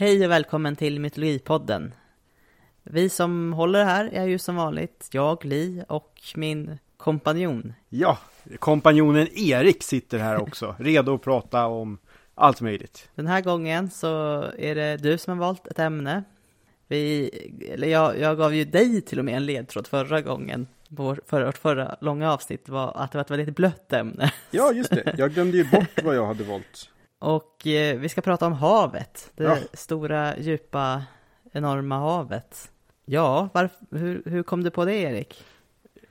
Hej 0.00 0.24
och 0.24 0.30
välkommen 0.30 0.76
till 0.76 1.00
Mytologipodden. 1.00 1.94
Vi 2.82 3.08
som 3.08 3.52
håller 3.52 3.84
här 3.84 4.10
är 4.12 4.26
ju 4.26 4.38
som 4.38 4.56
vanligt 4.56 5.08
jag, 5.12 5.44
Li 5.44 5.84
och 5.88 6.20
min 6.34 6.78
kompanjon. 6.96 7.72
Ja, 7.88 8.18
kompanjonen 8.58 9.28
Erik 9.34 9.82
sitter 9.82 10.18
här 10.18 10.42
också, 10.42 10.74
redo 10.78 11.14
att 11.14 11.22
prata 11.22 11.66
om 11.66 11.98
allt 12.34 12.60
möjligt. 12.60 13.08
Den 13.14 13.26
här 13.26 13.40
gången 13.40 13.90
så 13.90 14.42
är 14.58 14.74
det 14.74 14.96
du 14.96 15.18
som 15.18 15.38
har 15.38 15.46
valt 15.46 15.66
ett 15.66 15.78
ämne. 15.78 16.24
Vi, 16.88 17.30
eller 17.72 17.88
jag, 17.88 18.18
jag 18.18 18.38
gav 18.38 18.54
ju 18.54 18.64
dig 18.64 19.00
till 19.00 19.18
och 19.18 19.24
med 19.24 19.36
en 19.36 19.46
ledtråd 19.46 19.86
förra 19.86 20.20
gången. 20.20 20.66
Vår, 20.88 21.20
förra, 21.26 21.52
förra 21.52 21.96
långa 22.00 22.32
avsnitt 22.32 22.68
var 22.68 22.92
att 22.96 23.12
det 23.12 23.18
var 23.18 23.24
ett 23.24 23.30
väldigt 23.30 23.56
blött 23.56 23.92
ämne. 23.92 24.32
Ja, 24.50 24.72
just 24.72 24.90
det. 24.90 25.14
Jag 25.18 25.32
glömde 25.32 25.56
ju 25.56 25.64
bort 25.64 26.02
vad 26.04 26.16
jag 26.16 26.26
hade 26.26 26.44
valt. 26.44 26.90
Och 27.20 27.66
eh, 27.66 27.98
vi 27.98 28.08
ska 28.08 28.20
prata 28.20 28.46
om 28.46 28.52
havet. 28.52 29.32
Det 29.36 29.44
Ja. 29.44 29.56
stora, 29.72 30.38
djupa, 30.38 31.02
enorma 31.52 31.98
havet. 31.98 32.70
Ja, 33.04 33.48
varf- 33.54 33.86
hur, 33.98 34.22
hur 34.26 34.42
kom 34.42 34.64
du 34.64 34.70
på 34.70 34.84
det 34.84 34.94
Erik? 34.94 35.44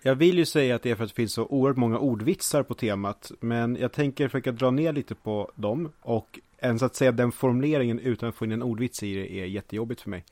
Jag 0.01 0.15
vill 0.15 0.37
ju 0.37 0.45
säga 0.45 0.75
att 0.75 0.83
det 0.83 0.91
är 0.91 0.95
för 0.95 1.03
att 1.03 1.09
det 1.09 1.15
finns 1.15 1.33
så 1.33 1.45
oerhört 1.45 1.77
många 1.77 1.99
ordvitsar 1.99 2.63
på 2.63 2.73
temat, 2.73 3.31
men 3.39 3.75
jag 3.79 3.91
tänker 3.91 4.27
försöka 4.27 4.51
dra 4.51 4.71
ner 4.71 4.93
lite 4.93 5.15
på 5.15 5.51
dem 5.55 5.91
och 6.01 6.39
ens 6.59 6.83
att 6.83 6.95
säga 6.95 7.11
den 7.11 7.31
formuleringen 7.31 7.99
utan 7.99 8.29
att 8.29 8.35
få 8.35 8.45
in 8.45 8.51
en 8.51 8.63
ordvits 8.63 9.03
i 9.03 9.15
det 9.15 9.33
är 9.33 9.45
jättejobbigt 9.45 10.01
för 10.01 10.09
mig. 10.09 10.23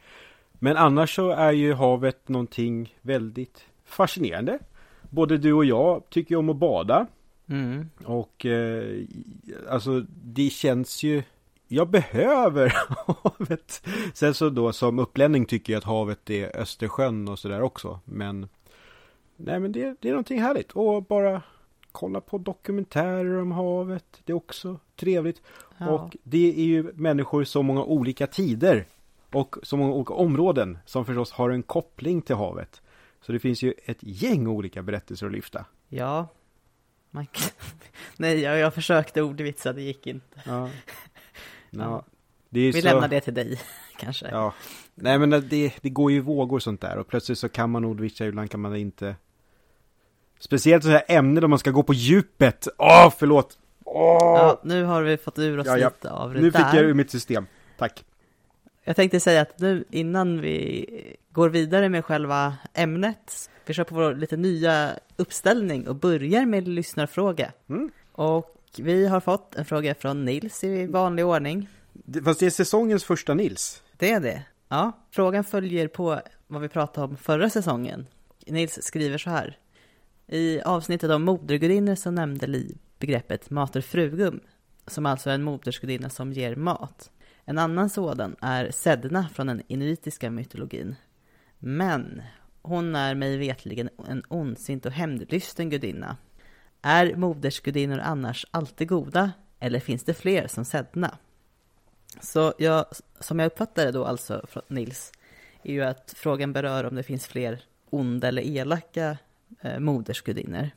Men 0.51 0.77
annars 0.77 1.15
så 1.15 1.29
är 1.31 1.51
ju 1.51 1.73
havet 1.73 2.27
någonting 2.29 2.95
väldigt 3.01 3.65
fascinerande. 3.85 4.59
Både 5.09 5.37
du 5.37 5.53
och 5.53 5.65
jag 5.65 6.03
tycker 6.09 6.35
om 6.35 6.49
att 6.49 6.55
bada 6.55 7.07
Mm. 7.49 7.89
och 8.05 8.45
eh, 8.45 9.03
alltså 9.69 10.05
det 10.09 10.49
känns 10.49 11.03
ju 11.03 11.23
jag 11.67 11.89
behöver 11.89 12.73
havet. 13.07 13.87
Sen 14.13 14.33
så 14.33 14.49
då 14.49 14.73
som 14.73 14.99
upplänning 14.99 15.45
tycker 15.45 15.73
jag 15.73 15.77
att 15.77 15.83
havet 15.83 16.29
är 16.29 16.57
Östersjön 16.57 17.27
och 17.27 17.39
sådär 17.39 17.61
också. 17.61 17.99
Men 18.05 18.47
nej 19.35 19.59
men 19.59 19.71
det, 19.71 19.95
det 19.99 20.07
är 20.07 20.11
någonting 20.11 20.41
härligt. 20.41 20.71
Och 20.71 21.03
bara 21.03 21.41
kolla 21.91 22.21
på 22.21 22.37
dokumentärer 22.37 23.41
om 23.41 23.51
havet. 23.51 24.21
Det 24.25 24.31
är 24.31 24.37
också 24.37 24.79
trevligt. 24.95 25.41
Ja. 25.77 25.89
Och 25.89 26.17
det 26.23 26.49
är 26.59 26.65
ju 26.65 26.91
människor 26.93 27.43
så 27.43 27.63
många 27.63 27.83
olika 27.83 28.27
tider. 28.27 28.85
Och 29.31 29.55
så 29.63 29.77
många 29.77 29.93
olika 29.93 30.13
områden 30.13 30.77
som 30.85 31.05
förstås 31.05 31.31
har 31.31 31.49
en 31.49 31.63
koppling 31.63 32.21
till 32.21 32.35
havet. 32.35 32.81
Så 33.21 33.31
det 33.31 33.39
finns 33.39 33.63
ju 33.63 33.73
ett 33.85 33.97
gäng 33.99 34.47
olika 34.47 34.81
berättelser 34.81 35.25
att 35.25 35.31
lyfta. 35.31 35.65
Ja. 35.89 36.27
Man... 37.11 37.25
kan- 37.25 37.49
Nej, 38.17 38.39
jag, 38.41 38.57
jag 38.57 38.73
försökte 38.73 39.21
ordvitsa, 39.21 39.73
det 39.73 39.81
gick 39.81 40.07
inte. 40.07 40.41
Ja. 40.45 40.69
Ja. 41.69 42.05
Vi 42.49 42.73
så... 42.73 42.81
lämnar 42.81 43.07
det 43.07 43.21
till 43.21 43.33
dig, 43.33 43.59
kanske. 43.99 44.27
Ja, 44.31 44.53
nej 44.95 45.19
men 45.19 45.29
det, 45.29 45.73
det 45.81 45.89
går 45.89 46.11
ju 46.11 46.19
vågor 46.19 46.59
sånt 46.59 46.81
där 46.81 46.97
och 46.97 47.07
plötsligt 47.07 47.37
så 47.39 47.49
kan 47.49 47.69
man 47.69 47.85
ordvitsa, 47.85 48.25
ibland 48.25 48.51
kan 48.51 48.59
man 48.59 48.75
inte. 48.75 49.15
Speciellt 50.39 50.83
så 50.83 50.89
här 50.89 51.03
ämnen 51.07 51.41
då 51.41 51.47
man 51.47 51.59
ska 51.59 51.71
gå 51.71 51.83
på 51.83 51.93
djupet. 51.93 52.67
Åh, 52.77 53.13
förlåt! 53.17 53.57
Åh! 53.85 54.17
Ja, 54.19 54.61
nu 54.63 54.83
har 54.83 55.01
vi 55.01 55.17
fått 55.17 55.39
ur 55.39 55.59
oss 55.59 55.67
Ja, 55.67 55.77
ja. 55.77 55.89
lite 55.89 56.11
av 56.11 56.33
det 56.33 56.39
nu 56.39 56.51
fick 56.51 56.61
där. 56.61 56.75
jag 56.75 56.83
ur 56.85 56.93
mitt 56.93 57.11
system. 57.11 57.45
Tack. 57.77 58.05
Jag 58.87 58.95
tänkte 58.95 59.19
säga 59.19 59.41
att 59.41 59.59
nu 59.59 59.85
innan 59.89 60.41
vi 60.41 61.15
går 61.31 61.49
vidare 61.49 61.89
med 61.89 62.05
själva 62.05 62.57
ämnet, 62.73 63.49
vi 63.65 63.73
kör 63.73 63.83
på 63.83 63.95
vår 63.95 64.15
lite 64.15 64.37
nya 64.37 64.99
uppställning 65.15 65.87
och 65.87 65.95
börjar 65.95 66.45
med 66.45 66.67
lyssnarfråga. 66.67 67.51
Mm. 67.69 67.91
Och 68.11 68.55
vi 68.77 69.07
har 69.07 69.19
fått 69.19 69.55
en 69.55 69.65
fråga 69.65 69.95
från 69.95 70.25
Nils 70.25 70.63
i 70.63 70.87
vanlig 70.87 71.25
ordning. 71.25 71.69
Det, 71.93 72.21
fast 72.21 72.39
det 72.39 72.45
är 72.45 72.49
säsongens 72.49 73.03
första 73.03 73.33
Nils. 73.33 73.83
Det 73.97 74.11
är 74.11 74.19
det. 74.19 74.43
Ja, 74.67 74.91
frågan 75.11 75.43
följer 75.43 75.87
på 75.87 76.21
vad 76.47 76.61
vi 76.61 76.69
pratade 76.69 77.07
om 77.07 77.17
förra 77.17 77.49
säsongen. 77.49 78.07
Nils 78.45 78.83
skriver 78.83 79.17
så 79.17 79.29
här. 79.29 79.57
I 80.27 80.61
avsnittet 80.61 81.11
om 81.11 81.23
modergudinnor 81.23 81.95
så 81.95 82.11
nämnde 82.11 82.47
Li 82.47 82.77
begreppet 82.99 83.49
mater 83.49 83.81
frugum, 83.81 84.39
som 84.87 85.05
alltså 85.05 85.29
är 85.29 85.33
en 85.33 85.43
modersgudinna 85.43 86.09
som 86.09 86.33
ger 86.33 86.55
mat. 86.55 87.11
En 87.49 87.57
annan 87.57 87.89
sådan 87.89 88.35
är 88.41 88.71
Sedna 88.71 89.29
från 89.29 89.47
den 89.47 89.61
inuitiska 89.67 90.29
mytologin. 90.31 90.95
Men 91.59 92.21
hon 92.61 92.95
är 92.95 93.15
mig 93.15 93.37
vetligen 93.37 93.89
en 94.07 94.23
ondsint 94.27 94.85
och 94.85 94.91
hämndlysten 94.91 95.69
gudinna. 95.69 96.17
Är 96.81 97.15
modersgudinnor 97.15 97.99
annars 97.99 98.45
alltid 98.51 98.87
goda, 98.87 99.31
eller 99.59 99.79
finns 99.79 100.03
det 100.03 100.13
fler 100.13 100.47
som 100.47 100.65
Sedna? 100.65 101.17
Så 102.21 102.53
jag, 102.57 102.85
som 103.19 103.39
jag 103.39 103.47
uppfattar 103.47 103.85
det 103.85 103.91
då 103.91 104.05
alltså 104.05 104.45
från 104.49 104.63
Nils, 104.67 105.11
är 105.63 105.73
ju 105.73 105.83
att 105.83 106.13
frågan 106.17 106.53
berör 106.53 106.83
om 106.83 106.95
det 106.95 107.03
finns 107.03 107.27
fler 107.27 107.63
onda 107.89 108.27
eller 108.27 108.41
elaka 108.41 109.17
eh, 109.61 109.79
modersgudinnor. 109.79 110.69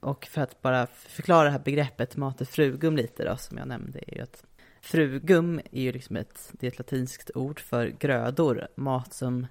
Och 0.00 0.26
för 0.26 0.40
att 0.40 0.62
bara 0.62 0.86
förklara 0.86 1.44
det 1.44 1.50
här 1.50 1.58
begreppet 1.58 2.16
mater 2.16 2.44
frugum 2.44 2.96
lite 2.96 3.24
då, 3.24 3.36
som 3.36 3.58
jag 3.58 3.68
nämnde, 3.68 4.00
är 4.06 4.14
ju 4.16 4.22
att 4.22 4.44
frugum 4.80 5.60
är 5.72 5.82
ju 5.82 5.92
liksom 5.92 6.16
ett, 6.16 6.50
det 6.52 6.66
är 6.66 6.70
ett 6.70 6.78
latinskt 6.78 7.30
ord 7.34 7.60
för 7.60 7.86
grödor, 7.86 8.68
mat 8.74 9.14
som 9.14 9.46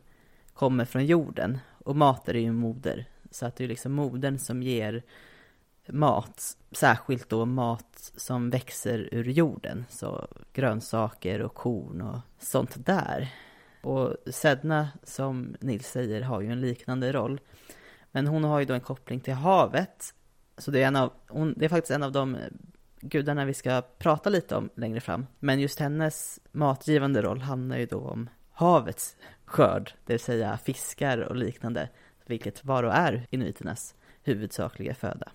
kommer 0.53 0.85
från 0.85 1.05
jorden. 1.05 1.59
Och 1.85 1.95
mater 1.95 2.35
är 2.35 2.39
ju 2.39 2.51
moder, 2.51 3.05
så 3.31 3.45
att 3.45 3.55
det 3.55 3.63
är 3.63 3.67
liksom 3.67 3.93
modern 3.93 4.37
som 4.39 4.63
ger 4.63 5.03
mat, 5.87 6.57
särskilt 6.71 7.29
då 7.29 7.45
mat 7.45 8.11
som 8.15 8.49
växer 8.49 9.09
ur 9.11 9.23
jorden, 9.23 9.85
så 9.89 10.27
grönsaker 10.53 11.41
och 11.41 11.53
korn 11.53 12.01
och 12.01 12.19
sånt 12.39 12.85
där. 12.85 13.33
Och 13.81 14.15
Sedna, 14.25 14.89
som 15.03 15.55
Nils 15.59 15.87
säger, 15.87 16.21
har 16.21 16.41
ju 16.41 16.51
en 16.51 16.61
liknande 16.61 17.11
roll. 17.11 17.39
Men 18.11 18.27
hon 18.27 18.43
har 18.43 18.59
ju 18.59 18.65
då 18.65 18.73
en 18.73 18.81
koppling 18.81 19.19
till 19.19 19.33
havet, 19.33 20.13
så 20.57 20.71
det 20.71 20.83
är, 20.83 20.87
en 20.87 20.95
av, 20.95 21.13
hon, 21.27 21.53
det 21.57 21.65
är 21.65 21.69
faktiskt 21.69 21.91
en 21.91 22.03
av 22.03 22.11
de 22.11 22.37
gudarna 23.01 23.45
vi 23.45 23.53
ska 23.53 23.81
prata 23.97 24.29
lite 24.29 24.55
om 24.55 24.69
längre 24.75 24.99
fram. 24.99 25.25
Men 25.39 25.59
just 25.59 25.79
hennes 25.79 26.39
matgivande 26.51 27.21
roll 27.21 27.41
handlar 27.41 27.77
ju 27.77 27.85
då 27.85 27.99
om 27.99 28.29
havets 28.51 29.15
skörd, 29.45 29.93
det 30.05 30.13
vill 30.13 30.19
säga 30.19 30.57
fiskar 30.57 31.17
och 31.17 31.35
liknande, 31.35 31.89
vilket 32.25 32.65
var 32.65 32.83
och 32.83 32.93
är 32.93 33.27
inuiternas 33.29 33.95
huvudsakliga 34.23 34.95
föda. 34.95 35.31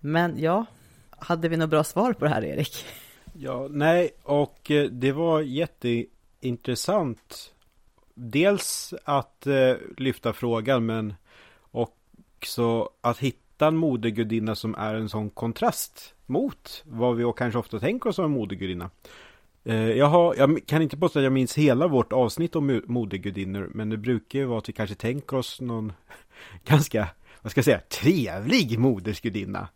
Men 0.00 0.38
ja, 0.38 0.66
hade 1.10 1.48
vi 1.48 1.56
något 1.56 1.70
bra 1.70 1.84
svar 1.84 2.12
på 2.12 2.24
det 2.24 2.30
här 2.30 2.44
Erik? 2.44 2.86
Ja, 3.32 3.66
nej, 3.70 4.10
och 4.22 4.70
eh, 4.70 4.90
det 4.90 5.12
var 5.12 5.40
jätteintressant. 5.40 7.54
Dels 8.14 8.94
att 9.04 9.46
eh, 9.46 9.74
lyfta 9.96 10.32
frågan, 10.32 10.86
men 10.86 11.14
också 11.70 12.90
att 13.00 13.18
hitta 13.18 13.47
en 13.66 13.76
modergudinna 13.76 14.54
som 14.54 14.74
är 14.74 14.94
en 14.94 15.08
sån 15.08 15.30
kontrast 15.30 16.14
mot 16.26 16.82
vad 16.86 17.16
vi 17.16 17.32
kanske 17.36 17.58
ofta 17.58 17.78
tänker 17.80 18.08
oss 18.10 18.16
som 18.16 18.24
en 18.24 18.30
modergudinna. 18.30 18.90
Eh, 19.64 19.90
Jag, 19.90 20.06
har, 20.06 20.34
jag 20.38 20.66
kan 20.66 20.82
inte 20.82 20.96
påstå 20.96 21.18
att 21.18 21.22
jag 21.22 21.32
minns 21.32 21.58
hela 21.58 21.86
vårt 21.88 22.12
avsnitt 22.12 22.56
om 22.56 22.70
mo- 22.70 22.84
modergudinnor, 22.86 23.70
men 23.74 23.90
det 23.90 23.96
brukar 23.96 24.38
ju 24.38 24.44
vara 24.44 24.58
att 24.58 24.68
vi 24.68 24.72
kanske 24.72 24.94
tänker 24.96 25.36
oss 25.36 25.60
någon 25.60 25.92
ganska, 26.64 27.08
vad 27.42 27.50
ska 27.50 27.58
jag 27.58 27.64
säga, 27.64 27.80
trevlig 28.02 28.78
modersgudinna. 28.78 29.68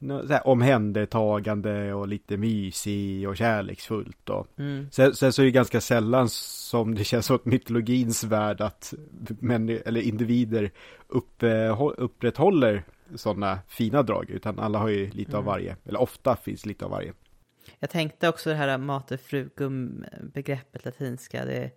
Så 0.00 0.26
här 0.32 0.46
omhändertagande 0.46 1.94
och 1.94 2.08
lite 2.08 2.36
mysig 2.36 3.28
och 3.28 3.36
kärleksfullt 3.36 4.28
och 4.30 4.46
Mm. 4.58 4.86
Sen, 4.90 5.14
sen 5.14 5.32
så 5.32 5.42
är 5.42 5.46
det 5.46 5.50
ganska 5.50 5.80
sällan 5.80 6.28
som 6.28 6.94
det 6.94 7.04
känns 7.04 7.30
att 7.30 7.44
mytologins 7.44 8.24
värld 8.24 8.60
att 8.60 8.94
män, 9.40 9.68
eller 9.68 10.00
individer 10.00 10.70
uppehå- 11.08 11.94
upprätthåller 11.96 12.84
sådana 13.14 13.58
fina 13.68 14.02
drag, 14.02 14.30
utan 14.30 14.58
alla 14.58 14.78
har 14.78 14.88
ju 14.88 15.10
lite 15.10 15.30
av 15.36 15.42
Mm. 15.42 15.46
varje, 15.46 15.76
eller 15.84 16.00
ofta 16.00 16.36
finns 16.36 16.66
lite 16.66 16.84
av 16.84 16.90
varje. 16.90 17.12
Jag 17.78 17.90
tänkte 17.90 18.28
också 18.28 18.50
det 18.50 18.56
här 18.56 18.78
mater 18.78 19.16
frugum 19.16 20.04
begreppet 20.34 20.84
latinska, 20.84 21.44
det 21.44 21.70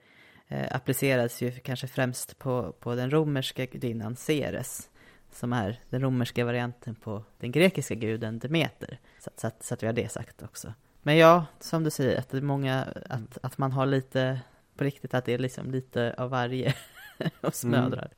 eh, 0.48 0.76
appliceras 0.76 1.42
ju 1.42 1.52
kanske 1.52 1.88
främst 1.88 2.40
på, 2.40 2.72
på 2.80 2.96
den 2.96 3.12
romerska 3.12 3.66
gudinnan 3.66 4.16
Ceres, 4.16 4.90
som 5.32 5.54
är 5.54 5.80
den 5.90 6.02
romerska 6.02 6.46
varianten 6.46 6.96
på 6.96 7.24
den 7.40 7.52
grekiska 7.52 7.96
guden 7.96 8.40
Demeter. 8.40 9.00
Så, 9.20 9.30
så, 9.38 9.48
att, 9.48 9.64
så 9.64 9.74
att 9.74 9.84
vi 9.84 9.88
har 9.88 9.94
det 9.94 10.12
sagt 10.12 10.44
också. 10.44 10.74
Men 11.04 11.18
ja, 11.18 11.46
som 11.60 11.84
du 11.84 11.90
säger, 11.90 12.20
att 12.20 12.30
det 12.30 12.38
är 12.38 12.42
många, 12.42 12.84
att, 13.10 13.38
att 13.44 13.58
man 13.58 13.72
har 13.72 13.86
lite, 13.86 14.40
på 14.78 14.84
riktigt, 14.84 15.14
att 15.14 15.26
det 15.26 15.34
är 15.34 15.38
liksom 15.40 15.72
lite 15.72 16.16
av 16.18 16.30
varje 16.30 16.74
hos 17.42 17.64
Mm. 17.64 17.82
mödrar. 17.82 18.12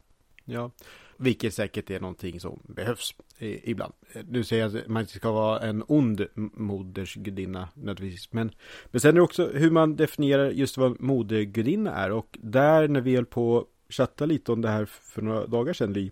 Ja, 0.46 0.72
vilket 1.18 1.54
säkert 1.54 1.90
är 1.90 2.00
någonting 2.00 2.40
som 2.40 2.60
behövs 2.64 3.16
ibland. 3.40 3.94
Nu 4.30 4.44
säger 4.44 4.64
jag 4.64 4.78
att 4.78 4.88
man 4.88 5.02
inte 5.02 5.14
ska 5.14 5.32
vara 5.32 5.60
en 5.60 5.84
ond 5.88 6.26
modersgudinna 6.54 7.70
nödvändigtvis. 7.74 8.34
Men, 8.34 8.52
men 8.86 9.02
sen 9.02 9.10
är 9.10 9.14
det 9.16 9.22
också 9.22 9.48
hur 9.54 9.72
man 9.72 9.96
definierar 9.96 10.50
just 10.52 10.78
vad 10.78 11.02
modergudinna 11.02 11.92
är. 11.92 12.12
Och 12.12 12.38
där 12.42 12.88
när 12.88 13.02
vi 13.02 13.16
höll 13.16 13.26
på 13.26 13.58
att 13.58 13.94
chatta 13.94 14.26
lite 14.26 14.52
om 14.52 14.62
det 14.62 14.70
här 14.70 14.86
för 14.86 15.22
några 15.22 15.48
dagar 15.48 15.74
sedan, 15.74 15.94
Li, 15.94 16.12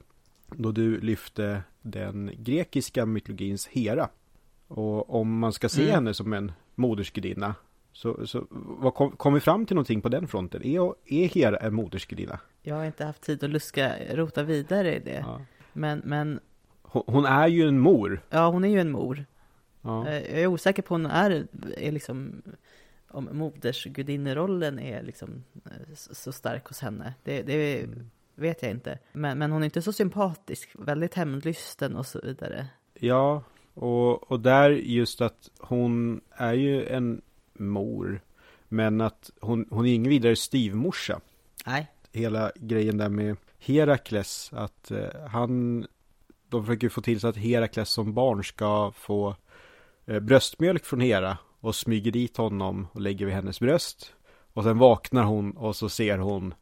då 0.56 0.72
du 0.72 1.00
lyfte 1.02 1.64
den 1.82 2.32
grekiska 2.38 3.06
mytologins 3.06 3.68
Hera. 3.68 4.10
Och 4.68 5.16
om 5.16 5.40
man 5.40 5.54
ska 5.54 5.70
se 5.70 5.82
Mm. 5.82 5.94
henne 5.94 6.14
som 6.14 6.34
en 6.34 6.52
modersgudinna, 6.76 7.56
Så, 7.94 8.28
så 8.28 8.48
vad 8.80 8.94
kom, 8.94 9.12
kom 9.12 9.34
vi 9.34 9.40
fram 9.40 9.66
till 9.66 9.76
någonting 9.76 10.02
på 10.02 10.10
den 10.10 10.28
fronten? 10.28 10.64
Är, 10.64 10.94
är 11.06 11.28
Hera 11.28 11.58
en 11.58 11.74
modersgudinna? 11.74 12.40
Jag 12.62 12.76
har 12.76 12.86
inte 12.86 13.06
haft 13.06 13.22
tid 13.22 13.44
att 13.44 13.50
luska, 13.50 13.96
rota 14.16 14.44
vidare 14.44 14.96
i 14.96 15.00
det. 15.00 15.20
Ja. 15.28 15.42
Men, 15.74 16.02
men 16.06 16.40
Hon, 16.82 17.04
hon 17.08 17.26
är 17.26 17.48
ju 17.48 17.68
en 17.68 17.80
mor. 17.80 18.22
ja, 18.30 18.50
hon 18.50 18.64
är 18.64 18.70
ju 18.70 18.80
en 18.80 18.92
mor. 18.92 19.26
Ja. 19.82 20.08
Eh, 20.08 20.32
Jag 20.32 20.42
är 20.42 20.48
osäker 20.48 20.82
på 20.82 20.96
om 20.96 21.02
hon 21.02 21.12
är, 21.12 21.48
är 21.78 21.92
liksom, 21.92 22.42
om 23.08 23.30
modersgudinnerollen 23.32 24.80
är 24.80 25.04
liksom 25.04 25.44
eh, 25.66 25.94
så 25.96 26.32
stark 26.32 26.66
hos 26.68 26.80
henne. 26.80 27.14
Det, 27.24 27.42
det 27.42 27.88
vet 28.36 28.62
jag 28.62 28.72
inte. 28.72 29.00
Men, 29.12 29.38
men 29.38 29.52
hon 29.52 29.62
är 29.62 29.66
inte 29.66 29.82
så 29.82 29.94
sympatisk, 29.94 30.70
väldigt 30.74 31.14
hämndlysten 31.14 31.96
och 31.96 32.06
så 32.06 32.20
vidare. 32.24 32.68
Ja, 32.94 33.44
och, 33.74 34.32
och 34.32 34.40
där 34.40 34.70
just 34.70 35.22
att 35.22 35.50
hon 35.60 36.22
är 36.32 36.54
ju 36.54 36.86
en 36.88 37.22
mor. 37.54 38.22
Men 38.68 39.02
att 39.02 39.32
hon, 39.40 39.66
hon 39.70 39.86
är 39.86 39.94
ingen 39.94 40.10
vidare 40.10 40.36
styvmorsa. 40.36 41.20
Nej, 41.66 41.92
Hela 42.12 42.52
grejen 42.56 42.98
där 42.98 43.10
med 43.10 43.38
Herakles. 43.60 44.52
Att 44.54 44.92
eh, 44.92 45.28
han, 45.32 45.86
de 46.50 46.66
försöker 46.66 46.90
få 46.90 47.02
till 47.02 47.20
så 47.20 47.28
att 47.28 47.38
Herakles 47.38 47.90
som 47.90 48.14
barn 48.14 48.44
ska 48.44 48.92
få 48.96 49.36
eh, 50.06 50.20
bröstmjölk 50.20 50.86
från 50.86 51.02
Hera. 51.02 51.38
Och 51.60 51.76
smyger 51.76 52.12
dit 52.12 52.38
honom 52.38 52.88
och 52.92 53.02
lägger 53.02 53.26
vid 53.26 53.36
hennes 53.36 53.60
bröst. 53.60 54.14
Och 54.54 54.64
sen 54.64 54.78
vaknar 54.78 55.24
hon 55.24 55.52
och 55.52 55.76
så 55.76 55.90
ser 55.90 56.18
hon 56.18 56.54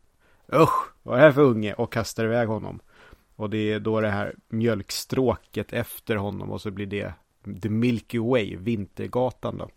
Usch, 0.53 0.93
vad 1.03 1.15
är 1.15 1.19
det 1.19 1.25
här 1.25 1.31
för 1.31 1.41
unge? 1.41 1.73
Och 1.73 1.93
kastar 1.93 2.25
iväg 2.25 2.47
honom. 2.47 2.79
Och 3.35 3.49
det 3.49 3.71
är 3.73 3.79
då 3.79 4.01
det 4.01 4.09
här 4.09 4.35
mjölkstråket 4.47 5.73
efter 5.73 6.15
honom 6.15 6.51
och 6.51 6.61
så 6.61 6.71
blir 6.71 6.85
det 6.85 7.13
The 7.61 7.69
Milky 7.69 8.19
Way, 8.19 8.55
Vintergatan 8.55 9.57
då. 9.57 9.69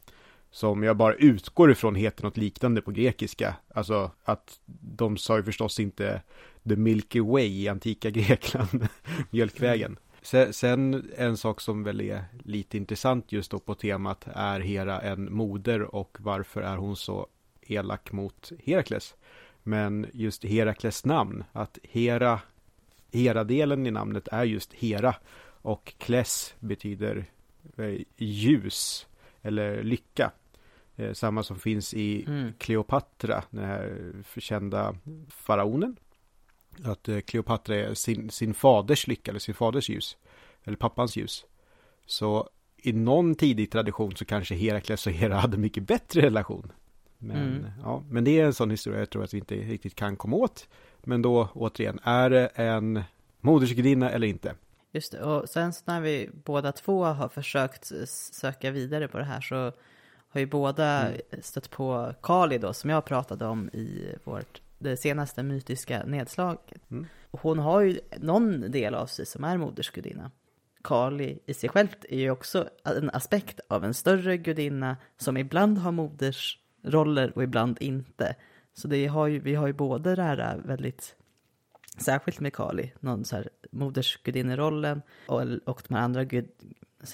Som 0.52 0.82
jag 0.82 0.96
bara 0.96 1.14
utgår 1.14 1.70
ifrån 1.70 1.94
heter 1.94 2.24
något 2.24 2.36
liknande 2.36 2.82
på 2.82 2.90
grekiska. 2.90 3.56
Alltså 3.74 4.10
att 4.24 4.60
de 4.80 5.16
sa 5.16 5.36
ju 5.36 5.42
förstås 5.42 5.80
inte 5.80 6.22
The 6.68 6.76
Milky 6.76 7.20
Way 7.20 7.62
i 7.62 7.68
antika 7.68 8.10
Grekland, 8.10 8.88
mjölkvägen. 9.30 9.96
Sen, 10.22 10.52
sen 10.52 11.10
en 11.16 11.36
sak 11.36 11.60
som 11.60 11.84
väl 11.84 12.00
är 12.00 12.24
lite 12.44 12.76
intressant 12.76 13.32
just 13.32 13.50
då 13.50 13.58
på 13.58 13.74
temat 13.74 14.26
är 14.34 14.60
Hera 14.60 15.00
en 15.00 15.34
moder 15.34 15.94
och 15.94 16.16
varför 16.20 16.62
är 16.62 16.76
hon 16.76 16.96
så 16.96 17.26
elak 17.62 18.12
mot 18.12 18.52
Herakles? 18.64 19.14
Men 19.62 20.06
just 20.12 20.44
Herakles 20.44 21.04
namn, 21.04 21.44
att 21.52 21.78
Hera, 21.82 22.40
Hera-delen 23.12 23.86
i 23.86 23.90
namnet 23.90 24.28
är 24.28 24.44
just 24.44 24.72
Hera 24.72 25.14
och 25.44 25.94
Kles 25.98 26.54
betyder 26.58 27.24
eh, 27.76 28.00
ljus 28.16 29.06
eller 29.42 29.82
lycka. 29.82 30.30
Eh, 30.96 31.12
samma 31.12 31.42
som 31.42 31.58
finns 31.58 31.94
i 31.94 32.24
Mm. 32.26 32.52
Kleopatra, 32.58 33.44
den 33.50 33.64
här 33.64 34.12
kända 34.38 34.94
faraonen. 35.28 35.96
Att 36.84 37.08
eh, 37.08 37.20
Kleopatra 37.20 37.76
är 37.76 37.94
sin, 37.94 38.30
sin 38.30 38.54
faders 38.54 39.06
lycka 39.06 39.30
eller 39.30 39.40
sin 39.40 39.54
faders 39.54 39.88
ljus. 39.88 40.16
Eller 40.64 40.76
pappans 40.76 41.16
ljus. 41.16 41.44
Så 42.06 42.48
i 42.76 42.92
någon 42.92 43.34
tidig 43.34 43.70
tradition 43.70 44.16
så 44.16 44.24
kanske 44.24 44.54
Herakles 44.54 45.06
och 45.06 45.12
Hera 45.12 45.36
hade 45.36 45.56
mycket 45.58 45.82
bättre 45.82 46.20
relation. 46.22 46.72
Men, 47.18 47.36
Mm. 47.36 47.64
ja, 47.82 48.02
men 48.10 48.24
det 48.24 48.40
är 48.40 48.44
en 48.44 48.54
sån 48.54 48.70
historia 48.70 48.98
jag 48.98 49.10
tror 49.10 49.24
att 49.24 49.34
vi 49.34 49.38
inte 49.38 49.54
riktigt 49.54 49.94
kan 49.94 50.16
komma 50.16 50.36
åt. 50.36 50.68
Men 51.04 51.22
då 51.22 51.48
återigen, 51.54 51.98
är 52.02 52.30
det 52.30 52.46
en 52.46 53.02
modersgudinna 53.40 54.10
eller 54.10 54.26
inte? 54.26 54.54
just 54.94 55.12
det. 55.12 55.22
Och 55.22 55.48
sen 55.48 55.72
så 55.72 55.82
när 55.86 56.00
vi 56.00 56.30
båda 56.44 56.72
två 56.72 57.04
har 57.04 57.28
försökt 57.28 57.92
söka 58.32 58.70
vidare 58.70 59.08
på 59.08 59.18
det 59.18 59.24
här 59.24 59.40
så 59.40 59.72
har 60.32 60.40
ju 60.40 60.46
båda 60.46 61.10
stött 61.40 61.70
på 61.70 62.14
Kali 62.22 62.58
då, 62.58 62.72
som 62.72 62.90
jag 62.90 63.04
pratade 63.04 63.46
om 63.46 63.68
i 63.68 64.14
vårt 64.24 64.62
det 64.78 64.96
senaste 64.96 65.42
mytiska 65.42 66.02
nedslaget. 66.06 66.90
Mm. 66.90 67.06
Hon 67.30 67.58
har 67.58 67.80
ju 67.80 68.00
någon 68.16 68.70
del 68.70 68.94
av 68.94 69.06
sig 69.06 69.26
som 69.26 69.44
är 69.44 69.56
modersgudinna. 69.56 70.30
Kali 70.84 71.38
i 71.46 71.54
sig 71.54 71.68
självt 71.68 72.04
är 72.08 72.18
ju 72.18 72.30
också 72.30 72.68
en 72.84 73.10
aspekt 73.10 73.60
av 73.68 73.84
en 73.84 73.94
större 73.94 74.36
gudinna 74.36 74.96
som 75.16 75.36
ibland 75.36 75.78
har 75.78 75.92
modersroller 75.92 77.32
och 77.36 77.42
ibland 77.42 77.76
inte. 77.80 78.36
Så 78.74 78.88
det 78.88 79.06
har 79.06 79.26
ju, 79.26 79.38
vi 79.38 79.54
har 79.54 79.66
ju 79.66 79.72
både 79.72 80.16
det 80.16 80.22
här 80.22 80.60
väldigt, 80.64 81.16
särskilt 81.98 82.40
med 82.40 82.52
Kali, 82.52 82.92
någon 83.00 83.24
så 83.24 83.36
här 83.36 83.48
modersgudinnerollen 83.70 85.02
och, 85.26 85.42
och 85.66 85.82
de 85.88 85.94
här 85.94 86.02
andra 86.02 86.24
gud, 86.24 86.48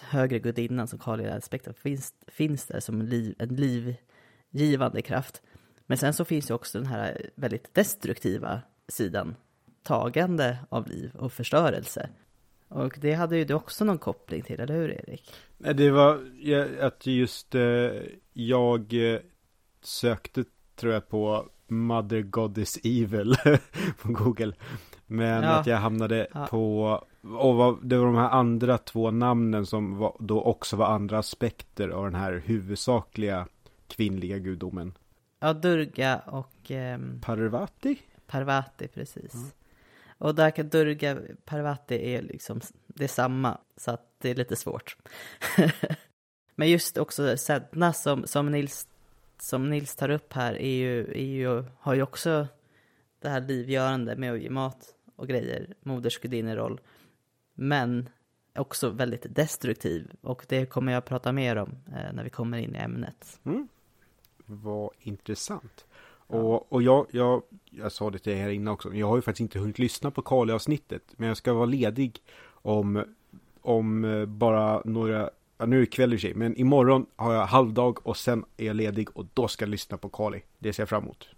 högre 0.02 0.38
gudinnan 0.38 0.88
som 0.88 0.98
Kali 0.98 1.24
är 1.24 1.72
finns, 1.72 2.14
finns 2.26 2.66
där 2.66 2.80
som 2.80 3.00
en, 3.00 3.06
liv, 3.06 3.34
en 3.38 3.48
livgivande 3.48 5.02
kraft. 5.02 5.42
Men 5.86 5.98
sen 5.98 6.14
så 6.14 6.24
finns 6.24 6.50
ju 6.50 6.54
också 6.54 6.78
den 6.78 6.86
här 6.86 7.30
väldigt 7.34 7.74
destruktiva 7.74 8.62
sidan, 8.88 9.34
tagande 9.82 10.58
av 10.68 10.88
liv 10.88 11.10
och 11.14 11.32
förstörelse. 11.32 12.10
Och 12.68 12.98
det 13.00 13.12
hade 13.12 13.36
ju 13.36 13.44
du 13.44 13.54
också 13.54 13.84
någon 13.84 13.98
koppling 13.98 14.42
till, 14.42 14.60
eller 14.60 14.74
hur 14.74 14.90
Erik? 14.90 15.32
Nej, 15.58 15.74
det 15.74 15.90
var 15.90 16.20
att 16.80 17.06
just 17.06 17.54
eh, 17.54 17.90
jag 18.32 19.12
eh, 19.12 19.20
sökte 19.82 20.44
tror 20.76 20.92
jag 20.92 21.08
på 21.08 21.48
Mother 21.66 22.22
Goddess 22.22 22.78
Evil 22.84 23.36
på 24.02 24.12
Google. 24.12 24.52
Men 25.10 25.42
Ja. 25.42 25.50
att 25.50 25.66
jag 25.66 25.76
hamnade 25.76 26.26
Ja. 26.34 26.46
på, 26.46 26.82
och 27.38 27.56
vad, 27.56 27.78
det 27.88 27.96
var 27.98 28.06
de 28.06 28.14
här 28.16 28.30
andra 28.30 28.78
två 28.78 29.10
namnen 29.10 29.66
som 29.66 29.96
var, 29.98 30.16
då 30.20 30.42
också 30.42 30.76
var 30.76 30.86
andra 30.86 31.18
aspekter 31.18 31.88
av 31.88 32.04
den 32.04 32.14
här 32.14 32.42
huvudsakliga 32.46 33.46
kvinnliga 33.86 34.38
gudomen. 34.38 34.92
Ja, 35.40 35.52
Durga 35.52 36.18
och 36.18 36.70
ehm, 36.70 37.20
Parvati? 37.20 37.98
Parvati, 38.26 38.88
precis. 38.88 39.54
Och 40.18 40.34
där 40.34 40.50
kan 40.50 40.68
Durga, 40.68 41.18
Parvati 41.44 42.14
är 42.14 42.22
liksom 42.22 42.60
detsamma, 42.86 43.58
så 43.76 43.90
att 43.90 44.14
det 44.18 44.30
är 44.30 44.34
lite 44.34 44.56
svårt. 44.56 44.96
Men 46.54 46.68
just 46.70 46.98
också 46.98 47.36
Sedna 47.36 47.92
som, 47.92 48.26
som, 48.26 48.50
Nils, 48.50 48.86
som 49.38 49.70
Nils 49.70 49.96
tar 49.96 50.08
upp 50.10 50.32
här 50.32 50.54
är 50.54 50.70
ju, 50.76 51.00
är 51.12 51.24
ju, 51.26 51.64
har 51.78 51.94
ju 51.94 52.02
också 52.02 52.46
det 53.22 53.28
här 53.28 53.40
livgörande 53.40 54.16
med 54.16 54.32
att 54.32 54.40
ge 54.40 54.50
mat 54.50 54.94
och 55.18 55.28
grejer, 55.28 55.74
modersgudinneroll. 55.82 56.80
Men 57.54 58.08
också 58.54 58.90
väldigt 58.90 59.26
destruktiv 59.28 60.10
och 60.20 60.44
det 60.48 60.66
kommer 60.66 60.92
jag 60.92 61.04
prata 61.04 61.32
mer 61.32 61.56
om 61.56 61.70
eh, 61.86 62.12
när 62.12 62.24
vi 62.24 62.30
kommer 62.30 62.58
in 62.58 62.74
i 62.74 62.78
ämnet. 62.78 63.40
Vad 64.46 64.90
intressant. 64.98 65.86
Och, 66.10 66.72
och 66.72 66.82
jag, 66.82 67.06
jag, 67.10 67.42
jag 67.70 67.92
sa 67.92 68.10
det 68.10 68.18
till 68.18 68.32
er 68.32 68.36
här 68.36 68.48
inne 68.48 68.70
också, 68.70 68.94
jag 68.94 69.06
har 69.06 69.16
ju 69.16 69.22
faktiskt 69.22 69.40
inte 69.40 69.58
hunnit 69.58 69.78
lyssna 69.78 70.10
på 70.10 70.22
Kali-avsnittet, 70.22 71.02
men 71.16 71.28
jag 71.28 71.36
ska 71.36 71.52
vara 71.52 71.66
ledig 71.66 72.22
om, 72.48 73.04
om 73.60 74.04
eh, 74.04 74.26
bara 74.26 74.82
några, 74.84 75.30
ja, 75.58 75.66
nu 75.66 75.76
är 75.76 75.80
det 75.80 75.86
kväll 75.86 76.12
i 76.12 76.16
och 76.16 76.20
för 76.20 76.28
sig, 76.28 76.34
men 76.34 76.56
imorgon 76.56 77.06
har 77.16 77.34
jag 77.34 77.46
halvdag 77.46 78.06
och 78.06 78.16
sen 78.16 78.44
är 78.56 78.66
jag 78.66 78.76
ledig 78.76 79.16
och 79.16 79.26
då 79.34 79.48
ska 79.48 79.64
jag 79.64 79.70
lyssna 79.70 79.96
på 79.96 80.08
Kali. 80.08 80.42
Det 80.58 80.72
ser 80.72 80.82
jag 80.82 80.88
fram 80.88 81.02
emot. 81.02 81.28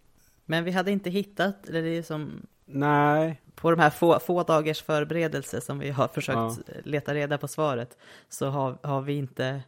Men 0.46 0.64
vi 0.64 0.70
hade 0.70 0.90
inte 0.90 1.10
hittat, 1.10 1.68
eller 1.68 1.82
det 1.82 1.98
är 1.98 2.02
som 2.02 2.46
Nej, 2.72 3.40
på 3.54 3.70
de 3.70 3.80
här 3.80 3.90
få, 3.90 4.18
få 4.18 4.42
dagars 4.42 4.82
förberedelse 4.82 5.60
som 5.60 5.78
vi 5.78 5.90
har 5.90 6.08
försökt 6.08 6.36
Ja. 6.66 6.74
leta 6.84 7.14
reda 7.14 7.38
på 7.38 7.48
svaret 7.48 7.98
så 8.28 8.46
har, 8.46 8.78
har 8.82 9.02
vi 9.02 9.12
inte 9.12 9.62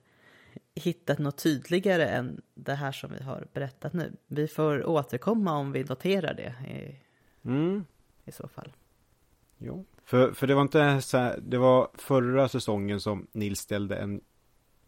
hittat 0.75 1.19
något 1.19 1.37
tydligare 1.43 2.07
än 2.07 2.43
det 2.55 2.75
här 2.75 2.93
som 2.93 3.13
vi 3.19 3.23
har 3.25 3.47
berättat 3.53 3.93
nu. 3.93 4.13
Vi 4.27 4.49
får 4.49 4.87
återkomma 4.87 5.53
om 5.59 5.73
vi 5.73 5.85
noterar 5.85 6.35
det 6.35 6.55
i, 6.71 6.97
mm, 7.49 7.85
i 8.25 8.33
så 8.33 8.49
fall. 8.49 8.73
jo. 9.59 9.85
För, 10.05 10.33
för 10.33 10.47
det 10.47 10.55
var 10.55 10.63
inte 10.63 11.03
så 11.03 11.19
här, 11.19 11.39
det 11.43 11.59
var 11.59 11.89
förra 11.95 12.49
säsongen 12.49 13.01
som 13.01 13.27
Nils 13.33 13.61
ställde 13.61 13.97
en 13.97 14.21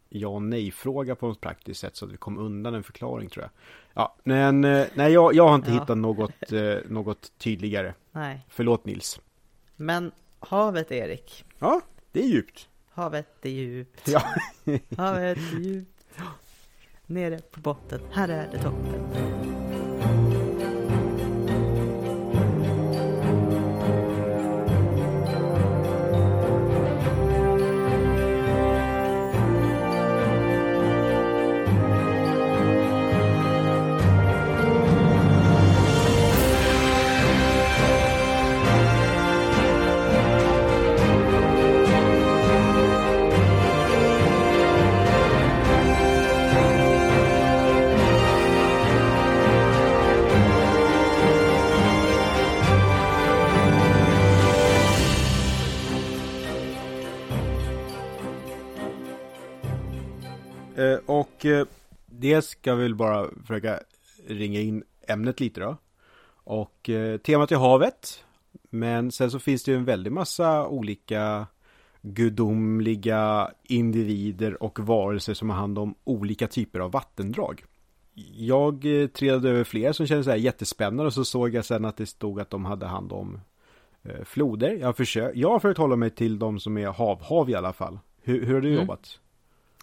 ja 0.09 0.27
och 0.27 0.41
nej-fråga 0.41 1.15
på 1.15 1.27
något 1.27 1.41
praktiskt 1.41 1.79
sätt 1.79 1.95
så 1.95 2.05
att 2.05 2.11
vi 2.11 2.17
kom 2.17 2.37
undan 2.37 2.73
en 2.75 2.83
förklaring 2.83 3.29
tror 3.29 3.43
jag. 3.43 3.51
Ja, 3.93 4.15
men 4.23 4.63
eh, 4.63 4.85
nej, 4.93 5.11
jag, 5.13 5.33
jag 5.33 5.47
har 5.47 5.55
inte 5.55 5.71
Ja. 5.71 5.79
hittat 5.81 5.97
något, 5.97 6.51
eh, 6.51 6.75
något 6.89 7.31
tydligare. 7.37 7.93
Nej, 8.11 8.45
Förlåt 8.49 8.85
Nils. 8.85 9.19
men 9.75 10.11
havet 10.39 10.91
Erik, 10.91 11.45
Ja, 11.59 11.81
det 12.11 12.19
är 12.23 12.27
djupt. 12.27 12.69
havet 12.89 13.45
är 13.45 13.49
djupt, 13.49 14.07
Ja. 14.07 14.21
havet 14.97 15.37
är 15.37 15.59
djupt. 15.59 15.91
Nere 17.05 17.39
på 17.39 17.59
botten, 17.59 17.99
här 18.11 18.29
är 18.29 18.47
det 18.51 18.57
toppen. 18.63 19.24
Eh, 61.45 61.65
det 62.05 62.41
ska 62.41 62.75
vi 62.75 62.83
väl 62.83 62.95
bara 62.95 63.29
försöka 63.41 63.79
ringa 64.27 64.59
in 64.59 64.83
ämnet 65.07 65.39
lite 65.39 65.59
då. 65.61 65.77
Och 66.27 66.89
eh, 66.89 67.17
temat 67.17 67.51
är 67.51 67.55
havet. 67.55 68.23
Men 68.69 69.11
sen 69.11 69.31
så 69.31 69.39
finns 69.39 69.63
det 69.63 69.71
ju 69.71 69.77
en 69.77 69.85
väldig 69.85 70.11
massa 70.11 70.67
olika 70.67 71.47
gudomliga 72.01 73.51
individer 73.63 74.63
och 74.63 74.79
varelser 74.79 75.33
som 75.33 75.49
har 75.49 75.57
hand 75.57 75.79
om 75.79 75.95
olika 76.03 76.47
typer 76.47 76.79
av 76.79 76.91
vattendrag. 76.91 77.63
Jag 78.33 79.01
eh, 79.01 79.07
trillade 79.07 79.49
över 79.49 79.63
fler 79.63 79.91
som 79.93 80.07
kändes 80.07 80.25
så 80.25 80.31
här 80.31 80.37
jättespännande 80.37 81.03
och 81.03 81.13
så 81.13 81.25
såg 81.25 81.53
jag 81.53 81.65
sen 81.65 81.85
att 81.85 81.97
det 81.97 82.05
stod 82.05 82.39
att 82.39 82.49
de 82.49 82.65
hade 82.65 82.85
hand 82.85 83.11
om 83.11 83.39
eh, 84.03 84.23
floder. 84.23 84.69
Jag 84.71 84.87
har, 84.87 84.93
försökt, 84.93 85.37
jag 85.37 85.49
har 85.49 85.59
försökt 85.59 85.77
hålla 85.77 85.95
mig 85.95 86.09
till 86.09 86.39
de 86.39 86.59
som 86.59 86.77
är 86.77 86.87
hav-hav 86.87 87.49
i 87.49 87.55
alla 87.55 87.73
fall. 87.73 87.99
Hur, 88.21 88.45
hur 88.45 88.53
har 88.53 88.61
du 88.61 88.67
Mm. 88.69 88.79
jobbat? 88.81 89.19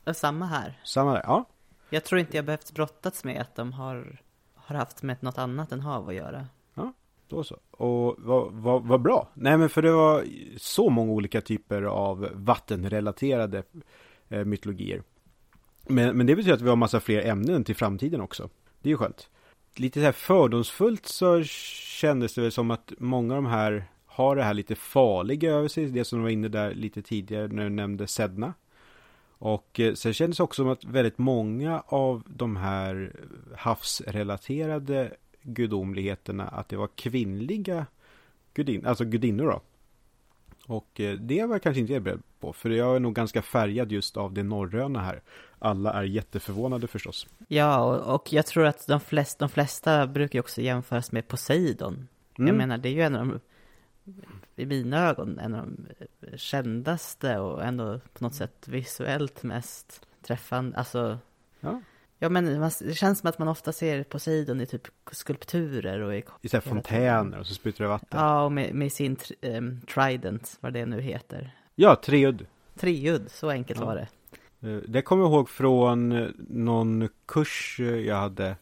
Och 0.06 0.16
samma 0.16 0.46
här. 0.46 0.80
Samma 0.84 1.12
där? 1.12 1.22
Ja. 1.26 1.44
Jag 1.92 2.04
tror 2.04 2.20
inte 2.20 2.36
jag 2.36 2.44
behövt 2.44 2.72
brottats 2.72 3.24
med 3.24 3.40
att 3.40 3.56
de 3.56 3.72
har, 3.72 4.20
har 4.54 4.76
haft 4.76 5.02
med 5.02 5.22
något 5.22 5.38
annat 5.38 5.72
än 5.72 5.80
hav 5.80 6.08
att 6.08 6.14
göra. 6.14 6.46
Ja, 6.74 6.92
Då 7.28 7.44
så. 7.44 7.56
Och 7.70 8.16
vad, 8.18 8.52
vad, 8.52 8.82
vad 8.86 9.02
bra. 9.02 9.28
Nej 9.34 9.58
men 9.58 9.68
för 9.68 9.82
det 9.82 9.92
var 9.92 10.24
så 10.56 10.90
många 10.90 11.12
olika 11.12 11.40
typer 11.40 11.82
av 11.82 12.28
vattenrelaterade 12.32 13.62
eh, 14.28 14.44
mytologier. 14.44 15.02
Men, 15.86 16.16
men 16.16 16.26
det 16.26 16.36
betyder 16.36 16.54
att 16.54 16.60
vi 16.60 16.68
har 16.68 16.76
massa 16.76 17.00
fler 17.00 17.26
ämnen 17.26 17.64
till 17.64 17.76
framtiden 17.76 18.20
också. 18.20 18.48
Det 18.80 18.88
är 18.88 18.90
ju 18.90 18.96
skönt. 18.96 19.28
Lite 19.76 20.00
så 20.00 20.04
här 20.04 20.12
fördomsfullt 20.12 21.06
så 21.06 21.42
kändes 21.42 22.34
det 22.34 22.40
väl 22.40 22.52
som 22.52 22.70
att 22.70 22.92
många 22.98 23.36
av 23.36 23.42
de 23.42 23.50
här 23.50 23.84
har 24.06 24.36
det 24.36 24.42
här 24.42 24.54
lite 24.54 24.74
farliga 24.74 25.50
över 25.50 25.68
sig. 25.68 25.86
Det 25.86 26.04
som 26.04 26.18
de 26.18 26.22
var 26.22 26.30
inne 26.30 26.48
där 26.48 26.74
lite 26.74 27.02
tidigare 27.02 27.48
när 27.48 27.64
du 27.64 27.70
nämnde 27.70 28.06
Sedna. 28.06 28.54
Och 29.44 29.80
eh, 29.80 29.94
sen 29.94 30.12
kändes 30.14 30.36
det 30.36 30.42
också 30.42 30.62
som 30.62 30.68
att 30.70 30.84
väldigt 30.84 31.18
många 31.18 31.82
av 31.86 32.22
de 32.26 32.56
här 32.56 33.12
havsrelaterade 33.56 35.12
gudomligheterna 35.42 36.48
att 36.48 36.68
det 36.68 36.76
var 36.76 36.88
kvinnliga 36.94 37.86
gudin, 38.54 38.86
alltså 38.86 39.04
gudinnor 39.04 39.46
då. 39.46 39.60
Och 40.74 41.00
eh, 41.00 41.14
det 41.14 41.46
var 41.46 41.54
jag 41.54 41.62
kanske 41.62 41.80
inte 41.80 41.92
jag 41.92 42.02
beredd 42.02 42.22
på, 42.40 42.52
för 42.52 42.70
jag 42.70 42.96
är 42.96 43.00
nog 43.00 43.14
ganska 43.14 43.42
färgad 43.42 43.92
just 43.92 44.16
av 44.16 44.32
det 44.32 44.42
norröna 44.42 45.00
här. 45.00 45.22
Alla 45.58 45.92
är 45.92 46.02
jätteförvånade 46.02 46.86
förstås. 46.86 47.26
Ja, 47.48 47.96
och, 47.96 48.32
jag 48.32 48.46
tror 48.46 48.66
att 48.66 48.86
de, 48.86 49.00
flest, 49.00 49.38
de 49.38 49.48
flesta 49.48 50.06
brukar 50.06 50.40
också 50.40 50.60
jämföras 50.60 51.12
med 51.12 51.28
Poseidon. 51.28 52.08
Jag 52.36 52.44
Mm. 52.48 52.56
menar, 52.56 52.78
det 52.78 52.88
är 52.88 52.92
ju 52.92 53.02
en 53.02 53.16
av 53.16 53.26
de, 53.26 53.40
i 54.56 54.66
mina 54.66 55.08
ögon, 55.08 55.38
en 55.38 55.54
av 55.54 55.66
de 55.66 55.86
kändaste 56.36 57.38
och 57.38 57.64
ändå 57.64 58.00
på 58.12 58.24
något 58.24 58.34
sätt 58.34 58.68
visuellt 58.68 59.42
mest 59.42 60.06
träffande. 60.22 60.76
Alltså, 60.78 61.18
Ja. 61.60 61.80
ja 62.18 62.28
men 62.28 62.44
det 62.80 62.94
känns 62.94 63.18
som 63.18 63.28
att 63.28 63.38
man 63.38 63.48
ofta 63.48 63.72
ser 63.72 64.02
Poseidon 64.02 64.60
i 64.60 64.66
typ 64.66 64.88
skulpturer 65.12 66.00
och 66.00 66.14
i, 66.16 66.24
I 66.42 66.48
fontäner 66.48 67.38
och 67.38 67.46
så 67.46 67.54
sprutar 67.54 67.84
det 67.84 67.88
vatten. 67.88 68.08
Ja, 68.12 68.18
ja, 68.38 68.44
och 68.44 68.52
med, 68.52 68.74
med 68.74 68.92
sin 68.92 69.16
tr- 69.16 69.32
ehm, 69.40 69.80
trident, 69.80 70.56
vad 70.60 70.72
det 70.72 70.86
nu 70.86 71.00
heter. 71.00 71.54
treudd. 72.02 72.46
Treudd, 72.76 73.30
så 73.30 73.50
enkelt 73.50 73.80
Ja. 73.80 73.86
var 73.86 73.94
det. 73.94 74.08
Eh, 74.68 74.80
Det 74.88 75.02
kommer 75.02 75.22
jag 75.24 75.32
ihåg 75.32 75.48
från 75.48 76.12
eh, 76.12 76.28
någon 76.48 77.08
kurs 77.26 77.76
eh, 77.80 77.86
jag 77.86 78.16
hade. 78.16 78.56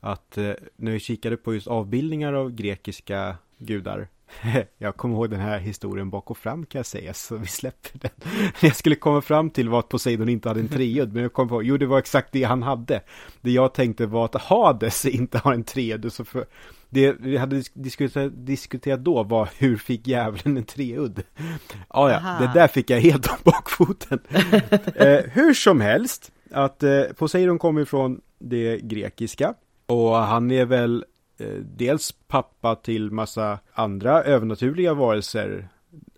Att 0.00 0.36
när 0.76 0.90
vi 0.92 1.00
kikade 1.00 1.36
på 1.36 1.54
just 1.54 1.66
avbildningar 1.66 2.32
av 2.32 2.50
grekiska 2.50 3.36
gudar. 3.58 4.08
Jag 4.78 4.96
kommer 4.96 5.14
ihåg 5.14 5.30
den 5.30 5.40
här 5.40 5.58
historien 5.58 6.10
bak 6.10 6.30
och 6.30 6.38
fram 6.38 6.66
kan 6.66 6.78
jag 6.78 6.86
säga, 6.86 7.14
så 7.14 7.36
vi 7.36 7.46
släpper 7.46 7.98
den. 7.98 8.10
Jag 8.60 8.76
skulle 8.76 8.96
komma 8.96 9.20
fram 9.20 9.50
till 9.50 9.68
var 9.68 9.78
att 9.78 9.88
Poseidon 9.88 10.28
inte 10.28 10.48
hade 10.48 10.60
en 10.60 10.68
treudd, 10.68 11.12
men 11.12 11.22
jag 11.22 11.32
kom 11.32 11.48
på, 11.48 11.62
jo 11.62 11.76
det 11.76 11.86
var 11.86 11.98
exakt 11.98 12.32
det 12.32 12.42
han 12.42 12.62
hade. 12.62 13.00
Det 13.40 13.50
jag 13.50 13.74
tänkte 13.74 14.06
var 14.06 14.24
att 14.24 14.34
Hades 14.34 15.04
inte 15.06 15.38
har 15.38 15.52
en 15.54 15.64
treudd, 15.64 16.12
så 16.12 16.24
för 16.24 16.44
det 16.88 17.12
vi 17.20 17.36
hade 17.36 17.56
disk- 17.56 17.72
diskuterat, 17.74 18.46
diskuterat 18.46 19.04
då 19.04 19.22
var 19.22 19.48
hur 19.58 19.76
fick 19.76 20.06
djävulen 20.06 20.56
en 20.56 20.64
treudd? 20.64 21.22
Ja, 21.36 22.10
ja, 22.10 22.16
Aha. 22.16 22.38
det 22.40 22.60
där 22.60 22.68
fick 22.68 22.90
jag 22.90 23.00
helt 23.00 23.26
om 23.30 23.36
bakfoten. 23.44 24.18
eh, 24.94 25.18
hur 25.32 25.54
som 25.54 25.80
helst, 25.80 26.32
att 26.50 26.82
eh, 26.82 27.02
Poseidon 27.18 27.58
kommer 27.58 27.80
ifrån 27.82 28.20
det 28.38 28.78
grekiska 28.82 29.54
och 29.86 30.14
han 30.16 30.50
är 30.50 30.64
väl 30.64 31.04
Eh, 31.38 31.48
dels 31.76 32.12
pappa 32.12 32.74
till 32.74 33.10
massa 33.10 33.58
andra 33.72 34.22
övernaturliga 34.22 34.94
varelser. 34.94 35.68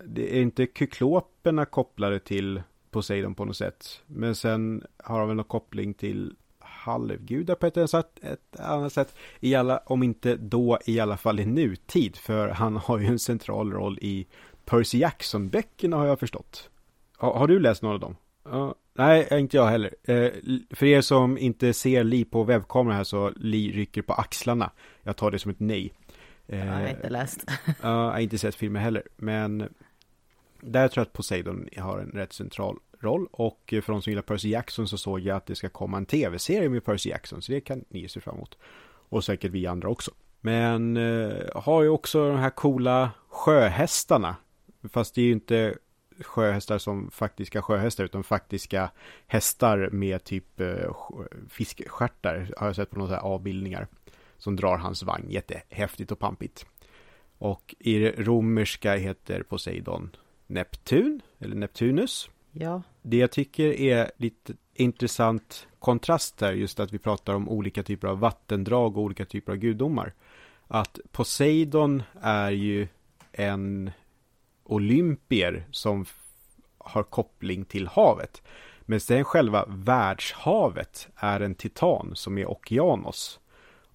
Det 0.04 0.36
är 0.36 0.42
inte 0.42 0.66
kykloperna 0.74 1.64
kopplade 1.64 2.18
till 2.18 2.62
Poseidon 2.90 3.34
på 3.34 3.44
något 3.44 3.56
sätt. 3.56 4.00
Men 4.06 4.34
sen 4.34 4.82
har 4.96 5.18
han 5.18 5.28
väl 5.28 5.36
någon 5.36 5.44
koppling 5.44 5.94
till 5.94 6.34
halvgudar 6.58 7.54
på 7.54 7.66
ett, 7.66 7.76
eller 7.76 7.86
sätt- 7.86 8.18
ett 8.22 8.60
annat 8.60 8.92
sätt. 8.92 9.14
I 9.40 9.54
alla, 9.54 9.78
om 9.86 10.02
inte 10.02 10.36
då 10.36 10.78
i 10.86 11.00
alla 11.00 11.16
fall 11.16 11.40
i 11.40 11.46
nutid. 11.46 12.16
För 12.16 12.48
han 12.48 12.76
har 12.76 12.98
ju 12.98 13.06
en 13.06 13.18
central 13.18 13.72
roll 13.72 13.98
i 14.02 14.26
Percy 14.64 14.98
Jackson-böckerna 14.98 15.96
har 15.96 16.06
jag 16.06 16.20
förstått. 16.20 16.70
Har, 17.16 17.34
har 17.34 17.46
du 17.48 17.58
läst 17.60 17.82
någon 17.82 17.92
av 17.92 18.00
dem? 18.00 18.16
Ja, 18.44 18.74
nej, 18.98 19.28
inte 19.32 19.56
jag 19.56 19.66
heller. 19.66 19.94
Eh, 20.04 20.30
för 20.70 20.86
er 20.86 21.00
som 21.00 21.38
inte 21.38 21.72
ser 21.72 22.04
Li 22.04 22.24
på 22.24 22.44
webbkameran 22.44 22.96
här 22.96 23.04
så 23.04 23.32
Li 23.36 23.72
rycker 23.72 24.02
på 24.02 24.12
axlarna. 24.12 24.70
Jag 25.02 25.16
tar 25.16 25.30
det 25.30 25.38
som 25.38 25.50
ett 25.50 25.60
nej. 25.60 25.92
Eh, 26.46 26.66
Jag 26.66 26.72
har 26.72 26.88
inte 26.88 27.10
läst. 27.10 27.44
Ja, 27.66 27.74
jag 27.82 28.12
har 28.12 28.18
inte 28.18 28.38
sett 28.38 28.54
filmen 28.54 28.82
heller. 28.82 29.02
Men 29.16 29.68
där 30.60 30.88
tror 30.88 31.00
jag 31.00 31.06
att 31.06 31.12
Poseidon 31.12 31.68
har 31.76 31.98
en 31.98 32.10
rätt 32.10 32.32
central 32.32 32.76
roll. 33.00 33.26
Och 33.30 33.60
för 33.84 33.92
de 33.92 34.02
som 34.02 34.10
gillar 34.10 34.22
Percy 34.22 34.48
Jackson 34.48 34.88
så 34.88 34.98
såg 34.98 35.20
jag 35.20 35.36
att 35.36 35.46
det 35.46 35.54
ska 35.54 35.68
komma 35.68 35.96
en 35.96 36.06
tv-serie 36.06 36.68
med 36.68 36.84
Percy 36.84 37.10
Jackson. 37.10 37.42
Så 37.42 37.52
det 37.52 37.60
kan 37.60 37.84
ni 37.88 38.08
se 38.08 38.20
fram 38.20 38.34
emot. 38.36 38.58
Och 39.08 39.24
säkert 39.24 39.50
vi 39.52 39.66
andra 39.66 39.88
också. 39.88 40.10
Men 40.40 40.96
eh, 40.96 41.32
har 41.54 41.82
ju 41.82 41.88
också 41.88 42.28
de 42.28 42.38
här 42.38 42.50
coola 42.50 43.10
sjöhästarna. 43.28 44.36
Fast 44.92 45.14
det 45.14 45.20
är 45.20 45.24
ju 45.24 45.32
inte 45.32 45.74
sjöhästar 46.20 46.78
som 46.78 47.10
faktiska 47.10 47.62
sjöhästar 47.62 48.04
utan 48.04 48.24
faktiska 48.24 48.90
hästar 49.26 49.88
med 49.92 50.24
typ 50.24 50.60
eh, 50.60 50.90
fiskstjärtar 51.48 52.50
har 52.56 52.66
jag 52.66 52.76
sett 52.76 52.90
på 52.90 52.98
några 52.98 53.14
här 53.14 53.22
avbildningar 53.22 53.86
som 54.38 54.56
drar 54.56 54.76
hans 54.76 55.02
vagn. 55.02 55.30
Jättehäftigt 55.30 56.12
och 56.12 56.18
pampigt. 56.18 56.66
Och 57.38 57.74
i 57.78 57.98
det 57.98 58.14
romerska 58.18 58.96
heter 58.96 59.42
Poseidon 59.42 60.16
Neptun, 60.46 61.22
eller 61.38 61.56
Neptunus. 61.56 62.30
Ja, 62.52 62.82
Det 63.02 63.16
jag 63.16 63.30
tycker 63.30 63.80
är 63.80 64.10
lite 64.16 64.54
intressant 64.74 65.66
kontrast 65.78 66.38
där, 66.38 66.52
just 66.52 66.80
att 66.80 66.92
vi 66.92 66.98
pratar 66.98 67.34
om 67.34 67.48
olika 67.48 67.82
typer 67.82 68.08
av 68.08 68.18
vattendrag 68.18 68.96
och 68.96 69.02
olika 69.02 69.24
typer 69.24 69.52
av 69.52 69.58
gudomar. 69.58 70.14
Att 70.66 70.98
Poseidon 71.12 72.02
är 72.20 72.50
ju 72.50 72.88
en 73.32 73.90
olympier 74.68 75.66
som 75.70 76.04
har 76.78 77.02
koppling 77.02 77.64
till 77.64 77.86
havet. 77.86 78.42
Men 78.80 79.00
sen 79.00 79.24
själva 79.24 79.64
världshavet 79.68 81.08
är 81.16 81.40
en 81.40 81.54
titan 81.54 82.10
som 82.14 82.38
är 82.38 82.46
Okeanos. 82.50 83.40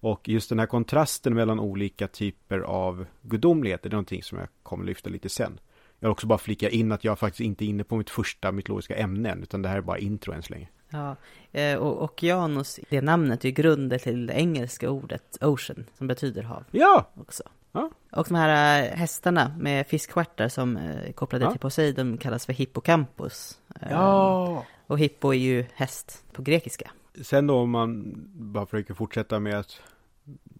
Och 0.00 0.28
just 0.28 0.48
den 0.48 0.58
här 0.58 0.66
kontrasten 0.66 1.34
mellan 1.34 1.60
olika 1.60 2.08
typer 2.08 2.58
av 2.58 3.06
gudomligheter, 3.22 3.90
det 3.90 3.92
är 3.94 3.96
någonting 3.96 4.22
som 4.22 4.38
jag 4.38 4.48
kommer 4.62 4.84
lyfta 4.84 5.10
lite 5.10 5.28
sen. 5.28 5.60
Jag 5.98 6.08
vill 6.08 6.12
också 6.12 6.26
bara 6.26 6.38
flika 6.38 6.68
in 6.70 6.92
att 6.92 7.04
jag 7.04 7.18
faktiskt 7.18 7.40
inte 7.40 7.64
är 7.64 7.66
inne 7.66 7.84
på 7.84 7.96
mitt 7.96 8.10
första 8.10 8.52
mytologiska 8.52 8.96
ämne 8.96 9.30
än, 9.30 9.42
utan 9.42 9.62
det 9.62 9.68
här 9.68 9.76
är 9.76 9.80
bara 9.80 9.98
intro 9.98 10.32
än 10.32 10.42
så 10.42 10.52
länge. 10.52 10.68
ja. 10.88 11.16
Eh, 11.52 11.78
och 11.78 12.02
Okeanos, 12.04 12.80
det 12.88 13.00
namnet 13.00 13.44
är 13.44 13.48
ju 13.48 13.54
grunden 13.54 13.98
till 13.98 14.26
det 14.26 14.32
engelska 14.34 14.90
ordet 14.90 15.38
ocean, 15.40 15.84
som 15.98 16.06
betyder 16.06 16.42
hav 16.42 16.64
Ja! 16.70 17.10
också. 17.20 17.42
Ja. 17.74 17.90
Och 18.12 18.26
de 18.28 18.34
här 18.34 18.82
eh, 18.82 18.96
hästarna 18.96 19.54
med 19.58 19.86
fiskstjärtar 19.86 20.48
som 20.48 20.76
är 20.76 21.12
kopplade 21.12 21.44
Ja. 21.44 21.50
till 21.50 21.60
Poseidon 21.60 22.18
kallas 22.18 22.46
för 22.46 22.52
hippocampus. 22.52 23.58
Eh, 23.80 23.88
Ja! 23.90 24.64
Och 24.86 24.98
hippo 24.98 25.28
är 25.28 25.38
ju 25.38 25.64
häst 25.74 26.24
på 26.32 26.42
grekiska. 26.42 26.90
Sen 27.22 27.46
då 27.46 27.58
om 27.58 27.70
man 27.70 28.12
bara 28.34 28.66
försöker 28.66 28.94
fortsätta 28.94 29.40
med 29.40 29.58
att 29.58 29.80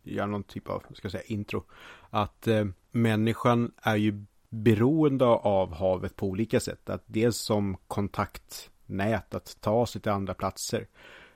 göra 0.02 0.26
någon 0.26 0.42
typ 0.42 0.68
av, 0.68 0.80
ska 0.94 1.04
jag 1.06 1.12
säga, 1.12 1.24
intro. 1.26 1.64
Att 2.10 2.46
eh, 2.46 2.64
människan 2.90 3.72
är 3.82 3.96
ju 3.96 4.24
beroende 4.50 5.24
av 5.26 5.74
havet 5.74 6.16
på 6.16 6.26
olika 6.26 6.60
sätt. 6.60 6.90
Att 6.90 7.02
dels 7.06 7.36
som 7.36 7.76
kontaktnät, 7.86 9.34
att 9.34 9.56
ta 9.60 9.86
sig 9.86 10.00
till 10.00 10.12
andra 10.12 10.34
platser. 10.34 10.86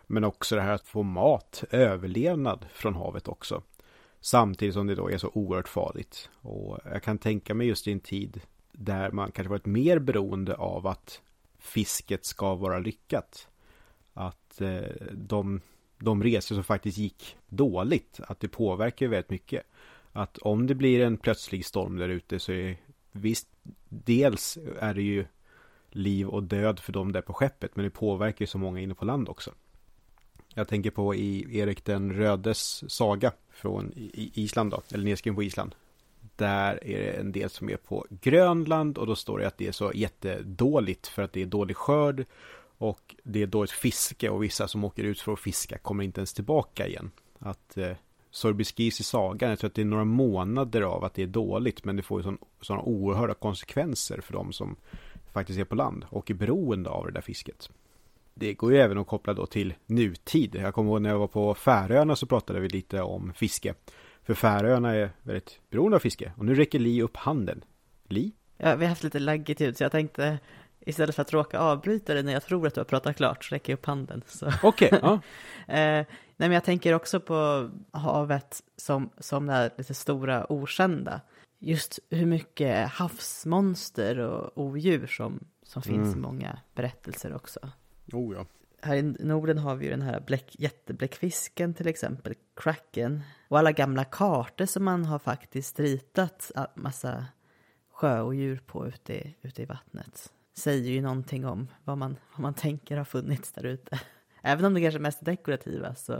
Men 0.06 0.24
också 0.24 0.56
det 0.56 0.62
här 0.62 0.72
att 0.72 0.86
få 0.86 1.02
mat, 1.02 1.64
överlevnad 1.70 2.66
från 2.72 2.94
havet 2.94 3.28
också. 3.28 3.62
Samtidigt 4.20 4.74
som 4.74 4.86
det 4.86 4.94
då 4.94 5.10
är 5.10 5.18
så 5.18 5.30
oerhört 5.34 5.68
farligt. 5.68 6.30
Och 6.40 6.78
jag 6.84 7.02
kan 7.02 7.18
tänka 7.18 7.54
mig 7.54 7.66
just 7.66 7.88
i 7.88 7.92
en 7.92 8.00
tid 8.00 8.40
där 8.72 9.10
man 9.10 9.32
kanske 9.32 9.50
varit 9.50 9.66
mer 9.66 9.98
beroende 9.98 10.54
av 10.54 10.86
att 10.86 11.22
fisket 11.58 12.24
ska 12.24 12.54
vara 12.54 12.78
lyckat. 12.78 13.48
Att 14.14 14.60
eh, 14.60 14.80
de, 15.12 15.60
de 15.98 16.22
resor 16.22 16.54
som 16.54 16.64
faktiskt 16.64 16.98
gick 16.98 17.36
dåligt, 17.48 18.20
att 18.28 18.40
det 18.40 18.48
påverkar 18.48 19.06
ju 19.06 19.10
väldigt 19.10 19.30
mycket. 19.30 19.62
Att 20.12 20.38
om 20.38 20.66
det 20.66 20.74
blir 20.74 21.00
en 21.00 21.16
plötslig 21.16 21.66
storm 21.66 21.96
där 21.96 22.08
ute 22.08 22.38
så 22.38 22.52
är 22.52 22.76
visst, 23.12 23.48
dels 23.88 24.58
är 24.80 24.94
det 24.94 25.02
ju 25.02 25.26
liv 25.90 26.28
och 26.28 26.42
död 26.42 26.80
för 26.80 26.92
dem 26.92 27.12
där 27.12 27.22
på 27.22 27.32
skeppet, 27.32 27.76
men 27.76 27.84
det 27.84 27.90
påverkar 27.90 28.42
ju 28.42 28.46
så 28.46 28.58
många 28.58 28.80
inne 28.80 28.94
på 28.94 29.04
land 29.04 29.28
också. 29.28 29.54
Jag 30.54 30.68
tänker 30.68 30.90
på 30.90 31.14
i 31.14 31.58
Erik 31.58 31.84
den 31.84 32.12
rödes 32.12 32.90
saga 32.90 33.32
från 33.58 33.92
Island 34.14 34.70
då, 34.70 34.82
eller 34.92 35.04
nedskriven 35.04 35.36
på 35.36 35.42
Island. 35.42 35.74
Där 36.36 36.84
är 36.84 36.98
det 36.98 37.10
en 37.10 37.32
del 37.32 37.50
som 37.50 37.70
är 37.70 37.76
på 37.76 38.06
Grönland 38.10 38.98
och 38.98 39.06
då 39.06 39.16
står 39.16 39.38
det 39.38 39.46
att 39.46 39.58
det 39.58 39.66
är 39.66 39.72
så 39.72 39.92
jättedåligt 39.94 41.06
för 41.06 41.22
att 41.22 41.32
det 41.32 41.42
är 41.42 41.46
dålig 41.46 41.76
skörd 41.76 42.24
och 42.78 43.16
det 43.22 43.42
är 43.42 43.46
dåligt 43.46 43.70
fiske 43.70 44.30
och 44.30 44.42
vissa 44.42 44.68
som 44.68 44.84
åker 44.84 45.04
ut 45.04 45.20
för 45.20 45.32
att 45.32 45.40
fiska 45.40 45.78
kommer 45.78 46.04
inte 46.04 46.20
ens 46.20 46.32
tillbaka 46.32 46.86
igen. 46.86 47.10
Att 47.38 47.76
eh, 47.76 47.92
så 48.30 48.48
det 48.48 48.54
beskrivs 48.54 49.00
i 49.00 49.04
sagan, 49.04 49.50
jag 49.50 49.58
tror 49.58 49.68
att 49.68 49.74
det 49.74 49.82
är 49.82 49.86
några 49.86 50.04
månader 50.04 50.82
av 50.82 51.04
att 51.04 51.14
det 51.14 51.22
är 51.22 51.26
dåligt 51.26 51.84
men 51.84 51.96
det 51.96 52.02
får 52.02 52.22
ju 52.22 52.36
sådana 52.60 52.82
oerhörda 52.82 53.34
konsekvenser 53.34 54.20
för 54.20 54.32
de 54.32 54.52
som 54.52 54.76
faktiskt 55.32 55.58
är 55.58 55.64
på 55.64 55.74
land 55.74 56.04
och 56.10 56.30
är 56.30 56.34
beroende 56.34 56.90
av 56.90 57.06
det 57.06 57.12
där 57.12 57.20
fisket. 57.20 57.70
Det 58.38 58.54
går 58.54 58.72
ju 58.72 58.78
även 58.78 58.98
att 58.98 59.06
koppla 59.06 59.34
då 59.34 59.46
till 59.46 59.74
nutid. 59.86 60.54
Jag 60.54 60.74
kommer 60.74 60.90
ihåg 60.90 61.02
när 61.02 61.10
jag 61.10 61.18
var 61.18 61.26
på 61.26 61.54
Färöarna 61.54 62.16
så 62.16 62.26
pratade 62.26 62.60
vi 62.60 62.68
lite 62.68 63.02
om 63.02 63.32
fiske. 63.34 63.74
För 64.22 64.34
Färöarna 64.34 64.94
är 64.94 65.10
väldigt 65.22 65.60
beroende 65.70 65.96
av 65.96 66.00
fiske. 66.00 66.32
Och 66.36 66.44
nu 66.44 66.54
räcker 66.54 66.78
Li 66.78 67.02
upp 67.02 67.16
handen. 67.16 67.64
Li? 68.08 68.32
Ja, 68.56 68.76
vi 68.76 68.84
har 68.84 68.88
haft 68.88 69.04
lite 69.04 69.18
laggigt 69.18 69.60
ljud 69.60 69.76
så 69.76 69.84
jag 69.84 69.92
tänkte 69.92 70.38
istället 70.80 71.14
för 71.14 71.22
att 71.22 71.32
råka 71.32 71.58
avbryta 71.58 72.14
det 72.14 72.22
när 72.22 72.32
jag 72.32 72.42
tror 72.42 72.66
att 72.66 72.74
du 72.74 72.80
har 72.80 72.84
pratat 72.84 73.16
klart 73.16 73.44
så 73.44 73.54
räcker 73.54 73.72
jag 73.72 73.78
upp 73.78 73.86
handen. 73.86 74.22
Okej, 74.62 74.88
okay, 74.88 75.00
ja. 75.02 75.12
eh, 75.74 76.06
nej 76.36 76.48
men 76.48 76.52
jag 76.52 76.64
tänker 76.64 76.94
också 76.94 77.20
på 77.20 77.70
havet 77.90 78.62
som, 78.76 79.10
som 79.18 79.46
det 79.46 79.52
här 79.52 79.70
lite 79.78 79.94
stora 79.94 80.52
okända. 80.52 81.20
Just 81.58 81.98
hur 82.10 82.26
mycket 82.26 82.88
havsmonster 82.88 84.18
och 84.18 84.58
odjur 84.62 85.06
som, 85.06 85.40
som 85.62 85.82
finns 85.82 86.06
mm. 86.06 86.18
i 86.18 86.22
många 86.22 86.58
berättelser 86.74 87.34
också. 87.34 87.60
Oh 88.12 88.34
ja. 88.34 88.46
Här 88.82 88.96
i 88.96 89.02
Norden 89.02 89.58
har 89.58 89.76
vi 89.76 89.84
ju 89.84 89.90
den 89.90 90.02
här 90.02 90.20
bläck, 90.20 90.56
jättebläckfisken 90.58 91.74
till 91.74 91.88
exempel, 91.88 92.34
kraken. 92.56 93.22
Och 93.48 93.58
alla 93.58 93.72
gamla 93.72 94.04
kartor 94.04 94.66
som 94.66 94.84
man 94.84 95.04
har 95.04 95.18
faktiskt 95.18 95.80
ritat 95.80 96.50
massa 96.74 97.26
sjöodjur 97.92 98.62
på 98.66 98.86
ute 98.86 99.14
i, 99.14 99.36
ute 99.42 99.62
i 99.62 99.64
vattnet. 99.64 100.32
Säger 100.54 100.90
ju 100.90 101.00
någonting 101.00 101.46
om 101.46 101.68
vad 101.84 101.98
man, 101.98 102.16
vad 102.32 102.40
man 102.40 102.54
tänker 102.54 102.96
har 102.96 103.04
funnits 103.04 103.52
där 103.52 103.66
ute. 103.66 104.00
Även 104.42 104.64
om 104.64 104.74
det 104.74 104.80
kanske 104.80 104.98
är 104.98 105.02
mest 105.02 105.24
dekorativa 105.24 105.94
så, 105.94 106.12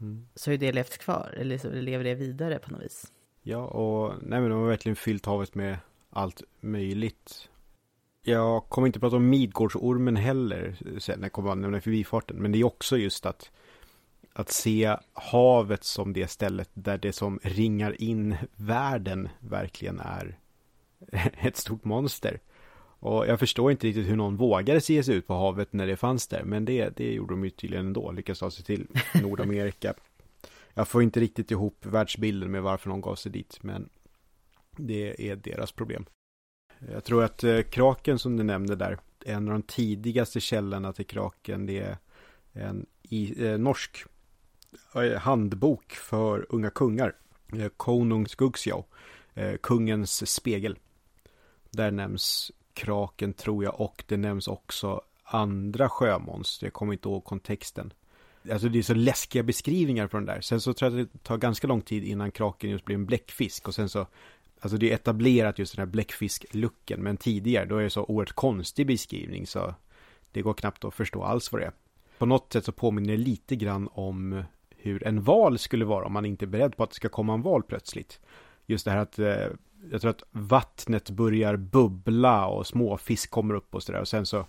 mm. 0.00 0.28
så 0.34 0.50
har 0.50 0.52
ju 0.52 0.58
det 0.58 0.72
levt 0.72 0.98
kvar, 0.98 1.34
eller 1.36 1.58
så 1.58 1.70
lever 1.70 2.04
det 2.04 2.14
vidare 2.14 2.58
på 2.58 2.70
något 2.70 2.82
vis. 2.82 3.12
Ja, 3.42 3.66
och 3.66 4.14
nej 4.22 4.40
men 4.40 4.50
de 4.50 4.60
har 4.60 4.68
verkligen 4.68 4.96
fyllt 4.96 5.26
havet 5.26 5.54
med 5.54 5.78
allt 6.10 6.42
möjligt. 6.60 7.48
Jag 8.28 8.68
kommer 8.68 8.86
inte 8.86 9.00
prata 9.00 9.16
om 9.16 9.28
Midgårdsormen 9.28 10.16
heller 10.16 10.76
sen 10.98 11.18
när 11.18 11.24
jag 11.24 11.32
kommer 11.32 11.50
att 11.50 11.58
nämna 11.58 11.80
förbifarten. 11.80 12.36
Men 12.36 12.52
det 12.52 12.58
är 12.58 12.64
också 12.64 12.96
just 12.96 13.26
att 13.26 13.50
att 14.32 14.50
se 14.50 14.96
havet 15.12 15.84
som 15.84 16.12
det 16.12 16.30
stället 16.30 16.70
där 16.74 16.98
det 16.98 17.12
som 17.12 17.40
ringar 17.42 18.02
in 18.02 18.36
världen 18.56 19.28
verkligen 19.40 20.00
är 20.00 20.38
ett 21.38 21.56
stort 21.56 21.84
monster. 21.84 22.40
Och 23.00 23.26
jag 23.26 23.38
förstår 23.38 23.70
inte 23.70 23.86
riktigt 23.86 24.08
hur 24.08 24.16
någon 24.16 24.36
vågade 24.36 24.80
se 24.80 25.02
sig 25.02 25.14
ut 25.14 25.26
på 25.26 25.34
havet 25.34 25.72
när 25.72 25.86
det 25.86 25.96
fanns 25.96 26.28
där. 26.28 26.42
Men 26.44 26.64
det, 26.64 26.96
det 26.96 27.12
gjorde 27.12 27.32
de 27.32 27.44
ju 27.44 27.50
tydligen 27.50 27.86
ändå, 27.86 28.12
lyckades 28.12 28.38
ta 28.38 28.50
sig 28.50 28.64
till 28.64 28.86
Nordamerika. 29.22 29.94
jag 30.74 30.88
får 30.88 31.02
inte 31.02 31.20
riktigt 31.20 31.50
ihop 31.50 31.86
världsbilden 31.86 32.50
med 32.50 32.62
varför 32.62 32.88
någon 32.88 33.00
gav 33.00 33.14
sig 33.14 33.32
dit. 33.32 33.58
Men 33.62 33.88
det 34.76 35.30
är 35.30 35.36
deras 35.36 35.72
problem. 35.72 36.04
Jag 36.92 37.04
tror 37.04 37.24
att 37.24 37.44
eh, 37.44 37.62
kraken 37.62 38.18
som 38.18 38.36
du 38.36 38.42
nämnde 38.42 38.76
där, 38.76 38.98
en 39.24 39.48
av 39.48 39.52
de 39.52 39.62
tidigaste 39.62 40.40
källorna 40.40 40.92
till 40.92 41.06
kraken, 41.06 41.66
det 41.66 41.78
är 41.78 41.96
en 42.52 42.86
i, 43.02 43.46
eh, 43.46 43.58
norsk 43.58 44.04
eh, 44.94 45.18
handbok 45.18 45.92
för 45.92 46.46
unga 46.48 46.70
kungar. 46.70 47.16
Eh, 47.52 47.68
Konungsgugsjau, 47.76 48.84
eh, 49.34 49.56
kungens 49.56 50.30
spegel. 50.30 50.78
Där 51.70 51.90
nämns 51.90 52.52
kraken 52.74 53.32
tror 53.32 53.64
jag 53.64 53.80
och 53.80 54.04
det 54.06 54.16
nämns 54.16 54.48
också 54.48 55.02
andra 55.24 55.88
sjömonster. 55.88 56.66
Jag 56.66 56.72
kommer 56.72 56.92
inte 56.92 57.08
ihåg 57.08 57.24
kontexten. 57.24 57.92
Alltså 58.52 58.68
det 58.68 58.78
är 58.78 58.82
så 58.82 58.94
läskiga 58.94 59.42
beskrivningar 59.42 60.06
på 60.06 60.16
den 60.16 60.26
där. 60.26 60.40
Sen 60.40 60.60
så 60.60 60.74
tror 60.74 60.92
jag 60.92 61.00
att 61.00 61.12
det 61.12 61.18
tar 61.18 61.36
ganska 61.36 61.66
lång 61.66 61.80
tid 61.80 62.04
innan 62.04 62.30
kraken 62.30 62.70
just 62.70 62.84
blir 62.84 62.96
en 62.96 63.06
bläckfisk 63.06 63.68
och 63.68 63.74
sen 63.74 63.88
så 63.88 64.06
Alltså 64.60 64.78
det 64.78 64.90
är 64.90 64.94
etablerat 64.94 65.58
just 65.58 65.76
den 65.76 65.86
här 65.86 65.92
bläckfisk-looken, 65.92 66.96
men 66.96 67.16
tidigare 67.16 67.64
då 67.64 67.76
är 67.76 67.82
det 67.82 67.90
så 67.90 68.04
oerhört 68.04 68.32
konstig 68.32 68.86
beskrivning 68.86 69.46
så 69.46 69.74
det 70.32 70.42
går 70.42 70.54
knappt 70.54 70.84
att 70.84 70.94
förstå 70.94 71.22
alls 71.22 71.52
vad 71.52 71.60
det 71.60 71.66
är. 71.66 71.72
På 72.18 72.26
något 72.26 72.52
sätt 72.52 72.64
så 72.64 72.72
påminner 72.72 73.10
det 73.10 73.16
lite 73.16 73.56
grann 73.56 73.88
om 73.92 74.42
hur 74.76 75.06
en 75.06 75.22
val 75.22 75.58
skulle 75.58 75.84
vara 75.84 76.06
om 76.06 76.12
man 76.12 76.26
inte 76.26 76.44
är 76.44 76.46
beredd 76.46 76.76
på 76.76 76.82
att 76.82 76.90
det 76.90 76.96
ska 76.96 77.08
komma 77.08 77.34
en 77.34 77.42
val 77.42 77.62
plötsligt. 77.62 78.20
Just 78.66 78.84
det 78.84 78.90
här 78.90 78.98
att 78.98 79.18
eh, 79.18 79.46
jag 79.90 80.00
tror 80.00 80.10
att 80.10 80.22
vattnet 80.30 81.10
börjar 81.10 81.56
bubbla 81.56 82.46
och 82.46 82.66
småfisk 82.66 83.30
kommer 83.30 83.54
upp 83.54 83.74
och 83.74 83.82
sådär 83.82 84.00
och 84.00 84.08
sen 84.08 84.26
så 84.26 84.46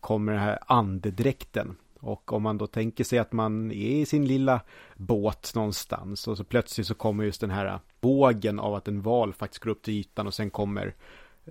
kommer 0.00 0.32
den 0.32 0.40
här 0.40 0.58
andedräkten 0.66 1.76
och 2.02 2.32
om 2.32 2.42
man 2.42 2.58
då 2.58 2.66
tänker 2.66 3.04
sig 3.04 3.18
att 3.18 3.32
man 3.32 3.70
är 3.70 3.90
i 3.90 4.06
sin 4.06 4.26
lilla 4.26 4.60
båt 4.96 5.52
någonstans 5.54 6.28
och 6.28 6.36
så 6.36 6.44
plötsligt 6.44 6.86
så 6.86 6.94
kommer 6.94 7.24
just 7.24 7.40
den 7.40 7.50
här 7.50 7.80
vågen 8.00 8.58
av 8.58 8.74
att 8.74 8.88
en 8.88 9.02
val 9.02 9.32
faktiskt 9.32 9.64
går 9.64 9.70
upp 9.70 9.82
till 9.82 9.94
ytan 9.94 10.26
och 10.26 10.34
sen 10.34 10.50
kommer 10.50 10.94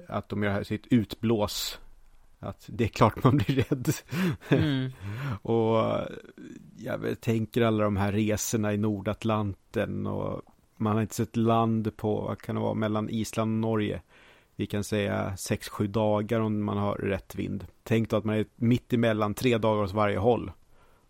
att 0.08 0.30
de 0.30 0.44
gör 0.44 0.64
sitt 0.64 0.88
utblås. 0.88 1.80
Att 2.40 2.66
det 2.68 2.84
är 2.84 2.88
klart 2.88 3.24
man 3.24 3.38
blir 3.38 3.56
rädd. 3.56 3.90
Mm. 4.50 4.92
och 5.42 6.00
jag 6.78 7.22
tänker 7.22 7.62
alla 7.62 7.84
de 7.84 7.98
här 7.98 8.12
resorna 8.12 8.74
i 8.74 8.78
Nordatlanten 8.78 10.08
och 10.08 10.42
man 10.78 10.94
har 10.94 11.02
inte 11.02 11.16
sett 11.16 11.36
land 11.36 11.98
på, 11.98 12.22
vad 12.22 12.42
kan 12.42 12.56
det 12.56 12.62
vara, 12.62 12.74
mellan 12.74 13.10
Island 13.10 13.52
och 13.52 13.70
Norge 13.70 14.02
vi 14.56 14.66
kan 14.66 14.84
säga 14.84 15.34
6-7 15.38 15.88
dagar 15.88 16.40
om 16.40 16.64
man 16.64 16.78
har 16.78 16.96
rätt 16.96 17.36
vind. 17.36 17.66
Tänk 17.84 18.10
då 18.10 18.18
att 18.18 18.24
man 18.24 18.36
är 18.36 18.46
mitt 18.56 18.94
emellan 18.94 19.34
tre 19.34 19.58
dagar 19.58 19.84
åt 19.84 19.92
varje 19.92 20.18
håll. 20.18 20.52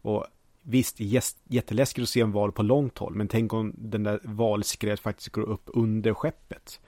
Och 0.02 0.26
visst, 0.62 1.00
jätteläskigt 1.48 2.04
att 2.04 2.10
se 2.10 2.22
en 2.22 2.32
val 2.32 2.52
på 2.52 2.64
långt 2.64 2.98
håll, 2.98 3.16
men 3.16 3.28
tänk 3.28 3.54
om 3.54 3.74
den 3.78 4.04
där 4.04 4.20
valskrädet 4.24 5.00
faktiskt 5.00 5.30
går 5.30 5.42
upp 5.42 5.64
under 5.66 6.14
skeppet. 6.14 6.80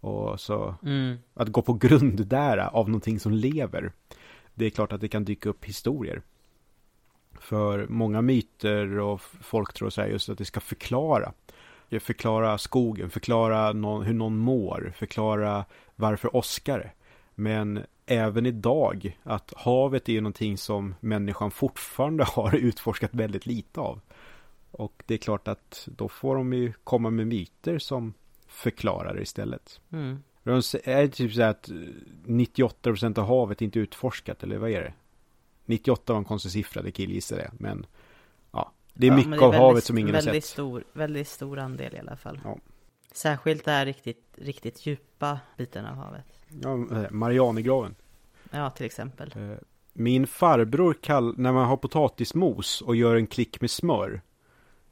Och 0.00 0.40
så 0.40 0.74
mm. 0.82 1.18
att 1.34 1.48
gå 1.48 1.62
på 1.62 1.72
grund 1.72 2.26
där 2.26 2.58
av 2.58 2.88
någonting 2.88 3.20
som 3.20 3.32
lever. 3.32 3.92
Det 4.54 4.66
är 4.66 4.70
klart 4.70 4.92
att 4.92 5.00
det 5.00 5.08
kan 5.08 5.24
dyka 5.24 5.48
upp 5.48 5.64
historier. 5.64 6.22
För 7.40 7.86
många 7.86 8.22
myter 8.22 8.98
och 8.98 9.20
folk 9.20 9.72
tror 9.72 9.90
så 9.90 10.00
här 10.00 10.08
just 10.08 10.28
att 10.28 10.38
det 10.38 10.44
ska 10.44 10.60
förklara 10.60 11.32
förklara 12.00 12.58
skogen, 12.58 13.10
förklara 13.10 13.72
någon, 13.72 14.02
hur 14.02 14.14
någon 14.14 14.36
mår, 14.36 14.92
förklara 14.96 15.64
varför 15.96 16.36
åskar 16.36 16.78
det. 16.78 16.90
Men 17.34 17.82
även 18.06 18.46
idag 18.46 19.18
att 19.22 19.52
havet 19.56 20.08
är 20.08 20.12
ju 20.12 20.20
någonting 20.20 20.58
som 20.58 20.94
människan 21.00 21.50
fortfarande 21.50 22.24
har 22.28 22.54
utforskat 22.54 23.14
väldigt 23.14 23.46
lite 23.46 23.80
av. 23.80 24.00
Och 24.70 25.02
det 25.06 25.14
är 25.14 25.18
klart 25.18 25.48
att 25.48 25.88
då 25.96 26.08
får 26.08 26.36
de 26.36 26.52
ju 26.52 26.72
komma 26.84 27.10
med 27.10 27.26
myter 27.26 27.78
som 27.78 28.14
förklarar 28.46 29.14
det 29.14 29.22
istället. 29.22 29.80
Mm. 29.92 30.22
Är 30.84 31.02
det 31.02 31.08
typ 31.08 31.34
så 31.34 31.42
att 31.42 31.68
98% 32.24 33.18
av 33.18 33.26
havet 33.26 33.62
inte 33.62 33.78
utforskat 33.78 34.42
eller 34.42 34.58
vad 34.58 34.70
är 34.70 34.80
det? 34.80 34.92
98 35.64 36.12
var 36.12 36.18
en 36.18 36.24
konstig 36.24 36.52
siffra, 36.52 36.82
det 36.82 36.90
killgissar 36.90 37.36
det. 37.36 37.50
Men 37.58 37.86
det 38.94 39.06
är 39.06 39.10
ja, 39.10 39.16
mycket 39.16 39.32
det 39.32 39.36
är 39.36 39.46
av 39.46 39.54
havet 39.54 39.84
som 39.84 39.98
ingen 39.98 40.14
har 40.14 40.22
sett. 40.22 40.44
Stor, 40.44 40.84
väldigt 40.92 41.28
stor 41.28 41.58
andel 41.58 41.94
i 41.94 41.98
alla 41.98 42.16
fall. 42.16 42.40
Ja. 42.44 42.58
Särskilt 43.12 43.64
där 43.64 43.86
riktigt, 43.86 44.24
riktigt 44.34 44.86
djupa 44.86 45.40
biten 45.56 45.86
av 45.86 45.94
havet. 45.94 46.24
Ja, 46.62 46.72
eh, 46.72 47.10
Marianergraven. 47.10 47.94
Ja, 48.50 48.70
till 48.70 48.86
exempel. 48.86 49.32
Eh, 49.36 49.56
min 49.92 50.26
farbror 50.26 50.96
kall, 51.02 51.34
när 51.38 51.52
man 51.52 51.66
har 51.66 51.76
potatismos 51.76 52.80
och 52.80 52.96
gör 52.96 53.16
en 53.16 53.26
klick 53.26 53.60
med 53.60 53.70
smör 53.70 54.22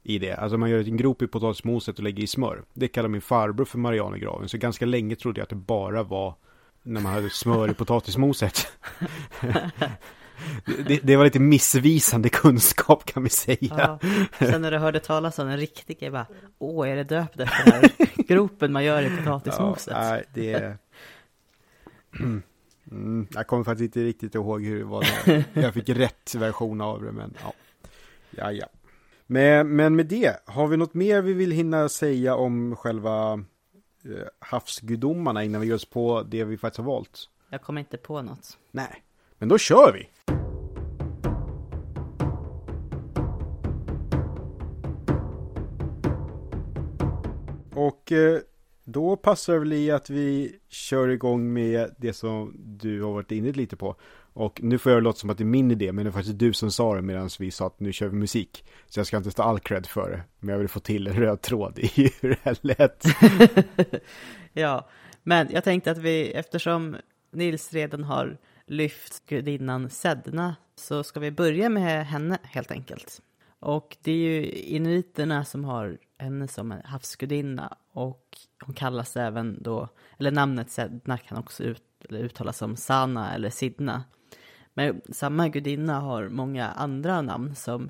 i 0.03 0.19
det. 0.19 0.33
Alltså 0.33 0.57
man 0.57 0.69
gör 0.69 0.79
en 0.79 0.97
grop 0.97 1.21
i 1.21 1.27
potatismoset 1.27 1.97
och 1.97 2.03
lägger 2.03 2.23
i 2.23 2.27
smör. 2.27 2.63
Det 2.73 2.87
kallar 2.87 3.09
min 3.09 3.21
farbror 3.21 3.65
för 3.65 3.77
Marianergraven. 3.77 4.49
Så 4.49 4.57
ganska 4.57 4.85
länge 4.85 5.15
trodde 5.15 5.39
jag 5.39 5.43
att 5.43 5.49
det 5.49 5.55
bara 5.55 6.03
var 6.03 6.35
när 6.83 7.01
man 7.01 7.13
hade 7.13 7.29
smör 7.29 7.71
i 7.71 7.73
potatismoset. 7.73 8.67
det, 10.87 10.99
det, 11.03 11.15
var 11.15 11.23
lite 11.23 11.39
missvisande 11.39 12.29
kunskap 12.29 13.05
kan 13.05 13.23
vi 13.23 13.29
säga. 13.29 13.57
Ja. 13.61 13.99
Sen 14.39 14.61
när 14.61 14.71
du 14.71 14.77
hörde 14.77 14.99
talas 14.99 15.39
om 15.39 15.47
den 15.47 15.57
riktiga, 15.57 16.11
bara, 16.11 16.27
åh, 16.59 16.89
är 16.89 16.95
det 16.95 17.03
döpt 17.03 17.39
efter 17.39 17.65
den 17.65 17.73
här 17.73 18.25
gropen 18.27 18.71
man 18.71 18.83
gör 18.83 19.01
i 19.01 19.17
potatismoset? 19.17 19.93
Ja, 19.97 20.09
nej, 20.09 20.23
det 20.33 20.77
Mm, 22.91 23.27
jag 23.31 23.47
kommer 23.47 23.63
faktiskt 23.63 23.85
inte 23.85 24.03
riktigt 24.03 24.35
ihåg 24.35 24.63
hur 24.63 24.79
det 24.79 24.85
var. 24.85 25.05
Jag 25.53 25.73
fick 25.73 25.89
rätt 25.89 26.35
version 26.35 26.81
av 26.81 27.03
det, 27.03 27.11
men 27.11 27.33
ja. 27.43 27.53
Ja, 28.29 28.51
ja. 28.51 28.67
Men, 29.27 29.75
men 29.75 29.95
med 29.95 30.05
det, 30.05 30.39
har 30.45 30.67
vi 30.67 30.77
något 30.77 30.93
mer 30.93 31.21
vi 31.21 31.33
vill 31.33 31.51
hinna 31.51 31.89
säga 31.89 32.35
om 32.35 32.75
själva 32.75 33.33
eh, 34.05 34.27
havsgudomarna 34.39 35.43
innan 35.43 35.61
vi 35.61 35.67
ger 35.67 35.75
oss 35.75 35.85
på 35.85 36.23
det 36.23 36.43
vi 36.43 36.57
faktiskt 36.57 36.77
har 36.77 36.85
valt? 36.85 37.29
Jag 37.49 37.61
kommer 37.61 37.79
inte 37.79 37.97
på 37.97 38.21
något. 38.21 38.57
Nej, 38.71 39.03
men 39.41 39.49
då 39.49 39.57
kör 39.57 39.93
vi! 39.93 40.07
Och 47.75 48.11
eh, 48.11 48.39
då 48.83 49.15
passar 49.15 49.53
det 49.53 49.59
väl 49.59 49.73
i 49.73 49.91
att 49.91 50.09
vi 50.09 50.55
kör 50.69 51.07
igång 51.07 51.53
med 51.53 51.95
det 51.97 52.13
som 52.13 52.55
du 52.57 53.01
har 53.01 53.11
varit 53.11 53.31
inne 53.31 53.51
lite 53.51 53.75
på. 53.75 53.95
Och 54.33 54.59
nu 54.63 54.77
får 54.77 54.91
jag 54.91 55.03
låta 55.03 55.19
som 55.19 55.29
att 55.29 55.37
det 55.37 55.43
är 55.43 55.45
min 55.45 55.71
idé, 55.71 55.91
men 55.91 56.05
det 56.05 56.09
är 56.09 56.11
faktiskt 56.11 56.39
du 56.39 56.53
som 56.53 56.71
sa 56.71 56.95
det 56.95 57.01
medan 57.01 57.29
vi 57.39 57.51
sa 57.51 57.67
att 57.67 57.79
nu 57.79 57.93
kör 57.93 58.07
vi 58.07 58.15
musik. 58.15 58.65
Så 58.87 58.99
jag 58.99 59.07
ska 59.07 59.17
inte 59.17 59.31
stå 59.31 59.43
all 59.43 59.59
cred 59.59 59.85
för 59.85 60.11
det, 60.11 60.23
men 60.39 60.53
jag 60.53 60.59
vill 60.59 60.69
få 60.69 60.79
till 60.79 61.07
en 61.07 61.13
röd 61.13 61.41
tråd 61.41 61.79
i 61.79 62.11
hur 62.21 62.29
det 62.29 62.39
här 62.43 62.57
lät. 62.61 63.05
ja, 64.53 64.89
men 65.23 65.47
jag 65.51 65.63
tänkte 65.63 65.91
att 65.91 65.97
vi, 65.97 66.31
eftersom 66.31 66.97
Nils 67.31 67.73
redan 67.73 68.03
har 68.03 68.37
lyft 68.71 69.25
gudinnan 69.25 69.89
Sedna, 69.89 70.55
så 70.75 71.03
ska 71.03 71.19
vi 71.19 71.31
börja 71.31 71.69
med 71.69 72.07
henne 72.07 72.37
helt 72.43 72.71
enkelt. 72.71 73.21
Och 73.59 73.97
det 74.01 74.11
är 74.11 74.15
ju 74.15 74.51
inuiterna 74.51 75.45
som 75.45 75.65
har 75.65 75.97
henne 76.17 76.47
som 76.47 76.81
havsgudinna 76.85 77.77
och 77.91 78.37
hon 78.63 78.75
kallas 78.75 79.17
även 79.17 79.63
då, 79.63 79.87
eller 80.17 80.31
namnet 80.31 80.71
Sedna 80.71 81.17
kan 81.17 81.37
också 81.37 81.63
ut, 81.63 81.83
uttalas 82.09 82.57
som 82.57 82.75
Sana 82.75 83.33
eller 83.35 83.49
Sidna. 83.49 84.03
Men 84.73 85.01
samma 85.09 85.47
gudinna 85.47 85.99
har 85.99 86.29
många 86.29 86.67
andra 86.67 87.21
namn 87.21 87.55
som 87.55 87.89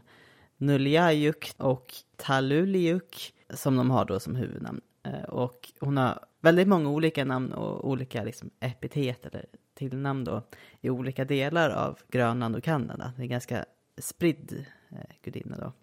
Nuljajuk 0.58 1.54
och 1.58 1.94
Taluliuk 2.16 3.34
som 3.50 3.78
de 3.78 3.92
har 3.92 4.06
då 4.06 4.20
som 4.20 4.36
huvudnamn. 4.36 4.82
Eh, 5.04 5.24
och 5.24 5.72
hon 5.80 5.98
har 5.98 6.26
väldigt 6.40 6.68
många 6.68 6.90
olika 6.90 7.26
namn 7.26 7.54
och 7.54 7.90
olika 7.90 8.24
liksom 8.24 8.50
epitet 8.60 9.26
eller 9.26 9.46
tillnamn 9.74 10.24
då 10.24 10.44
i 10.82 10.90
olika 10.90 11.26
delar 11.26 11.70
av 11.70 12.00
Grönland 12.08 12.56
och 12.56 12.64
Kanada. 12.64 13.14
Det 13.16 13.22
är 13.22 13.24
en 13.24 13.30
ganska 13.30 13.66
spridd 13.98 14.66
eh, 14.90 15.16
gudinna 15.22 15.58
då. 15.58 15.74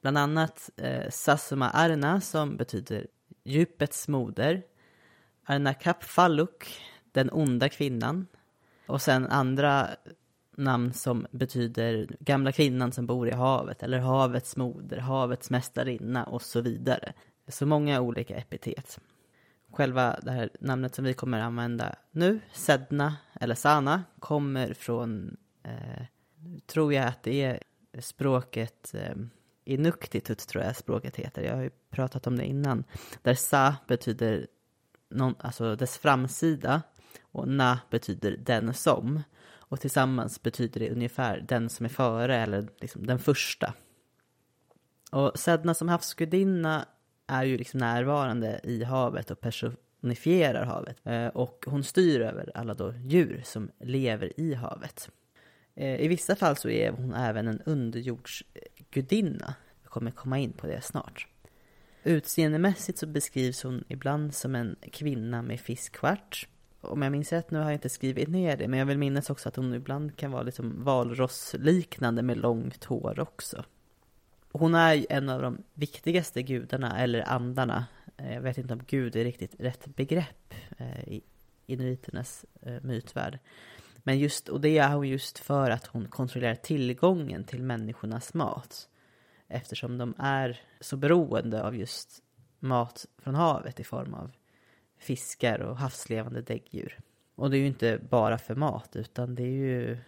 Bland 0.00 0.18
annat 0.18 0.70
eh, 0.76 1.10
Sassuma 1.10 1.70
Arna 1.70 2.20
som 2.20 2.56
betyder 2.56 3.06
djupets 3.44 4.08
moder. 4.08 4.62
Arna 5.44 5.74
Kapfaluk, 5.74 6.80
den 7.12 7.30
onda 7.32 7.68
kvinnan. 7.68 8.26
Och 8.86 9.02
sen 9.02 9.26
andra 9.26 9.88
namn 10.56 10.92
som 10.92 11.26
betyder 11.30 12.08
gamla 12.20 12.52
kvinnan 12.52 12.92
som 12.92 13.06
bor 13.06 13.28
i 13.28 13.32
havet 13.32 13.82
eller 13.82 13.98
havets 13.98 14.56
moder, 14.56 14.98
havets 14.98 15.50
mästarinna 15.50 16.24
och 16.24 16.42
så 16.42 16.60
vidare. 16.60 17.12
Så 17.48 17.66
många 17.66 18.00
olika 18.00 18.36
epitet. 18.36 19.00
Själva 19.72 20.18
det 20.22 20.30
här 20.30 20.50
namnet 20.60 20.94
som 20.94 21.04
vi 21.04 21.14
kommer 21.14 21.40
använda 21.40 21.94
nu, 22.10 22.40
Sedna 22.52 23.16
eller 23.40 23.54
Sana, 23.54 24.04
kommer 24.18 24.74
från, 24.74 25.36
eh, 25.62 26.04
tror 26.66 26.92
jag 26.94 27.06
att 27.06 27.22
det 27.22 27.42
är 27.42 27.60
språket 28.00 28.94
eh, 28.94 29.14
Inuktitut 29.64 30.48
tror 30.48 30.64
jag 30.64 30.76
språket 30.76 31.16
heter. 31.16 31.42
Jag 31.42 31.56
har 31.56 31.62
ju 31.62 31.70
pratat 31.90 32.26
om 32.26 32.36
det 32.36 32.44
innan. 32.44 32.84
Där 33.22 33.34
sa 33.34 33.74
betyder 33.86 34.46
någon, 35.08 35.34
alltså 35.38 35.76
dess 35.76 35.98
framsida 35.98 36.82
och 37.22 37.48
na 37.48 37.80
betyder 37.90 38.36
den 38.36 38.74
som. 38.74 39.22
Och 39.52 39.80
tillsammans 39.80 40.42
betyder 40.42 40.80
det 40.80 40.90
ungefär 40.90 41.44
den 41.48 41.68
som 41.68 41.86
är 41.86 41.90
före 41.90 42.36
eller 42.36 42.68
liksom 42.80 43.06
den 43.06 43.18
första. 43.18 43.74
Och 45.10 45.38
Sedna 45.38 45.74
som 45.74 45.88
havsgudinna 45.88 46.86
är 47.30 47.44
ju 47.44 47.58
liksom 47.58 47.80
närvarande 47.80 48.60
i 48.62 48.84
havet 48.84 49.30
och 49.30 49.40
personifierar 49.40 50.64
havet. 50.64 50.96
Eh, 51.04 51.26
och 51.26 51.64
hon 51.66 51.84
styr 51.84 52.20
över 52.20 52.50
alla 52.54 52.74
då 52.74 52.94
djur 53.04 53.42
som 53.44 53.70
lever 53.80 54.40
i 54.40 54.54
havet. 54.54 55.10
Eh, 55.74 56.00
I 56.00 56.08
vissa 56.08 56.36
fall 56.36 56.56
så 56.56 56.68
är 56.68 56.90
hon 56.90 57.14
även 57.14 57.48
en 57.48 57.60
underjordsgudinna. 57.60 59.54
Jag 59.82 59.90
kommer 59.90 60.10
komma 60.10 60.38
in 60.38 60.52
på 60.52 60.66
det 60.66 60.80
snart. 60.80 61.26
Utseendemässigt 62.02 62.98
så 62.98 63.06
beskrivs 63.06 63.62
hon 63.62 63.84
ibland 63.88 64.34
som 64.34 64.54
en 64.54 64.76
kvinna 64.92 65.42
med 65.42 65.60
fiskstjärt. 65.60 66.48
Om 66.80 67.02
jag 67.02 67.12
minns 67.12 67.32
rätt, 67.32 67.50
nu 67.50 67.58
har 67.58 67.64
jag 67.64 67.72
inte 67.74 67.88
skrivit 67.88 68.28
ner 68.28 68.56
det, 68.56 68.68
men 68.68 68.78
jag 68.78 68.86
vill 68.86 68.98
minnas 68.98 69.30
också 69.30 69.48
att 69.48 69.56
hon 69.56 69.74
ibland 69.74 70.16
kan 70.16 70.30
vara 70.30 70.42
liksom 70.42 70.84
valrossliknande 70.84 72.22
med 72.22 72.36
långt 72.36 72.84
hår 72.84 73.20
också. 73.20 73.64
Hon 74.52 74.74
är 74.74 75.06
en 75.10 75.28
av 75.28 75.42
de 75.42 75.62
viktigaste 75.74 76.42
gudarna, 76.42 76.98
eller 76.98 77.28
andarna. 77.28 77.86
Eh, 78.16 78.34
jag 78.34 78.40
vet 78.40 78.58
inte 78.58 78.74
om 78.74 78.82
gud 78.86 79.16
är 79.16 79.24
riktigt 79.24 79.54
rätt 79.58 79.96
begrepp 79.96 80.54
eh, 80.78 81.08
i 81.08 81.22
inuiternas 81.66 82.44
eh, 82.62 82.82
mytvärld. 82.82 83.38
Men 84.02 84.18
just, 84.18 84.48
och 84.48 84.60
det 84.60 84.78
är 84.78 84.94
hon 84.94 85.08
just 85.08 85.38
för 85.38 85.70
att 85.70 85.86
hon 85.86 86.08
kontrollerar 86.08 86.54
tillgången 86.54 87.44
till 87.44 87.62
människornas 87.62 88.34
mat. 88.34 88.88
Eftersom 89.48 89.98
de 89.98 90.14
är 90.18 90.60
så 90.80 90.96
beroende 90.96 91.62
av 91.62 91.76
just 91.76 92.22
mat 92.58 93.06
från 93.18 93.34
havet 93.34 93.80
i 93.80 93.84
form 93.84 94.14
av 94.14 94.30
fiskar 94.98 95.58
och 95.58 95.76
havslevande 95.76 96.42
däggdjur. 96.42 96.98
Och 97.34 97.50
det 97.50 97.56
är 97.56 97.60
ju 97.60 97.66
inte 97.66 98.00
bara 98.10 98.38
för 98.38 98.54
mat 98.54 98.96
utan 98.96 99.34
det 99.34 99.42
är 99.42 99.46
ju 99.46 99.98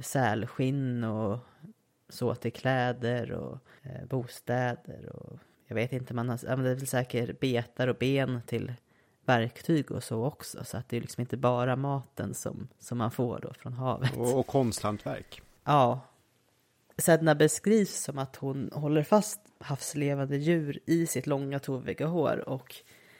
sälskinn 0.00 1.04
och 1.04 1.38
så 2.14 2.34
till 2.34 2.52
kläder 2.52 3.32
och 3.32 3.58
eh, 3.82 4.06
bostäder 4.08 5.08
och 5.16 5.38
jag 5.66 5.74
vet 5.74 5.92
inte, 5.92 6.14
man 6.14 6.30
använder 6.30 6.74
väl 6.74 6.86
säkert 6.86 7.40
betar 7.40 7.88
och 7.88 7.96
ben 7.96 8.40
till 8.46 8.72
verktyg 9.24 9.90
och 9.90 10.04
så 10.04 10.24
också. 10.24 10.64
Så 10.64 10.76
att 10.76 10.88
det 10.88 10.96
är 10.96 11.00
liksom 11.00 11.20
inte 11.20 11.36
bara 11.36 11.76
maten 11.76 12.34
som, 12.34 12.68
som 12.78 12.98
man 12.98 13.10
får 13.10 13.40
då 13.42 13.54
från 13.54 13.72
havet. 13.72 14.16
Och, 14.16 14.38
och 14.38 14.46
konsthantverk. 14.46 15.42
Ja. 15.64 16.00
Sedna 16.98 17.34
beskrivs 17.34 18.02
som 18.02 18.18
att 18.18 18.36
hon 18.36 18.70
håller 18.72 19.02
fast 19.02 19.40
havslevande 19.58 20.36
djur 20.36 20.78
i 20.86 21.06
sitt 21.06 21.26
långa 21.26 21.58
toviga 21.58 22.06
hår 22.06 22.48
och 22.48 22.74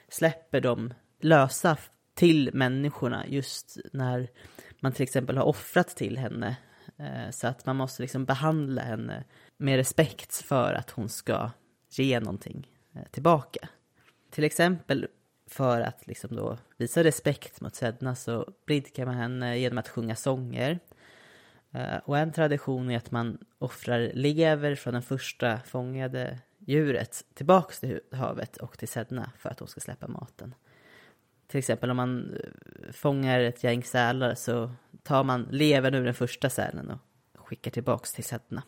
släpper 0.08 0.60
dem 0.60 0.94
lösa 1.20 1.76
till 2.14 2.50
människorna 2.54 3.26
just 3.26 3.78
när 3.92 4.28
man 4.80 4.92
till 4.92 5.02
exempel 5.02 5.36
har 5.36 5.44
offrat 5.44 5.88
till 5.88 6.18
henne. 6.18 6.56
Eh, 6.96 7.30
så 7.30 7.46
att 7.46 7.66
man 7.66 7.76
måste 7.76 8.02
liksom 8.02 8.24
behandla 8.24 8.82
henne 8.82 9.24
med 9.56 9.76
respekt 9.76 10.34
för 10.34 10.74
att 10.74 10.90
hon 10.90 11.08
ska 11.08 11.50
ge 11.90 12.20
någonting 12.20 12.70
eh, 12.94 13.02
tillbaka. 13.10 13.68
Till 14.30 14.44
exempel 14.44 15.06
för 15.46 15.80
att 15.80 16.06
liksom 16.06 16.36
då 16.36 16.58
visa 16.76 17.04
respekt 17.04 17.60
mot 17.60 17.74
Sedna 17.74 18.14
så 18.14 18.52
blidkar 18.66 19.06
man 19.06 19.14
henne 19.14 19.58
genom 19.58 19.78
att 19.78 19.88
sjunga 19.88 20.16
sånger. 20.16 20.78
Eh, 21.70 21.96
och 22.04 22.18
en 22.18 22.32
tradition 22.32 22.90
är 22.90 22.96
att 22.96 23.10
man 23.10 23.38
offrar 23.58 24.10
lever 24.14 24.74
från 24.74 24.92
den 24.92 25.02
första 25.02 25.60
fångade 25.60 26.38
djuret 26.58 27.24
tillbaks 27.34 27.80
till 27.80 28.00
havet 28.12 28.56
och 28.56 28.78
till 28.78 28.88
Sedna 28.88 29.30
för 29.38 29.50
att 29.50 29.58
hon 29.58 29.68
ska 29.68 29.80
släppa 29.80 30.08
maten. 30.08 30.54
Till 31.46 31.58
exempel 31.58 31.90
om 31.90 31.96
man 31.96 32.36
eh, 32.36 32.92
fångar 32.92 33.40
ett 33.40 33.64
gäng 33.64 33.84
sälar 33.84 34.34
så 34.34 34.70
tar 35.02 35.24
man 35.24 35.48
levern 35.50 35.94
ur 35.94 36.04
den 36.04 36.14
första 36.14 36.50
sälen 36.50 36.90
och 36.90 37.48
skickar 37.48 37.70
tillbaks 37.70 38.12
till 38.12 38.24
Sedna. 38.24 38.62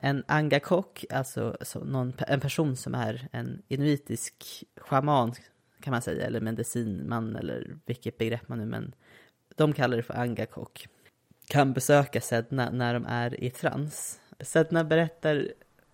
En 0.00 0.24
angakok, 0.28 1.04
alltså 1.10 1.56
någon, 1.84 2.12
en 2.18 2.40
person 2.40 2.76
som 2.76 2.94
är 2.94 3.28
en 3.32 3.62
inuitisk 3.68 4.64
shaman 4.76 5.34
kan 5.80 5.90
man 5.90 6.02
säga, 6.02 6.26
eller 6.26 6.40
medicinman 6.40 7.36
eller 7.36 7.78
vilket 7.86 8.18
begrepp 8.18 8.48
man 8.48 8.58
nu, 8.58 8.66
men 8.66 8.94
de 9.56 9.72
kallar 9.72 9.96
det 9.96 10.02
för 10.02 10.14
angakok. 10.14 10.88
Kan 11.48 11.72
besöka 11.72 12.20
Sedna 12.20 12.70
när 12.70 12.94
de 12.94 13.06
är 13.06 13.44
i 13.44 13.50
trans. 13.50 14.20
Sedna 14.40 14.84
berättar 14.84 15.48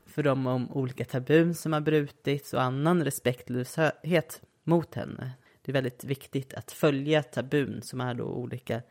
för 0.06 0.22
dem 0.22 0.46
om 0.46 0.72
olika 0.72 1.04
tabun 1.04 1.54
som 1.54 1.72
har 1.72 1.80
brutits 1.80 2.54
och 2.54 2.62
annan 2.62 3.04
respektlöshet 3.04 4.42
mot 4.64 4.94
henne. 4.94 5.32
Det 5.62 5.70
är 5.70 5.72
väldigt 5.72 6.04
viktigt 6.04 6.54
att 6.54 6.72
följa 6.72 7.22
tabun 7.22 7.82
som 7.82 8.00
är 8.00 8.14
då 8.14 8.24
olika 8.24 8.82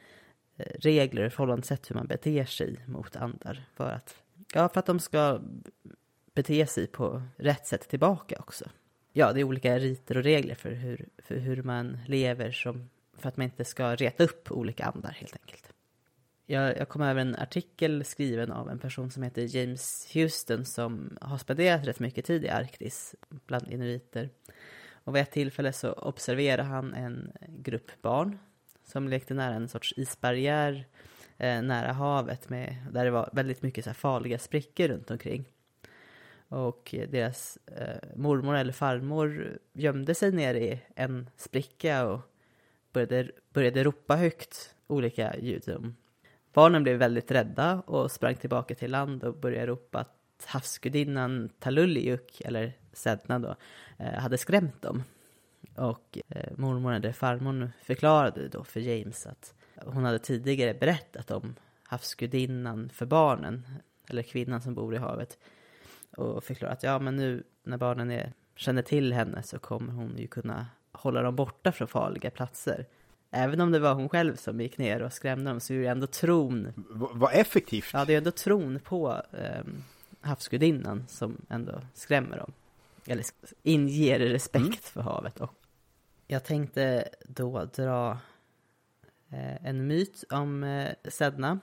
eh, 0.57 0.65
regler 0.79 1.25
och 1.25 1.33
förhållande 1.33 1.77
hur 1.87 1.95
man 1.95 2.07
beter 2.07 2.45
sig 2.45 2.79
mot 2.85 3.15
andar. 3.15 3.63
För 3.75 3.89
att, 3.91 4.15
ja, 4.53 4.69
för 4.69 4.79
att 4.79 4.85
de 4.85 4.99
ska 4.99 5.41
bete 6.33 6.67
sig 6.67 6.87
på 6.87 7.23
rätt 7.37 7.67
sätt 7.67 7.89
tillbaka 7.89 8.35
också 8.39 8.65
ja, 9.13 9.33
det 9.33 9.39
är 9.39 9.43
olika 9.43 9.79
riter 9.79 10.17
och 10.17 10.23
regler 10.23 10.55
för 10.55 10.71
hur, 10.71 11.09
för 11.17 11.35
hur 11.35 11.63
man 11.63 11.97
lever 12.07 12.51
som, 12.51 12.89
för 13.17 13.29
att 13.29 13.37
man 13.37 13.43
inte 13.43 13.65
ska 13.65 13.95
reta 13.95 14.23
upp 14.23 14.51
olika 14.51 14.85
andar 14.85 15.11
helt 15.11 15.37
enkelt. 15.41 15.73
Jag, 16.45 16.77
jag 16.77 16.89
kom 16.89 17.01
över 17.01 17.21
en 17.21 17.35
artikel 17.35 18.05
skriven 18.05 18.51
av 18.51 18.69
en 18.69 18.79
person 18.79 19.11
som 19.11 19.23
heter 19.23 19.55
James 19.55 20.11
Houston 20.13 20.65
som 20.65 21.17
har 21.21 21.37
spenderat 21.37 21.87
rätt 21.87 21.99
mycket 21.99 22.25
tid 22.25 22.43
i 22.43 22.49
Arktis 22.49 23.15
bland 23.29 23.71
inuiter. 23.71 24.29
Och 25.03 25.15
vid 25.15 25.21
ett 25.21 25.31
tillfälle 25.31 25.73
så 25.73 25.93
observerade 25.93 26.63
han 26.63 26.93
en 26.93 27.31
grupp 27.47 28.01
barn 28.01 28.37
som 28.83 29.07
lekte 29.07 29.33
nära 29.33 29.55
en 29.55 29.69
sorts 29.69 29.93
isbarriär 29.97 30.87
eh, 31.37 31.61
nära 31.61 31.91
havet 31.91 32.49
med, 32.49 32.75
där 32.91 33.05
det 33.05 33.11
var 33.11 33.29
väldigt 33.33 33.61
mycket 33.61 33.85
så 33.85 33.93
farliga 33.93 34.39
sprickor 34.39 34.87
runt 34.87 35.11
omkring. 35.11 35.45
Och 36.47 36.95
deras 37.09 37.57
eh, 37.65 38.15
mormor 38.15 38.55
eller 38.55 38.73
farmor 38.73 39.57
gömde 39.73 40.15
sig 40.15 40.31
ner 40.31 40.53
i 40.55 40.81
en 40.95 41.29
spricka 41.37 42.05
och 42.07 42.19
började, 42.93 43.31
började 43.53 43.83
ropa 43.83 44.15
högt 44.15 44.75
olika 44.87 45.37
ljud. 45.37 45.93
Barnen 46.53 46.83
blev 46.83 46.97
väldigt 46.97 47.31
rädda 47.31 47.81
och 47.81 48.11
sprang 48.11 48.35
tillbaka 48.35 48.75
till 48.75 48.91
land 48.91 49.23
och 49.23 49.37
började 49.37 49.67
ropa 49.67 49.99
att 49.99 50.20
att 50.41 50.45
havsgudinnan 50.45 51.49
Talulliuk, 51.59 52.41
eller 52.45 52.73
Sedna 52.93 53.39
då, 53.39 53.55
eh, 53.97 54.13
hade 54.13 54.37
skrämt 54.37 54.81
dem. 54.81 55.03
Och 55.75 56.19
eh, 56.29 56.51
mormor, 56.57 56.93
eller 56.93 57.11
farmor, 57.11 57.71
förklarade 57.81 58.47
då 58.47 58.63
för 58.63 58.79
James 58.79 59.27
att 59.27 59.53
hon 59.85 60.03
hade 60.03 60.19
tidigare 60.19 60.73
berättat 60.73 61.31
om 61.31 61.55
havsgudinnan 61.83 62.89
för 62.89 63.05
barnen, 63.05 63.67
eller 64.09 64.23
kvinnan 64.23 64.61
som 64.61 64.73
bor 64.73 64.95
i 64.95 64.97
havet. 64.97 65.37
Och 66.17 66.43
förklarat 66.43 66.77
att 66.77 66.83
ja, 66.83 66.99
men 66.99 67.15
nu 67.15 67.43
när 67.63 67.77
barnen 67.77 68.11
är, 68.11 68.33
känner 68.55 68.81
till 68.81 69.13
henne 69.13 69.43
så 69.43 69.59
kommer 69.59 69.93
hon 69.93 70.17
ju 70.17 70.27
kunna 70.27 70.67
hålla 70.91 71.21
dem 71.21 71.35
borta 71.35 71.71
från 71.71 71.87
farliga 71.87 72.31
platser. 72.31 72.85
Även 73.31 73.61
om 73.61 73.71
det 73.71 73.79
var 73.79 73.93
hon 73.93 74.09
själv 74.09 74.35
som 74.35 74.61
gick 74.61 74.77
ner 74.77 75.01
och 75.01 75.13
skrämde 75.13 75.51
dem 75.51 75.59
så 75.59 75.73
är 75.73 75.79
det 75.79 75.87
ändå 75.87 76.07
tron. 76.07 76.73
Vad 76.93 77.33
effektivt. 77.33 77.89
Ja, 77.93 78.05
det 78.05 78.13
är 78.13 78.17
ändå 78.17 78.31
tron 78.31 78.79
på 78.79 79.21
eh, 79.31 79.63
havsgudinnan 80.21 81.05
som 81.07 81.45
ändå 81.49 81.81
skrämmer 81.93 82.37
dem. 82.37 82.53
Eller 83.05 83.25
inger 83.63 84.19
respekt 84.19 84.65
mm. 84.65 84.77
för 84.81 85.01
havet. 85.01 85.41
Och 85.41 85.53
jag 86.27 86.43
tänkte 86.43 87.09
då 87.27 87.65
dra 87.65 88.11
eh, 89.29 89.65
en 89.65 89.87
myt 89.87 90.23
om 90.29 90.63
eh, 90.63 90.91
Sedna. 91.03 91.59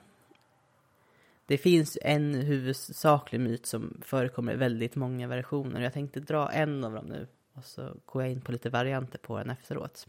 Det 1.45 1.57
finns 1.57 1.97
en 2.01 2.33
huvudsaklig 2.33 3.39
myt 3.39 3.65
som 3.65 4.01
förekommer 4.01 4.53
i 4.53 4.55
väldigt 4.55 4.95
många 4.95 5.27
versioner. 5.27 5.81
Jag 5.81 5.93
tänkte 5.93 6.19
dra 6.19 6.51
en 6.51 6.83
av 6.83 6.93
dem 6.93 7.05
nu 7.05 7.27
och 7.53 7.65
så 7.65 7.95
går 8.05 8.23
jag 8.23 8.31
in 8.31 8.41
på 8.41 8.51
lite 8.51 8.69
varianter 8.69 9.17
på 9.17 9.37
den 9.37 9.49
efteråt. 9.49 10.07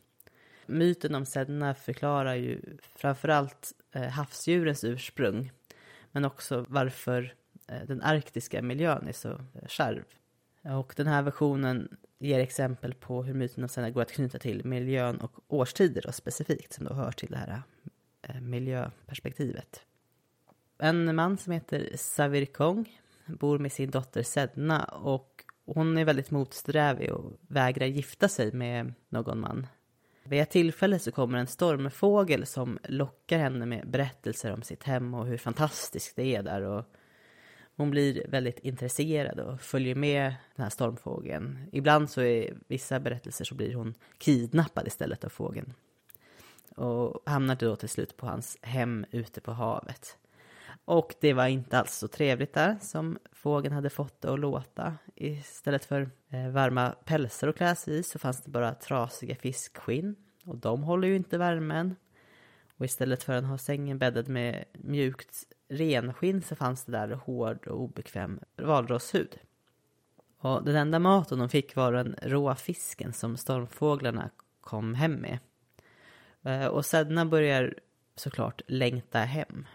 Myten 0.66 1.14
om 1.14 1.26
Sedna 1.26 1.74
förklarar 1.74 2.34
ju 2.34 2.60
framförallt 2.96 3.72
eh, 3.92 4.08
havsdjurens 4.08 4.84
ursprung 4.84 5.52
men 6.12 6.24
också 6.24 6.64
varför 6.68 7.34
Eh, 7.70 7.86
den 7.86 8.02
arktiska 8.02 8.62
miljön 8.62 9.08
är 9.08 9.12
så 9.12 9.28
skärv. 9.28 9.68
kärv. 9.68 10.04
Och 10.78 10.94
den 10.96 11.06
här 11.06 11.22
versionen 11.22 11.96
ger 12.18 12.40
exempel 12.40 12.94
på 12.94 13.22
hur 13.22 13.34
myten 13.34 13.62
om 13.62 13.68
Sedna 13.68 13.90
går 13.90 14.02
att 14.02 14.12
knyta 14.12 14.38
till 14.38 14.64
miljön 14.64 15.16
och 15.16 15.32
årstider 15.48 16.02
då, 16.02 16.12
specifikt 16.12 16.72
som 16.72 16.84
då 16.84 16.94
hör 16.94 17.12
till 17.12 17.30
det 17.30 17.36
här 17.36 17.62
eh, 18.22 18.40
miljöperspektivet. 18.40 19.82
En 20.78 21.14
man 21.16 21.38
som 21.38 21.52
heter 21.52 21.90
Savir 21.96 22.46
Kong 22.46 23.00
bor 23.26 23.58
med 23.58 23.72
sin 23.72 23.90
dotter 23.90 24.22
Sedna 24.22 24.84
och 24.84 25.44
hon 25.66 25.98
är 25.98 26.04
väldigt 26.04 26.30
motsträvig 26.30 27.12
och 27.12 27.32
vägrar 27.48 27.86
gifta 27.86 28.28
sig 28.28 28.52
med 28.52 28.94
någon 29.08 29.40
man. 29.40 29.66
Vid 30.24 30.40
ett 30.40 30.50
tillfälle 30.50 30.98
så 30.98 31.12
kommer 31.12 31.38
en 31.38 31.46
stormfågel 31.46 32.46
som 32.46 32.78
lockar 32.84 33.38
henne 33.38 33.66
med 33.66 33.90
berättelser 33.90 34.52
om 34.52 34.62
sitt 34.62 34.82
hem 34.82 35.14
och 35.14 35.26
hur 35.26 35.36
fantastiskt 35.36 36.16
det 36.16 36.36
är 36.36 36.42
där. 36.42 36.62
Och 36.62 36.84
hon 37.80 37.90
blir 37.90 38.26
väldigt 38.28 38.58
intresserad 38.58 39.40
och 39.40 39.60
följer 39.60 39.94
med 39.94 40.34
den 40.56 40.62
här 40.62 40.70
stormfågeln. 40.70 41.58
Ibland 41.72 42.10
så 42.10 42.22
i 42.22 42.54
vissa 42.68 43.00
berättelser 43.00 43.44
så 43.44 43.54
blir 43.54 43.74
hon 43.74 43.94
kidnappad 44.18 44.86
istället 44.86 45.24
av 45.24 45.28
fågeln. 45.28 45.72
Och 46.76 47.22
hamnar 47.26 47.54
då 47.54 47.76
till 47.76 47.88
slut 47.88 48.16
på 48.16 48.26
hans 48.26 48.58
hem 48.62 49.06
ute 49.10 49.40
på 49.40 49.52
havet. 49.52 50.18
Och 50.84 51.14
det 51.20 51.32
var 51.32 51.46
inte 51.46 51.78
alls 51.78 51.94
så 51.94 52.08
trevligt 52.08 52.54
där 52.54 52.78
som 52.80 53.18
fågeln 53.32 53.74
hade 53.74 53.90
fått 53.90 54.20
det 54.20 54.32
att 54.32 54.40
låta. 54.40 54.94
Istället 55.14 55.84
för 55.84 56.10
eh, 56.28 56.48
varma 56.48 56.94
pälsar 57.04 57.48
att 57.48 57.56
klä 57.56 57.76
sig 57.76 57.98
i 57.98 58.02
så 58.02 58.18
fanns 58.18 58.42
det 58.42 58.50
bara 58.50 58.74
trasiga 58.74 59.34
fiskskinn. 59.34 60.16
Och 60.44 60.56
de 60.56 60.82
håller 60.82 61.08
ju 61.08 61.16
inte 61.16 61.38
värmen. 61.38 61.96
Och 62.80 62.86
istället 62.86 63.22
för 63.22 63.32
att 63.32 63.44
ha 63.44 63.58
sängen 63.58 63.98
bäddad 63.98 64.28
med 64.28 64.64
mjukt 64.72 65.44
renskinn 65.68 66.42
så 66.42 66.56
fanns 66.56 66.84
det 66.84 66.92
där 66.92 67.08
hård 67.08 67.66
och 67.66 67.80
obekväm 67.80 68.40
valrosshud. 68.56 69.38
Och 70.38 70.64
den 70.64 70.76
enda 70.76 70.98
maten 70.98 71.38
de 71.38 71.48
fick 71.48 71.76
var 71.76 71.92
den 71.92 72.16
råa 72.22 72.56
fisken 72.56 73.12
som 73.12 73.36
stormfåglarna 73.36 74.30
kom 74.60 74.94
hem 74.94 75.12
med. 75.12 75.38
Eh, 76.42 76.66
och 76.66 76.86
Sedna 76.86 77.26
börjar 77.26 77.74
såklart 78.16 78.62
längta 78.66 79.18
hem. 79.18 79.66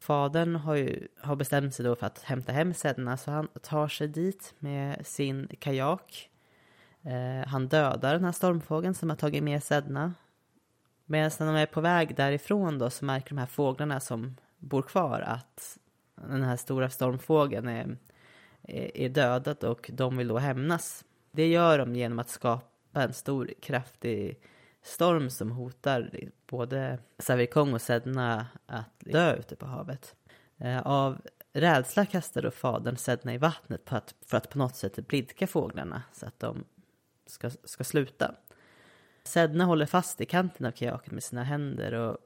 Fadern 0.00 0.56
har, 0.56 0.74
ju, 0.74 1.08
har 1.20 1.36
bestämt 1.36 1.74
sig 1.74 1.84
då 1.84 1.96
för 1.96 2.06
att 2.06 2.22
hämta 2.22 2.52
hem 2.52 2.74
Sedna 2.74 3.16
så 3.16 3.30
han 3.30 3.48
tar 3.62 3.88
sig 3.88 4.08
dit 4.08 4.54
med 4.58 5.06
sin 5.06 5.48
kajak. 5.58 6.30
Eh, 7.02 7.48
han 7.48 7.68
dödar 7.68 8.14
den 8.14 8.24
här 8.24 8.32
stormfågeln 8.32 8.94
som 8.94 9.10
har 9.10 9.16
tagit 9.16 9.42
med 9.42 9.62
Sedna. 9.62 10.14
Medan 11.10 11.30
när 11.38 11.46
de 11.46 11.56
är 11.56 11.66
på 11.66 11.80
väg 11.80 12.16
därifrån 12.16 12.78
då 12.78 12.90
så 12.90 13.04
märker 13.04 13.28
de 13.28 13.38
här 13.38 13.46
fåglarna 13.46 14.00
som 14.00 14.36
bor 14.58 14.82
kvar 14.82 15.20
att 15.20 15.78
den 16.14 16.42
här 16.42 16.56
stora 16.56 16.90
stormfågeln 16.90 17.68
är, 17.68 17.96
är, 18.62 18.96
är 18.96 19.08
dödad 19.08 19.64
och 19.64 19.90
de 19.94 20.16
vill 20.16 20.28
då 20.28 20.38
hämnas. 20.38 21.04
Det 21.30 21.48
gör 21.48 21.78
de 21.78 21.94
genom 21.94 22.18
att 22.18 22.28
skapa 22.28 23.02
en 23.02 23.12
stor 23.12 23.50
kraftig 23.60 24.40
storm 24.82 25.30
som 25.30 25.50
hotar 25.50 26.10
både 26.46 26.98
Savirkong 27.18 27.74
och 27.74 27.82
Sedna 27.82 28.46
att 28.66 29.00
dö 29.00 29.36
ute 29.36 29.56
på 29.56 29.66
havet. 29.66 30.14
Eh, 30.58 30.80
av 30.86 31.20
rädsla 31.52 32.06
kastar 32.06 32.42
då 32.42 32.50
fadern 32.50 32.96
Sedna 32.96 33.34
i 33.34 33.38
vattnet 33.38 33.84
på 33.84 33.96
att, 33.96 34.14
för 34.26 34.36
att 34.36 34.50
på 34.50 34.58
något 34.58 34.76
sätt 34.76 35.08
blidka 35.08 35.46
fåglarna 35.46 36.02
så 36.12 36.26
att 36.26 36.40
de 36.40 36.64
ska, 37.26 37.50
ska 37.64 37.84
sluta. 37.84 38.34
Sedna 39.28 39.64
håller 39.64 39.86
fast 39.86 40.20
i 40.20 40.26
kanten 40.26 40.66
av 40.66 40.70
kajaken 40.70 41.14
med 41.14 41.22
sina 41.22 41.44
händer 41.44 41.92
och 41.92 42.16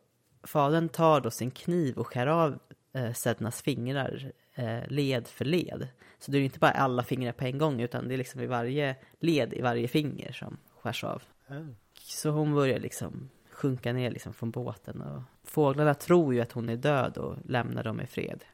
fadern 0.42 0.88
tar 0.88 1.20
då 1.20 1.30
sin 1.30 1.50
kniv 1.50 1.98
och 1.98 2.06
skär 2.06 2.26
av 2.26 2.58
eh, 2.92 3.12
Sednas 3.12 3.62
fingrar 3.62 4.32
eh, 4.54 4.88
led 4.88 5.28
för 5.28 5.44
led. 5.44 5.88
Så 6.18 6.30
det 6.30 6.38
är 6.38 6.42
inte 6.42 6.58
bara 6.58 6.70
alla 6.70 7.02
fingrar 7.02 7.32
på 7.32 7.44
en 7.44 7.58
gång 7.58 7.80
utan 7.80 8.08
det 8.08 8.14
är 8.14 8.18
liksom 8.18 8.40
i 8.40 8.46
varje 8.46 8.96
led 9.20 9.54
i 9.54 9.60
varje 9.60 9.88
finger 9.88 10.32
som 10.32 10.58
skärs 10.80 11.04
av. 11.04 11.22
Mm. 11.48 11.76
Så 11.94 12.30
hon 12.30 12.54
börjar 12.54 12.80
liksom 12.80 13.28
sjunka 13.50 13.92
ner 13.92 14.10
liksom 14.10 14.34
från 14.34 14.50
båten 14.50 15.00
och 15.00 15.22
fåglarna 15.44 15.94
tror 15.94 16.34
ju 16.34 16.40
att 16.40 16.52
hon 16.52 16.68
är 16.68 16.76
död 16.76 17.18
och 17.18 17.36
lämnar 17.44 17.84
dem 17.84 18.00
i 18.00 18.06
fred. 18.06 18.44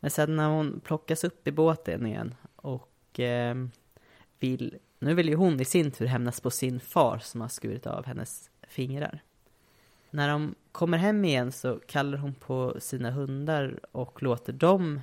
Men 0.00 0.10
sen 0.10 0.36
när 0.36 0.48
hon 0.48 0.80
plockas 0.80 1.24
upp 1.24 1.48
i 1.48 1.52
båten 1.52 2.06
igen 2.06 2.34
och 2.56 3.20
eh, 3.20 3.56
vill, 4.38 4.78
nu 5.02 5.14
vill 5.14 5.28
ju 5.28 5.34
hon 5.34 5.60
i 5.60 5.64
sin 5.64 5.90
tur 5.90 6.06
hämnas 6.06 6.40
på 6.40 6.50
sin 6.50 6.80
far 6.80 7.18
som 7.18 7.40
har 7.40 7.48
skurit 7.48 7.86
av 7.86 8.06
hennes 8.06 8.50
fingrar. 8.68 9.22
När 10.10 10.28
de 10.28 10.54
kommer 10.72 10.98
hem 10.98 11.24
igen 11.24 11.52
så 11.52 11.80
kallar 11.86 12.18
hon 12.18 12.34
på 12.34 12.76
sina 12.80 13.10
hundar 13.10 13.80
och 13.92 14.22
låter 14.22 14.52
dem 14.52 15.00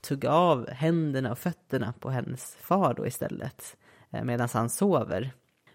tugga 0.00 0.30
av 0.30 0.70
händerna 0.70 1.32
och 1.32 1.38
fötterna 1.38 1.94
på 2.00 2.10
hennes 2.10 2.56
far 2.60 2.94
då 2.94 3.06
istället 3.06 3.76
eh, 4.10 4.24
medan 4.24 4.48
han 4.52 4.70
sover. 4.70 5.30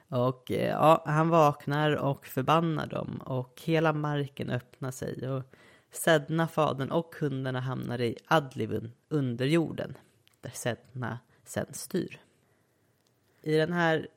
Och 0.07 0.51
eh, 0.51 0.69
ja, 0.69 1.03
han 1.05 1.29
vaknar 1.29 1.95
och 1.95 2.25
förbannar 2.25 2.87
dem 2.87 3.21
och 3.25 3.61
hela 3.65 3.93
marken 3.93 4.49
öppnar 4.49 4.91
sig 4.91 5.29
och 5.29 5.43
Sedna, 5.91 6.47
fadern 6.47 6.91
och 6.91 7.15
hundarna 7.19 7.59
hamnar 7.59 8.01
i 8.01 8.17
Adlivun, 8.25 8.91
under 9.09 9.45
jorden, 9.45 9.97
där 10.41 10.51
Sedna 10.53 11.19
sen 11.45 11.65
styr. 11.71 12.19
I 13.43 13.57
den 13.57 13.73
här 13.73 14.07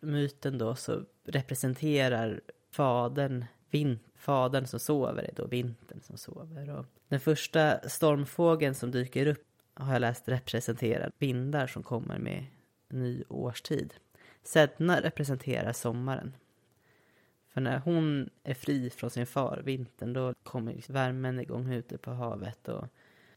myten 0.00 0.58
då 0.58 0.74
så 0.74 1.04
representerar 1.24 2.40
fadern 2.70 3.44
vin 3.70 3.98
fadern 4.18 4.66
som 4.66 4.80
sover 4.80 5.22
är 5.22 5.32
då 5.36 5.46
vintern 5.46 6.00
som 6.02 6.16
sover. 6.16 6.70
Och 6.70 6.86
den 7.08 7.20
första 7.20 7.88
stormfågeln 7.88 8.74
som 8.74 8.90
dyker 8.90 9.26
upp 9.26 9.44
har 9.74 9.92
jag 9.92 10.00
läst 10.00 10.28
representerar 10.28 11.12
vindar 11.18 11.66
som 11.66 11.82
kommer 11.82 12.18
med 12.18 12.46
ny 12.88 13.24
årstid. 13.28 13.94
Sedna 14.42 15.00
representerar 15.00 15.72
sommaren. 15.72 16.36
För 17.48 17.60
när 17.60 17.78
hon 17.78 18.30
är 18.42 18.54
fri 18.54 18.90
från 18.90 19.10
sin 19.10 19.26
far, 19.26 19.62
vintern, 19.64 20.12
då 20.12 20.34
kommer 20.42 20.92
värmen 20.92 21.40
igång 21.40 21.72
ute 21.72 21.98
på 21.98 22.10
havet 22.10 22.68
och 22.68 22.84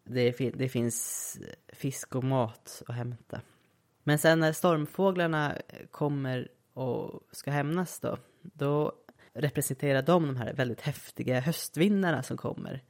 det, 0.03 0.31
det 0.53 0.69
finns 0.69 1.37
fisk 1.67 2.15
och 2.15 2.23
mat 2.23 2.83
att 2.87 2.95
hämta. 2.95 3.41
Men 4.11 4.19
sen 4.19 4.39
när 4.39 4.53
stormfåglarna 4.53 5.57
kommer 5.91 6.47
och 6.73 7.21
ska 7.31 7.51
hämnas 7.51 7.99
då, 7.99 8.17
då 8.41 8.91
representerar 9.33 10.01
de 10.01 10.27
de 10.27 10.35
här 10.35 10.53
väldigt 10.53 10.81
häftiga 10.81 11.39
höstvindarna 11.39 12.23
som 12.23 12.37
kommer. 12.37 12.83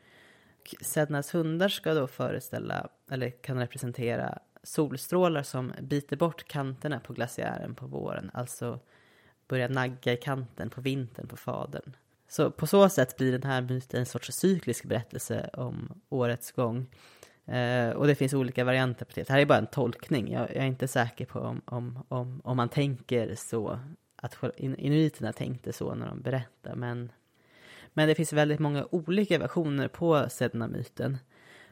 Sednas 0.81 1.35
hundar 1.35 1.69
ska 1.69 1.93
då 1.93 2.07
föreställa, 2.07 2.87
eller 3.11 3.29
kan 3.29 3.57
representera 3.59 4.39
solstrålar 4.63 5.43
som 5.43 5.73
biter 5.81 6.15
bort 6.15 6.47
kanterna 6.47 6.99
på 6.99 7.13
glaciären 7.13 7.75
på 7.75 7.87
våren, 7.87 8.31
alltså 8.33 8.79
börjar 9.47 9.69
nagga 9.69 10.13
i 10.13 10.17
kanten 10.17 10.69
på 10.69 10.81
vintern 10.81 11.27
på 11.27 11.37
fadern. 11.37 11.95
Så 12.27 12.51
på 12.51 12.67
så 12.67 12.89
sätt 12.89 13.17
blir 13.17 13.31
den 13.31 13.51
här 13.51 13.61
myten 13.61 13.99
en 13.99 14.05
sorts 14.05 14.31
cyklisk 14.31 14.85
berättelse 14.85 15.49
om 15.53 16.01
årets 16.09 16.51
gång. 16.51 16.87
Eh, 17.51 17.89
och 17.89 18.07
det 18.07 18.15
finns 18.15 18.33
olika 18.33 18.63
varianter 18.63 19.05
på 19.05 19.11
det. 19.15 19.27
Det 19.27 19.33
här 19.33 19.39
är 19.39 19.45
bara 19.45 19.57
en 19.57 19.67
tolkning. 19.67 20.31
Jag, 20.31 20.41
jag 20.41 20.63
är 20.63 20.67
inte 20.67 20.87
säker 20.87 21.25
på 21.25 21.39
om, 21.39 21.61
om, 21.65 22.03
om, 22.07 22.41
om 22.43 22.57
man 22.57 22.69
tänker 22.69 23.35
så, 23.35 23.79
att 24.15 24.37
inuiterna 24.57 25.33
tänkte 25.33 25.73
så 25.73 25.95
när 25.95 26.07
de 26.07 26.21
berättar. 26.21 26.75
Men, 26.75 27.11
men 27.93 28.07
det 28.07 28.15
finns 28.15 28.33
väldigt 28.33 28.59
många 28.59 28.87
olika 28.91 29.39
versioner 29.39 29.87
på 29.87 30.29
Sedna-myten. 30.29 31.17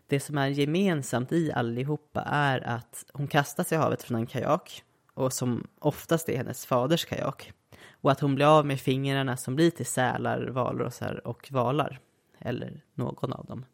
det 0.08 0.20
som 0.20 0.38
är 0.38 0.48
gemensamt 0.48 1.32
i 1.32 1.52
allihopa 1.52 2.22
är 2.22 2.68
att 2.68 3.06
hon 3.14 3.28
kastas 3.28 3.72
i 3.72 3.76
havet 3.76 4.04
från 4.04 4.18
en 4.18 4.28
kajak 4.28 4.84
och 5.14 5.34
som 5.34 5.68
oftast 5.80 6.30
är 6.30 6.38
hennes 6.38 6.66
faders 6.66 7.06
kajak. 7.06 7.54
Och 7.92 8.12
att 8.12 8.20
hon 8.20 8.36
blir 8.36 8.58
av 8.58 8.66
med 8.66 8.80
fingrarna 8.80 9.38
som 9.38 9.56
blir 9.56 9.72
till 9.72 9.86
sälar, 9.86 10.48
valrossar 10.48 11.28
och 11.28 11.48
valar. 11.52 12.00
Eller 12.40 12.82
någon 12.94 13.34
av 13.34 13.46
dem. 13.46 13.66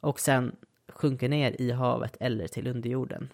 Och 0.00 0.20
sen 0.20 0.56
sjunker 0.94 1.28
ner 1.28 1.60
i 1.60 1.70
havet 1.70 2.16
eller 2.20 2.48
till 2.48 2.66
underjorden. 2.66 3.28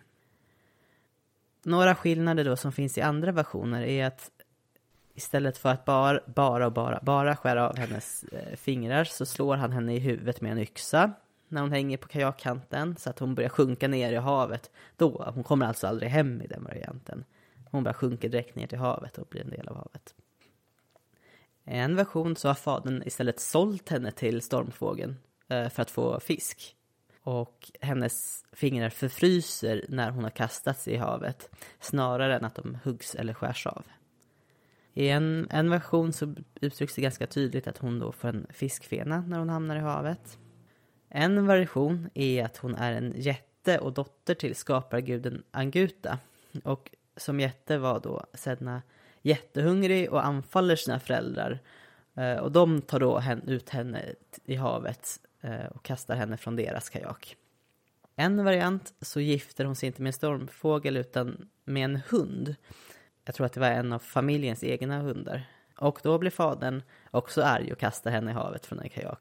Några 1.62 1.94
skillnader 1.94 2.44
då 2.44 2.56
som 2.56 2.72
finns 2.72 2.98
i 2.98 3.00
andra 3.00 3.32
versioner 3.32 3.82
är 3.82 4.06
att 4.06 4.30
istället 5.14 5.58
för 5.58 5.68
att 5.68 5.84
bara, 5.84 6.20
bara 6.26 6.66
och 6.66 6.72
bara, 6.72 7.00
bara 7.02 7.36
skära 7.36 7.68
av 7.68 7.76
hennes 7.76 8.24
eh, 8.24 8.56
fingrar 8.56 9.04
så 9.04 9.26
slår 9.26 9.56
han 9.56 9.72
henne 9.72 9.94
i 9.94 9.98
huvudet 9.98 10.40
med 10.40 10.52
en 10.52 10.58
yxa 10.58 11.12
när 11.48 11.60
hon 11.60 11.72
hänger 11.72 11.96
på 11.96 12.08
kajakkanten 12.08 12.96
så 12.96 13.10
att 13.10 13.18
hon 13.18 13.34
börjar 13.34 13.50
sjunka 13.50 13.88
ner 13.88 14.12
i 14.12 14.16
havet. 14.16 14.70
Då, 14.96 15.30
hon 15.34 15.44
kommer 15.44 15.66
alltså 15.66 15.86
aldrig 15.86 16.10
hem 16.10 16.42
i 16.42 16.46
den 16.46 16.64
varianten. 16.64 17.24
Hon 17.70 17.84
bara 17.84 17.94
sjunker 17.94 18.28
direkt 18.28 18.56
ner 18.56 18.66
till 18.66 18.78
havet 18.78 19.18
och 19.18 19.26
blir 19.30 19.40
en 19.40 19.50
del 19.50 19.68
av 19.68 19.76
havet. 19.76 20.14
En 21.64 21.96
version 21.96 22.36
så 22.36 22.48
har 22.48 22.54
fadern 22.54 23.02
istället 23.06 23.40
sålt 23.40 23.88
henne 23.88 24.12
till 24.12 24.42
stormfågeln 24.42 25.16
eh, 25.48 25.68
för 25.68 25.82
att 25.82 25.90
få 25.90 26.20
fisk. 26.20 26.76
Och 27.22 27.70
hennes 27.80 28.44
fingrar 28.52 28.88
förfryser 28.88 29.84
när 29.88 30.10
hon 30.10 30.24
har 30.24 30.30
kastats 30.30 30.88
i 30.88 30.96
havet 30.96 31.50
snarare 31.80 32.36
än 32.36 32.44
att 32.44 32.54
de 32.54 32.78
huggs 32.84 33.14
eller 33.14 33.34
skärs 33.34 33.66
av. 33.66 33.82
I 34.94 35.08
en, 35.08 35.46
en 35.50 35.70
version 35.70 36.12
så 36.12 36.34
uttrycks 36.60 36.94
det 36.94 37.02
ganska 37.02 37.26
tydligt 37.26 37.66
att 37.66 37.78
hon 37.78 37.98
då 37.98 38.12
får 38.12 38.28
en 38.28 38.46
fiskfena 38.50 39.20
när 39.20 39.38
hon 39.38 39.48
hamnar 39.48 39.76
i 39.76 39.80
havet. 39.80 40.38
En 41.08 41.46
version 41.46 42.10
är 42.14 42.44
att 42.44 42.56
hon 42.56 42.74
är 42.74 42.92
en 42.92 43.12
jätte 43.16 43.78
och 43.78 43.92
dotter 43.92 44.34
till 44.34 44.54
skaparguden 44.54 45.42
Anguta. 45.50 46.18
Och 46.64 46.90
som 47.16 47.40
jätte 47.40 47.78
var 47.78 48.00
då 48.00 48.26
Sedna 48.34 48.82
jättehungrig 49.22 50.12
och 50.12 50.26
anfaller 50.26 50.76
sina 50.76 51.00
föräldrar. 51.00 51.58
Eh, 52.14 52.36
och 52.36 52.52
de 52.52 52.82
tar 52.82 53.00
då 53.00 53.22
ut 53.46 53.68
henne 53.68 54.14
i 54.44 54.54
havet 54.54 55.20
eh, 55.40 55.66
och 55.66 55.82
kastar 55.82 56.16
henne 56.16 56.36
från 56.36 56.56
deras 56.56 56.90
kajak. 56.90 57.36
En 58.16 58.44
variant 58.44 58.94
så 59.00 59.20
gifter 59.20 59.64
hon 59.64 59.76
sig 59.76 59.86
inte 59.86 60.02
med 60.02 60.08
en 60.08 60.12
stormfågel 60.12 60.96
utan 60.96 61.48
med 61.64 61.84
en 61.84 61.96
hund. 61.96 62.54
Jag 63.24 63.34
tror 63.34 63.46
att 63.46 63.52
det 63.52 63.60
var 63.60 63.68
en 63.68 63.92
av 63.92 63.98
familjens 63.98 64.64
egna 64.64 65.00
hundar. 65.00 65.48
Och 65.76 66.00
då 66.02 66.18
blir 66.18 66.30
fadern 66.30 66.82
också 67.10 67.42
arg 67.42 67.72
och 67.72 67.78
kastar 67.78 68.10
henne 68.10 68.30
i 68.30 68.34
havet 68.34 68.66
från 68.66 68.80
en 68.80 68.88
kajak. 68.88 69.20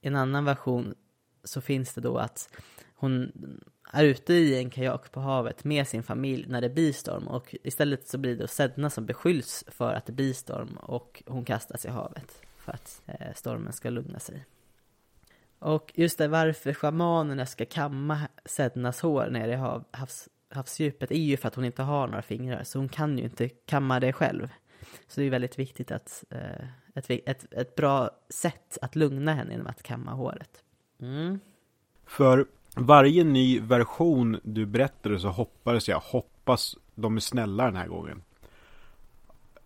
I 0.00 0.08
en 0.08 0.16
annan 0.16 0.44
version 0.44 0.94
så 1.44 1.60
finns 1.60 1.94
det 1.94 2.00
då 2.00 2.18
att 2.18 2.54
hon 2.94 3.32
är 3.92 4.04
ute 4.04 4.32
i 4.34 4.58
en 4.58 4.70
kajak 4.70 5.12
på 5.12 5.20
havet 5.20 5.64
med 5.64 5.88
sin 5.88 6.02
familj 6.02 6.46
när 6.48 6.60
det 6.60 6.68
blir 6.68 6.92
storm 6.92 7.28
och 7.28 7.54
istället 7.62 8.08
så 8.08 8.18
blir 8.18 8.36
det 8.36 8.48
Sedna 8.48 8.90
som 8.90 9.06
beskylls 9.06 9.64
för 9.68 9.94
att 9.94 10.06
det 10.06 10.12
blir 10.12 10.32
storm 10.32 10.76
och 10.76 11.22
hon 11.26 11.44
kastas 11.44 11.84
i 11.84 11.88
havet 11.88 12.42
för 12.58 12.72
att 12.72 13.02
eh, 13.06 13.34
stormen 13.34 13.72
ska 13.72 13.90
lugna 13.90 14.18
sig. 14.18 14.44
Och 15.58 15.92
just 15.94 16.18
det 16.18 16.28
varför 16.28 16.74
shamanerna 16.74 17.46
ska 17.46 17.64
kamma 17.64 18.20
Sednas 18.44 19.00
hår 19.00 19.26
nere 19.30 19.52
i 19.52 19.56
hav, 19.56 19.84
havs, 19.90 20.28
havsdjupet 20.50 21.10
är 21.10 21.16
ju 21.16 21.36
för 21.36 21.48
att 21.48 21.54
hon 21.54 21.64
inte 21.64 21.82
har 21.82 22.06
några 22.06 22.22
fingrar 22.22 22.64
så 22.64 22.78
hon 22.78 22.88
kan 22.88 23.18
ju 23.18 23.24
inte 23.24 23.48
kamma 23.48 24.00
det 24.00 24.12
själv. 24.12 24.48
Så 25.08 25.20
det 25.20 25.26
är 25.26 25.30
väldigt 25.30 25.58
viktigt 25.58 25.90
att 25.90 26.24
eh, 26.30 26.66
ett, 26.94 27.10
ett, 27.10 27.52
ett 27.52 27.74
bra 27.74 28.10
sätt 28.28 28.78
att 28.82 28.96
lugna 28.96 29.34
henne 29.34 29.50
genom 29.50 29.66
att 29.66 29.82
kamma 29.82 30.12
håret. 30.12 30.62
Mm. 31.00 31.40
För 32.06 32.46
varje 32.76 33.24
ny 33.24 33.60
version 33.60 34.40
du 34.42 34.66
berättade 34.66 35.20
så 35.20 35.28
hoppades 35.28 35.88
jag, 35.88 36.00
hoppas 36.00 36.76
de 36.94 37.16
är 37.16 37.20
snälla 37.20 37.64
den 37.64 37.76
här 37.76 37.86
gången. 37.86 38.22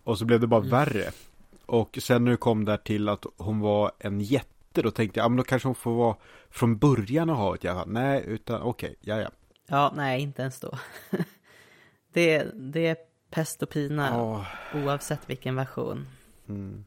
Och 0.03 0.17
så 0.17 0.25
blev 0.25 0.39
det 0.39 0.47
bara 0.47 0.61
mm. 0.61 0.71
värre. 0.71 1.11
Och 1.65 1.99
sen 2.01 2.25
när 2.25 2.31
det 2.31 2.37
kom 2.37 2.65
där 2.65 2.77
till 2.77 3.09
att 3.09 3.25
hon 3.37 3.59
var 3.59 3.91
en 3.99 4.21
jätte, 4.21 4.81
då 4.81 4.91
tänkte 4.91 5.19
jag, 5.19 5.25
ja 5.25 5.29
men 5.29 5.37
då 5.37 5.43
kanske 5.43 5.67
hon 5.67 5.75
får 5.75 5.93
vara 5.93 6.15
från 6.49 6.77
början 6.77 7.29
av 7.29 7.35
havet. 7.35 7.63
Jag 7.63 7.87
nej, 7.87 8.23
utan 8.27 8.61
okej, 8.61 8.89
okay, 8.89 8.95
ja 9.01 9.21
ja. 9.21 9.29
Ja, 9.67 9.93
nej, 9.95 10.21
inte 10.21 10.41
ens 10.41 10.59
då. 10.59 10.77
det, 12.13 12.51
det 12.53 12.87
är 12.87 12.97
pest 13.29 13.63
och 13.63 13.69
pina 13.69 14.23
oh. 14.23 14.45
oavsett 14.73 15.29
vilken 15.29 15.55
version. 15.55 16.07
Mm. 16.49 16.85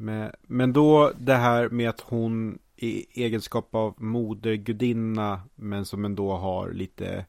Men, 0.00 0.32
men 0.42 0.72
då 0.72 1.12
det 1.18 1.34
här 1.34 1.68
med 1.68 1.88
att 1.88 2.00
hon 2.00 2.58
i 2.76 3.22
egenskap 3.24 3.74
av 3.74 3.94
modergudinna 4.02 5.42
men 5.54 5.84
som 5.84 6.04
ändå 6.04 6.36
har 6.36 6.70
lite 6.70 7.24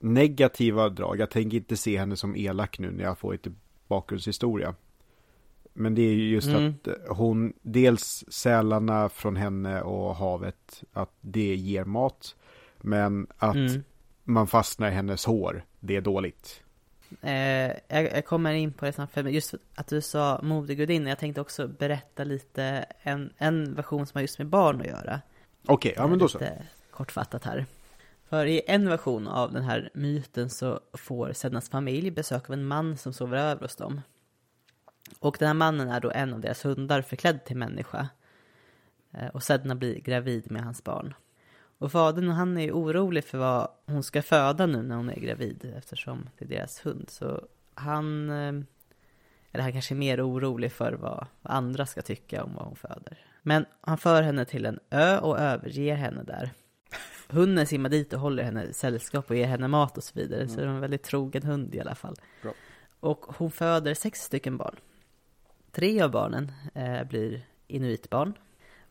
negativa 0.00 0.88
drag. 0.88 1.18
Jag 1.18 1.30
tänker 1.30 1.56
inte 1.56 1.76
se 1.76 1.98
henne 1.98 2.16
som 2.16 2.36
elak 2.36 2.78
nu 2.78 2.90
när 2.90 3.04
jag 3.04 3.18
får 3.18 3.32
lite 3.32 3.52
bakgrundshistoria. 3.88 4.74
Men 5.72 5.94
det 5.94 6.02
är 6.02 6.12
ju 6.12 6.28
just 6.28 6.48
mm. 6.48 6.74
att 6.84 7.16
hon, 7.16 7.52
dels 7.62 8.24
sälarna 8.28 9.08
från 9.08 9.36
henne 9.36 9.82
och 9.82 10.16
havet, 10.16 10.82
att 10.92 11.12
det 11.20 11.54
ger 11.54 11.84
mat. 11.84 12.36
Men 12.80 13.26
att 13.38 13.56
mm. 13.56 13.82
man 14.24 14.46
fastnar 14.46 14.88
i 14.88 14.94
hennes 14.94 15.24
hår, 15.24 15.64
det 15.80 15.96
är 15.96 16.00
dåligt. 16.00 16.63
Eh, 17.22 17.72
jag, 17.88 18.04
jag, 18.04 18.26
kommer 18.26 18.52
in 18.52 18.72
på 18.72 18.84
det 18.84 18.92
snart, 18.92 19.12
för 19.12 19.24
just 19.24 19.54
att 19.74 19.86
du 19.86 20.00
sa 20.00 20.40
modegudinna, 20.42 21.08
jag 21.08 21.18
tänkte 21.18 21.40
också 21.40 21.68
berätta 21.68 22.24
lite 22.24 22.84
en, 23.02 23.32
en 23.38 23.74
version 23.74 24.06
som 24.06 24.18
har 24.18 24.22
just 24.22 24.38
med 24.38 24.46
barn 24.46 24.80
att 24.80 24.86
göra. 24.86 25.20
Okej, 25.66 25.92
okay, 25.92 26.02
ja 26.02 26.06
men 26.06 26.18
då 26.18 26.28
så. 26.28 26.38
Lite 26.38 26.62
kortfattat 26.90 27.44
här. 27.44 27.66
För 28.28 28.46
i 28.46 28.62
en 28.66 28.88
version 28.88 29.28
av 29.28 29.52
den 29.52 29.62
här 29.62 29.90
myten 29.94 30.50
så 30.50 30.80
får 30.92 31.32
Sednas 31.32 31.68
familj 31.68 32.10
besök 32.10 32.50
av 32.50 32.52
en 32.52 32.66
man 32.66 32.96
som 32.96 33.12
sover 33.12 33.36
över 33.36 33.62
hos 33.62 33.76
dem. 33.76 34.00
Och 35.18 35.36
den 35.38 35.46
här 35.46 35.54
mannen 35.54 35.88
är 35.88 36.00
då 36.00 36.10
en 36.10 36.34
av 36.34 36.40
deras 36.40 36.64
hundar 36.64 37.02
förklädd 37.02 37.44
till 37.44 37.56
människa. 37.56 38.08
Eh, 39.12 39.28
och 39.28 39.42
Sedna 39.42 39.74
blir 39.74 40.00
gravid 40.00 40.50
med 40.50 40.62
hans 40.64 40.84
barn. 40.84 41.14
Och 41.84 41.92
fadern 41.92 42.28
han 42.28 42.58
är 42.58 42.72
orolig 42.72 43.24
för 43.24 43.38
vad 43.38 43.68
hon 43.86 44.02
ska 44.02 44.22
föda 44.22 44.66
nu 44.66 44.82
när 44.82 44.96
hon 44.96 45.10
är 45.10 45.20
gravid 45.20 45.72
eftersom 45.76 46.28
det 46.38 46.44
är 46.44 46.48
deras 46.48 46.86
hund. 46.86 47.10
Så 47.10 47.46
han, 47.74 48.30
eh, 48.30 48.52
eller 49.52 49.62
han 49.62 49.72
kanske 49.72 49.94
är 49.94 49.96
mer 49.96 50.28
orolig 50.28 50.72
för 50.72 50.92
vad 50.92 51.26
andra 51.42 51.86
ska 51.86 52.02
tycka 52.02 52.44
om 52.44 52.54
vad 52.54 52.64
hon 52.64 52.76
föder. 52.76 53.26
Men 53.42 53.66
han 53.80 53.98
för 53.98 54.22
henne 54.22 54.44
till 54.44 54.66
en 54.66 54.78
ö 54.90 55.18
och 55.18 55.38
överger 55.38 55.94
henne 55.94 56.22
där. 56.22 56.50
Hunden 57.28 57.66
simmar 57.66 57.88
dit 57.88 58.12
och 58.12 58.20
håller 58.20 58.42
henne 58.42 58.72
sällskap 58.72 59.30
och 59.30 59.36
ger 59.36 59.46
henne 59.46 59.68
mat 59.68 59.98
och 59.98 60.04
så 60.04 60.18
vidare. 60.18 60.40
Mm. 60.40 60.54
Så 60.54 60.60
det 60.60 60.66
är 60.66 60.70
en 60.70 60.80
väldigt 60.80 61.02
trogen 61.02 61.42
hund 61.42 61.74
i 61.74 61.80
alla 61.80 61.94
fall. 61.94 62.16
Bra. 62.42 62.52
Och 63.00 63.26
hon 63.28 63.50
föder 63.50 63.94
sex 63.94 64.20
stycken 64.20 64.56
barn. 64.56 64.76
Tre 65.72 66.02
av 66.02 66.10
barnen 66.10 66.52
eh, 66.74 67.04
blir 67.04 67.46
inuitbarn 67.66 68.34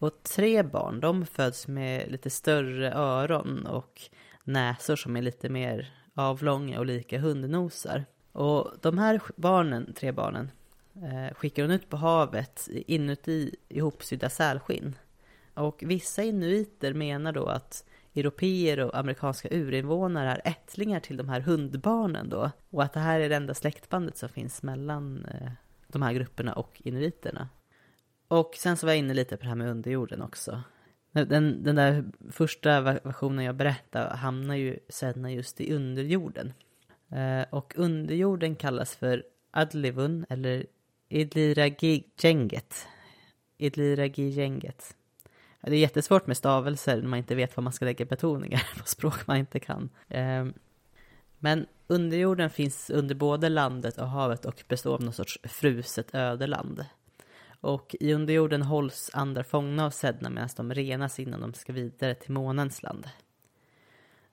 och 0.04 0.24
tre 0.24 0.64
barn, 0.64 1.00
de 1.00 1.26
föds 1.26 1.68
med 1.68 2.12
lite 2.12 2.30
större 2.30 2.94
öron 2.94 3.66
och 3.66 4.02
näsor 4.44 4.96
som 4.96 5.16
är 5.18 5.22
lite 5.22 5.50
mer 5.50 5.94
avlånga 6.14 6.80
och 6.80 6.86
lika 6.86 7.20
hundnosar. 7.20 8.06
Och 8.32 8.72
de 8.82 8.98
här 8.98 9.22
barnen, 9.36 9.94
tre 9.94 10.12
barnen, 10.12 10.52
eh, 10.96 11.36
skickar 11.36 11.64
hon 11.64 11.72
ut 11.72 11.90
på 11.90 11.98
havet 11.98 12.70
inuti 12.72 13.56
ihopsydda 13.70 14.30
sälskinn. 14.30 14.96
Och 15.54 15.84
vissa 15.86 16.24
inuiter 16.24 16.94
menar 16.94 17.32
då 17.32 17.46
att 17.46 17.86
europeer 18.16 18.80
och 18.80 18.98
amerikanska 18.98 19.48
urinvånare 19.52 20.32
är 20.32 20.52
ättlingar 20.52 21.00
till 21.00 21.18
de 21.18 21.30
här 21.30 21.42
hundbarnen 21.42 22.30
då. 22.30 22.52
Och 22.70 22.84
att 22.84 22.94
det 22.94 23.00
här 23.00 23.20
är 23.20 23.30
det 23.30 23.36
enda 23.36 23.54
släktbandet 23.54 24.18
som 24.18 24.30
finns 24.30 24.64
mellan 24.64 25.26
eh, 25.26 25.52
de 25.88 26.02
här 26.02 26.14
grupperna 26.14 26.54
och 26.54 26.82
inuiterna. 26.84 27.50
Och 28.28 28.56
sen 28.58 28.78
så 28.78 28.86
var 28.86 28.94
jag 28.94 29.00
inne 29.00 29.14
lite 29.14 29.38
på 29.38 29.44
det 29.44 29.50
här 29.50 29.56
med 29.56 29.70
underjorden 29.70 30.22
också. 30.22 30.62
Den, 31.12 31.64
den 31.64 31.76
där 31.76 32.06
första 32.32 32.82
versionen 32.82 33.46
jag 33.46 33.56
berättade 33.56 34.16
hamnar 34.16 34.56
ju 34.56 34.80
sedan 34.90 35.34
just 35.34 35.62
i 35.62 35.74
underjorden. 35.74 36.54
Eh, 37.12 37.46
och 37.50 37.74
underjorden 37.78 38.56
kallas 38.56 38.96
för 38.96 39.24
Adlivun 39.52 40.26
eller 40.30 40.66
Idliragigänget. 41.10 42.88
Idliragigänget. 43.58 44.96
Det 45.62 45.76
är 45.76 45.80
jättesvårt 45.80 46.28
med 46.28 46.38
stavelser 46.38 47.02
när 47.02 47.08
man 47.08 47.20
inte 47.20 47.36
vet 47.36 47.58
vad 47.58 47.64
man 47.64 47.74
ska 47.74 47.86
lägga 47.86 48.06
betoningar 48.06 48.68
på 48.80 48.86
språk 48.86 49.28
man 49.28 49.38
inte 49.38 49.60
kan. 49.60 49.90
Eh, 50.08 50.46
men 51.40 51.66
underjorden 51.88 52.50
finns 52.50 52.90
under 52.90 53.16
både 53.16 53.50
landet 53.50 53.98
och 53.98 54.10
havet 54.10 54.46
och 54.46 54.64
består 54.68 54.94
av 54.94 55.02
någon 55.02 55.14
sorts 55.14 55.40
fruset 55.44 56.16
ödeland. 56.16 56.86
Och 57.64 57.96
i 58.00 58.14
underjorden 58.14 58.62
hålls 58.62 59.10
andra 59.14 59.44
fångna 59.44 59.86
av 59.86 59.90
Sedna 59.90 60.30
medan 60.30 60.50
de 60.56 60.74
renas 60.74 61.20
innan 61.20 61.42
de 61.42 61.54
ska 61.54 61.74
vidare 61.74 62.16
till 62.16 62.32
månens 62.32 62.84
land. 62.84 63.08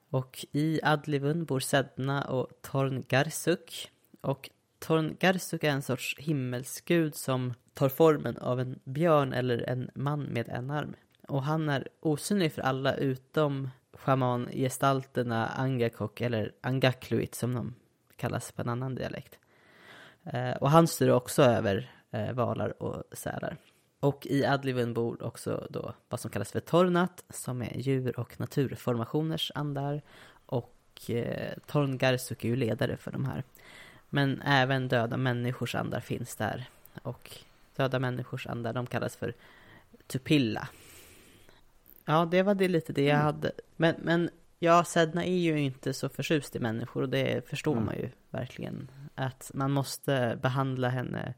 Och 0.09 0.45
i 0.51 0.79
Adlivun 0.83 1.45
bor 1.45 1.59
Sedna 1.59 2.23
och 2.23 2.47
Torngarsuk. 2.61 3.91
Och 4.21 4.49
Torngarsuk 4.79 5.63
är 5.63 5.69
en 5.69 5.81
sorts 5.81 6.15
himmelsgud 6.17 7.15
som 7.15 7.53
tar 7.73 7.89
formen 7.89 8.37
av 8.37 8.59
en 8.59 8.79
björn 8.83 9.33
eller 9.33 9.69
en 9.69 9.89
man 9.95 10.23
med 10.23 10.49
en 10.49 10.71
arm. 10.71 10.95
Och 11.27 11.43
han 11.43 11.69
är 11.69 11.87
osynlig 11.99 12.53
för 12.53 12.61
alla 12.61 12.95
utom 12.95 13.69
shamangestalterna 13.93 15.47
Angakok 15.47 16.21
eller 16.21 16.51
Angakluit 16.61 17.35
som 17.35 17.53
de 17.53 17.75
kallas 18.15 18.51
på 18.51 18.61
en 18.61 18.69
annan 18.69 18.95
dialekt. 18.95 19.37
Eh, 20.23 20.51
och 20.51 20.69
han 20.71 20.87
styr 20.87 21.09
också 21.09 21.43
över 21.43 22.00
eh, 22.11 22.33
valar 22.33 22.83
och 22.83 23.03
sälar. 23.11 23.57
Och 23.99 24.27
i 24.29 24.45
Adliven 24.45 24.93
bor 24.93 25.23
också 25.23 25.67
då 25.69 25.93
vad 26.09 26.19
som 26.19 26.31
kallas 26.31 26.51
för 26.51 26.59
Tornat 26.59 27.23
som 27.29 27.61
är 27.61 27.77
djur 27.77 28.19
och 28.19 28.39
naturformationers 28.39 29.51
andar. 29.55 30.01
Och 30.45 30.75
eh, 31.09 31.53
Torngarsuk 31.65 32.43
är 32.43 32.49
ju 32.49 32.55
ledare 32.55 32.97
för 32.97 33.11
de 33.11 33.25
här. 33.25 33.43
Men 34.09 34.41
även 34.41 34.87
döda 34.87 35.17
människors 35.17 35.75
andar 35.75 35.99
finns 35.99 36.35
där. 36.35 36.69
Och 37.01 37.37
döda 37.75 37.99
människors 37.99 38.47
andar, 38.47 38.73
de 38.73 38.87
kallas 38.87 39.15
för 39.15 39.33
Tupilla. 40.07 40.67
Ja, 42.05 42.27
det 42.31 42.43
var 42.43 42.55
det 42.55 42.67
lite 42.67 42.93
det 42.93 43.03
jag 43.03 43.13
mm. 43.13 43.25
hade. 43.25 43.51
Men, 43.75 43.95
men 44.03 44.29
ja, 44.59 44.83
Sedna 44.83 45.25
är 45.25 45.37
ju 45.37 45.59
inte 45.59 45.93
så 45.93 46.09
förtjust 46.09 46.55
i 46.55 46.59
människor 46.59 47.01
och 47.01 47.09
det 47.09 47.49
förstår 47.49 47.71
mm. 47.71 47.85
man 47.85 47.95
ju 47.95 48.09
verkligen. 48.29 48.91
Att 49.15 49.51
man 49.53 49.71
måste 49.71 50.39
behandla 50.41 50.89
henne 50.89 51.33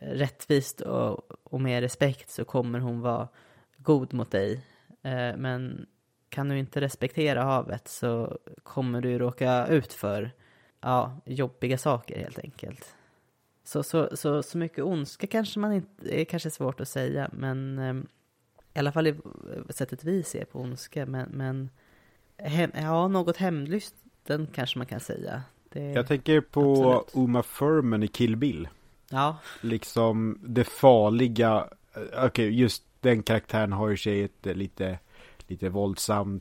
rättvist 0.00 0.80
och, 0.80 1.32
och 1.44 1.60
med 1.60 1.80
respekt 1.80 2.30
så 2.30 2.44
kommer 2.44 2.78
hon 2.78 3.00
vara 3.00 3.28
god 3.76 4.14
mot 4.14 4.30
dig. 4.30 4.52
Eh, 5.02 5.36
men 5.36 5.86
kan 6.28 6.48
du 6.48 6.58
inte 6.58 6.80
respektera 6.80 7.42
havet 7.42 7.88
så 7.88 8.38
kommer 8.62 9.00
du 9.00 9.18
råka 9.18 9.66
ut 9.66 9.92
för 9.92 10.30
ja, 10.80 11.20
jobbiga 11.24 11.78
saker 11.78 12.18
helt 12.18 12.38
enkelt. 12.38 12.94
Så, 13.64 13.82
så, 13.82 14.16
så, 14.16 14.42
så 14.42 14.58
mycket 14.58 14.84
ondska 14.84 15.26
kanske 15.26 15.60
man 15.60 15.72
inte, 15.72 16.20
är 16.20 16.24
kanske 16.24 16.50
svårt 16.50 16.80
att 16.80 16.88
säga, 16.88 17.30
men 17.32 17.78
eh, 17.78 17.94
i 18.74 18.78
alla 18.78 18.92
fall 18.92 19.06
i 19.06 19.14
sättet 19.68 20.04
vi 20.04 20.22
ser 20.22 20.44
på 20.44 20.60
ondska, 20.60 21.06
men, 21.06 21.28
men 21.30 21.70
hem, 22.36 22.70
ja, 22.74 23.08
något 23.08 23.36
hämndlysten 23.36 24.46
kanske 24.52 24.78
man 24.78 24.86
kan 24.86 25.00
säga. 25.00 25.42
Det, 25.68 25.92
Jag 25.92 26.06
tänker 26.06 26.40
på 26.40 26.92
absolut. 26.92 27.28
Uma 27.28 27.42
Thurman 27.42 28.02
i 28.02 28.08
Kill 28.08 28.36
Bill. 28.36 28.68
Ja. 29.10 29.36
Liksom 29.60 30.38
det 30.42 30.64
farliga, 30.64 31.68
eh, 31.94 32.02
okej, 32.02 32.26
okay, 32.26 32.48
just 32.48 32.84
den 33.00 33.22
karaktären 33.22 33.72
har 33.72 33.88
ju 33.88 33.96
sig 33.96 34.22
ett 34.22 34.46
lite, 34.56 34.98
lite 35.46 35.68
våldsam 35.68 36.40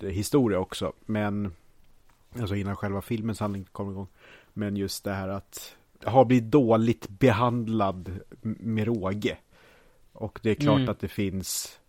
historia 0.00 0.58
också, 0.58 0.92
men 1.06 1.52
Alltså 2.38 2.54
innan 2.54 2.76
själva 2.76 3.02
filmens 3.02 3.40
handling 3.40 3.64
kommer 3.72 3.92
igång. 3.92 4.08
Men 4.52 4.76
just 4.76 5.04
det 5.04 5.12
här 5.12 5.28
att 5.28 5.76
ha 6.04 6.24
blivit 6.24 6.50
dåligt 6.50 7.08
behandlad 7.08 8.20
med 8.42 8.86
råge. 8.86 9.36
Och 10.12 10.40
det 10.42 10.50
är 10.50 10.54
klart 10.54 10.76
mm. 10.76 10.88
att 10.88 11.00
det 11.00 11.08
finns 11.08 11.80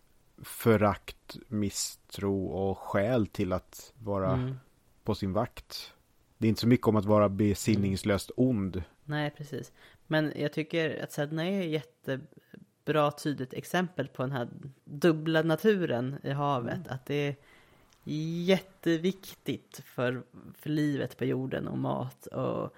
förakt, 0.42 1.36
misstro 1.48 2.46
och 2.46 2.78
skäl 2.78 3.26
till 3.26 3.52
att 3.52 3.92
vara 3.98 4.32
mm. 4.32 4.54
på 5.04 5.14
sin 5.14 5.32
vakt. 5.32 5.92
Det 6.38 6.46
är 6.46 6.48
inte 6.48 6.60
så 6.60 6.68
mycket 6.68 6.86
om 6.86 6.96
att 6.96 7.04
vara 7.04 7.28
besinningslöst 7.28 8.30
ond. 8.36 8.82
Nej, 9.04 9.30
precis. 9.30 9.72
Men 10.12 10.32
jag 10.36 10.52
tycker 10.52 11.02
att 11.02 11.12
Sedna 11.12 11.44
är 11.44 11.60
ett 11.60 11.68
jättebra 11.68 13.10
tydligt 13.10 13.54
exempel 13.54 14.08
på 14.08 14.22
den 14.22 14.32
här 14.32 14.48
dubbla 14.84 15.42
naturen 15.42 16.16
i 16.22 16.30
havet. 16.30 16.74
Mm. 16.74 16.86
Att 16.88 17.06
det 17.06 17.14
är 17.14 17.34
jätteviktigt 18.44 19.80
för, 19.84 20.22
för 20.58 20.70
livet 20.70 21.16
på 21.16 21.24
jorden 21.24 21.68
och 21.68 21.78
mat. 21.78 22.26
Och, 22.26 22.74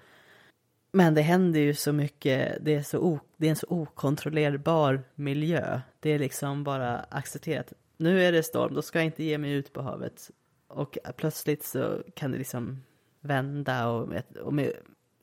men 0.91 1.13
det 1.13 1.21
händer 1.21 1.59
ju 1.59 1.73
så 1.73 1.93
mycket, 1.93 2.57
det 2.61 2.75
är, 2.75 2.83
så 2.83 2.99
o, 2.99 3.19
det 3.37 3.45
är 3.45 3.49
en 3.49 3.55
så 3.55 3.67
okontrollerbar 3.69 5.03
miljö. 5.15 5.81
Det 5.99 6.09
är 6.09 6.19
liksom 6.19 6.63
bara 6.63 6.99
accepterat. 6.99 7.73
Nu 7.97 8.23
är 8.23 8.31
det 8.31 8.43
storm, 8.43 8.73
då 8.73 8.81
ska 8.81 8.99
jag 8.99 9.05
inte 9.05 9.23
ge 9.23 9.37
mig 9.37 9.51
ut 9.51 9.73
på 9.73 9.81
havet. 9.81 10.31
Och 10.67 10.97
plötsligt 11.17 11.63
så 11.63 12.03
kan 12.13 12.31
det 12.31 12.37
liksom 12.37 12.83
vända 13.19 13.87
och 13.87 14.13
och 14.41 14.53
med 14.53 14.73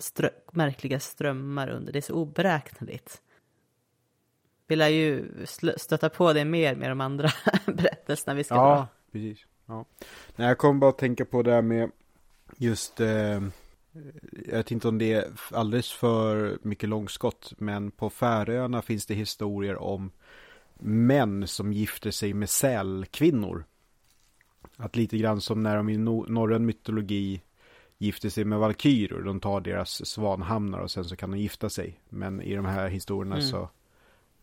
strö, 0.03 0.31
märkliga 0.53 1.01
strömmar 1.01 1.69
under. 1.69 1.93
Det 1.93 1.99
är 1.99 2.01
så 2.01 2.15
oberäkneligt. 2.15 3.23
Vi 4.67 4.77
lär 4.77 4.89
ju 4.89 5.29
stöta 5.77 6.09
på 6.09 6.33
det 6.33 6.45
mer 6.45 6.75
med 6.75 6.91
de 6.91 7.01
andra 7.01 7.31
berättelserna 7.67 8.35
vi 8.35 8.45
ska 8.45 8.55
ja, 8.55 8.75
dra. 8.75 8.89
precis. 9.13 9.47
Ja. 9.67 9.85
Nej, 10.37 10.49
jag 10.49 10.59
kommer 10.59 10.81
bara 10.81 10.91
att 10.91 10.99
tänka 10.99 11.25
på 11.25 11.43
det 11.43 11.53
här 11.53 11.63
med 11.63 11.91
just 12.57 13.01
eh, 13.01 13.43
jag 14.47 14.57
vet 14.57 14.71
inte 14.71 14.89
om 14.89 14.99
det 14.99 15.13
är 15.13 15.33
alldeles 15.51 15.93
för 15.93 16.59
mycket 16.63 16.89
långskott, 16.89 17.53
men 17.59 17.91
på 17.91 18.11
Färöarna 18.11 18.83
finns 18.83 19.07
det 19.07 19.15
historier 19.15 19.77
om 19.77 20.11
män 20.79 21.49
som 21.49 21.73
gifter 21.73 22.11
sig 22.11 22.35
med 22.35 22.51
sälkvinnor. 22.51 23.65
Att 24.77 24.97
lite 24.97 25.19
grann 25.19 25.41
som 25.41 25.63
när 25.63 25.77
de 25.77 25.89
i 25.89 25.99
norrön 25.99 26.67
mytologi 26.67 27.43
gifter 28.03 28.29
sig 28.29 28.45
med 28.45 28.59
valkyror, 28.59 29.23
de 29.23 29.41
tar 29.41 29.61
deras 29.61 30.07
svanhamnar 30.07 30.79
och 30.79 30.91
sen 30.91 31.05
så 31.05 31.17
kan 31.17 31.31
de 31.31 31.39
gifta 31.39 31.71
sig. 31.71 32.01
Men 32.09 32.43
i 32.43 32.55
de 32.55 32.65
här 32.65 32.89
historierna 32.89 33.37
mm. 33.37 33.49
så 33.49 33.69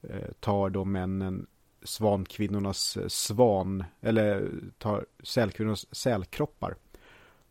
eh, 0.02 0.32
tar 0.40 0.70
då 0.70 0.86
männen 0.86 1.48
svankvinnornas 1.84 2.98
eh, 2.98 3.08
svan, 3.08 3.84
eller 4.02 4.52
tar 4.78 5.06
sälkvinnornas 5.24 5.96
sälkroppar. 5.96 6.76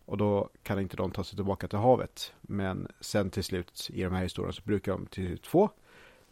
Och 0.04 0.16
då 0.16 0.50
kan 0.62 0.80
inte 0.80 0.96
de 0.96 1.10
ta 1.10 1.24
sig 1.24 1.36
tillbaka 1.36 1.68
till 1.68 1.78
havet. 1.78 2.32
Men 2.40 2.88
sen 3.00 3.30
till 3.30 3.44
slut 3.44 3.90
i 3.92 4.02
de 4.02 4.12
här 4.12 4.22
historierna 4.22 4.52
så 4.52 4.62
brukar 4.64 4.92
de 4.92 5.06
till 5.06 5.26
slut 5.26 5.46
få 5.46 5.70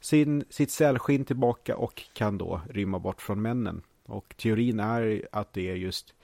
sin, 0.00 0.44
sitt 0.50 0.70
sälskinn 0.70 1.24
tillbaka 1.24 1.76
och 1.76 2.02
kan 2.12 2.38
då 2.38 2.60
rymma 2.70 2.98
bort 2.98 3.22
från 3.22 3.42
männen. 3.42 3.82
Och 4.04 4.34
teorin 4.36 4.80
är 4.80 5.28
att 5.32 5.52
det 5.52 5.70
är 5.70 5.74
just 5.74 6.14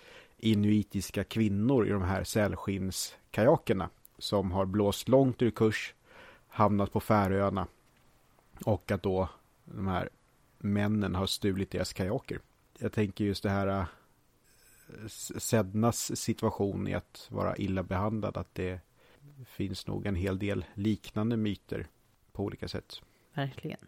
inuitiska 0.42 1.24
kvinnor 1.24 1.86
i 1.86 1.90
de 1.90 2.02
här 2.02 2.24
sälskinnskajakerna 2.24 3.90
som 4.18 4.52
har 4.52 4.66
blåst 4.66 5.08
långt 5.08 5.42
ur 5.42 5.50
kurs, 5.50 5.94
hamnat 6.48 6.92
på 6.92 7.00
Färöarna 7.00 7.66
och 8.64 8.90
att 8.90 9.02
då 9.02 9.28
de 9.64 9.86
här 9.86 10.08
männen 10.58 11.14
har 11.14 11.26
stulit 11.26 11.70
deras 11.70 11.92
kajaker. 11.92 12.40
Jag 12.78 12.92
tänker 12.92 13.24
just 13.24 13.42
det 13.42 13.50
här 13.50 13.66
äh, 13.66 13.86
Sednas 15.38 16.20
situation 16.20 16.88
i 16.88 16.94
att 16.94 17.26
vara 17.30 17.56
illa 17.56 17.82
behandlad, 17.82 18.36
att 18.36 18.54
det 18.54 18.80
finns 19.46 19.86
nog 19.86 20.06
en 20.06 20.14
hel 20.14 20.38
del 20.38 20.64
liknande 20.74 21.36
myter 21.36 21.86
på 22.32 22.44
olika 22.44 22.68
sätt. 22.68 23.02
Verkligen. 23.34 23.86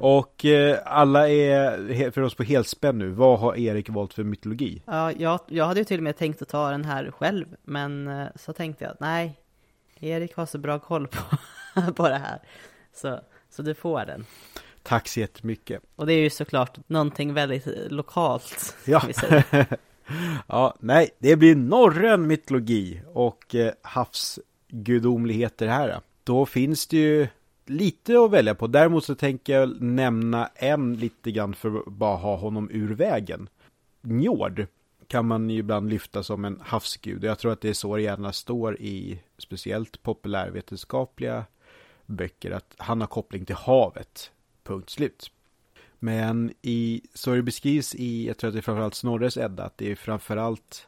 Och 0.00 0.44
eh, 0.44 0.78
alla 0.84 1.28
är 1.28 2.10
för 2.10 2.20
oss 2.20 2.34
på 2.34 2.42
helspänn 2.42 2.98
nu. 2.98 3.08
Vad 3.10 3.38
har 3.38 3.56
Erik 3.56 3.88
valt 3.88 4.14
för 4.14 4.24
mytologi? 4.24 4.82
Ja, 4.86 5.12
jag, 5.12 5.40
jag 5.46 5.66
hade 5.66 5.80
ju 5.80 5.84
till 5.84 5.98
och 5.98 6.02
med 6.02 6.16
tänkt 6.16 6.42
att 6.42 6.48
ta 6.48 6.70
den 6.70 6.84
här 6.84 7.10
själv, 7.10 7.46
men 7.62 8.08
eh, 8.08 8.26
så 8.34 8.52
tänkte 8.52 8.84
jag 8.84 8.92
att 8.92 9.00
nej, 9.00 9.40
Erik 10.00 10.36
har 10.36 10.46
så 10.46 10.58
bra 10.58 10.78
koll 10.78 11.08
på, 11.08 11.92
på 11.92 12.08
det 12.08 12.18
här. 12.18 12.38
Så, 12.94 13.20
så 13.50 13.62
du 13.62 13.74
får 13.74 14.04
den. 14.06 14.24
Tack 14.82 15.08
så 15.08 15.20
jättemycket. 15.20 15.82
Och 15.96 16.06
det 16.06 16.12
är 16.12 16.20
ju 16.20 16.30
såklart 16.30 16.78
någonting 16.86 17.34
väldigt 17.34 17.66
lokalt. 17.90 18.76
Ja. 18.84 19.02
ja, 20.46 20.74
nej, 20.80 21.10
det 21.18 21.36
blir 21.36 21.56
norrön 21.56 22.26
mytologi 22.26 23.02
och 23.12 23.54
eh, 23.54 23.72
havsgudomligheter 23.82 25.66
här. 25.66 26.00
Då 26.24 26.46
finns 26.46 26.86
det 26.86 26.96
ju 26.96 27.28
lite 27.70 28.18
att 28.20 28.30
välja 28.30 28.54
på. 28.54 28.66
Däremot 28.66 29.04
så 29.04 29.14
tänker 29.14 29.52
jag 29.60 29.80
nämna 29.80 30.46
en 30.54 30.96
lite 30.96 31.32
grann 31.32 31.54
för 31.54 31.78
att 31.78 31.86
bara 31.86 32.16
ha 32.16 32.36
honom 32.36 32.70
ur 32.70 32.94
vägen. 32.94 33.48
Njord 34.00 34.66
kan 35.06 35.26
man 35.26 35.50
ju 35.50 35.58
ibland 35.58 35.90
lyfta 35.90 36.22
som 36.22 36.44
en 36.44 36.60
havsgud. 36.60 37.24
Jag 37.24 37.38
tror 37.38 37.52
att 37.52 37.60
det 37.60 37.68
är 37.68 37.74
så 37.74 37.96
det 37.96 38.02
gärna 38.02 38.32
står 38.32 38.80
i 38.80 39.22
speciellt 39.38 40.02
populärvetenskapliga 40.02 41.44
böcker 42.06 42.50
att 42.50 42.74
han 42.76 43.00
har 43.00 43.08
koppling 43.08 43.44
till 43.44 43.56
havet. 43.56 44.30
Punkt 44.62 44.90
slut. 44.90 45.30
Men 45.98 46.52
i, 46.62 47.02
så 47.14 47.34
det 47.34 47.42
beskrivs 47.42 47.94
i, 47.94 48.26
jag 48.26 48.38
tror 48.38 48.48
att 48.48 48.54
det 48.54 48.60
är 48.60 48.62
framförallt 48.62 48.94
Snorres 48.94 49.36
Edda, 49.36 49.64
att 49.64 49.78
det 49.78 49.90
är 49.90 49.96
framförallt 49.96 50.86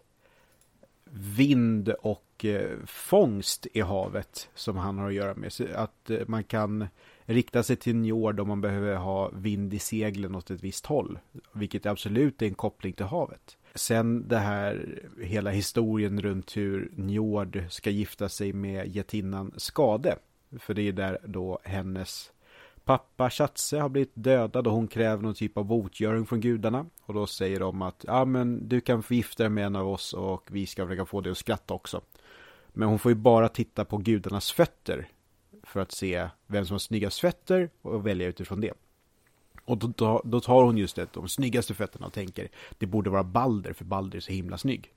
vind 1.37 1.89
och 1.89 2.24
Eh, 2.45 2.76
fångst 2.86 3.66
i 3.72 3.80
havet 3.80 4.49
som 4.55 4.76
han 4.76 4.99
har 4.99 5.09
att 5.09 5.14
göra 5.14 5.34
med. 5.34 5.53
Så 5.53 5.64
att 5.74 6.11
eh, 6.11 6.18
man 6.26 6.45
kan 6.45 6.88
rikta 7.24 7.62
sig 7.62 7.76
till 7.76 7.97
Njord 7.97 8.41
om 8.41 8.49
man 8.49 8.61
behöver 8.61 8.95
ha 8.95 9.30
vind 9.34 9.74
i 9.74 9.78
seglen 9.78 10.34
åt 10.34 10.51
ett 10.51 10.64
visst 10.64 10.86
håll. 10.86 11.18
Vilket 11.53 11.86
absolut 11.86 12.43
är 12.43 12.47
en 12.47 12.55
koppling 12.55 12.93
till 12.93 13.07
havet. 13.07 13.57
Sen 13.74 14.28
det 14.28 14.38
här 14.38 14.99
hela 15.22 15.51
historien 15.51 16.22
runt 16.22 16.57
hur 16.57 16.91
Njord 16.97 17.64
ska 17.70 17.91
gifta 17.91 18.28
sig 18.28 18.53
med 18.53 18.97
jätinnan 18.97 19.53
Skade. 19.57 20.16
För 20.59 20.74
det 20.74 20.82
är 20.82 20.93
där 20.93 21.18
då 21.24 21.59
hennes 21.64 22.32
pappa 22.84 23.30
Chatse 23.30 23.78
har 23.78 23.88
blivit 23.88 24.12
dödad 24.14 24.66
och 24.66 24.72
hon 24.72 24.88
kräver 24.88 25.22
någon 25.22 25.34
typ 25.34 25.57
av 25.57 25.64
botgöring 25.64 26.26
från 26.26 26.41
gudarna. 26.41 26.86
Och 27.03 27.14
då 27.14 27.26
säger 27.26 27.61
de 27.61 27.82
att 27.82 28.05
ja 28.07 28.24
men 28.24 28.68
du 28.68 28.80
kan 28.80 29.03
få 29.03 29.14
gifta 29.14 29.43
dig 29.43 29.51
med 29.51 29.66
en 29.66 29.76
av 29.76 29.88
oss 29.88 30.12
och 30.12 30.49
vi 30.51 30.66
ska 30.66 30.86
försöka 30.86 31.07
få 31.07 31.20
dig 31.20 31.32
att 31.32 31.38
skratta 31.38 31.74
också. 31.74 32.01
Men 32.72 32.88
hon 32.88 32.98
får 32.98 33.10
ju 33.10 33.16
bara 33.16 33.48
titta 33.48 33.84
på 33.84 33.96
gudarnas 33.96 34.52
fötter 34.52 35.08
för 35.62 35.80
att 35.80 35.92
se 35.92 36.28
vem 36.46 36.66
som 36.66 36.74
har 36.74 36.78
snyggast 36.78 37.20
fötter 37.20 37.70
och 37.82 38.06
välja 38.06 38.28
utifrån 38.28 38.60
det. 38.60 38.72
Och 39.64 39.78
då, 39.78 40.22
då 40.24 40.40
tar 40.40 40.64
hon 40.64 40.76
just 40.78 40.96
det, 40.96 41.12
de 41.12 41.28
snyggaste 41.28 41.74
fötterna 41.74 42.06
och 42.06 42.12
tänker 42.12 42.48
det 42.78 42.86
borde 42.86 43.10
vara 43.10 43.24
Balder 43.24 43.72
för 43.72 43.84
Balder 43.84 44.16
är 44.16 44.20
så 44.20 44.32
himla 44.32 44.58
snygg. 44.58 44.92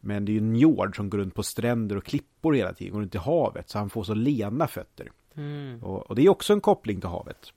Men 0.00 0.24
det 0.24 0.32
är 0.32 0.34
ju 0.34 0.40
Njord 0.40 0.96
som 0.96 1.10
går 1.10 1.18
runt 1.18 1.34
på 1.34 1.42
stränder 1.42 1.96
och 1.96 2.04
klippor 2.04 2.52
hela 2.52 2.72
tiden, 2.72 2.92
går 2.92 3.00
runt 3.00 3.14
i 3.14 3.18
havet 3.18 3.68
så 3.68 3.78
han 3.78 3.90
får 3.90 4.04
så 4.04 4.14
lena 4.14 4.66
fötter. 4.66 5.10
Mm. 5.34 5.82
Och, 5.82 6.10
och, 6.10 6.14
det 6.14 6.22
är 6.22 6.28
också 6.28 6.52
en 6.52 6.60
koppling 6.60 7.00
till 7.00 7.10
havet. 7.10 7.52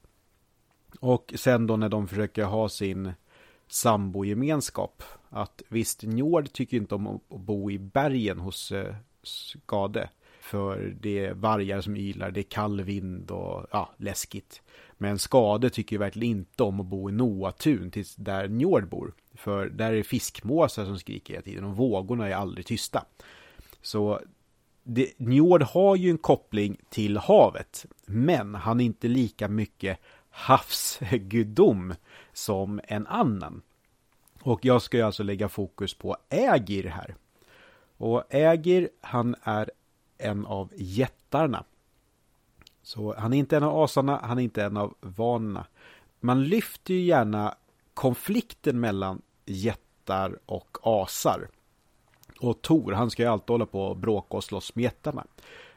Och 1.00 1.34
sen 1.36 1.68
då 1.68 1.78
när 1.78 1.90
de 1.90 2.08
försöker 2.08 2.44
ha 2.44 2.70
sin 2.70 3.14
sambogemenskap. 3.68 5.04
Att 5.30 5.62
visst, 5.68 6.04
Njord 6.04 6.54
tycker 6.54 6.78
inte 6.78 6.96
om 6.96 7.08
att 7.08 7.22
bo 7.30 7.72
i 7.72 7.80
bergen 7.80 8.40
hos 8.40 8.72
eh, 8.72 8.96
Skade. 9.28 10.10
För 10.42 10.96
det 11.02 11.26
är 11.26 11.34
vargar 11.34 11.82
som 11.82 11.98
ylar, 11.98 12.32
det 12.32 12.40
är 12.40 12.44
kall 12.44 12.82
vind 12.82 13.32
och 13.32 13.66
ja, 13.72 13.94
läskigt. 13.98 14.62
Men 14.98 15.20
Skade 15.20 15.70
tycker 15.70 15.94
ju 15.94 16.00
verkligen 16.00 16.38
inte 16.38 16.64
om 16.64 16.80
att 16.80 16.86
bo 16.86 17.10
i 17.10 17.14
Noatun, 17.14 17.92
tills 17.92 18.16
där 18.16 18.48
Njord 18.48 18.90
bor. 18.90 19.14
För 19.36 19.70
där 19.70 19.92
är 19.92 19.96
det 19.96 20.04
fiskmåsar 20.04 20.86
som 20.86 21.00
skriker 21.00 21.34
hela 21.34 21.44
tiden 21.44 21.64
och 21.64 21.76
vågorna 21.76 22.28
är 22.28 22.36
aldrig 22.36 22.66
tysta. 22.66 23.06
Så 23.82 24.22
det, 24.84 25.14
Njord 25.18 25.64
har 25.64 25.96
ju 25.96 26.10
en 26.10 26.18
koppling 26.18 26.78
till 26.90 27.18
havet, 27.18 27.86
men 28.06 28.56
han 28.56 28.80
är 28.82 28.86
inte 28.86 29.08
lika 29.08 29.48
mycket 29.48 30.00
havsgudom 30.30 31.94
som 32.34 32.82
en 32.84 33.08
annan. 33.08 33.62
Och 34.42 34.66
jag 34.66 34.82
ska 34.82 34.98
ju 34.98 35.04
alltså 35.04 35.24
lägga 35.24 35.50
fokus 35.50 35.94
på 35.94 36.18
Ägir 36.30 36.84
här. 36.84 37.16
Och 37.98 38.24
Ägir, 38.30 38.90
han 39.02 39.36
är 39.44 39.72
en 40.18 40.46
av 40.46 40.72
jättarna. 40.76 41.64
Så 42.82 43.16
han 43.18 43.34
är 43.34 43.38
inte 43.38 43.58
en 43.58 43.64
av 43.64 43.84
asarna, 43.84 44.20
han 44.24 44.40
är 44.40 44.44
inte 44.44 44.64
en 44.64 44.78
av 44.78 44.96
vanorna. 45.00 45.66
Man 46.20 46.44
lyfter 46.44 46.94
ju 46.94 47.02
gärna 47.02 47.56
konflikten 47.94 48.80
mellan 48.80 49.22
jättar 49.46 50.40
och 50.46 50.78
asar. 50.82 51.48
Och 52.40 52.62
Tor, 52.62 52.92
han 52.92 53.10
ska 53.10 53.24
ju 53.24 53.30
alltid 53.30 53.50
hålla 53.50 53.66
på 53.66 53.82
och 53.82 53.98
bråka 53.98 54.38
och 54.38 54.44
slåss 54.44 54.76
med 54.76 54.84
jättarna. 54.84 55.26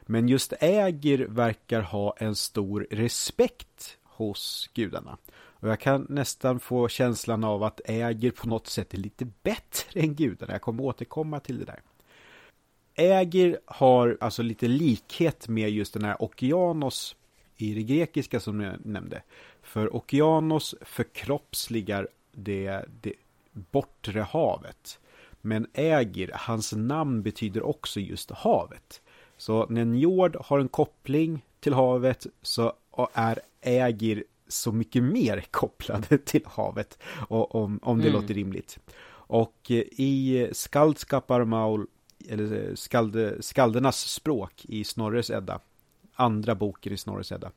Men 0.01 0.27
just 0.27 0.53
Ägir 0.59 1.27
verkar 1.29 1.81
ha 1.81 2.15
en 2.17 2.35
stor 2.35 2.87
respekt 2.91 3.97
hos 4.03 4.69
gudarna. 4.73 5.17
Och 5.33 5.69
jag 5.69 5.79
kan 5.79 6.05
nästan 6.09 6.59
få 6.59 6.87
känslan 6.87 7.43
av 7.43 7.63
att 7.63 7.81
Ägir 7.85 8.31
på 8.31 8.47
något 8.47 8.67
sätt 8.67 8.93
är 8.93 8.97
lite 8.97 9.25
bättre 9.25 9.99
än 9.99 10.15
gudarna. 10.15 10.53
Jag 10.53 10.61
kommer 10.61 10.83
återkomma 10.83 11.39
till 11.39 11.59
det 11.59 11.65
där. 11.65 11.81
Ägir 12.95 13.59
har 13.65 14.17
alltså 14.19 14.41
lite 14.41 14.67
likhet 14.67 15.47
med 15.47 15.69
just 15.71 15.93
den 15.93 16.03
här 16.03 16.21
Okeanos 16.21 17.15
i 17.57 17.73
det 17.73 17.83
grekiska 17.83 18.39
som 18.39 18.61
jag 18.61 18.85
nämnde. 18.85 19.21
För 19.61 19.95
Okeanos 19.95 20.75
förkroppsligar 20.81 22.07
det, 22.31 22.85
det 23.01 23.13
bortre 23.53 24.19
havet. 24.21 24.99
Men 25.41 25.67
Ägir, 25.73 26.31
hans 26.33 26.73
namn 26.73 27.21
betyder 27.21 27.63
också 27.63 27.99
just 27.99 28.31
havet. 28.31 29.01
Så 29.37 29.65
när 29.69 29.85
Njord 29.85 30.35
har 30.39 30.59
en 30.59 30.67
koppling 30.67 31.45
till 31.59 31.73
havet 31.73 32.27
så 32.41 32.73
är 33.13 33.39
Ägir 33.61 34.23
så 34.47 34.71
mycket 34.71 35.03
mer 35.03 35.43
kopplade 35.51 36.17
till 36.17 36.43
havet. 36.45 36.97
Om, 37.27 37.79
om 37.83 37.99
det 38.01 38.09
mm. 38.09 38.21
låter 38.21 38.33
rimligt. 38.33 38.79
Och 39.09 39.55
eh, 39.69 39.83
i 39.91 40.49
Skaldskaparmaul, 40.51 41.87
eller 42.31 42.67
eh, 42.69 42.75
skald, 42.75 43.37
skaldernas 43.39 43.99
språk 43.99 44.65
i 44.65 44.83
Snorres 44.83 45.29
Edda, 45.29 45.59
andra 46.13 46.55
boken 46.55 46.93
i 46.93 46.97
Snorres 46.97 47.31
Edda, 47.31 47.51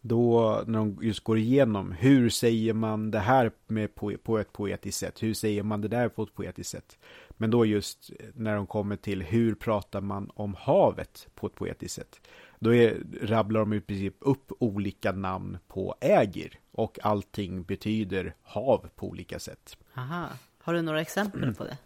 då 0.00 0.62
när 0.66 0.78
de 0.78 0.98
just 1.02 1.24
går 1.24 1.38
igenom 1.38 1.92
hur 1.92 2.30
säger 2.30 2.72
man 2.72 3.10
det 3.10 3.18
här 3.18 3.52
med 3.66 3.94
på, 3.94 4.12
på 4.22 4.38
ett 4.38 4.52
poetiskt 4.52 4.98
sätt, 4.98 5.22
hur 5.22 5.34
säger 5.34 5.62
man 5.62 5.80
det 5.80 5.88
där 5.88 6.08
på 6.08 6.22
ett 6.22 6.34
poetiskt 6.34 6.70
sätt. 6.70 6.98
Men 7.30 7.50
då 7.50 7.66
just 7.66 8.10
när 8.34 8.56
de 8.56 8.66
kommer 8.66 8.96
till 8.96 9.22
hur 9.22 9.54
pratar 9.54 10.00
man 10.00 10.30
om 10.34 10.54
havet 10.54 11.28
på 11.34 11.46
ett 11.46 11.54
poetiskt 11.54 11.94
sätt. 11.94 12.20
Då 12.58 12.74
är, 12.74 12.96
rabblar 13.22 13.60
de 13.60 13.72
i 13.72 13.80
princip 13.80 14.14
upp 14.18 14.52
olika 14.58 15.12
namn 15.12 15.58
på 15.68 15.94
ägir 16.00 16.58
och 16.70 16.98
allting 17.02 17.62
betyder 17.62 18.34
hav 18.42 18.88
på 18.96 19.08
olika 19.08 19.38
sätt. 19.38 19.76
Aha. 19.96 20.28
Har 20.58 20.74
du 20.74 20.82
några 20.82 21.00
exempel 21.00 21.54
på 21.54 21.64
det? 21.64 21.78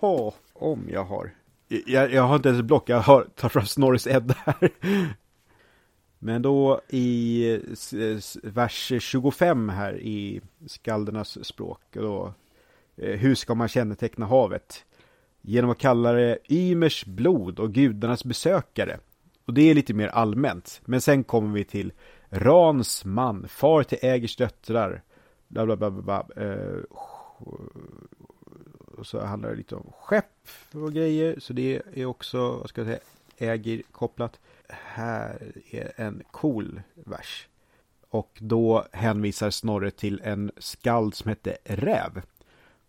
Om 0.52 0.88
jag 0.90 1.04
har. 1.04 1.30
Jag, 1.86 2.12
jag 2.12 2.22
har 2.22 2.36
inte 2.36 2.48
ens 2.48 2.62
block, 2.62 2.88
jag 2.88 3.00
har 3.00 3.24
tagit 3.34 3.52
fram 3.52 3.66
Snorris 3.66 4.06
Edda 4.06 4.34
här. 4.44 4.70
Men 6.18 6.42
då 6.42 6.80
i 6.88 7.60
vers 8.42 8.92
25 9.00 9.68
här 9.68 10.00
i 10.00 10.40
skaldernas 10.66 11.46
språk, 11.46 11.80
då, 11.92 12.34
eh, 12.96 13.18
hur 13.18 13.34
ska 13.34 13.54
man 13.54 13.68
känneteckna 13.68 14.26
havet? 14.26 14.84
Genom 15.42 15.70
att 15.70 15.78
kalla 15.78 16.12
det 16.12 16.38
Ymers 16.48 17.04
blod 17.04 17.58
och 17.58 17.72
gudarnas 17.72 18.24
besökare 18.24 18.98
och 19.44 19.54
det 19.54 19.70
är 19.70 19.74
lite 19.74 19.94
mer 19.94 20.08
allmänt. 20.08 20.80
Men 20.84 21.00
sen 21.00 21.24
kommer 21.24 21.54
vi 21.54 21.64
till 21.64 21.92
Rans 22.30 23.04
man, 23.04 23.48
far 23.48 23.82
till 23.82 23.98
Ägers 24.02 24.36
döttrar. 24.36 25.02
Bla 25.48 25.66
bla 25.66 25.76
bla 25.76 25.90
bla. 25.90 26.02
bla. 26.02 26.44
Eh, 26.44 26.78
och 29.04 29.08
så 29.08 29.20
handlar 29.20 29.50
det 29.50 29.56
lite 29.56 29.74
om 29.76 29.92
skepp 30.00 30.48
och 30.72 30.92
grejer. 30.92 31.40
Så 31.40 31.52
det 31.52 31.82
är 31.94 32.06
också, 32.06 32.56
vad 32.56 32.68
ska 32.68 32.80
jag 32.80 32.88
säga, 32.88 33.52
Ägir 33.52 33.82
kopplat. 33.92 34.40
Här 34.68 35.52
är 35.70 35.92
en 35.96 36.22
cool 36.30 36.82
vers. 36.94 37.48
Och 38.08 38.38
då 38.40 38.86
hänvisar 38.92 39.50
Snorre 39.50 39.90
till 39.90 40.20
en 40.24 40.52
skald 40.56 41.14
som 41.14 41.28
hette 41.28 41.56
Räv. 41.64 42.22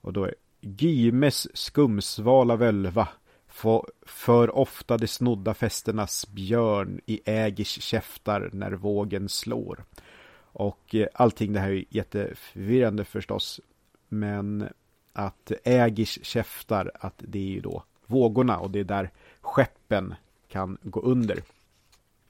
Och 0.01 0.13
då 0.13 0.23
är 0.23 0.35
Gymes 0.61 1.57
skumsvala 1.57 2.55
völva 2.55 3.07
för 4.05 4.55
ofta 4.55 4.97
de 4.97 5.07
snodda 5.07 5.53
fästernas 5.53 6.27
björn 6.27 7.01
i 7.05 7.21
ägers 7.25 7.81
käftar 7.81 8.49
när 8.53 8.71
vågen 8.71 9.29
slår. 9.29 9.83
Och 10.41 10.95
eh, 10.95 11.07
allting 11.13 11.53
det 11.53 11.59
här 11.59 11.71
är 11.71 11.85
jätteförvirrande 11.89 13.05
förstås. 13.05 13.61
Men 14.07 14.69
att 15.15 15.51
ägers 15.63 16.19
käftar, 16.21 16.91
att 16.93 17.13
det 17.17 17.39
är 17.39 17.51
ju 17.51 17.61
då 17.61 17.83
vågorna 18.05 18.57
och 18.57 18.71
det 18.71 18.79
är 18.79 18.83
där 18.83 19.11
skeppen 19.41 20.13
kan 20.47 20.77
gå 20.81 20.99
under. 20.99 21.43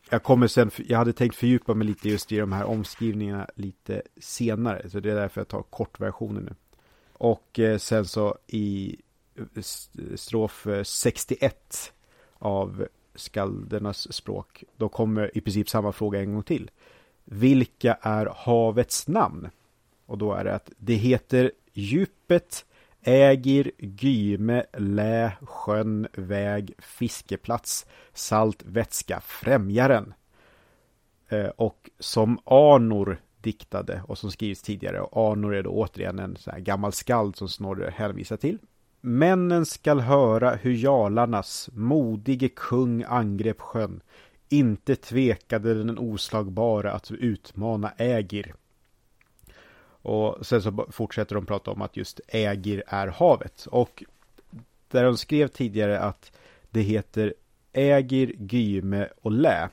Jag 0.10 0.24
kommer 0.24 0.48
sen, 0.48 0.72
jag 0.88 0.98
hade 0.98 1.14
tänkt 1.14 1.36
fördjupa 1.36 1.74
mig 1.74 1.88
lite 1.88 2.10
just 2.10 2.32
i 2.32 2.38
de 2.38 2.52
här 2.52 2.64
omskrivningarna 2.64 3.48
lite 3.56 4.02
senare, 4.18 4.90
så 4.90 5.00
det 5.00 5.12
är 5.12 5.16
därför 5.16 5.42
jag 5.42 5.48
tar 5.48 5.62
kortversionen 5.62 6.44
nu. 6.44 6.56
Och 7.14 7.60
eh, 7.60 7.78
sen 7.78 8.06
så 8.06 8.38
i 8.48 8.98
eh, 9.36 9.62
strof 10.16 10.68
eh, 10.68 10.84
61 10.84 11.94
av 12.40 12.88
skaldernas 13.16 14.14
språk. 14.14 14.64
Då 14.78 14.90
kommer 14.90 15.38
i 15.38 15.42
princip 15.42 15.70
samma 15.70 15.92
fråga 15.92 16.20
en 16.20 16.34
gång 16.34 16.44
till. 16.44 16.72
Vilka 17.24 17.98
är 18.02 18.26
havets 18.36 19.08
namn? 19.08 19.50
Och 20.06 20.18
då 20.18 20.34
är 20.34 20.44
det 20.44 20.56
att 20.56 20.72
det 20.78 20.94
heter 20.94 21.52
djupet, 21.74 22.66
ägir, 23.06 23.72
gyme, 23.78 24.66
lä, 24.78 25.32
sjön, 25.42 26.08
väg, 26.14 26.74
fiskeplats, 26.78 27.86
salt, 28.14 28.64
vätska, 28.66 29.22
främjaren. 29.22 30.14
Eh, 31.30 31.48
och 31.48 31.90
som 32.00 32.40
Arnor 32.46 33.18
diktade 33.42 34.02
och 34.08 34.18
som 34.18 34.32
skrivits 34.32 34.62
tidigare. 34.62 35.02
Och 35.02 35.32
Arnor 35.32 35.56
är 35.56 35.64
då 35.64 35.70
återigen 35.70 36.20
en 36.20 36.36
sån 36.36 36.54
här 36.54 36.60
gammal 36.60 36.92
skald 36.92 37.36
som 37.36 37.50
Snorre 37.50 37.94
hänvisar 37.96 38.38
till. 38.38 38.58
Männen 39.02 39.66
skall 39.66 40.00
höra 40.00 40.56
hur 40.56 40.74
jarlarnas 40.74 41.70
modige 41.74 42.50
kung 42.50 43.04
angrep 43.04 43.62
sjön. 43.62 44.02
Inte 44.50 44.96
tvekade 44.96 45.74
den 45.74 45.98
oslagbara 46.00 46.92
att 46.92 47.12
utmana 47.12 47.92
Ägir. 47.98 48.56
Och 50.06 50.46
sen 50.46 50.62
så 50.62 50.86
fortsätter 50.90 51.36
de 51.36 51.46
prata 51.46 51.72
om 51.72 51.82
att 51.82 51.98
just 51.98 52.20
Ägir 52.28 52.84
är 52.88 53.08
havet. 53.08 53.66
Och 53.66 54.04
där 54.88 55.04
de 55.04 55.18
skrev 55.18 55.48
tidigare 55.48 56.00
att 56.00 56.32
det 56.70 56.82
heter 56.82 57.34
Ägir, 57.74 58.36
Gyme 58.40 59.10
och 59.22 59.32
Lä. 59.32 59.70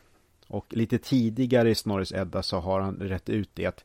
Och 0.47 0.67
lite 0.71 0.99
tidigare 0.99 1.71
i 1.71 1.75
Snorres 1.75 2.13
Edda 2.13 2.43
så 2.43 2.59
har 2.61 2.81
han 2.81 2.97
rätt 2.97 3.29
ut 3.29 3.51
det 3.55 3.67
att 3.67 3.85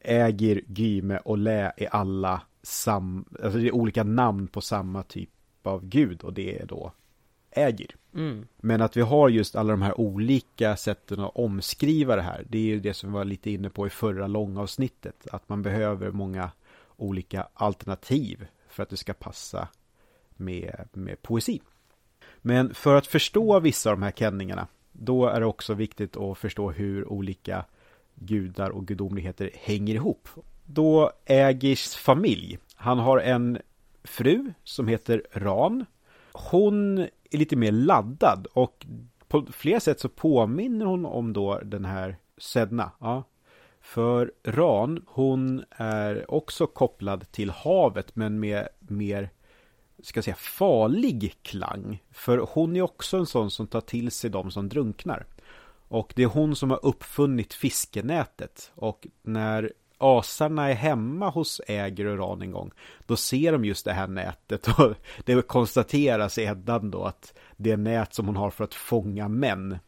Ägir, 0.00 0.64
Gyme 0.66 1.18
och 1.18 1.38
Lä 1.38 1.72
är 1.76 1.94
alla 1.94 2.42
sam, 2.62 3.24
alltså 3.42 3.58
det 3.58 3.66
är 3.66 3.74
olika 3.74 4.04
namn 4.04 4.48
på 4.48 4.60
samma 4.60 5.02
typ 5.02 5.30
av 5.62 5.84
gud 5.84 6.22
och 6.22 6.32
det 6.32 6.60
är 6.60 6.66
då 6.66 6.92
ägir. 7.50 7.96
Mm. 8.18 8.46
Men 8.56 8.82
att 8.82 8.96
vi 8.96 9.00
har 9.00 9.28
just 9.28 9.56
alla 9.56 9.70
de 9.70 9.82
här 9.82 10.00
olika 10.00 10.76
sätten 10.76 11.20
att 11.20 11.36
omskriva 11.36 12.16
det 12.16 12.22
här, 12.22 12.46
det 12.48 12.58
är 12.58 12.62
ju 12.62 12.80
det 12.80 12.94
som 12.94 13.10
vi 13.10 13.14
var 13.14 13.24
lite 13.24 13.50
inne 13.50 13.70
på 13.70 13.86
i 13.86 13.90
förra 13.90 14.26
långavsnittet, 14.26 15.26
att 15.32 15.48
man 15.48 15.62
behöver 15.62 16.10
många 16.10 16.50
olika 16.96 17.48
alternativ 17.54 18.46
för 18.68 18.82
att 18.82 18.88
det 18.88 18.96
ska 18.96 19.12
passa 19.12 19.68
med, 20.36 20.88
med 20.92 21.22
poesi. 21.22 21.60
Men 22.38 22.74
för 22.74 22.94
att 22.94 23.06
förstå 23.06 23.60
vissa 23.60 23.90
av 23.90 23.96
de 23.96 24.02
här 24.02 24.12
kenningarna, 24.12 24.66
då 24.92 25.26
är 25.26 25.40
det 25.40 25.46
också 25.46 25.74
viktigt 25.74 26.16
att 26.16 26.38
förstå 26.38 26.70
hur 26.70 27.08
olika 27.12 27.64
gudar 28.14 28.70
och 28.70 28.86
gudomligheter 28.86 29.50
hänger 29.54 29.94
ihop. 29.94 30.28
Då 30.66 31.12
ägis 31.24 31.96
familj, 31.96 32.58
han 32.74 32.98
har 32.98 33.18
en 33.18 33.58
fru 34.04 34.52
som 34.64 34.88
heter 34.88 35.22
Ran. 35.32 35.84
Hon 36.32 37.06
är 37.30 37.38
lite 37.38 37.56
mer 37.56 37.72
laddad 37.72 38.46
och 38.52 38.86
på 39.28 39.46
flera 39.52 39.80
sätt 39.80 40.00
så 40.00 40.08
påminner 40.08 40.86
hon 40.86 41.06
om 41.06 41.32
då 41.32 41.60
den 41.60 41.84
här 41.84 42.16
Sedna. 42.38 42.90
Ja. 42.98 43.24
För 43.80 44.32
Ran, 44.44 45.04
hon 45.06 45.64
är 45.70 46.30
också 46.30 46.66
kopplad 46.66 47.32
till 47.32 47.50
havet 47.50 48.16
men 48.16 48.40
med 48.40 48.68
mer 48.78 49.30
ska 50.02 50.18
jag 50.18 50.24
säga, 50.24 50.36
farlig 50.36 51.36
klang. 51.42 52.02
För 52.10 52.38
hon 52.52 52.76
är 52.76 52.82
också 52.82 53.16
en 53.16 53.26
sån 53.26 53.50
som 53.50 53.66
tar 53.66 53.80
till 53.80 54.10
sig 54.10 54.30
de 54.30 54.50
som 54.50 54.68
drunknar. 54.68 55.26
Och 55.88 56.12
det 56.16 56.22
är 56.22 56.26
hon 56.26 56.56
som 56.56 56.70
har 56.70 56.84
uppfunnit 56.86 57.54
fiskenätet. 57.54 58.72
Och 58.74 59.06
när 59.22 59.72
asarna 59.98 60.70
är 60.70 60.74
hemma 60.74 61.28
hos 61.28 61.60
Äger 61.66 62.06
och 62.06 62.18
Ran 62.18 62.42
en 62.42 62.52
gång, 62.52 62.70
då 63.06 63.16
ser 63.16 63.52
de 63.52 63.64
just 63.64 63.84
det 63.84 63.92
här 63.92 64.08
nätet 64.08 64.68
och 64.68 64.94
det 65.24 65.46
konstateras 65.46 66.38
i 66.38 66.42
Eddan 66.42 66.90
då 66.90 67.04
att 67.04 67.38
det 67.56 67.70
är 67.70 67.76
nät 67.76 68.14
som 68.14 68.26
hon 68.26 68.36
har 68.36 68.50
för 68.50 68.64
att 68.64 68.74
fånga 68.74 69.28
män. 69.28 69.78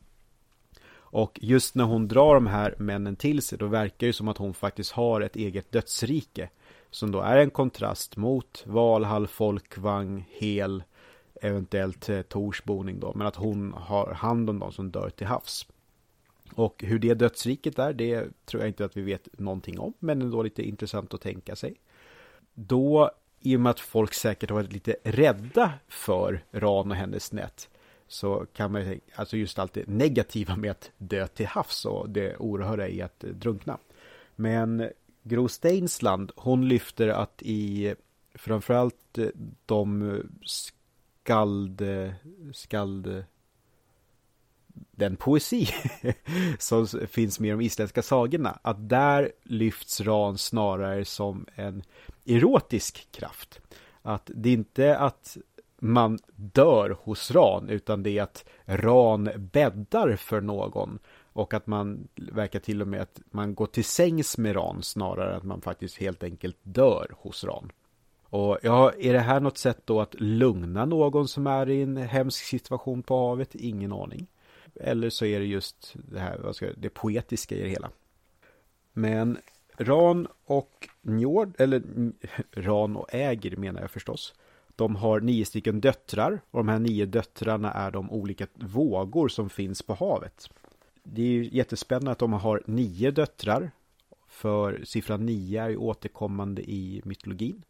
Och 1.12 1.38
just 1.42 1.74
när 1.74 1.84
hon 1.84 2.08
drar 2.08 2.34
de 2.34 2.46
här 2.46 2.74
männen 2.78 3.16
till 3.16 3.42
sig, 3.42 3.58
då 3.58 3.66
verkar 3.66 4.06
det 4.06 4.12
som 4.12 4.28
att 4.28 4.38
hon 4.38 4.54
faktiskt 4.54 4.92
har 4.92 5.20
ett 5.20 5.36
eget 5.36 5.72
dödsrike. 5.72 6.50
Som 6.90 7.12
då 7.12 7.20
är 7.20 7.36
en 7.36 7.50
kontrast 7.50 8.16
mot 8.16 8.62
Valhall, 8.66 9.26
Folkvang, 9.26 10.28
Hel, 10.30 10.82
eventuellt 11.42 12.08
eh, 12.08 12.22
Tors 12.22 12.64
boning 12.64 13.00
då. 13.00 13.12
Men 13.14 13.26
att 13.26 13.36
hon 13.36 13.72
har 13.72 14.12
hand 14.12 14.50
om 14.50 14.58
de 14.58 14.72
som 14.72 14.90
dör 14.90 15.10
till 15.10 15.26
havs. 15.26 15.66
Och 16.54 16.84
hur 16.86 16.98
det 16.98 17.14
dödsriket 17.14 17.78
är, 17.78 17.92
det 17.92 18.28
tror 18.44 18.62
jag 18.62 18.68
inte 18.70 18.84
att 18.84 18.96
vi 18.96 19.02
vet 19.02 19.38
någonting 19.38 19.78
om. 19.78 19.92
Men 19.98 20.22
ändå 20.22 20.42
lite 20.42 20.62
intressant 20.62 21.14
att 21.14 21.20
tänka 21.20 21.56
sig. 21.56 21.74
Då, 22.54 23.10
i 23.40 23.56
och 23.56 23.60
med 23.60 23.70
att 23.70 23.80
folk 23.80 24.14
säkert 24.14 24.50
har 24.50 24.56
varit 24.56 24.72
lite 24.72 24.96
rädda 25.04 25.72
för 25.88 26.44
Ran 26.50 26.90
och 26.90 26.96
hennes 26.96 27.32
nät. 27.32 27.68
Så 28.08 28.46
kan 28.52 28.72
man 28.72 28.84
ju 28.84 29.00
alltså 29.14 29.36
just 29.36 29.58
allt 29.58 29.72
det 29.72 29.88
negativa 29.88 30.56
med 30.56 30.70
att 30.70 30.90
dö 30.98 31.26
till 31.26 31.46
havs 31.46 31.84
och 31.84 32.10
det 32.10 32.36
oerhörda 32.36 32.88
i 32.88 33.02
att 33.02 33.20
drunkna. 33.20 33.78
Men 34.36 34.88
Gro 35.22 35.48
Steinsland, 35.48 36.32
hon 36.36 36.68
lyfter 36.68 37.08
att 37.08 37.42
i 37.42 37.94
framförallt 38.34 39.18
de 39.66 40.18
skald, 40.44 41.82
skald, 42.52 43.24
den 44.90 45.16
poesi 45.16 45.68
som 46.58 46.86
finns 46.86 47.40
med 47.40 47.48
i 47.48 47.50
de 47.50 47.60
isländska 47.60 48.02
sagorna, 48.02 48.58
att 48.62 48.88
där 48.88 49.32
lyfts 49.42 50.00
Ran 50.00 50.38
snarare 50.38 51.04
som 51.04 51.46
en 51.54 51.82
erotisk 52.26 53.08
kraft. 53.12 53.60
Att 54.02 54.30
det 54.34 54.48
är 54.48 54.52
inte 54.52 54.98
att 54.98 55.36
man 55.78 56.18
dör 56.36 56.96
hos 57.02 57.30
Ran, 57.30 57.68
utan 57.68 58.02
det 58.02 58.18
är 58.18 58.22
att 58.22 58.44
Ran 58.64 59.30
bäddar 59.36 60.16
för 60.16 60.40
någon 60.40 60.98
och 61.32 61.54
att 61.54 61.66
man 61.66 62.08
verkar 62.14 62.60
till 62.60 62.82
och 62.82 62.88
med 62.88 63.00
att 63.02 63.20
man 63.30 63.54
går 63.54 63.66
till 63.66 63.84
sängs 63.84 64.38
med 64.38 64.56
Ran 64.56 64.82
snarare 64.82 65.30
än 65.30 65.36
att 65.36 65.44
man 65.44 65.60
faktiskt 65.60 65.96
helt 65.96 66.22
enkelt 66.22 66.56
dör 66.62 67.14
hos 67.18 67.44
Ran. 67.44 67.72
Och 68.22 68.58
ja, 68.62 68.92
är 68.98 69.12
det 69.12 69.20
här 69.20 69.40
något 69.40 69.58
sätt 69.58 69.80
då 69.84 70.00
att 70.00 70.14
lugna 70.20 70.84
någon 70.84 71.28
som 71.28 71.46
är 71.46 71.68
i 71.68 71.82
en 71.82 71.96
hemsk 71.96 72.44
situation 72.44 73.02
på 73.02 73.28
havet? 73.28 73.54
Ingen 73.54 73.92
aning. 73.92 74.26
Eller 74.74 75.10
så 75.10 75.24
är 75.24 75.40
det 75.40 75.46
just 75.46 75.94
det 75.94 76.20
här, 76.20 76.38
vad 76.38 76.56
ska 76.56 76.66
jag, 76.66 76.74
det 76.78 76.88
poetiska 76.88 77.54
i 77.54 77.62
det 77.62 77.68
hela. 77.68 77.90
Men 78.92 79.38
Ran 79.76 80.28
och 80.44 80.88
Njord, 81.02 81.54
eller 81.58 81.82
Ran 82.50 82.96
och 82.96 83.14
Äger 83.14 83.56
menar 83.56 83.80
jag 83.80 83.90
förstås. 83.90 84.34
De 84.76 84.96
har 84.96 85.20
nio 85.20 85.44
stycken 85.44 85.80
döttrar 85.80 86.40
och 86.50 86.58
de 86.58 86.68
här 86.68 86.78
nio 86.78 87.06
döttrarna 87.06 87.72
är 87.72 87.90
de 87.90 88.10
olika 88.10 88.46
vågor 88.54 89.28
som 89.28 89.50
finns 89.50 89.82
på 89.82 89.94
havet 89.94 90.48
det 91.02 91.22
är 91.22 91.26
ju 91.26 91.48
jättespännande 91.52 92.10
att 92.10 92.18
de 92.18 92.32
har 92.32 92.62
nio 92.66 93.10
döttrar. 93.10 93.70
För 94.28 94.84
siffran 94.84 95.26
nio 95.26 95.62
är 95.62 95.68
ju 95.68 95.76
återkommande 95.76 96.62
i 96.62 97.02
mytologin. 97.04 97.62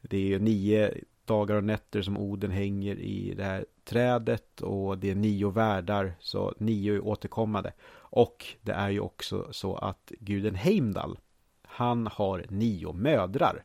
Det 0.00 0.16
är 0.16 0.20
ju 0.20 0.38
nio 0.38 0.94
dagar 1.30 1.56
och 1.56 1.64
nätter 1.64 2.02
som 2.02 2.18
Oden 2.18 2.50
hänger 2.50 2.96
i 2.96 3.34
det 3.36 3.44
här 3.44 3.64
trädet 3.84 4.60
och 4.60 4.98
det 4.98 5.10
är 5.10 5.14
nio 5.14 5.50
världar, 5.50 6.14
så 6.20 6.54
nio 6.58 6.94
är 6.94 7.06
återkommande. 7.06 7.72
Och 7.92 8.46
det 8.62 8.72
är 8.72 8.90
ju 8.90 9.00
också 9.00 9.48
så 9.50 9.76
att 9.76 10.12
guden 10.20 10.54
Heimdall, 10.54 11.18
han 11.62 12.06
har 12.06 12.44
nio 12.48 12.92
mödrar. 12.92 13.64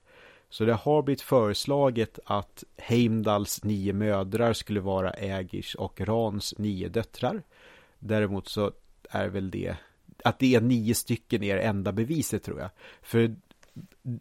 Så 0.50 0.66
det 0.66 0.74
har 0.74 1.02
blivit 1.02 1.22
föreslaget 1.22 2.20
att 2.26 2.64
Heimdalls 2.78 3.64
nio 3.64 3.94
mödrar 3.94 4.54
skulle 4.54 4.80
vara 4.80 5.12
Ägirs 5.12 5.76
och 5.76 6.02
Rans 6.02 6.54
nio 6.58 6.90
döttrar. 6.90 7.44
Däremot 8.00 8.48
så 8.48 8.72
är 9.10 9.28
väl 9.28 9.52
det 9.52 9.76
att 10.24 10.40
det 10.40 10.56
är 10.56 10.62
nio 10.62 10.96
stycken 10.96 11.44
är 11.44 11.56
det 11.56 11.62
enda 11.62 11.92
beviset 11.92 12.44
tror 12.44 12.60
jag. 12.60 12.70
För 13.02 13.36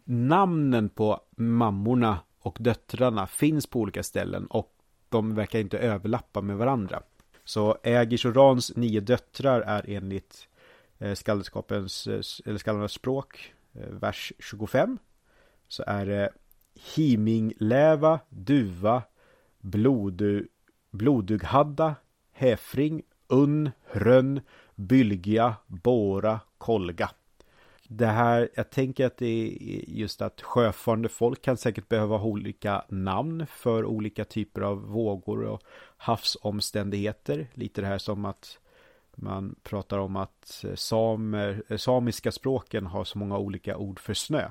namnen 0.05 0.89
på 0.89 1.19
mammorna 1.35 2.19
och 2.45 2.57
döttrarna 2.59 3.27
finns 3.27 3.67
på 3.67 3.79
olika 3.79 4.03
ställen 4.03 4.45
och 4.45 4.71
de 5.09 5.35
verkar 5.35 5.59
inte 5.59 5.77
överlappa 5.77 6.41
med 6.41 6.57
varandra. 6.57 7.03
Så 7.43 7.77
Ägirs 7.83 8.25
och 8.25 8.35
Rans 8.35 8.75
nio 8.75 8.99
döttrar 8.99 9.61
är 9.61 9.89
enligt 9.89 10.47
eh, 10.99 11.13
skaldskapens, 11.13 12.07
eh, 12.07 12.21
eller 12.45 12.57
skallarnas 12.57 12.91
språk, 12.91 13.53
eh, 13.73 13.89
vers 13.89 14.33
25. 14.39 14.97
Så 15.67 15.83
är 15.87 16.05
det 16.05 16.29
Himingläva, 16.95 18.19
Duva, 18.29 19.03
Blodu, 19.59 20.47
Blodughadda, 20.91 21.95
Häfring, 22.31 23.01
Unn, 23.27 23.71
Hrönn, 23.91 24.41
Bylgia, 24.75 25.55
Båra, 25.67 26.39
Kolga. 26.57 27.09
Det 27.87 28.05
här, 28.05 28.49
jag 28.55 28.69
tänker 28.69 29.05
att 29.05 29.17
det 29.17 29.25
är 29.25 29.89
just 29.89 30.21
att 30.21 30.41
sjöfarande 30.41 31.09
folk 31.09 31.41
kan 31.41 31.57
säkert 31.57 31.89
behöva 31.89 32.17
ha 32.17 32.27
olika 32.27 32.85
namn 32.89 33.45
för 33.47 33.85
olika 33.85 34.25
typer 34.25 34.61
av 34.61 34.81
vågor 34.81 35.43
och 35.43 35.61
havsomständigheter. 35.97 37.47
Lite 37.53 37.81
det 37.81 37.87
här 37.87 37.97
som 37.97 38.25
att 38.25 38.59
man 39.15 39.55
pratar 39.63 39.97
om 39.97 40.15
att 40.15 40.65
samer, 40.75 41.77
samiska 41.77 42.31
språken 42.31 42.85
har 42.85 43.03
så 43.03 43.17
många 43.17 43.37
olika 43.37 43.77
ord 43.77 43.99
för 43.99 44.13
snö. 44.13 44.49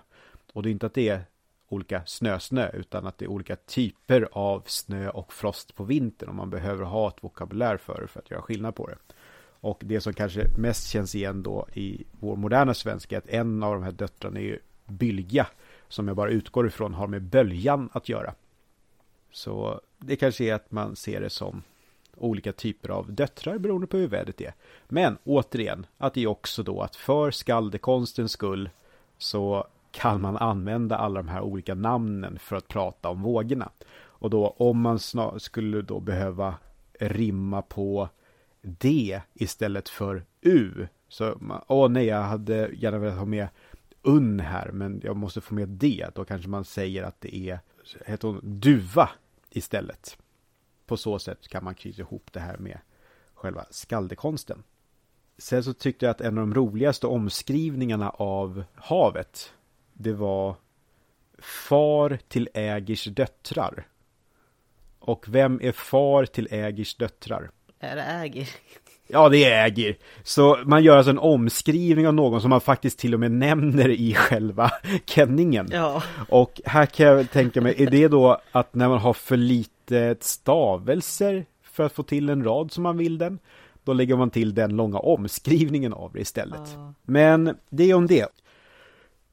Och 0.52 0.62
det 0.62 0.68
är 0.68 0.72
inte 0.72 0.86
att 0.86 0.94
det 0.94 1.08
är 1.08 1.24
olika 1.68 2.02
snösnö 2.06 2.68
-snö, 2.68 2.76
utan 2.76 3.06
att 3.06 3.18
det 3.18 3.24
är 3.24 3.30
olika 3.30 3.56
typer 3.56 4.28
av 4.32 4.62
snö 4.66 5.08
och 5.10 5.32
frost 5.32 5.74
på 5.74 5.84
vintern 5.84 6.28
och 6.28 6.34
man 6.34 6.50
behöver 6.50 6.84
ha 6.84 7.08
ett 7.08 7.24
vokabulär 7.24 7.76
för 7.76 8.00
det 8.00 8.08
för 8.08 8.20
att 8.20 8.30
göra 8.30 8.42
skillnad 8.42 8.74
på 8.74 8.86
det. 8.86 8.96
Och 9.64 9.80
det 9.84 10.00
som 10.00 10.12
kanske 10.12 10.48
mest 10.56 10.88
känns 10.88 11.14
igen 11.14 11.42
då 11.42 11.66
i 11.72 12.04
vår 12.20 12.36
moderna 12.36 12.74
svenska 12.74 13.16
är 13.16 13.18
att 13.18 13.28
en 13.28 13.62
av 13.62 13.74
de 13.74 13.82
här 13.82 13.92
döttrarna 13.92 14.40
är 14.40 14.44
ju 14.44 14.58
Bylga, 14.86 15.46
Som 15.88 16.08
jag 16.08 16.16
bara 16.16 16.30
utgår 16.30 16.66
ifrån 16.66 16.94
har 16.94 17.06
med 17.06 17.22
böljan 17.22 17.88
att 17.92 18.08
göra. 18.08 18.34
Så 19.32 19.80
det 19.98 20.16
kanske 20.16 20.44
är 20.44 20.54
att 20.54 20.70
man 20.70 20.96
ser 20.96 21.20
det 21.20 21.30
som 21.30 21.62
olika 22.16 22.52
typer 22.52 22.88
av 22.88 23.12
döttrar 23.12 23.58
beroende 23.58 23.86
på 23.86 23.96
hur 23.96 24.08
vädret 24.08 24.40
är. 24.40 24.54
Men 24.88 25.18
återigen, 25.24 25.86
att 25.98 26.14
det 26.14 26.22
är 26.22 26.26
också 26.26 26.62
då 26.62 26.80
att 26.80 26.96
för 26.96 27.30
skaldekonstens 27.30 28.32
skull 28.32 28.70
så 29.18 29.66
kan 29.90 30.20
man 30.20 30.36
använda 30.36 30.96
alla 30.96 31.22
de 31.22 31.28
här 31.28 31.40
olika 31.40 31.74
namnen 31.74 32.38
för 32.38 32.56
att 32.56 32.68
prata 32.68 33.08
om 33.08 33.22
vågorna. 33.22 33.70
Och 33.96 34.30
då 34.30 34.54
om 34.58 34.80
man 34.80 34.98
skulle 35.38 35.82
då 35.82 36.00
behöva 36.00 36.54
rimma 37.00 37.62
på 37.62 38.08
D 38.64 39.20
istället 39.34 39.88
för 39.88 40.24
U. 40.40 40.88
Så, 41.08 41.38
åh 41.68 41.88
nej, 41.88 42.06
jag 42.06 42.22
hade 42.22 42.70
gärna 42.74 42.98
velat 42.98 43.18
ha 43.18 43.24
med 43.24 43.48
unn 44.02 44.40
här, 44.40 44.70
men 44.72 45.00
jag 45.04 45.16
måste 45.16 45.40
få 45.40 45.54
med 45.54 45.68
D. 45.68 46.06
Då 46.14 46.24
kanske 46.24 46.48
man 46.48 46.64
säger 46.64 47.02
att 47.02 47.20
det 47.20 47.36
är, 47.36 47.60
heter 48.06 48.28
hon, 48.28 48.40
duva 48.42 49.10
istället. 49.50 50.18
På 50.86 50.96
så 50.96 51.18
sätt 51.18 51.48
kan 51.48 51.64
man 51.64 51.74
knyta 51.74 52.00
ihop 52.02 52.32
det 52.32 52.40
här 52.40 52.56
med 52.56 52.78
själva 53.34 53.64
skaldekonsten. 53.70 54.62
Sen 55.38 55.64
så 55.64 55.72
tyckte 55.72 56.06
jag 56.06 56.10
att 56.10 56.20
en 56.20 56.38
av 56.38 56.46
de 56.46 56.54
roligaste 56.54 57.06
omskrivningarna 57.06 58.10
av 58.10 58.64
havet, 58.74 59.52
det 59.92 60.12
var 60.12 60.56
far 61.38 62.18
till 62.28 62.48
Ägers 62.54 63.04
döttrar. 63.04 63.86
Och 64.98 65.28
vem 65.28 65.60
är 65.62 65.72
far 65.72 66.24
till 66.26 66.48
Ägers 66.50 66.94
döttrar? 66.94 67.50
Är 67.80 67.96
det 67.96 68.02
Ägir? 68.02 68.48
Ja, 69.06 69.28
det 69.28 69.44
är 69.44 69.66
Ägir. 69.66 69.96
Så 70.22 70.58
man 70.64 70.84
gör 70.84 70.96
alltså 70.96 71.10
en 71.10 71.18
omskrivning 71.18 72.06
av 72.08 72.14
någon 72.14 72.40
som 72.40 72.50
man 72.50 72.60
faktiskt 72.60 72.98
till 72.98 73.14
och 73.14 73.20
med 73.20 73.32
nämner 73.32 73.88
i 73.88 74.14
själva 74.14 74.70
kenningen. 75.06 75.68
Ja. 75.72 76.02
Och 76.28 76.60
här 76.64 76.86
kan 76.86 77.06
jag 77.06 77.30
tänka 77.30 77.60
mig, 77.60 77.82
är 77.82 77.90
det 77.90 78.08
då 78.08 78.40
att 78.52 78.74
när 78.74 78.88
man 78.88 78.98
har 78.98 79.12
för 79.12 79.36
lite 79.36 80.16
stavelser 80.20 81.46
för 81.62 81.84
att 81.84 81.92
få 81.92 82.02
till 82.02 82.28
en 82.28 82.44
rad 82.44 82.72
som 82.72 82.82
man 82.82 82.96
vill 82.96 83.18
den. 83.18 83.38
Då 83.84 83.92
lägger 83.92 84.16
man 84.16 84.30
till 84.30 84.54
den 84.54 84.76
långa 84.76 84.98
omskrivningen 84.98 85.92
av 85.92 86.12
det 86.12 86.20
istället. 86.20 86.60
Ja. 86.74 86.94
Men 87.02 87.56
det 87.70 87.90
är 87.90 87.94
om 87.94 88.06
det. 88.06 88.28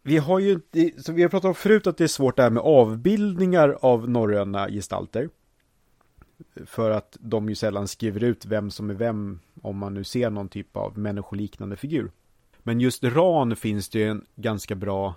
Vi 0.03 0.17
har 0.17 0.39
ju 0.39 0.59
så 0.97 1.11
vi 1.11 1.21
har 1.21 1.29
pratat 1.29 1.47
om 1.47 1.55
förut 1.55 1.87
att 1.87 1.97
det 1.97 2.03
är 2.03 2.07
svårt 2.07 2.35
det 2.35 2.43
här 2.43 2.49
med 2.49 2.63
avbildningar 2.63 3.77
av 3.81 4.09
norröna 4.09 4.69
gestalter. 4.69 5.29
För 6.65 6.91
att 6.91 7.17
de 7.19 7.49
ju 7.49 7.55
sällan 7.55 7.87
skriver 7.87 8.23
ut 8.23 8.45
vem 8.45 8.71
som 8.71 8.89
är 8.89 8.93
vem 8.93 9.39
om 9.61 9.77
man 9.77 9.93
nu 9.93 10.03
ser 10.03 10.29
någon 10.29 10.49
typ 10.49 10.77
av 10.77 10.97
människoliknande 10.97 11.75
figur. 11.75 12.11
Men 12.63 12.81
just 12.81 13.03
Ran 13.03 13.55
finns 13.55 13.89
det 13.89 13.99
ju 13.99 14.09
en 14.09 14.25
ganska 14.35 14.75
bra 14.75 15.15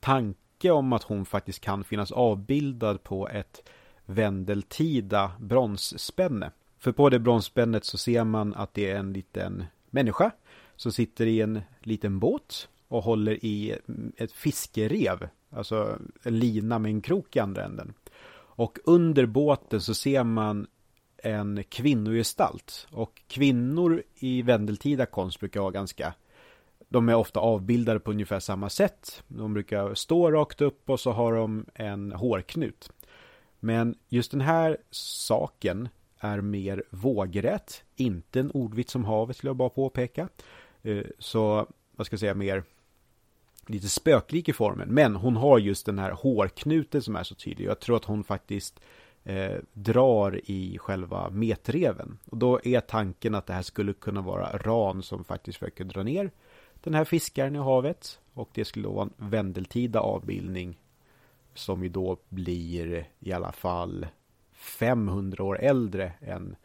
tanke 0.00 0.70
om 0.70 0.92
att 0.92 1.02
hon 1.02 1.24
faktiskt 1.24 1.60
kan 1.60 1.84
finnas 1.84 2.12
avbildad 2.12 3.02
på 3.02 3.28
ett 3.28 3.68
vändeltida 4.06 5.32
bronsspänne. 5.40 6.50
För 6.78 6.92
på 6.92 7.10
det 7.10 7.18
bronsspännet 7.18 7.84
så 7.84 7.98
ser 7.98 8.24
man 8.24 8.54
att 8.54 8.74
det 8.74 8.90
är 8.90 8.96
en 8.96 9.12
liten 9.12 9.64
människa 9.90 10.30
som 10.76 10.92
sitter 10.92 11.26
i 11.26 11.40
en 11.40 11.60
liten 11.80 12.18
båt 12.18 12.68
och 12.88 13.02
håller 13.02 13.44
i 13.44 13.78
ett 14.16 14.32
fiskerev, 14.32 15.28
alltså 15.50 15.98
en 16.22 16.38
lina 16.38 16.78
med 16.78 16.90
en 16.90 17.00
krok 17.00 17.36
i 17.36 17.38
andra 17.38 17.64
änden. 17.64 17.94
Och 18.58 18.78
under 18.84 19.26
båten 19.26 19.80
så 19.80 19.94
ser 19.94 20.24
man 20.24 20.66
en 21.16 21.64
kvinnogestalt. 21.64 22.86
Och 22.90 23.22
kvinnor 23.28 24.02
i 24.14 24.42
vändeltida 24.42 25.06
konst 25.06 25.40
brukar 25.40 25.60
vara 25.60 25.70
ganska 25.70 26.14
de 26.88 27.08
är 27.08 27.14
ofta 27.14 27.40
avbildade 27.40 28.00
på 28.00 28.10
ungefär 28.10 28.40
samma 28.40 28.70
sätt. 28.70 29.22
De 29.28 29.54
brukar 29.54 29.94
stå 29.94 30.30
rakt 30.30 30.60
upp 30.60 30.90
och 30.90 31.00
så 31.00 31.12
har 31.12 31.34
de 31.34 31.66
en 31.74 32.12
hårknut. 32.12 32.90
Men 33.60 33.94
just 34.08 34.30
den 34.30 34.40
här 34.40 34.76
saken 34.90 35.88
är 36.18 36.40
mer 36.40 36.82
vågrätt, 36.90 37.82
inte 37.96 38.40
en 38.40 38.50
ordvits 38.50 38.92
som 38.92 39.04
havet 39.04 39.36
skulle 39.36 39.48
jag 39.48 39.56
bara 39.56 39.68
påpeka. 39.68 40.28
Eh, 40.82 41.04
så, 41.18 41.66
vad 41.92 42.06
ska 42.06 42.14
jag 42.14 42.20
säga, 42.20 42.34
mer 42.34 42.64
lite 43.70 43.88
spöklik 43.88 44.48
i 44.48 44.52
formen. 44.52 44.88
Men 44.88 45.16
hon 45.16 45.36
har 45.36 45.58
just 45.58 45.86
den 45.86 45.98
här 45.98 46.10
hårknuten 46.10 47.02
som 47.02 47.16
är 47.16 47.22
så 47.22 47.34
tydlig. 47.34 47.66
Jag 47.66 47.80
tror 47.80 47.96
att 47.96 48.04
hon 48.04 48.24
faktiskt 48.24 48.80
eh, 49.24 49.56
drar 49.72 50.40
i 50.50 50.78
själva 50.78 51.30
metreven. 51.30 52.18
Och 52.24 52.36
då 52.36 52.60
är 52.64 52.80
tanken 52.80 53.34
att 53.34 53.46
det 53.46 53.52
här 53.52 53.62
skulle 53.62 53.92
kunna 53.92 54.20
vara 54.20 54.58
Ran 54.58 55.02
som 55.02 55.24
faktiskt 55.24 55.58
försöker 55.58 55.84
dra 55.84 56.02
ner 56.02 56.30
den 56.80 56.94
här 56.94 57.04
fiskaren 57.04 57.56
i 57.56 57.58
havet. 57.58 58.20
Och 58.34 58.50
det 58.52 58.64
skulle 58.64 58.84
då 58.88 58.92
vara 58.92 59.08
en 59.18 59.30
vändeltida 59.30 60.00
avbildning 60.00 60.78
som 61.54 61.82
ju 61.82 61.88
då 61.88 62.18
blir 62.28 63.08
i 63.20 63.32
alla 63.32 63.52
fall 63.52 64.06
500 64.52 65.44
år 65.44 65.60
äldre 65.60 66.12
än 66.20 66.56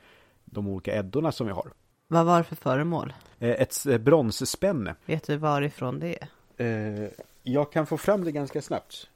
de 0.45 0.67
olika 0.67 0.95
Eddorna 0.95 1.31
som 1.31 1.47
vi 1.47 1.53
har. 1.53 1.73
Vad 2.07 2.25
var 2.25 2.37
det 2.37 2.43
för 2.43 2.55
föremål? 2.55 3.13
Eh, 3.39 3.49
ett 3.49 3.85
eh, 3.85 3.97
bronsspänne. 3.97 4.95
Vet 5.05 5.27
du 5.27 5.37
varifrån 5.37 5.99
det 5.99 6.21
är? 6.21 6.27
Eh, 6.57 7.09
jag 7.43 7.71
kan 7.71 7.85
få 7.85 7.97
fram 7.97 8.23
det 8.23 8.31
ganska 8.31 8.61
snabbt. 8.61 9.07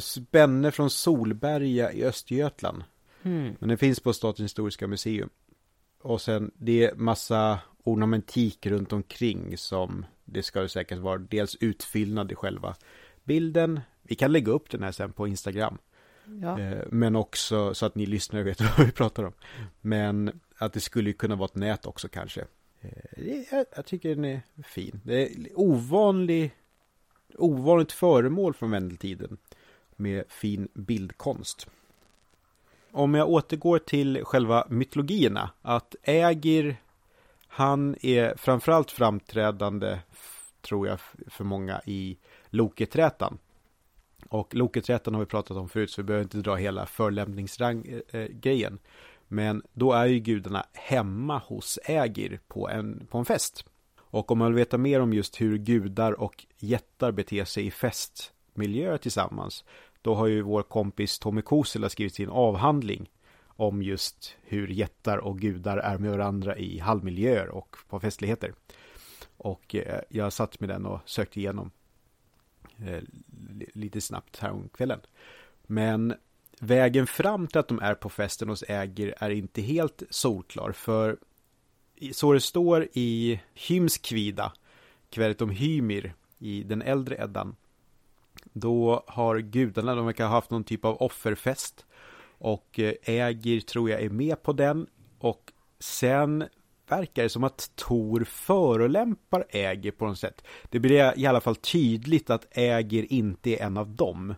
Spänne 0.00 0.70
från 0.70 0.90
Solberga 0.90 1.92
i 1.92 2.04
Östergötland. 2.04 2.84
Hmm. 3.22 3.56
Men 3.58 3.68
det 3.68 3.76
finns 3.76 4.00
på 4.00 4.12
Statens 4.12 4.44
historiska 4.44 4.86
museum. 4.86 5.30
Och 6.00 6.20
sen 6.20 6.50
det 6.54 6.84
är 6.84 6.94
massa 6.94 7.58
ornamentik 7.84 8.66
runt 8.66 8.92
omkring 8.92 9.58
som 9.58 10.06
det 10.24 10.42
ska 10.42 10.68
säkert 10.68 10.98
vara 10.98 11.18
dels 11.18 11.56
utfyllnad 11.60 12.32
i 12.32 12.34
själva 12.34 12.74
bilden. 13.24 13.80
Vi 14.02 14.14
kan 14.14 14.32
lägga 14.32 14.52
upp 14.52 14.70
den 14.70 14.82
här 14.82 14.92
sen 14.92 15.12
på 15.12 15.28
Instagram. 15.28 15.78
Ja. 16.42 16.60
Eh, 16.60 16.82
Men 16.90 17.16
också 17.16 17.74
så 17.74 17.86
att 17.86 17.94
ni 17.94 18.06
lyssnare 18.06 18.42
vet 18.42 18.60
vad 18.78 18.86
vi 18.86 18.92
pratar 18.92 19.24
om. 19.24 19.32
Men 19.80 20.40
att 20.58 20.72
det 20.72 20.80
skulle 20.80 21.12
kunna 21.12 21.36
vara 21.36 21.46
ett 21.46 21.54
nät 21.54 21.86
också 21.86 22.08
kanske. 22.08 22.44
Eh, 22.82 23.44
jag, 23.50 23.66
jag 23.76 23.86
tycker 23.86 24.08
den 24.08 24.24
är 24.24 24.42
fin. 24.64 25.00
Det 25.04 25.22
är 25.22 25.30
ovanlig, 25.54 26.54
ovanligt 27.34 27.92
föremål 27.92 28.54
från 28.54 28.70
medeltiden 28.70 29.38
Med 29.96 30.24
fin 30.28 30.68
bildkonst. 30.74 31.66
Om 32.90 33.14
jag 33.14 33.28
återgår 33.28 33.78
till 33.78 34.24
själva 34.24 34.66
mytologierna. 34.68 35.50
Att 35.62 35.94
Ägir, 36.02 36.76
han 37.48 37.96
är 38.00 38.36
framförallt 38.36 38.90
framträdande, 38.90 39.98
tror 40.60 40.88
jag, 40.88 41.00
för 41.26 41.44
många 41.44 41.80
i 41.86 42.18
Loketrätan. 42.50 43.38
Och 44.28 44.54
Loketrätan 44.54 45.14
har 45.14 45.20
vi 45.20 45.26
pratat 45.26 45.56
om 45.56 45.68
förut, 45.68 45.90
så 45.90 46.02
vi 46.02 46.06
behöver 46.06 46.22
inte 46.24 46.38
dra 46.38 46.54
hela 46.54 46.86
förlämningsgrejen. 46.86 47.98
Eh, 48.12 48.20
eh, 48.20 48.76
men 49.32 49.62
då 49.72 49.92
är 49.92 50.06
ju 50.06 50.18
gudarna 50.18 50.66
hemma 50.72 51.38
hos 51.38 51.78
Ägir 51.84 52.40
på 52.48 52.68
en, 52.68 53.06
på 53.10 53.18
en 53.18 53.24
fest. 53.24 53.64
Och 53.98 54.30
om 54.30 54.38
man 54.38 54.48
vill 54.48 54.56
veta 54.56 54.78
mer 54.78 55.00
om 55.00 55.12
just 55.12 55.40
hur 55.40 55.58
gudar 55.58 56.12
och 56.12 56.46
jättar 56.58 57.12
beter 57.12 57.44
sig 57.44 57.66
i 57.66 57.70
festmiljöer 57.70 58.98
tillsammans, 58.98 59.64
då 60.02 60.14
har 60.14 60.26
ju 60.26 60.42
vår 60.42 60.62
kompis 60.62 61.18
Tommy 61.18 61.42
Kosela 61.42 61.88
skrivit 61.88 62.14
sin 62.14 62.28
avhandling 62.28 63.10
om 63.46 63.82
just 63.82 64.36
hur 64.42 64.68
jättar 64.68 65.18
och 65.18 65.38
gudar 65.38 65.78
är 65.78 65.98
med 65.98 66.10
varandra 66.10 66.56
i 66.56 66.78
hallmiljöer 66.78 67.48
och 67.48 67.76
på 67.88 68.00
festligheter. 68.00 68.54
Och 69.36 69.74
eh, 69.74 70.00
jag 70.08 70.32
satt 70.32 70.60
med 70.60 70.68
den 70.68 70.86
och 70.86 71.00
sökte 71.04 71.40
igenom 71.40 71.70
eh, 72.86 73.02
lite 73.74 74.00
snabbt 74.00 74.38
här 74.38 74.50
om 74.50 74.68
kvällen. 74.68 75.00
Men 75.66 76.14
vägen 76.62 77.06
fram 77.06 77.46
till 77.46 77.58
att 77.58 77.68
de 77.68 77.78
är 77.78 77.94
på 77.94 78.08
festen 78.08 78.48
hos 78.48 78.64
Ägir 78.68 79.14
är 79.18 79.30
inte 79.30 79.62
helt 79.62 80.02
solklar. 80.10 80.72
För 80.72 81.16
så 82.12 82.32
det 82.32 82.40
står 82.40 82.88
i 82.92 83.40
Hymskvida, 83.54 84.52
kväret 85.10 85.42
om 85.42 85.50
Hymir 85.50 86.14
i 86.38 86.62
den 86.62 86.82
äldre 86.82 87.16
Eddan. 87.16 87.56
Då 88.52 89.04
har 89.06 89.38
gudarna, 89.38 89.94
de 89.94 90.06
verkar 90.06 90.24
ha 90.24 90.32
haft 90.32 90.50
någon 90.50 90.64
typ 90.64 90.84
av 90.84 91.02
offerfest. 91.02 91.86
Och 92.38 92.78
eh, 92.78 92.94
Ägir 93.02 93.60
tror 93.60 93.90
jag 93.90 94.02
är 94.02 94.10
med 94.10 94.42
på 94.42 94.52
den. 94.52 94.86
Och 95.18 95.52
sen 95.78 96.44
verkar 96.88 97.22
det 97.22 97.28
som 97.28 97.44
att 97.44 97.70
Tor 97.74 98.24
förolämpar 98.24 99.44
Ägir 99.48 99.90
på 99.90 100.06
något 100.06 100.18
sätt. 100.18 100.44
Det 100.70 100.80
blir 100.80 101.18
i 101.18 101.26
alla 101.26 101.40
fall 101.40 101.56
tydligt 101.56 102.30
att 102.30 102.46
Ägir 102.50 103.06
inte 103.10 103.50
är 103.50 103.66
en 103.66 103.76
av 103.76 103.88
dem. 103.88 104.34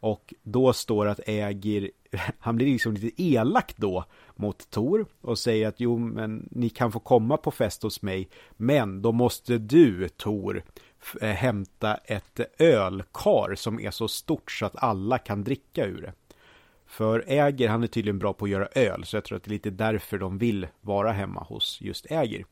Och 0.00 0.34
då 0.42 0.72
står 0.72 1.06
att 1.06 1.20
Ägir, 1.26 1.90
han 2.38 2.56
blir 2.56 2.66
liksom 2.66 2.94
lite 2.94 3.22
elak 3.22 3.74
då 3.76 4.04
mot 4.36 4.70
Tor 4.70 5.06
och 5.20 5.38
säger 5.38 5.68
att 5.68 5.80
jo 5.80 5.98
men 5.98 6.48
ni 6.50 6.68
kan 6.68 6.92
få 6.92 7.00
komma 7.00 7.36
på 7.36 7.50
fest 7.50 7.82
hos 7.82 8.02
mig 8.02 8.28
men 8.56 9.02
då 9.02 9.12
måste 9.12 9.58
du 9.58 10.08
Tor 10.08 10.62
eh, 11.20 11.28
hämta 11.28 11.94
ett 11.94 12.40
ölkar 12.58 13.54
som 13.54 13.80
är 13.80 13.90
så 13.90 14.08
stort 14.08 14.52
så 14.52 14.66
att 14.66 14.82
alla 14.82 15.18
kan 15.18 15.44
dricka 15.44 15.86
ur 15.86 16.02
det. 16.02 16.12
För 16.86 17.24
Äger, 17.26 17.68
han 17.68 17.82
är 17.82 17.86
tydligen 17.86 18.18
bra 18.18 18.32
på 18.32 18.44
att 18.44 18.50
göra 18.50 18.68
öl, 18.74 19.04
så 19.04 19.16
jag 19.16 19.24
tror 19.24 19.36
att 19.36 19.44
det 19.44 19.48
är 19.48 19.52
lite 19.52 19.70
därför 19.70 20.18
de 20.18 20.38
vill 20.38 20.66
vara 20.80 21.12
hemma 21.12 21.40
hos 21.40 21.78
just 21.80 22.06
Äger. 22.10 22.44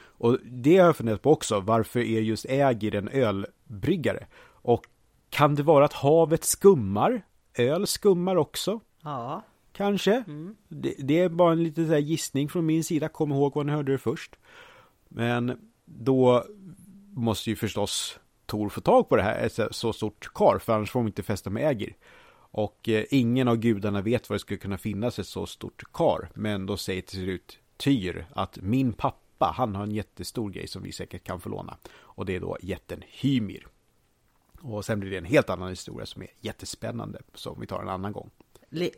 Och 0.00 0.38
det 0.44 0.78
har 0.78 0.86
jag 0.86 0.96
funderat 0.96 1.22
på 1.22 1.32
också, 1.32 1.60
varför 1.60 2.00
är 2.00 2.20
just 2.20 2.46
Äger 2.48 2.94
en 2.94 3.08
ölbryggare? 3.08 4.26
Och 4.46 4.86
kan 5.30 5.54
det 5.54 5.62
vara 5.62 5.84
att 5.84 5.92
havet 5.92 6.44
skummar? 6.44 7.22
Öl 7.54 7.86
skummar 7.86 8.36
också? 8.36 8.80
Ja. 9.02 9.42
Kanske? 9.72 10.24
Mm. 10.26 10.56
Det, 10.68 10.94
det, 10.98 11.20
är 11.20 11.28
bara 11.28 11.52
en 11.52 11.62
liten 11.62 12.00
gissning 12.00 12.48
från 12.48 12.66
min 12.66 12.84
sida, 12.84 13.08
kom 13.08 13.32
ihåg 13.32 13.54
vad 13.54 13.66
ni 13.66 13.72
hörde 13.72 13.92
det 13.92 13.98
först. 13.98 14.36
Men 15.08 15.58
då 15.84 16.44
måste 17.14 17.50
ju 17.50 17.56
förstås 17.56 18.18
Tor 18.46 18.68
få 18.68 18.80
tag 18.80 19.08
på 19.08 19.16
det 19.16 19.22
här, 19.22 19.46
ett 19.46 19.58
så 19.70 19.92
stort 19.92 20.32
kar, 20.34 20.58
för 20.58 20.72
annars 20.72 20.90
får 20.90 21.00
de 21.00 21.06
inte 21.06 21.22
festa 21.22 21.50
med 21.50 21.70
Ägir. 21.70 21.96
Och 22.50 22.88
eh, 22.88 23.04
ingen 23.10 23.48
av 23.48 23.56
gudarna 23.56 24.00
vet 24.02 24.28
vad 24.30 24.34
det 24.34 24.40
skulle 24.40 24.58
kunna 24.58 24.78
finnas 24.78 25.18
ett 25.18 25.26
så 25.26 25.46
stort 25.46 25.82
kar. 25.92 26.30
Men 26.34 26.66
då 26.66 26.76
säger 26.76 27.02
till 27.02 27.18
slut 27.18 27.58
Tyr 27.76 28.26
att 28.32 28.58
min 28.62 28.92
pappa, 28.92 29.54
han 29.56 29.74
har 29.74 29.82
en 29.82 29.92
jättestor 29.92 30.50
grej 30.50 30.68
som 30.68 30.82
vi 30.82 30.92
säkert 30.92 31.24
kan 31.24 31.40
få 31.40 31.48
låna. 31.48 31.76
Och 31.90 32.26
det 32.26 32.36
är 32.36 32.40
då 32.40 32.56
jätten 32.62 33.02
Hymir. 33.06 33.66
Och 34.60 34.84
sen 34.84 35.00
blir 35.00 35.10
det 35.10 35.18
en 35.18 35.24
helt 35.24 35.50
annan 35.50 35.68
historia 35.68 36.06
som 36.06 36.22
är 36.22 36.28
jättespännande, 36.40 37.18
som 37.34 37.60
vi 37.60 37.66
tar 37.66 37.82
en 37.82 37.88
annan 37.88 38.12
gång. 38.12 38.30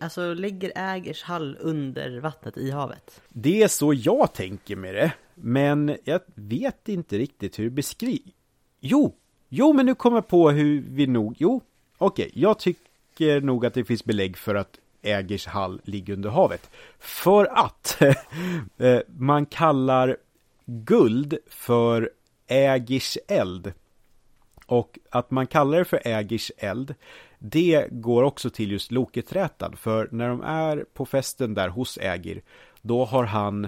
Alltså 0.00 0.34
ligger 0.34 0.72
Ägers 0.76 1.22
hall 1.22 1.56
under 1.60 2.20
vattnet 2.20 2.56
i 2.56 2.70
havet? 2.70 3.20
Det 3.28 3.62
är 3.62 3.68
så 3.68 3.94
jag 3.94 4.32
tänker 4.32 4.76
med 4.76 4.94
det. 4.94 5.12
Men 5.34 5.96
jag 6.04 6.20
vet 6.34 6.88
inte 6.88 7.18
riktigt 7.18 7.58
hur 7.58 7.64
det 7.64 7.70
beskrivs. 7.70 8.32
Jo! 8.80 9.16
Jo, 9.48 9.72
men 9.72 9.86
nu 9.86 9.94
kommer 9.94 10.16
jag 10.16 10.28
på 10.28 10.50
hur 10.50 10.84
vi 10.88 11.06
nog... 11.06 11.34
Jo, 11.38 11.60
okej. 11.98 12.26
Okay. 12.26 12.42
Jag 12.42 12.58
tycker 12.58 13.40
nog 13.40 13.66
att 13.66 13.74
det 13.74 13.84
finns 13.84 14.04
belägg 14.04 14.36
för 14.36 14.54
att 14.54 14.78
Ägers 15.02 15.46
hall 15.46 15.80
ligger 15.84 16.14
under 16.14 16.30
havet. 16.30 16.70
För 16.98 17.44
att 17.44 18.02
eh, 18.78 19.00
man 19.06 19.46
kallar 19.46 20.16
guld 20.66 21.38
för 21.46 22.10
Ägers 22.46 23.18
eld. 23.28 23.72
Och 24.70 24.98
att 25.10 25.30
man 25.30 25.46
kallar 25.46 25.78
det 25.78 25.84
för 25.84 26.00
Ägirs 26.04 26.52
eld 26.56 26.94
det 27.38 27.88
går 27.90 28.22
också 28.22 28.50
till 28.50 28.72
just 28.72 28.92
Loketrätan. 28.92 29.76
För 29.76 30.08
när 30.12 30.28
de 30.28 30.42
är 30.42 30.84
på 30.94 31.06
festen 31.06 31.54
där 31.54 31.68
hos 31.68 31.98
Ägir, 31.98 32.42
då 32.82 33.04
har 33.04 33.24
han 33.24 33.64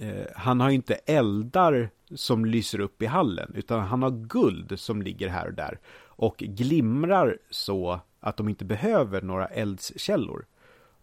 eh, 0.00 0.26
han 0.36 0.60
har 0.60 0.70
inte 0.70 0.94
eldar 0.94 1.90
som 2.14 2.44
lyser 2.44 2.80
upp 2.80 3.02
i 3.02 3.06
hallen, 3.06 3.52
utan 3.54 3.80
han 3.80 4.02
har 4.02 4.10
guld 4.10 4.80
som 4.80 5.02
ligger 5.02 5.28
här 5.28 5.46
och 5.46 5.54
där 5.54 5.78
och 5.98 6.36
glimrar 6.36 7.38
så 7.50 8.00
att 8.20 8.36
de 8.36 8.48
inte 8.48 8.64
behöver 8.64 9.22
några 9.22 9.46
eldskällor. 9.46 10.46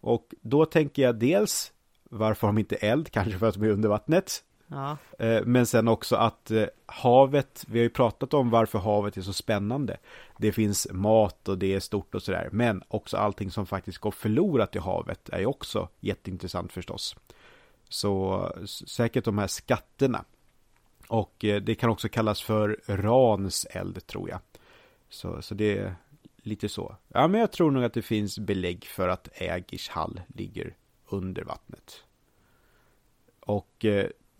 Och 0.00 0.34
då 0.40 0.66
tänker 0.66 1.02
jag 1.02 1.18
dels 1.18 1.72
varför 2.10 2.46
har 2.46 2.52
de 2.52 2.58
inte 2.58 2.76
eld? 2.76 3.10
Kanske 3.10 3.38
för 3.38 3.48
att 3.48 3.54
de 3.54 3.64
är 3.64 3.70
under 3.70 3.88
vattnet. 3.88 4.44
Ja. 4.74 4.96
Eh, 5.18 5.44
men 5.44 5.66
sen 5.66 5.88
också 5.88 6.16
att 6.16 6.50
eh, 6.50 6.66
havet, 6.86 7.64
vi 7.68 7.78
har 7.78 7.82
ju 7.82 7.90
pratat 7.90 8.34
om 8.34 8.50
varför 8.50 8.78
havet 8.78 9.16
är 9.16 9.22
så 9.22 9.32
spännande. 9.32 9.96
Det 10.38 10.52
finns 10.52 10.88
mat 10.90 11.48
och 11.48 11.58
det 11.58 11.74
är 11.74 11.80
stort 11.80 12.14
och 12.14 12.22
sådär. 12.22 12.48
Men 12.52 12.82
också 12.88 13.16
allting 13.16 13.50
som 13.50 13.66
faktiskt 13.66 13.98
går 13.98 14.10
förlorat 14.10 14.76
i 14.76 14.78
havet 14.78 15.28
är 15.28 15.38
ju 15.38 15.46
också 15.46 15.88
jätteintressant 16.00 16.72
förstås. 16.72 17.16
Så 17.88 18.48
säkert 18.86 19.24
de 19.24 19.38
här 19.38 19.46
skatterna. 19.46 20.24
Och 21.08 21.44
eh, 21.44 21.62
det 21.62 21.74
kan 21.74 21.90
också 21.90 22.08
kallas 22.08 22.42
för 22.42 22.80
Rans 22.86 23.66
eld 23.70 24.06
tror 24.06 24.30
jag. 24.30 24.38
Så, 25.08 25.42
så 25.42 25.54
det 25.54 25.78
är 25.78 25.96
lite 26.36 26.68
så. 26.68 26.96
Ja, 27.08 27.28
men 27.28 27.40
jag 27.40 27.52
tror 27.52 27.70
nog 27.70 27.84
att 27.84 27.94
det 27.94 28.02
finns 28.02 28.38
belägg 28.38 28.84
för 28.84 29.08
att 29.08 29.28
Ägishall 29.34 30.20
ligger 30.26 30.74
under 31.08 31.44
vattnet. 31.44 32.04
Och 33.40 33.84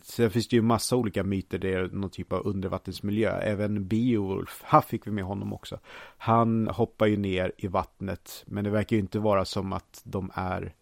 sen 0.05 0.31
finns 0.31 0.49
det 0.49 0.57
ju 0.57 0.63
massa 0.63 0.97
olika 0.97 1.25
myter, 1.25 1.59
det 1.59 1.75
är 1.75 1.89
någon 1.89 2.11
typ 2.11 2.33
av 2.33 2.47
undervattensmiljö. 2.47 3.39
Även 3.39 3.89
Beowulf, 3.89 4.63
här 4.65 4.81
fick 4.81 5.07
vi 5.07 5.11
med 5.11 5.25
honom 5.25 5.53
också. 5.53 5.79
Han 6.17 6.69
hoppar 6.69 7.07
ju 7.07 7.17
ner 7.17 7.53
i 7.57 7.67
vattnet, 7.67 8.45
men 8.47 8.65
det 8.65 8.71
verkar 8.71 8.97
ju 8.97 9.01
inte 9.01 9.19
vara 9.19 9.45
som 9.45 9.73
att 9.73 10.01
de 10.05 10.31
är, 10.35 10.75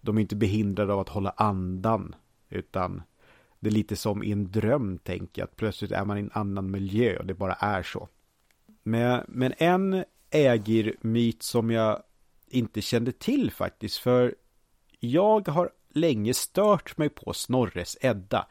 de 0.00 0.16
är 0.16 0.20
inte 0.20 0.36
behindrade 0.36 0.92
av 0.92 1.00
att 1.00 1.08
hålla 1.08 1.30
andan, 1.36 2.14
utan 2.48 3.02
det 3.60 3.68
är 3.68 3.72
lite 3.72 3.96
som 3.96 4.22
i 4.22 4.32
en 4.32 4.50
dröm, 4.50 4.98
tänker 4.98 5.42
jag, 5.42 5.46
att 5.46 5.56
plötsligt 5.56 5.92
är 5.92 6.04
man 6.04 6.16
i 6.16 6.20
en 6.20 6.30
annan 6.34 6.70
miljö 6.70 7.18
och 7.18 7.26
det 7.26 7.34
bara 7.34 7.54
är 7.54 7.82
så. 7.82 8.08
Men, 8.82 9.24
men 9.28 9.54
en 9.58 10.04
ägir-myt 10.30 11.42
som 11.42 11.70
jag 11.70 12.02
inte 12.46 12.80
kände 12.80 13.12
till 13.12 13.50
faktiskt, 13.50 13.98
för 13.98 14.34
jag 15.00 15.48
har 15.48 15.70
länge 16.00 16.34
stört 16.34 16.98
mig 16.98 17.08
på 17.08 17.32
Snorres 17.32 17.96
Edda. 18.00 18.46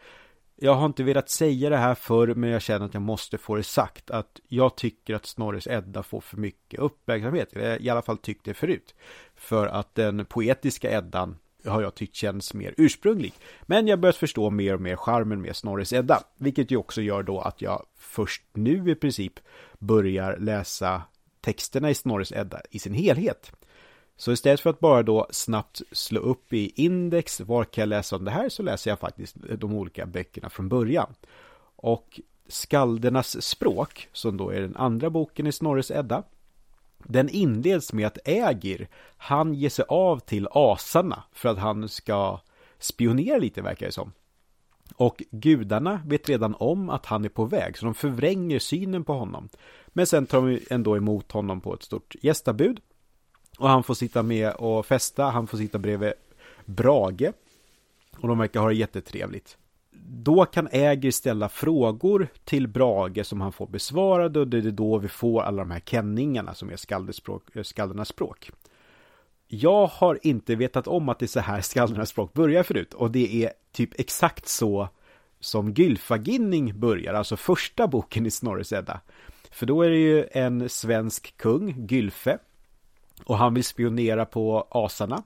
Jag 0.55 0.73
har 0.73 0.85
inte 0.85 1.03
velat 1.03 1.29
säga 1.29 1.69
det 1.69 1.77
här 1.77 1.95
förr, 1.95 2.27
men 2.27 2.49
jag 2.49 2.61
känner 2.61 2.85
att 2.85 2.93
jag 2.93 3.03
måste 3.03 3.37
få 3.37 3.55
det 3.55 3.63
sagt. 3.63 4.11
Att 4.11 4.39
jag 4.47 4.75
tycker 4.75 5.15
att 5.15 5.25
Snorres 5.25 5.67
Edda 5.67 6.03
får 6.03 6.21
för 6.21 6.37
mycket 6.37 6.79
uppmärksamhet. 6.79 7.49
Jag 7.53 7.81
i 7.81 7.89
alla 7.89 8.01
fall 8.01 8.17
tyckt 8.17 8.45
det 8.45 8.53
förut. 8.53 8.95
För 9.35 9.67
att 9.67 9.95
den 9.95 10.25
poetiska 10.25 10.91
Eddan 10.91 11.37
har 11.65 11.81
jag 11.81 11.95
tyckt 11.95 12.15
känns 12.15 12.53
mer 12.53 12.73
ursprunglig. 12.77 13.33
Men 13.61 13.87
jag 13.87 13.99
börjat 13.99 14.15
förstå 14.15 14.49
mer 14.49 14.73
och 14.73 14.81
mer 14.81 14.95
charmen 14.95 15.41
med 15.41 15.55
Snorres 15.55 15.93
Edda. 15.93 16.23
Vilket 16.37 16.71
ju 16.71 16.77
också 16.77 17.01
gör 17.01 17.23
då 17.23 17.39
att 17.39 17.61
jag 17.61 17.85
först 17.97 18.43
nu 18.53 18.91
i 18.91 18.95
princip 18.95 19.39
börjar 19.79 20.37
läsa 20.37 21.01
texterna 21.41 21.89
i 21.89 21.95
Snorres 21.95 22.31
Edda 22.31 22.61
i 22.69 22.79
sin 22.79 22.93
helhet. 22.93 23.51
Så 24.17 24.31
istället 24.31 24.59
för 24.59 24.69
att 24.69 24.79
bara 24.79 25.03
då 25.03 25.27
snabbt 25.29 25.81
slå 25.91 26.19
upp 26.19 26.53
i 26.53 26.71
index, 26.75 27.39
var 27.39 27.63
kan 27.63 27.81
jag 27.81 27.89
läsa 27.89 28.15
om 28.15 28.25
det 28.25 28.31
här, 28.31 28.49
så 28.49 28.63
läser 28.63 28.91
jag 28.91 28.99
faktiskt 28.99 29.35
de 29.57 29.73
olika 29.73 30.05
böckerna 30.05 30.49
från 30.49 30.69
början. 30.69 31.13
Och 31.75 32.19
Skaldernas 32.47 33.45
språk, 33.45 34.09
som 34.13 34.37
då 34.37 34.49
är 34.49 34.61
den 34.61 34.75
andra 34.75 35.09
boken 35.09 35.47
i 35.47 35.51
Snorres 35.51 35.91
Edda, 35.91 36.23
den 36.97 37.29
inleds 37.29 37.93
med 37.93 38.07
att 38.07 38.17
Ägir, 38.25 38.87
han 39.17 39.53
ger 39.53 39.69
sig 39.69 39.85
av 39.87 40.19
till 40.19 40.47
asarna 40.51 41.23
för 41.31 41.49
att 41.49 41.57
han 41.57 41.89
ska 41.89 42.39
spionera 42.79 43.37
lite 43.37 43.61
verkar 43.61 43.85
det 43.85 43.91
som. 43.91 44.11
Och 44.95 45.23
gudarna 45.31 46.01
vet 46.05 46.29
redan 46.29 46.55
om 46.59 46.89
att 46.89 47.05
han 47.05 47.25
är 47.25 47.29
på 47.29 47.45
väg, 47.45 47.77
så 47.77 47.85
de 47.85 47.93
förvränger 47.93 48.59
synen 48.59 49.03
på 49.03 49.13
honom. 49.13 49.49
Men 49.87 50.07
sen 50.07 50.25
tar 50.25 50.41
de 50.41 50.59
ändå 50.69 50.97
emot 50.97 51.31
honom 51.31 51.61
på 51.61 51.73
ett 51.73 51.83
stort 51.83 52.15
gästabud 52.21 52.79
och 53.57 53.69
han 53.69 53.83
får 53.83 53.93
sitta 53.93 54.23
med 54.23 54.51
och 54.51 54.85
festa, 54.85 55.23
han 55.23 55.47
får 55.47 55.57
sitta 55.57 55.77
bredvid 55.77 56.13
Brage. 56.65 57.31
Och 58.17 58.27
de 58.27 58.37
verkar 58.37 58.59
ha 58.59 58.67
det 58.67 58.75
jättetrevligt. 58.75 59.57
Då 60.09 60.45
kan 60.45 60.67
Äger 60.71 61.11
ställa 61.11 61.49
frågor 61.49 62.27
till 62.43 62.67
Brage 62.67 63.25
som 63.25 63.41
han 63.41 63.51
får 63.51 63.67
besvarade 63.67 64.39
och 64.39 64.47
det 64.47 64.57
är 64.57 64.71
då 64.71 64.97
vi 64.97 65.07
får 65.07 65.41
alla 65.41 65.61
de 65.61 65.71
här 65.71 65.79
kenningarna 65.79 66.53
som 66.53 66.69
är 66.69 66.75
skaldernas 67.63 68.09
eh, 68.09 68.13
språk. 68.13 68.51
Jag 69.47 69.87
har 69.87 70.19
inte 70.21 70.55
vetat 70.55 70.87
om 70.87 71.09
att 71.09 71.19
det 71.19 71.25
är 71.25 71.27
så 71.27 71.39
här 71.39 71.61
skaldernas 71.61 72.09
språk 72.09 72.33
börjar 72.33 72.63
förut 72.63 72.93
och 72.93 73.11
det 73.11 73.43
är 73.43 73.51
typ 73.71 73.99
exakt 73.99 74.47
så 74.47 74.89
som 75.39 75.71
Gylfaginning 75.71 76.79
börjar, 76.79 77.13
alltså 77.13 77.37
första 77.37 77.87
boken 77.87 78.25
i 78.25 78.31
Snorres 78.31 78.73
Edda. 78.73 79.01
För 79.51 79.65
då 79.65 79.81
är 79.81 79.89
det 79.89 79.97
ju 79.97 80.27
en 80.31 80.69
svensk 80.69 81.37
kung, 81.37 81.87
Gylfe, 81.89 82.37
och 83.25 83.37
han 83.37 83.53
vill 83.53 83.63
spionera 83.63 84.25
på 84.25 84.67
asarna. 84.69 85.23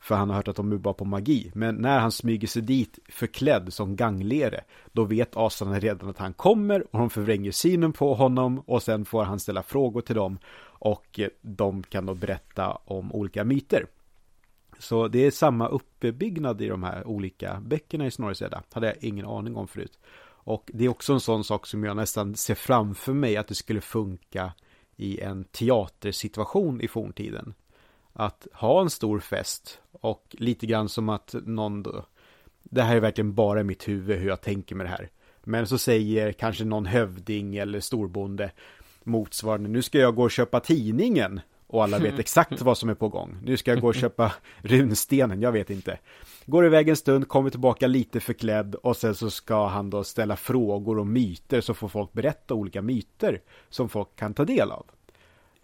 För 0.00 0.14
han 0.14 0.28
har 0.28 0.36
hört 0.36 0.48
att 0.48 0.56
de 0.56 0.72
är 0.72 0.76
bra 0.76 0.92
på 0.92 1.04
magi. 1.04 1.50
Men 1.54 1.74
när 1.74 1.98
han 1.98 2.12
smyger 2.12 2.48
sig 2.48 2.62
dit 2.62 2.98
förklädd 3.08 3.72
som 3.72 3.96
ganglere. 3.96 4.60
Då 4.92 5.04
vet 5.04 5.36
asarna 5.36 5.78
redan 5.78 6.08
att 6.10 6.18
han 6.18 6.32
kommer 6.32 6.94
och 6.94 6.98
de 6.98 7.10
förvränger 7.10 7.50
synen 7.50 7.92
på 7.92 8.14
honom. 8.14 8.62
Och 8.66 8.82
sen 8.82 9.04
får 9.04 9.24
han 9.24 9.40
ställa 9.40 9.62
frågor 9.62 10.00
till 10.00 10.16
dem. 10.16 10.38
Och 10.62 11.20
eh, 11.20 11.28
de 11.40 11.82
kan 11.82 12.06
då 12.06 12.14
berätta 12.14 12.70
om 12.70 13.12
olika 13.12 13.44
myter. 13.44 13.86
Så 14.78 15.08
det 15.08 15.26
är 15.26 15.30
samma 15.30 15.68
uppbyggnad 15.68 16.62
i 16.62 16.68
de 16.68 16.82
här 16.82 17.06
olika 17.06 17.60
böckerna 17.60 18.06
i 18.06 18.10
Snorres 18.10 18.42
Edda. 18.42 18.62
Hade 18.72 18.86
jag 18.86 18.96
ingen 19.00 19.26
aning 19.26 19.56
om 19.56 19.68
förut. 19.68 19.98
Och 20.42 20.70
det 20.74 20.84
är 20.84 20.88
också 20.88 21.12
en 21.12 21.20
sån 21.20 21.44
sak 21.44 21.66
som 21.66 21.84
jag 21.84 21.96
nästan 21.96 22.36
ser 22.36 22.54
framför 22.54 23.12
mig 23.12 23.36
att 23.36 23.48
det 23.48 23.54
skulle 23.54 23.80
funka 23.80 24.52
i 25.00 25.20
en 25.20 25.44
teatersituation 25.44 26.80
i 26.80 26.88
forntiden. 26.88 27.54
Att 28.12 28.46
ha 28.52 28.80
en 28.80 28.90
stor 28.90 29.20
fest 29.20 29.80
och 29.92 30.36
lite 30.38 30.66
grann 30.66 30.88
som 30.88 31.08
att 31.08 31.34
någon 31.44 31.82
då, 31.82 32.06
det 32.62 32.82
här 32.82 32.96
är 32.96 33.00
verkligen 33.00 33.34
bara 33.34 33.60
i 33.60 33.64
mitt 33.64 33.88
huvud 33.88 34.18
hur 34.18 34.28
jag 34.28 34.40
tänker 34.40 34.74
med 34.74 34.86
det 34.86 34.90
här. 34.90 35.10
Men 35.44 35.66
så 35.66 35.78
säger 35.78 36.32
kanske 36.32 36.64
någon 36.64 36.86
hövding 36.86 37.56
eller 37.56 37.80
storbonde 37.80 38.50
motsvarande, 39.04 39.68
nu 39.68 39.82
ska 39.82 39.98
jag 39.98 40.14
gå 40.14 40.22
och 40.22 40.30
köpa 40.30 40.60
tidningen 40.60 41.40
och 41.70 41.84
alla 41.84 41.98
vet 41.98 42.18
exakt 42.18 42.62
vad 42.62 42.78
som 42.78 42.88
är 42.88 42.94
på 42.94 43.08
gång. 43.08 43.36
Nu 43.42 43.56
ska 43.56 43.70
jag 43.70 43.80
gå 43.80 43.88
och 43.88 43.94
köpa 43.94 44.32
runstenen, 44.62 45.42
jag 45.42 45.52
vet 45.52 45.70
inte. 45.70 45.98
Går 46.46 46.66
iväg 46.66 46.88
en 46.88 46.96
stund, 46.96 47.28
kommer 47.28 47.50
tillbaka 47.50 47.86
lite 47.86 48.20
förklädd 48.20 48.74
och 48.74 48.96
sen 48.96 49.14
så 49.14 49.30
ska 49.30 49.66
han 49.66 49.90
då 49.90 50.04
ställa 50.04 50.36
frågor 50.36 50.98
och 50.98 51.06
myter 51.06 51.60
så 51.60 51.74
får 51.74 51.88
folk 51.88 52.12
berätta 52.12 52.54
olika 52.54 52.82
myter 52.82 53.40
som 53.68 53.88
folk 53.88 54.16
kan 54.16 54.34
ta 54.34 54.44
del 54.44 54.70
av. 54.70 54.86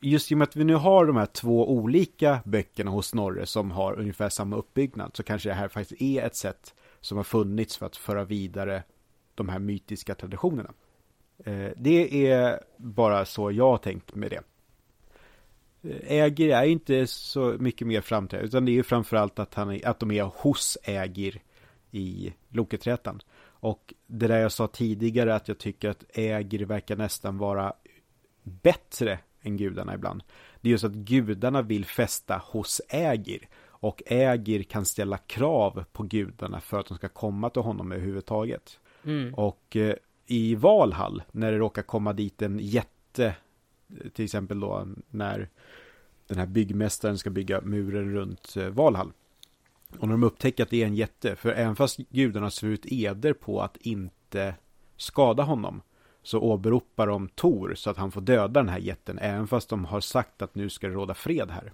Just 0.01 0.33
i 0.33 0.35
och 0.35 0.39
med 0.39 0.49
att 0.49 0.57
vi 0.57 0.65
nu 0.65 0.75
har 0.75 1.07
de 1.07 1.17
här 1.17 1.27
två 1.27 1.71
olika 1.71 2.41
böckerna 2.45 2.91
hos 2.91 3.07
Snorre 3.07 3.47
som 3.47 3.71
har 3.71 3.99
ungefär 3.99 4.29
samma 4.29 4.57
uppbyggnad 4.57 5.11
så 5.15 5.23
kanske 5.23 5.49
det 5.49 5.55
här 5.55 5.69
faktiskt 5.69 6.03
är 6.03 6.23
ett 6.23 6.37
sätt 6.37 6.75
som 7.01 7.17
har 7.17 7.25
funnits 7.25 7.77
för 7.77 7.87
att 7.87 7.97
föra 7.97 8.25
vidare 8.25 8.83
de 9.35 9.49
här 9.49 9.59
mytiska 9.59 10.15
traditionerna. 10.15 10.73
Eh, 11.45 11.69
det 11.77 12.29
är 12.29 12.61
bara 12.77 13.25
så 13.25 13.53
jag 13.53 13.71
har 13.71 13.79
tänkt 13.79 14.15
med 14.15 14.31
det. 14.31 14.41
Ägir 16.07 16.51
är 16.51 16.65
inte 16.65 17.07
så 17.07 17.57
mycket 17.59 17.87
mer 17.87 18.01
framträdande, 18.01 18.49
utan 18.49 18.65
det 18.65 18.71
är 18.71 18.75
ju 18.75 18.83
framförallt 18.83 19.39
att, 19.39 19.55
han 19.55 19.71
är, 19.71 19.89
att 19.89 20.01
de 20.01 20.11
är 20.11 20.23
hos 20.23 20.79
Ägir 20.85 21.43
i 21.91 22.33
Loketrätan. 22.49 23.21
Och 23.39 23.95
det 24.07 24.27
där 24.27 24.39
jag 24.39 24.53
sa 24.53 24.67
tidigare, 24.67 25.35
att 25.35 25.49
jag 25.49 25.59
tycker 25.59 25.89
att 25.89 26.05
Ägir 26.15 26.65
verkar 26.65 26.97
nästan 26.97 27.39
vara 27.39 27.73
bättre 28.43 29.19
än 29.43 29.57
gudarna 29.57 29.95
ibland. 29.95 30.23
Det 30.61 30.69
är 30.69 30.71
just 30.71 30.85
att 30.85 30.93
gudarna 30.93 31.63
vill 31.63 31.85
fästa 31.85 32.43
hos 32.45 32.81
Ägir. 32.89 33.49
Och 33.69 34.03
Ägir 34.07 34.63
kan 34.63 34.85
ställa 34.85 35.19
krav 35.19 35.85
på 35.93 36.03
gudarna 36.03 36.61
för 36.61 36.81
att 36.81 36.87
de 36.87 36.97
ska 36.97 37.09
komma 37.09 37.51
till 37.51 37.63
honom 37.63 37.93
överhuvudtaget. 37.93 38.79
Mm. 39.05 39.35
Och 39.35 39.77
eh, 39.77 39.95
i 40.27 40.55
Valhall, 40.55 41.23
när 41.33 41.53
det 41.53 41.59
råkar 41.59 41.83
komma 41.83 42.13
dit 42.13 42.43
en 42.43 42.59
jätte 42.59 43.35
till 44.13 44.25
exempel 44.25 44.61
då 44.61 44.89
när 45.11 45.49
den 46.27 46.39
här 46.39 46.47
byggmästaren 46.47 47.19
ska 47.19 47.31
bygga 47.31 47.61
muren 47.61 48.13
runt 48.13 48.57
eh, 48.57 48.69
Valhall. 48.69 49.13
Och 49.99 50.09
när 50.09 50.15
de 50.15 50.23
upptäcker 50.23 50.63
att 50.63 50.71
det 50.71 50.83
är 50.83 50.87
en 50.87 50.95
jätte, 50.95 51.37
för 51.37 51.51
även 51.51 51.77
fast 51.77 51.97
gudarna 51.97 52.51
ser 52.51 52.67
ut 52.67 52.87
eder 52.87 53.33
på 53.33 53.63
att 53.63 53.77
inte 53.77 54.55
skada 54.97 55.43
honom, 55.43 55.83
så 56.23 56.41
åberopar 56.41 57.07
de 57.07 57.29
Tor 57.29 57.75
så 57.75 57.91
att 57.91 57.97
han 57.97 58.13
får 58.13 58.21
döda 58.21 58.61
den 58.61 58.69
här 58.69 58.79
jätten, 58.79 59.19
även 59.19 59.47
fast 59.47 59.69
de 59.69 59.85
har 59.85 60.01
sagt 60.01 60.43
att 60.43 60.55
nu 60.55 60.69
ska 60.69 60.89
det 60.89 60.95
råda 60.95 61.15
fred 61.15 61.51
här. 61.51 61.73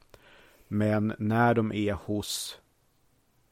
Men 0.69 1.15
när 1.19 1.55
de 1.55 1.73
är 1.73 1.93
hos 1.93 2.61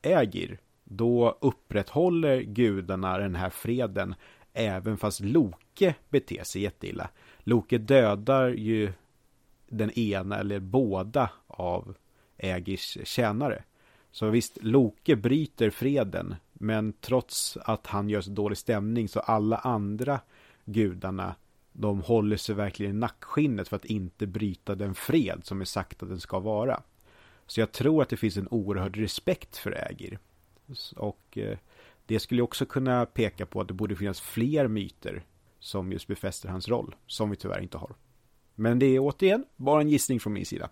Ägir, 0.03 0.59
då 0.85 1.39
upprätthåller 1.41 2.41
gudarna 2.41 3.19
den 3.19 3.35
här 3.35 3.51
freden, 3.51 4.15
även 4.53 4.97
fast 4.97 5.21
Loke 5.21 5.95
beter 6.09 6.45
sig 6.45 6.63
jätteilla. 6.63 7.11
Loke 7.45 7.79
dödar 7.79 8.49
ju 8.49 8.93
den 9.69 9.91
ena 9.91 10.39
eller 10.39 10.61
båda 10.61 11.31
av 11.47 11.95
Ägirs 12.37 12.99
tjänare. 13.05 13.63
Så 14.11 14.31
visst, 14.31 14.59
Loke 14.63 15.17
bryter 15.17 15.71
freden, 15.71 16.35
men 16.53 16.93
trots 16.93 17.57
att 17.57 17.87
han 17.87 18.09
gör 18.09 18.21
så 18.21 18.31
dålig 18.31 18.59
stämning 18.59 19.09
så 19.09 19.21
alla 19.21 19.57
andra 19.57 20.21
gudarna 20.65 21.35
de 21.73 22.01
håller 22.01 22.37
sig 22.37 22.55
verkligen 22.55 22.93
i 22.93 22.99
nackskinnet 22.99 23.69
för 23.69 23.77
att 23.77 23.85
inte 23.85 24.27
bryta 24.27 24.75
den 24.75 24.95
fred 24.95 25.41
som 25.45 25.61
är 25.61 25.65
sagt 25.65 26.03
att 26.03 26.09
den 26.09 26.21
ska 26.21 26.39
vara. 26.39 26.83
Så 27.47 27.61
jag 27.61 27.73
tror 27.73 28.03
att 28.03 28.09
det 28.09 28.17
finns 28.17 28.37
en 28.37 28.49
oerhörd 28.51 28.97
respekt 28.97 29.57
för 29.57 29.73
Ägir. 29.91 30.19
Och 30.97 31.39
eh, 31.39 31.59
det 32.07 32.21
skulle 32.21 32.43
också 32.43 32.67
kunna 32.67 33.07
peka 33.07 33.47
på 33.47 33.61
att 33.61 33.69
det 33.69 33.75
borde 33.75 33.97
finnas 33.97 34.21
fler 34.21 34.69
myter 34.69 35.23
som 35.61 35.93
just 35.93 36.07
befäster 36.07 36.49
hans 36.49 36.69
roll, 36.69 36.97
som 37.07 37.31
vi 37.31 37.37
tyvärr 37.37 37.61
inte 37.61 37.79
har. 37.79 37.95
Men 38.55 38.79
det 38.79 38.87
är 38.87 38.99
återigen 38.99 39.45
bara 39.57 39.81
en 39.81 39.89
gissning 39.89 40.21
från 40.21 40.33
min 40.33 40.47
sida. 40.47 40.69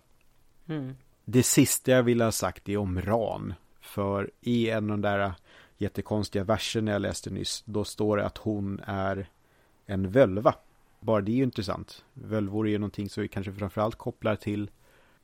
Mm. 0.67 0.95
Det 1.25 1.43
sista 1.43 1.91
jag 1.91 2.03
vill 2.03 2.21
ha 2.21 2.31
sagt 2.31 2.69
är 2.69 2.77
om 2.77 3.01
Ran. 3.01 3.53
För 3.81 4.31
i 4.41 4.69
en 4.69 4.83
av 4.83 4.97
de 4.97 5.01
där 5.01 5.33
jättekonstiga 5.77 6.43
verserna 6.43 6.91
jag 6.91 7.01
läste 7.01 7.29
nyss, 7.29 7.63
då 7.65 7.83
står 7.83 8.17
det 8.17 8.25
att 8.25 8.37
hon 8.37 8.79
är 8.85 9.29
en 9.85 10.11
völva. 10.11 10.55
Bara 10.99 11.21
det 11.21 11.31
är 11.31 11.35
ju 11.35 11.43
intressant. 11.43 12.05
Völvor 12.13 12.67
är 12.67 12.71
ju 12.71 12.77
någonting 12.77 13.09
som 13.09 13.23
vi 13.23 13.27
kanske 13.27 13.53
framförallt 13.53 13.95
kopplar 13.95 14.35
till 14.35 14.69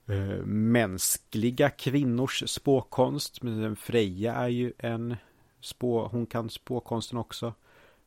eh, 0.08 0.46
mänskliga 0.46 1.70
kvinnors 1.70 2.44
spåkonst. 2.50 3.44
Men 3.44 3.76
Freja 3.76 4.34
är 4.34 4.48
ju 4.48 4.74
en 4.78 5.16
spå, 5.62 6.08
hon 6.08 6.26
kan 6.26 6.50
spåkonsten 6.50 7.18
också. 7.18 7.54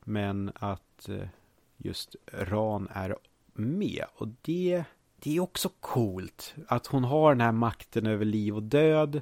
Men 0.04 0.52
att 0.54 1.08
eh, 1.08 1.28
just 1.78 2.16
Ran 2.32 2.88
är 2.92 3.16
med. 3.52 4.04
Och 4.14 4.28
det, 4.42 4.84
det 5.16 5.36
är 5.36 5.40
också 5.40 5.70
coolt. 5.80 6.54
Att 6.68 6.86
hon 6.86 7.04
har 7.04 7.34
den 7.34 7.40
här 7.40 7.52
makten 7.52 8.06
över 8.06 8.24
liv 8.24 8.56
och 8.56 8.62
död. 8.62 9.20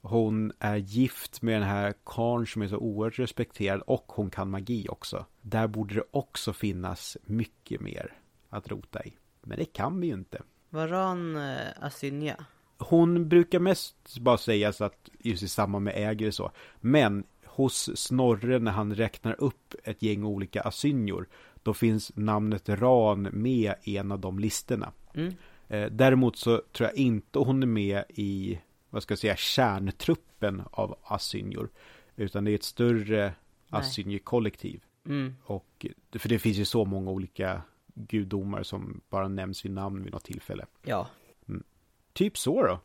Hon 0.00 0.52
är 0.58 0.76
gift 0.76 1.42
med 1.42 1.54
den 1.54 1.68
här 1.68 1.94
karln 2.04 2.46
som 2.46 2.62
är 2.62 2.68
så 2.68 2.76
oerhört 2.76 3.18
respekterad 3.18 3.80
och 3.80 4.04
hon 4.08 4.30
kan 4.30 4.50
magi 4.50 4.86
också. 4.88 5.26
Där 5.40 5.66
borde 5.66 5.94
det 5.94 6.04
också 6.10 6.52
finnas 6.52 7.16
mycket 7.24 7.80
mer 7.80 8.12
att 8.48 8.68
rota 8.68 9.04
i. 9.04 9.16
Men 9.40 9.58
det 9.58 9.64
kan 9.64 10.00
vi 10.00 10.06
ju 10.06 10.12
inte. 10.12 10.42
Varan 10.70 11.36
uh, 11.36 11.58
Asynja? 11.80 12.44
Hon 12.78 13.28
brukar 13.28 13.58
mest 13.58 14.18
bara 14.18 14.38
sägas 14.38 14.80
att 14.80 15.08
just 15.18 15.42
i 15.42 15.48
samband 15.48 15.84
med 15.84 15.94
ägare 15.96 16.32
så. 16.32 16.50
Men 16.80 17.24
hos 17.54 17.90
Snorre 17.96 18.58
när 18.58 18.72
han 18.72 18.94
räknar 18.94 19.40
upp 19.40 19.74
ett 19.84 20.02
gäng 20.02 20.24
olika 20.24 20.60
asynjor. 20.60 21.28
Då 21.62 21.74
finns 21.74 22.12
namnet 22.14 22.68
Ran 22.68 23.28
med 23.32 23.74
i 23.82 23.96
en 23.96 24.12
av 24.12 24.20
de 24.20 24.38
listorna. 24.38 24.92
Mm. 25.14 25.34
Eh, 25.68 25.90
däremot 25.90 26.36
så 26.36 26.62
tror 26.72 26.88
jag 26.88 26.96
inte 26.96 27.38
hon 27.38 27.62
är 27.62 27.66
med 27.66 28.04
i 28.08 28.60
vad 28.90 29.02
ska 29.02 29.12
jag 29.12 29.18
säga, 29.18 29.36
kärntruppen 29.36 30.62
av 30.70 30.98
assynjor. 31.04 31.68
Utan 32.16 32.44
det 32.44 32.50
är 32.50 32.54
ett 32.54 32.62
större 32.62 33.34
assynjekollektiv. 33.68 34.82
Mm. 35.06 35.34
Och, 35.44 35.86
för 36.12 36.28
det 36.28 36.38
finns 36.38 36.56
ju 36.56 36.64
så 36.64 36.84
många 36.84 37.10
olika 37.10 37.62
gudomar 37.94 38.62
som 38.62 39.00
bara 39.10 39.28
nämns 39.28 39.64
vid 39.64 39.72
namn 39.72 40.02
vid 40.02 40.12
något 40.12 40.24
tillfälle. 40.24 40.66
Ja. 40.82 41.08
Mm. 41.48 41.64
Typ 42.12 42.38
så 42.38 42.62
då. 42.62 42.80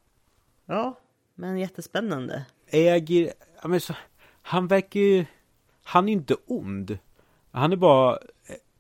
Ja, 0.66 1.00
men 1.36 1.58
jättespännande. 1.58 2.46
Äger, 2.68 3.34
ja, 3.62 3.68
men 3.68 3.82
så, 3.82 3.94
han 4.42 4.68
verkar 4.68 5.00
ju, 5.00 5.26
han 5.84 6.10
är 6.10 6.14
inte 6.14 6.36
ond. 6.46 6.98
Han 7.52 7.72
är 7.72 7.76
bara, 7.76 8.18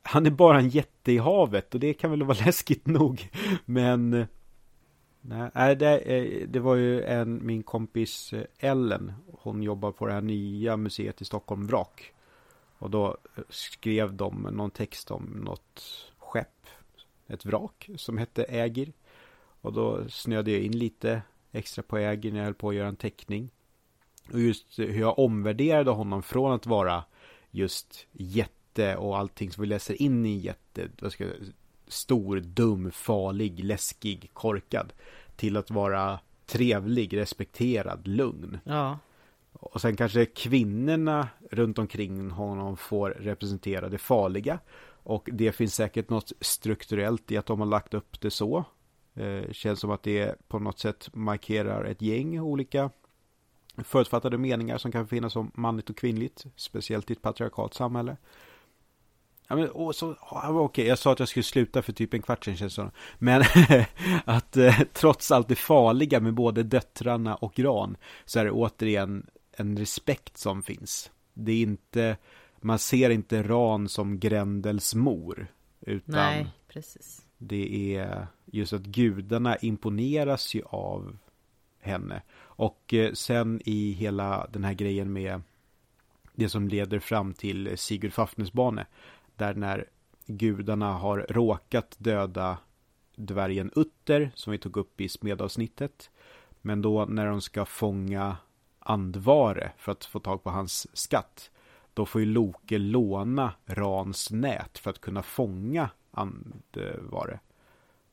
han 0.04 0.26
är 0.26 0.32
bara 0.32 0.60
en 0.60 0.70
jätte 0.70 1.12
i 1.12 1.18
havet 1.18 1.74
och 1.74 1.80
det 1.80 1.94
kan 1.94 2.12
väl 2.12 2.24
vara 2.24 2.38
läskigt 2.46 2.88
nog. 2.88 3.30
Men 3.66 4.28
Nej, 5.22 5.76
det, 5.76 6.00
eh, 6.00 6.48
det 6.48 6.60
var 6.60 6.76
ju 6.76 7.04
en, 7.04 7.46
min 7.46 7.64
kompis 7.64 8.34
eh, 8.34 8.44
Ellen. 8.60 9.14
Hon 9.42 9.64
jobbar 9.64 9.92
på 9.92 10.08
det 10.08 10.14
här 10.14 10.22
nya 10.22 10.78
museet 10.78 11.22
i 11.22 11.26
Stockholm, 11.26 11.68
Vrak. 11.68 12.14
Och 12.78 12.90
då 12.90 13.18
eh, 13.36 13.44
skrev 13.50 14.14
de 14.14 14.42
någon 14.42 14.72
text 14.72 15.12
om 15.12 15.24
något 15.24 15.84
skepp, 16.18 16.68
ett 17.28 17.46
vrak 17.46 17.90
som 17.96 18.18
hette 18.18 18.44
Ägir. 18.44 18.94
Och 19.62 19.74
då 19.74 20.10
snöade 20.10 20.52
jag 20.52 20.62
in 20.62 20.78
lite 20.78 21.22
extra 21.52 21.84
på 21.84 21.98
Ägir 21.98 22.32
när 22.32 22.40
jag 22.40 22.46
höll 22.46 22.54
på 22.54 22.70
att 22.70 22.76
göra 22.76 22.88
en 22.88 22.96
teckning. 22.96 23.50
Och 24.34 24.40
just 24.40 24.80
hur 24.80 25.00
jag 25.00 25.20
omvärderade 25.20 25.92
honom 25.92 26.24
från 26.24 26.52
att 26.52 26.66
vara 26.66 27.04
just 27.52 28.08
jätte 28.12 28.96
och 28.96 29.18
allting 29.18 29.52
som 29.52 29.62
vi 29.62 29.68
läser 29.68 30.02
in 30.02 30.26
i 30.26 30.38
jätte, 30.38 30.90
vad 31.02 31.12
ska 31.12 31.24
jag, 31.24 31.34
stor, 31.88 32.40
dum, 32.40 32.92
farlig, 32.92 33.64
läskig, 33.64 34.30
korkad. 34.34 34.94
Till 35.36 35.58
att 35.58 35.72
vara 35.72 36.20
trevlig, 36.46 37.18
respekterad, 37.18 38.08
lugn. 38.08 38.60
Ja. 38.64 39.00
Och 39.54 39.82
sen 39.82 39.96
kanske 39.96 40.26
kvinnorna 40.26 41.28
runt 41.52 41.80
omkring 41.80 42.30
honom 42.30 42.78
får 42.78 43.10
representera 43.10 43.90
det 43.90 43.98
farliga. 43.98 44.60
Och 45.04 45.30
det 45.32 45.52
finns 45.52 45.76
säkert 45.76 46.10
något 46.10 46.32
strukturellt 46.42 47.32
i 47.32 47.38
att 47.38 47.46
de 47.46 47.60
har 47.60 47.68
lagt 47.68 47.94
upp 47.94 48.22
det 48.22 48.32
så. 48.32 48.66
Eh, 49.16 49.52
känns 49.52 49.80
som 49.80 49.92
att 49.92 50.04
det 50.04 50.48
på 50.48 50.60
något 50.60 50.80
sätt 50.80 51.10
markerar 51.16 51.86
ett 51.86 52.02
gäng 52.02 52.40
olika 52.40 52.90
förutfattade 53.84 54.38
meningar 54.38 54.78
som 54.78 54.92
kan 54.92 55.08
finnas 55.08 55.36
om 55.36 55.52
manligt 55.54 55.90
och 55.90 55.98
kvinnligt. 55.98 56.46
Speciellt 56.56 57.10
i 57.10 57.14
ett 57.14 57.22
patriarkalt 57.22 57.74
samhälle. 57.74 58.18
Ja, 59.48 59.56
men, 59.56 59.70
och 59.70 59.96
så, 59.96 60.16
okej, 60.22 60.52
okay, 60.52 60.86
jag 60.86 61.00
sa 61.00 61.12
att 61.12 61.20
jag 61.20 61.28
skulle 61.28 61.44
sluta 61.44 61.82
för 61.82 61.94
typ 61.94 62.14
en 62.14 62.22
kvart 62.22 62.46
sedan 62.46 62.58
känns 62.58 62.76
det 62.76 62.92
Men 63.18 63.44
att 64.26 64.58
eh, 64.58 64.80
trots 64.94 65.32
allt 65.32 65.48
det 65.48 65.56
farliga 65.56 66.20
med 66.20 66.34
både 66.34 66.64
döttrarna 66.64 67.36
och 67.36 67.54
Gran 67.54 67.98
så 68.26 68.40
är 68.40 68.46
det 68.46 68.52
återigen 68.52 69.26
en 69.52 69.78
respekt 69.78 70.38
som 70.38 70.64
finns. 70.64 71.12
Det 71.34 71.52
är 71.52 71.62
inte, 71.62 72.18
man 72.62 72.80
ser 72.80 73.10
inte 73.10 73.44
Ran 73.44 73.90
som 73.90 74.20
Grendels 74.20 74.96
mor. 74.96 75.48
Utan 75.82 76.16
Nej, 76.16 76.48
precis. 76.68 77.26
Det 77.38 77.96
är 77.96 78.28
just 78.46 78.74
att 78.74 78.82
gudarna 78.82 79.58
imponeras 79.58 80.56
ju 80.56 80.62
av 80.66 81.18
henne. 81.80 82.22
Och 82.60 82.94
eh, 82.94 83.14
sen 83.14 83.62
i 83.66 83.92
hela 83.92 84.48
den 84.52 84.64
här 84.64 84.74
grejen 84.74 85.14
med 85.14 85.42
det 86.34 86.50
som 86.50 86.68
leder 86.68 87.00
fram 87.00 87.34
till 87.34 87.78
Sigurd 87.78 88.14
Fafnesbane 88.14 88.86
där 89.36 89.54
när 89.54 89.86
gudarna 90.26 90.94
har 90.94 91.26
råkat 91.30 91.96
döda 91.98 92.58
dvärgen 93.16 93.72
Utter, 93.76 94.32
som 94.36 94.52
vi 94.52 94.58
tog 94.58 94.78
upp 94.78 95.02
i 95.02 95.10
smedavsnittet. 95.10 96.10
Men 96.62 96.82
då 96.82 97.06
när 97.06 97.26
de 97.26 97.42
ska 97.42 97.66
fånga 97.66 98.38
Andvare 98.80 99.72
för 99.78 99.92
att 99.92 100.06
få 100.06 100.20
tag 100.20 100.44
på 100.44 100.50
hans 100.50 100.98
skatt. 100.98 101.52
Då 101.94 102.06
får 102.06 102.22
ju 102.22 102.28
Loke 102.28 102.78
låna 102.78 103.54
Rans 103.66 104.32
nät 104.32 104.78
för 104.78 104.90
att 104.90 105.02
kunna 105.02 105.24
fånga 105.24 105.90
Andvare. 106.12 107.40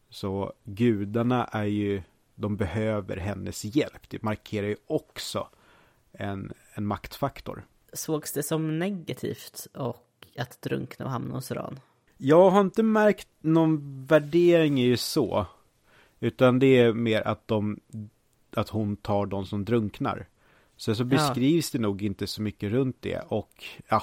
Så 0.09 0.53
gudarna 0.65 1.45
är 1.45 1.65
ju, 1.65 2.03
de 2.37 2.57
behöver 2.57 3.17
hennes 3.17 3.65
hjälp. 3.65 4.09
Det 4.09 4.23
markerar 4.23 4.67
ju 4.67 4.77
också 4.87 5.49
en, 6.13 6.53
en 6.75 6.87
maktfaktor. 6.87 7.67
Sågs 7.93 8.33
det 8.33 8.43
som 8.43 8.79
negativt 8.79 9.67
och 9.75 10.27
att 10.39 10.63
drunkna 10.63 11.05
och 11.05 11.11
hamna 11.11 11.35
hos 11.35 11.51
Ran? 11.51 11.81
Jag 12.17 12.51
har 12.51 12.61
inte 12.61 12.83
märkt 12.83 13.29
någon 13.41 14.07
värdering 14.07 14.83
i 14.83 14.97
så. 14.97 15.47
Utan 16.21 16.59
det 16.59 16.79
är 16.79 16.93
mer 16.93 17.23
att 17.23 17.49
de 17.49 17.81
att 18.51 18.69
hon 18.69 18.97
tar 18.97 19.27
de 19.27 19.47
som 19.47 19.65
drunknar. 19.65 20.29
Så 20.77 20.95
så 20.95 21.05
beskrivs 21.05 21.75
ja. 21.75 21.79
det 21.79 21.83
nog 21.83 22.03
inte 22.03 22.27
så 22.27 22.43
mycket 22.43 22.73
runt 22.73 22.97
det 23.01 23.19
och 23.29 23.65
ja, 23.89 24.03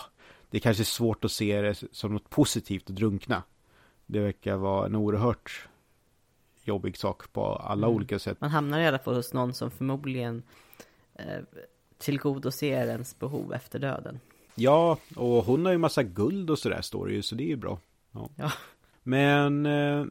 det 0.50 0.58
är 0.58 0.62
kanske 0.62 0.84
är 0.84 0.86
svårt 0.86 1.26
att 1.26 1.32
se 1.32 1.62
det 1.62 1.84
som 1.92 2.14
något 2.14 2.30
positivt 2.30 2.90
att 2.90 2.96
drunkna. 2.96 3.44
Det 4.06 4.20
verkar 4.20 4.56
vara 4.56 4.86
en 4.86 4.96
oerhört 4.96 5.68
jobbig 6.64 6.98
sak 6.98 7.34
på 7.34 7.56
alla 7.56 7.88
mm. 7.88 7.96
olika 7.96 8.20
sätt. 8.20 8.42
Man 8.42 8.50
hamnar 8.50 8.80
i 8.80 8.88
alla 8.88 9.00
fall 9.00 9.16
hos 9.16 9.34
någon 9.34 9.54
som 9.54 9.72
förmodligen 9.72 10.44
eh, 11.16 11.26
tillgodoser 11.98 12.88
ens 12.88 13.20
behov 13.20 13.54
efter 13.54 13.80
döden. 13.80 14.20
Ja, 14.56 14.98
och 15.16 15.46
hon 15.46 15.66
har 15.66 15.72
ju 15.72 15.78
massa 15.78 16.04
guld 16.04 16.50
och 16.50 16.60
sådär 16.60 16.82
står 16.82 17.08
det 17.08 17.14
ju, 17.14 17.22
så 17.22 17.36
det 17.36 17.44
är 17.44 17.48
ju 17.48 17.56
bra. 17.56 17.80
Ja. 18.12 18.30
ja. 18.36 18.52
Men 19.04 19.66
eh, 19.66 20.06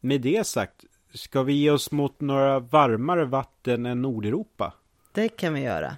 med 0.00 0.20
det 0.20 0.46
sagt, 0.46 0.84
ska 1.14 1.42
vi 1.42 1.52
ge 1.52 1.70
oss 1.70 1.90
mot 1.90 2.20
några 2.20 2.58
varmare 2.58 3.24
vatten 3.24 3.86
än 3.86 4.02
Nordeuropa? 4.02 4.72
Det 5.12 5.28
kan 5.28 5.54
vi 5.54 5.60
göra. 5.60 5.96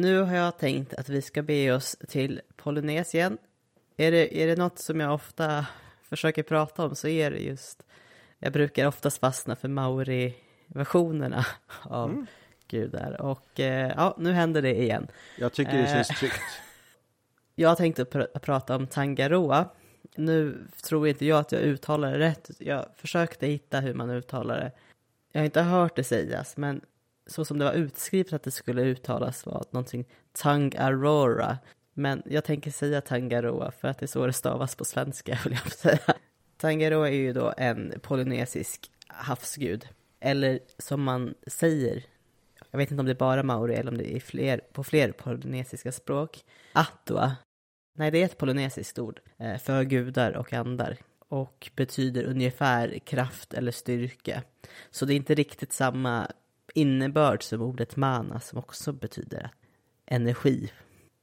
Nu 0.00 0.20
har 0.20 0.36
jag 0.36 0.58
tänkt 0.58 0.94
att 0.94 1.08
vi 1.08 1.22
ska 1.22 1.42
be 1.42 1.72
oss 1.72 1.96
till 2.08 2.40
Polynesien. 2.56 3.38
Är 3.96 4.10
det, 4.10 4.42
är 4.42 4.46
det 4.46 4.56
något 4.56 4.78
som 4.78 5.00
jag 5.00 5.14
ofta 5.14 5.66
försöker 6.02 6.42
prata 6.42 6.84
om 6.84 6.94
så 6.94 7.08
är 7.08 7.30
det 7.30 7.38
just 7.38 7.82
jag 8.38 8.52
brukar 8.52 8.86
oftast 8.86 9.18
fastna 9.18 9.56
för 9.56 9.68
Maori-versionerna 9.68 11.46
av 11.82 12.10
mm. 12.10 12.26
gudar. 12.68 13.20
Och 13.20 13.60
eh, 13.60 13.92
ja, 13.96 14.16
nu 14.18 14.32
händer 14.32 14.62
det 14.62 14.82
igen. 14.82 15.08
Jag 15.38 15.52
tycker 15.52 15.72
det 15.72 15.86
känns 15.86 16.10
eh, 16.10 16.16
tryggt. 16.16 16.40
Jag 17.54 17.76
tänkte 17.76 18.04
pr 18.04 18.38
prata 18.38 18.76
om 18.76 18.86
Tangaroa. 18.86 19.68
Nu 20.16 20.66
tror 20.82 21.08
inte 21.08 21.26
jag 21.26 21.38
att 21.38 21.52
jag 21.52 21.62
uttalar 21.62 22.12
det 22.12 22.18
rätt. 22.18 22.50
Jag 22.58 22.86
försökte 22.96 23.46
hitta 23.46 23.80
hur 23.80 23.94
man 23.94 24.10
uttalar 24.10 24.60
det. 24.60 24.72
Jag 25.32 25.40
har 25.40 25.44
inte 25.44 25.62
hört 25.62 25.96
det 25.96 26.04
sägas, 26.04 26.56
men 26.56 26.80
så 27.30 27.44
som 27.44 27.58
det 27.58 27.64
var 27.64 27.72
utskrivet 27.72 28.32
att 28.32 28.42
det 28.42 28.50
skulle 28.50 28.82
uttalas 28.82 29.46
var 29.46 29.64
någonting 29.70 30.04
Tangarora. 30.32 31.58
Men 31.94 32.22
jag 32.26 32.44
tänker 32.44 32.70
säga 32.70 33.00
Tangaroa 33.00 33.70
för 33.70 33.88
att 33.88 33.98
det 33.98 34.04
är 34.04 34.08
så 34.08 34.26
det 34.26 34.32
stavas 34.32 34.74
på 34.74 34.84
svenska, 34.84 35.38
vill 35.44 35.58
jag 35.64 35.72
säga. 35.72 36.14
Tangaroa 36.56 37.08
är 37.08 37.14
ju 37.14 37.32
då 37.32 37.54
en 37.56 37.94
polynesisk 38.02 38.90
havsgud. 39.06 39.88
Eller 40.20 40.58
som 40.78 41.02
man 41.02 41.34
säger, 41.46 42.04
jag 42.70 42.78
vet 42.78 42.90
inte 42.90 43.00
om 43.00 43.06
det 43.06 43.12
är 43.12 43.14
bara 43.14 43.42
maori 43.42 43.74
eller 43.74 43.90
om 43.90 43.98
det 43.98 44.16
är 44.16 44.20
fler, 44.20 44.60
på 44.72 44.84
fler 44.84 45.12
polynesiska 45.12 45.92
språk. 45.92 46.44
Atua. 46.72 47.36
Nej, 47.98 48.10
det 48.10 48.20
är 48.20 48.24
ett 48.24 48.38
polynesiskt 48.38 48.98
ord 48.98 49.20
eh, 49.38 49.58
för 49.58 49.82
gudar 49.82 50.36
och 50.36 50.52
andar 50.52 50.96
och 51.28 51.70
betyder 51.76 52.24
ungefär 52.24 52.98
kraft 52.98 53.54
eller 53.54 53.72
styrka. 53.72 54.42
Så 54.90 55.04
det 55.04 55.14
är 55.14 55.16
inte 55.16 55.34
riktigt 55.34 55.72
samma 55.72 56.28
innebörd 56.74 57.42
som 57.42 57.62
ordet 57.62 57.96
mana 57.96 58.40
som 58.40 58.58
också 58.58 58.92
betyder 58.92 59.50
energi. 60.06 60.72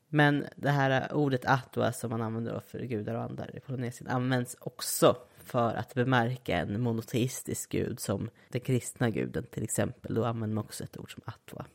Men 0.10 0.45
det 0.56 0.70
här 0.70 1.14
ordet 1.14 1.45
atua 1.45 1.91
som 1.91 2.10
man 2.10 2.22
använder 2.22 2.60
för 2.60 2.80
gudar 2.80 3.16
och 3.16 3.22
andar 3.22 3.56
i 3.56 3.60
Polynesien 3.60 4.10
används 4.10 4.56
också 4.60 5.18
för 5.43 5.74
att 5.74 5.93
bemärka 5.93 6.58
en 6.58 6.82
monoteistisk 6.82 7.72
gud 7.72 8.00
som 8.00 8.30
den 8.50 8.62
kristna 8.62 9.10
guden 9.10 9.45
till 9.52 9.64
exempel. 9.64 10.16
Då 10.16 10.26
använder 10.26 10.56
man 10.56 10.64
också 10.64 10.84
ett 10.84 10.98
ord 10.98 11.14
som 11.14 11.24
atua. 11.26 11.66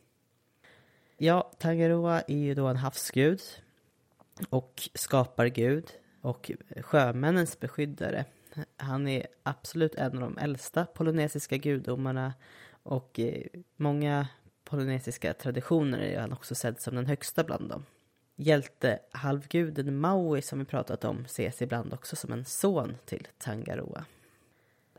Ja, 1.16 1.50
Tangaroa 1.58 2.20
är 2.20 2.36
ju 2.36 2.54
då 2.54 2.66
en 2.66 2.76
havsgud 2.76 3.40
och 4.48 4.88
skapargud 4.94 5.90
och 6.20 6.50
sjömännens 6.80 7.60
beskyddare. 7.60 8.24
Han 8.76 9.08
är 9.08 9.26
absolut 9.42 9.94
en 9.94 10.14
av 10.14 10.20
de 10.20 10.38
äldsta 10.38 10.86
polynesiska 10.86 11.56
gudomarna 11.56 12.34
och 12.82 13.18
i 13.18 13.48
många 13.76 14.28
polynesiska 14.64 15.34
traditioner 15.34 15.98
är 15.98 16.20
han 16.20 16.32
också 16.32 16.54
sedd 16.54 16.80
som 16.80 16.94
den 16.94 17.06
högsta 17.06 17.44
bland 17.44 17.68
dem. 17.68 17.84
Hjältehalvguden 18.36 19.96
Maui 19.96 20.42
som 20.42 20.58
vi 20.58 20.64
pratat 20.64 21.04
om 21.04 21.24
ses 21.24 21.62
ibland 21.62 21.92
också 21.92 22.16
som 22.16 22.32
en 22.32 22.44
son 22.44 22.94
till 23.04 23.28
Tangaroa. 23.38 24.04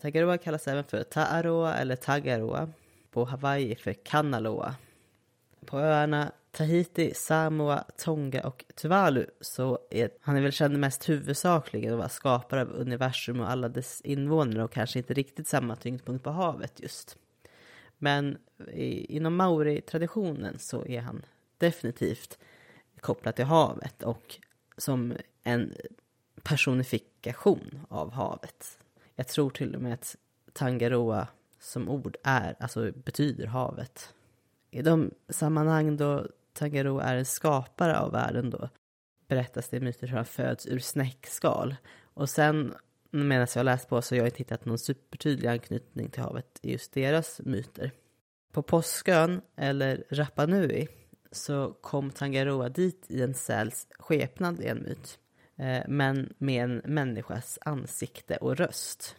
Tangaroa 0.01 0.37
kallas 0.37 0.67
även 0.67 0.83
för 0.83 1.03
Taaroa 1.03 1.75
eller 1.75 1.95
Tagaroa, 1.95 2.69
på 3.11 3.25
Hawaii 3.25 3.75
för 3.75 3.93
Kanaloa. 3.93 4.75
På 5.65 5.79
öarna 5.79 6.31
Tahiti, 6.51 7.13
Samoa, 7.13 7.83
Tonga 7.97 8.47
och 8.47 8.65
Tuvalu 8.75 9.25
så 9.41 9.79
är 9.89 10.09
han 10.21 10.35
är 10.35 10.41
väl 10.41 10.51
känd 10.51 10.79
mest 10.79 11.09
huvudsakligen 11.09 11.93
att 11.93 11.97
vara 11.97 12.09
skapare 12.09 12.61
av 12.61 12.69
universum 12.69 13.39
och 13.39 13.49
alla 13.49 13.69
dess 13.69 14.01
invånare 14.01 14.63
och 14.63 14.71
kanske 14.71 14.99
inte 14.99 15.13
riktigt 15.13 15.47
samma 15.47 15.75
tyngdpunkt 15.75 16.23
på 16.23 16.29
havet 16.29 16.79
just. 16.79 17.17
Men 18.03 18.37
i, 18.67 19.15
inom 19.15 19.35
maori-traditionen 19.35 20.59
så 20.59 20.85
är 20.85 21.01
han 21.01 21.25
definitivt 21.57 22.37
kopplad 22.99 23.35
till 23.35 23.45
havet 23.45 24.03
och 24.03 24.39
som 24.77 25.13
en 25.43 25.73
personifikation 26.41 27.79
av 27.89 28.11
havet. 28.11 28.79
Jag 29.15 29.27
tror 29.27 29.49
till 29.49 29.75
och 29.75 29.81
med 29.81 29.93
att 29.93 30.15
Tangaroa 30.53 31.27
som 31.59 31.89
ord 31.89 32.17
är, 32.23 32.55
alltså 32.59 32.91
betyder 32.91 33.47
havet. 33.47 34.13
I 34.71 34.81
de 34.81 35.11
sammanhang 35.29 35.97
då 35.97 36.27
Tangaroa 36.53 37.03
är 37.03 37.15
en 37.15 37.25
skapare 37.25 37.99
av 37.99 38.11
världen 38.11 38.49
då 38.49 38.69
berättas 39.27 39.69
det 39.69 39.77
i 39.77 39.79
myter 39.79 40.07
hur 40.07 40.15
han 40.15 40.25
föds 40.25 40.67
ur 40.67 40.79
snäckskal. 40.79 41.75
Och 42.01 42.29
sen 42.29 42.73
medan 43.13 43.47
jag 43.55 43.65
läst 43.65 43.89
på 43.89 44.01
så 44.01 44.15
har 44.15 44.17
jag 44.17 44.27
inte 44.27 44.37
hittat 44.37 44.65
någon 44.65 44.77
supertydlig 44.77 45.47
anknytning 45.47 46.09
till 46.09 46.23
havet 46.23 46.59
i 46.61 46.71
just 46.71 46.93
deras 46.93 47.41
myter. 47.43 47.91
På 48.51 48.61
Påskön, 48.61 49.41
eller 49.55 50.03
Rapa 50.09 50.45
Nui, 50.45 50.87
så 51.31 51.73
kom 51.81 52.11
Tangaroa 52.11 52.69
dit 52.69 53.05
i 53.07 53.21
en 53.21 53.33
säls 53.33 53.87
skepnad 53.99 54.61
i 54.61 54.67
en 54.67 54.77
myt. 54.77 55.19
Eh, 55.55 55.83
men 55.87 56.33
med 56.37 56.63
en 56.63 56.81
människas 56.85 57.59
ansikte 57.61 58.37
och 58.37 58.57
röst. 58.57 59.15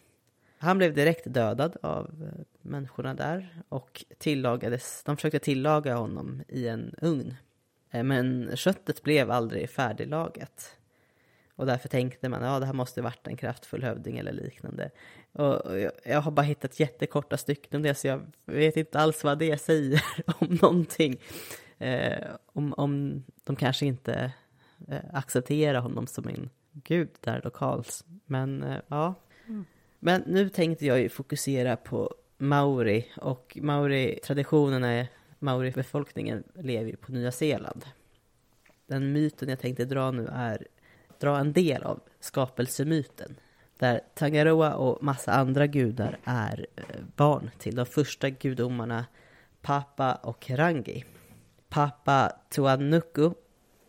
Han 0.57 0.77
blev 0.77 0.93
direkt 0.93 1.33
dödad 1.33 1.77
av 1.81 2.05
eh, 2.05 2.45
människorna 2.61 3.13
där 3.13 3.63
och 3.69 4.05
tillagades, 4.17 5.03
de 5.05 5.15
försökte 5.15 5.39
tillaga 5.39 5.95
honom 5.95 6.43
i 6.47 6.67
en 6.67 6.95
ugn. 7.01 7.35
Eh, 7.91 8.03
men 8.03 8.51
köttet 8.55 9.03
blev 9.03 9.31
aldrig 9.31 9.69
färdiglagat. 9.69 10.77
Och 11.55 11.65
därför 11.65 11.89
tänkte 11.89 12.29
man, 12.29 12.43
ja 12.43 12.59
det 12.59 12.65
här 12.65 12.73
måste 12.73 13.01
varit 13.01 13.27
en 13.27 13.37
kraftfull 13.37 13.83
hövding 13.83 14.17
eller 14.17 14.31
liknande. 14.31 14.89
Och 15.31 15.79
jag, 15.79 15.91
jag 16.03 16.21
har 16.21 16.31
bara 16.31 16.41
hittat 16.41 16.79
jättekorta 16.79 17.37
stycken 17.37 17.75
om 17.75 17.83
det, 17.83 17.95
så 17.95 18.07
jag 18.07 18.21
vet 18.45 18.77
inte 18.77 18.99
alls 18.99 19.23
vad 19.23 19.39
det 19.39 19.61
säger 19.61 20.03
om 20.39 20.57
någonting. 20.61 21.17
Eh, 21.77 22.27
om, 22.45 22.73
om 22.73 23.23
de 23.43 23.55
kanske 23.55 23.85
inte 23.85 24.31
eh, 24.87 24.99
accepterar 25.13 25.79
honom 25.79 26.07
som 26.07 26.27
en 26.27 26.49
gud 26.73 27.09
där 27.19 27.41
lokalt. 27.43 28.05
Men 28.25 28.63
eh, 28.63 28.77
ja. 28.87 29.13
Mm. 29.47 29.65
Men 29.99 30.23
nu 30.27 30.49
tänkte 30.49 30.85
jag 30.85 30.99
ju 30.99 31.09
fokusera 31.09 31.75
på 31.75 32.15
maori 32.37 33.11
och 33.17 33.57
maori-traditionen 33.61 34.83
är 34.83 35.07
maori-befolkningen 35.39 36.43
lever 36.55 36.89
ju 36.89 36.95
på 36.95 37.11
Nya 37.11 37.31
Zeeland. 37.31 37.85
Den 38.87 39.11
myten 39.11 39.49
jag 39.49 39.59
tänkte 39.59 39.85
dra 39.85 40.11
nu 40.11 40.27
är 40.31 40.67
dra 41.19 41.37
en 41.37 41.53
del 41.53 41.83
av 41.83 41.99
skapelsemyten 42.19 43.35
där 43.79 44.01
Tangaroa 44.13 44.75
och 44.75 45.03
massa 45.03 45.31
andra 45.31 45.67
gudar 45.67 46.19
är 46.23 46.67
eh, 46.75 46.83
barn 47.15 47.51
till 47.57 47.75
de 47.75 47.85
första 47.85 48.29
gudomarna 48.29 49.05
Papa 49.61 50.13
och 50.13 50.49
Rangi. 50.49 51.03
Papa 51.69 52.31
Tuanuku, 52.49 53.31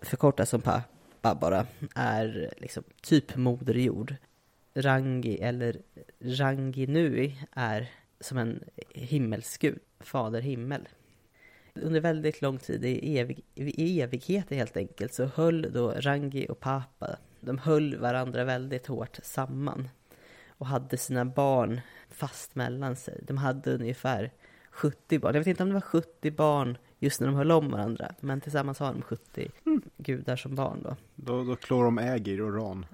förkortas 0.02 0.50
som 0.50 0.60
Papa 0.60 1.34
bara, 1.34 1.66
är 1.94 2.54
liksom 2.56 2.84
typ 3.02 3.36
moder 3.36 3.74
jord. 3.74 4.14
Rangi 4.74 5.38
eller 5.38 5.76
Ranginui 6.20 7.38
är 7.52 7.90
som 8.20 8.38
en 8.38 8.64
himmelsgud, 8.94 9.78
fader 10.00 10.40
himmel. 10.40 10.88
Under 11.82 12.00
väldigt 12.00 12.42
lång 12.42 12.58
tid, 12.58 12.84
i, 12.84 13.18
evig, 13.18 13.44
i 13.54 14.00
evigheter 14.00 14.56
helt 14.56 14.76
enkelt, 14.76 15.14
så 15.14 15.24
höll 15.24 15.72
då 15.72 15.90
Rangi 15.90 16.46
och 16.48 16.60
Papa, 16.60 17.16
de 17.40 17.58
höll 17.58 17.96
varandra 17.96 18.44
väldigt 18.44 18.86
hårt 18.86 19.18
samman. 19.22 19.88
Och 20.48 20.66
hade 20.66 20.96
sina 20.96 21.24
barn 21.24 21.80
fast 22.10 22.54
mellan 22.54 22.96
sig. 22.96 23.20
De 23.26 23.36
hade 23.36 23.74
ungefär 23.74 24.32
70 24.70 25.18
barn. 25.18 25.34
Jag 25.34 25.40
vet 25.40 25.46
inte 25.46 25.62
om 25.62 25.68
det 25.68 25.74
var 25.74 25.80
70 25.80 26.30
barn 26.30 26.78
just 26.98 27.20
när 27.20 27.26
de 27.26 27.36
höll 27.36 27.52
om 27.52 27.70
varandra. 27.70 28.14
Men 28.20 28.40
tillsammans 28.40 28.78
har 28.78 28.92
de 28.92 29.02
70 29.02 29.50
mm. 29.66 29.82
gudar 29.96 30.36
som 30.36 30.54
barn 30.54 30.82
då. 30.82 30.96
Då, 31.14 31.44
då 31.44 31.56
klår 31.56 31.84
de 31.84 31.98
Ägir 31.98 32.40
och 32.40 32.54
Ran. 32.54 32.86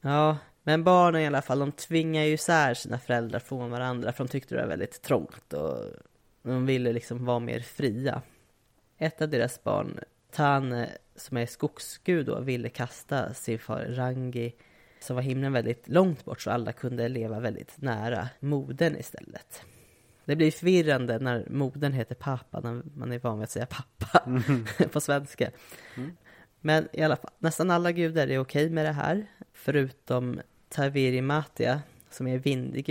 Ja, 0.00 0.36
men 0.62 0.84
barnen 0.84 1.20
i 1.20 1.26
alla 1.26 1.42
fall, 1.42 1.58
de 1.58 1.72
tvingar 1.72 2.22
ju 2.22 2.32
isär 2.32 2.74
sina 2.74 2.98
föräldrar 2.98 3.38
från 3.38 3.70
varandra. 3.70 4.12
För 4.12 4.24
de 4.24 4.30
tyckte 4.30 4.54
det 4.54 4.60
var 4.60 4.68
väldigt 4.68 5.02
trångt 5.02 5.52
och 5.52 5.78
de 6.42 6.66
ville 6.66 6.92
liksom 6.92 7.24
vara 7.24 7.38
mer 7.38 7.60
fria. 7.60 8.22
Ett 8.98 9.22
av 9.22 9.28
deras 9.28 9.62
barn, 9.62 10.00
Tane, 10.30 10.90
som 11.16 11.36
är 11.36 11.46
skogsgud 11.46 12.26
då, 12.26 12.40
ville 12.40 12.68
kasta 12.68 13.34
sin 13.34 13.58
far 13.58 13.86
Rangi 13.88 14.54
som 15.00 15.16
var 15.16 15.22
himlen 15.22 15.52
väldigt 15.52 15.88
långt 15.88 16.24
bort 16.24 16.40
så 16.40 16.50
alla 16.50 16.72
kunde 16.72 17.08
leva 17.08 17.40
väldigt 17.40 17.82
nära 17.82 18.28
modern 18.40 18.96
istället. 18.96 19.62
Det 20.24 20.36
blir 20.36 20.50
förvirrande 20.50 21.18
när 21.18 21.46
modern 21.50 21.92
heter 21.92 22.14
pappa, 22.14 22.60
när 22.60 22.82
man 22.94 23.12
är 23.12 23.18
van 23.18 23.38
vid 23.38 23.44
att 23.44 23.50
säga 23.50 23.66
pappa 23.66 24.22
mm. 24.26 24.64
på 24.92 25.00
svenska. 25.00 25.50
Mm. 25.96 26.16
Men 26.60 26.88
i 26.92 27.02
alla 27.02 27.16
fall, 27.16 27.30
nästan 27.38 27.70
alla 27.70 27.92
gudar 27.92 28.28
är 28.28 28.38
okej 28.38 28.70
med 28.70 28.84
det 28.84 28.92
här, 28.92 29.26
förutom 29.52 30.40
Taviri 30.68 31.22
Matia, 31.22 31.82
som 32.10 32.26
är 32.26 32.38
vindig 32.38 32.84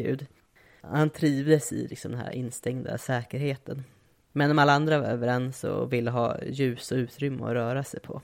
han 0.81 1.09
trivdes 1.09 1.71
i 1.71 1.87
liksom 1.87 2.11
den 2.11 2.21
här 2.21 2.31
instängda 2.31 2.97
säkerheten. 2.97 3.83
Men 4.31 4.49
de 4.49 4.59
alla 4.59 4.73
andra 4.73 4.99
var 4.99 5.07
överens 5.07 5.63
och 5.63 5.93
ville 5.93 6.11
ha 6.11 6.43
ljus 6.43 6.91
och 6.91 6.95
utrymme 6.95 7.43
att 7.43 7.53
röra 7.53 7.83
sig 7.83 7.99
på. 7.99 8.21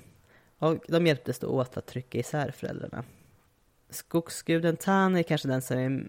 Och 0.60 0.78
de 0.88 1.08
hjälptes 1.08 1.40
då 1.40 1.48
åt 1.48 1.78
att 1.78 1.86
trycka 1.86 2.18
isär 2.18 2.52
föräldrarna. 2.52 3.04
Skogsguden 3.90 4.78
Tan 4.78 5.16
är 5.16 5.24
kanske 5.24 5.48
den 5.48 5.62
som 5.62 5.78
är 5.78 6.06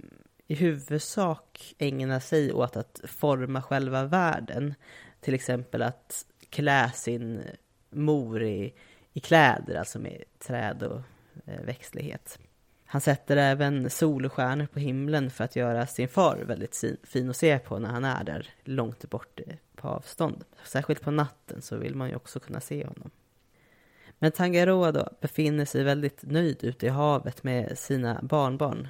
i 0.47 0.55
huvudsak 0.55 1.75
ägnar 1.79 2.21
sig 2.21 2.53
åt 2.53 2.77
att 2.77 3.01
forma 3.05 3.63
själva 3.63 4.05
världen. 4.05 4.75
Till 5.21 5.35
exempel 5.35 5.83
att 5.83 6.27
klä 6.51 6.91
sin 6.95 7.43
mor 7.91 8.43
i, 8.43 8.75
i 9.13 9.21
kläder, 9.21 9.75
alltså 9.75 9.99
med 9.99 10.25
träd 10.39 10.83
och 10.83 11.01
eh, 11.47 11.63
växtlighet. 11.63 12.39
Han 12.97 13.01
sätter 13.01 13.37
även 13.37 13.91
solstjärnor 13.91 14.67
på 14.67 14.79
himlen 14.79 15.31
för 15.31 15.45
att 15.45 15.57
göra 15.57 15.87
sin 15.87 16.09
far 16.09 16.37
väldigt 16.37 16.85
fin 17.03 17.31
att 17.31 17.37
se 17.37 17.59
på 17.59 17.79
när 17.79 17.89
han 17.89 18.05
är 18.05 18.25
där 18.25 18.49
långt 18.65 19.11
bort 19.11 19.41
på 19.75 19.89
avstånd. 19.89 20.45
Särskilt 20.65 21.01
på 21.01 21.11
natten 21.11 21.63
så 21.63 21.77
vill 21.77 21.95
man 21.95 22.09
ju 22.09 22.17
också 22.17 22.41
kunna 22.41 22.61
se 22.61 22.87
honom. 22.87 23.11
Men 24.19 24.33
Tangaroa 24.33 24.93
då 24.93 25.09
befinner 25.21 25.65
sig 25.65 25.85
väldigt 25.85 26.23
nöjd 26.23 26.65
ute 26.65 26.87
i 26.87 26.89
havet 26.89 27.45
med 27.45 27.79
sina 27.79 28.21
barnbarn. 28.23 28.89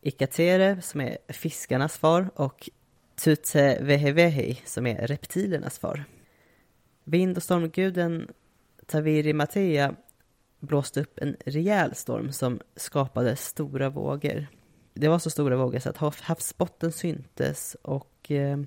Ikatere 0.00 0.82
som 0.82 1.00
är 1.00 1.18
fiskarnas 1.28 1.98
far 1.98 2.30
och 2.34 2.70
Tutse 3.14 3.82
Vehevehi 3.82 4.62
som 4.64 4.86
är 4.86 5.06
reptilernas 5.06 5.78
far. 5.78 6.04
Vind 7.04 7.36
och 7.36 7.42
stormguden 7.42 8.28
Taviri 8.86 9.32
Matea 9.32 9.94
blåste 10.60 11.00
upp 11.00 11.18
en 11.18 11.36
rejäl 11.44 11.94
storm 11.94 12.32
som 12.32 12.60
skapade 12.76 13.36
stora 13.36 13.90
vågor. 13.90 14.46
Det 14.94 15.08
var 15.08 15.18
så 15.18 15.30
stora 15.30 15.56
vågor 15.56 15.78
så 15.78 15.90
att 15.90 16.20
havsbotten 16.20 16.92
syntes 16.92 17.76
och 17.82 18.30
eh, 18.30 18.58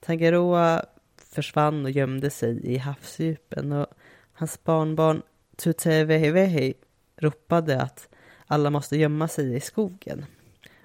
Tangaroa 0.00 0.84
försvann 1.16 1.84
och 1.84 1.90
gömde 1.90 2.30
sig 2.30 2.66
i 2.66 2.76
havsdjupen 2.76 3.72
och 3.72 3.86
hans 4.32 4.64
barnbarn 4.64 5.22
Tutevehevehi 5.56 6.74
ropade 7.16 7.82
att 7.82 8.08
alla 8.46 8.70
måste 8.70 8.96
gömma 8.96 9.28
sig 9.28 9.56
i 9.56 9.60
skogen. 9.60 10.24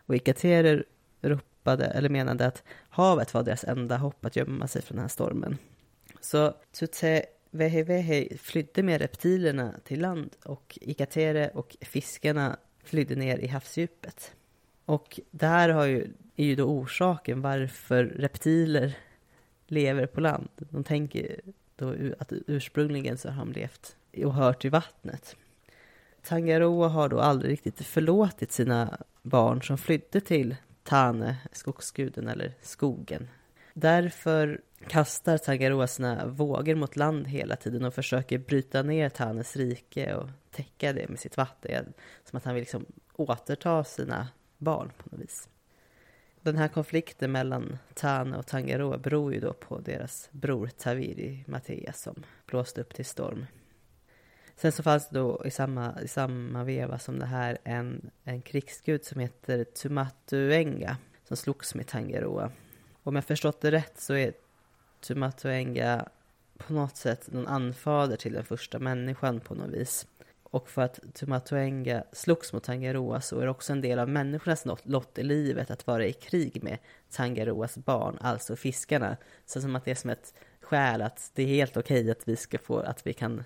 Och 0.05 0.15
Ikaterer 0.15 0.85
ropade, 1.21 1.85
eller 1.85 2.09
menade 2.09 2.45
att 2.45 2.63
havet 2.89 3.33
var 3.33 3.43
deras 3.43 3.63
enda 3.63 3.97
hopp 3.97 4.25
att 4.25 4.35
gömma 4.35 4.67
sig 4.67 4.81
från 4.81 4.95
den 4.95 5.03
här 5.03 5.09
stormen. 5.09 5.57
Så 6.21 6.53
Vehevehe 7.55 8.37
flydde 8.37 8.83
med 8.83 9.01
reptilerna 9.01 9.73
till 9.83 10.01
land 10.01 10.29
och 10.45 10.77
Ikatere 10.81 11.49
och 11.49 11.77
fiskarna 11.81 12.57
flydde 12.83 13.15
ner 13.15 13.37
i 13.37 13.47
havsdjupet. 13.47 14.35
Och 14.85 15.19
det 15.31 15.45
här 15.45 15.69
har 15.69 15.85
ju, 15.85 16.07
är 16.35 16.45
ju 16.45 16.55
då 16.55 16.63
orsaken 16.63 17.41
varför 17.41 18.03
reptiler 18.05 18.97
lever 19.67 20.05
på 20.05 20.21
land. 20.21 20.49
De 20.57 20.83
tänker 20.83 21.41
då 21.75 21.95
att 22.19 22.33
ursprungligen 22.47 23.17
så 23.17 23.29
har 23.29 23.45
de 23.45 23.51
levt 23.51 23.95
och 24.25 24.33
hört 24.33 24.65
i 24.65 24.69
vattnet. 24.69 25.35
Tangaroa 26.23 26.87
har 26.87 27.09
då 27.09 27.19
aldrig 27.19 27.51
riktigt 27.51 27.85
förlåtit 27.85 28.51
sina 28.51 28.97
barn 29.21 29.61
som 29.61 29.77
flydde 29.77 30.21
till 30.21 30.55
Tane, 30.83 31.37
skogsguden 31.51 32.27
eller 32.27 32.53
skogen. 32.61 33.27
Därför 33.73 34.61
kastar 34.87 35.37
Tangaroa 35.37 35.87
sina 35.87 36.25
vågor 36.25 36.75
mot 36.75 36.95
land 36.95 37.27
hela 37.27 37.55
tiden 37.55 37.85
och 37.85 37.93
försöker 37.93 38.37
bryta 38.37 38.83
ner 38.83 39.09
Tanes 39.09 39.55
rike 39.55 40.15
och 40.15 40.29
täcka 40.51 40.93
det 40.93 41.09
med 41.09 41.19
sitt 41.19 41.37
vatten. 41.37 41.93
Som 42.23 42.37
att 42.37 42.43
han 42.43 42.55
vill 42.55 42.61
liksom 42.61 42.85
återta 43.13 43.83
sina 43.83 44.27
barn 44.57 44.91
på 44.97 45.09
något 45.09 45.21
vis. 45.21 45.49
Den 46.41 46.57
här 46.57 46.67
konflikten 46.67 47.31
mellan 47.31 47.77
Tane 47.93 48.37
och 48.37 48.47
Tangaroa 48.47 48.97
beror 48.97 49.33
ju 49.33 49.39
då 49.39 49.53
på 49.53 49.79
deras 49.79 50.29
bror 50.31 50.67
Taviri 50.67 51.43
Mattias 51.47 52.01
som 52.01 52.23
blåste 52.45 52.81
upp 52.81 52.93
till 52.93 53.05
storm. 53.05 53.45
Sen 54.55 54.71
så 54.71 54.83
fanns 54.83 55.09
det 55.09 55.19
då 55.19 55.41
i 55.45 55.51
samma, 55.51 56.01
i 56.01 56.07
samma 56.07 56.63
veva 56.63 56.99
som 56.99 57.19
det 57.19 57.25
här 57.25 57.57
en, 57.63 58.11
en 58.23 58.41
krigsgud 58.41 59.05
som 59.05 59.19
heter 59.19 59.63
Tumatuenga 59.63 60.97
som 61.27 61.37
slogs 61.37 61.75
med 61.75 61.87
Tangaroa. 61.87 62.51
Om 63.03 63.15
jag 63.15 63.25
förstått 63.25 63.61
det 63.61 63.71
rätt 63.71 63.99
så 63.99 64.13
är 64.13 64.33
Tumatuenga 65.03 66.05
på 66.57 66.73
något 66.73 66.97
sätt 66.97 67.31
någon 67.31 67.47
anfader 67.47 68.15
till 68.15 68.33
den 68.33 68.43
första 68.43 68.79
människan 68.79 69.39
på 69.39 69.55
något 69.55 69.69
vis. 69.69 70.07
Och 70.43 70.69
för 70.69 70.81
att 70.81 70.99
Tumatuenga 71.13 72.03
slogs 72.11 72.53
mot 72.53 72.63
Tangaroa 72.63 73.21
så 73.21 73.39
är 73.39 73.45
det 73.45 73.51
också 73.51 73.73
en 73.73 73.81
del 73.81 73.99
av 73.99 74.09
människornas 74.09 74.65
lott 74.83 75.17
i 75.17 75.23
livet 75.23 75.71
att 75.71 75.87
vara 75.87 76.05
i 76.05 76.13
krig 76.13 76.63
med 76.63 76.77
Tangaroas 77.11 77.77
barn, 77.77 78.17
alltså 78.21 78.55
fiskarna. 78.55 79.17
Så 79.45 79.61
som 79.61 79.75
att 79.75 79.85
det 79.85 79.91
är 79.91 79.95
som 79.95 80.09
ett 80.09 80.33
skäl 80.61 81.01
att 81.01 81.31
det 81.33 81.43
är 81.43 81.47
helt 81.47 81.77
okej 81.77 82.01
okay 82.01 82.11
att 82.11 82.27
vi 82.27 82.35
ska 82.35 82.57
få, 82.57 82.79
att 82.79 83.07
vi 83.07 83.13
kan 83.13 83.43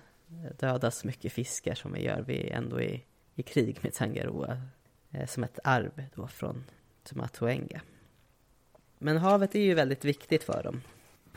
döda 0.58 0.90
så 0.90 1.06
mycket 1.06 1.32
fiskar 1.32 1.74
som 1.74 1.92
vi 1.92 2.04
gör. 2.04 2.24
Vi 2.26 2.50
är 2.50 2.56
ändå 2.56 2.80
i, 2.80 3.04
i 3.34 3.42
krig 3.42 3.78
med 3.82 3.94
Tangaroa 3.94 4.62
eh, 5.10 5.26
som 5.26 5.44
ett 5.44 5.58
arv 5.64 6.04
då 6.14 6.26
från 6.26 6.64
Tumatuenga. 7.04 7.80
Men 8.98 9.16
havet 9.16 9.54
är 9.54 9.60
ju 9.60 9.74
väldigt 9.74 10.04
viktigt 10.04 10.44
för 10.44 10.62
dem. 10.62 10.82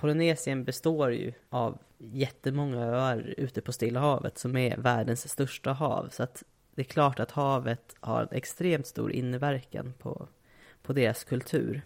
Polynesien 0.02 0.64
består 0.64 1.14
ju 1.14 1.34
av 1.50 1.78
jättemånga 1.98 2.86
öar 2.86 3.34
ute 3.38 3.62
på 3.62 3.72
Stilla 3.72 4.00
havet 4.00 4.38
som 4.38 4.58
är 4.58 4.78
världens 4.78 5.30
största 5.30 5.72
hav. 5.72 6.10
Så 6.10 6.24
att 6.24 6.44
det 6.76 6.82
är 6.82 6.86
klart 6.86 7.20
att 7.20 7.32
havet 7.32 7.96
har 8.00 8.22
en 8.22 8.28
extremt 8.32 8.88
stor 8.88 9.12
inverkan 9.12 9.94
på, 10.00 10.28
på 10.82 10.94
deras 10.94 11.24
kultur. 11.24 11.82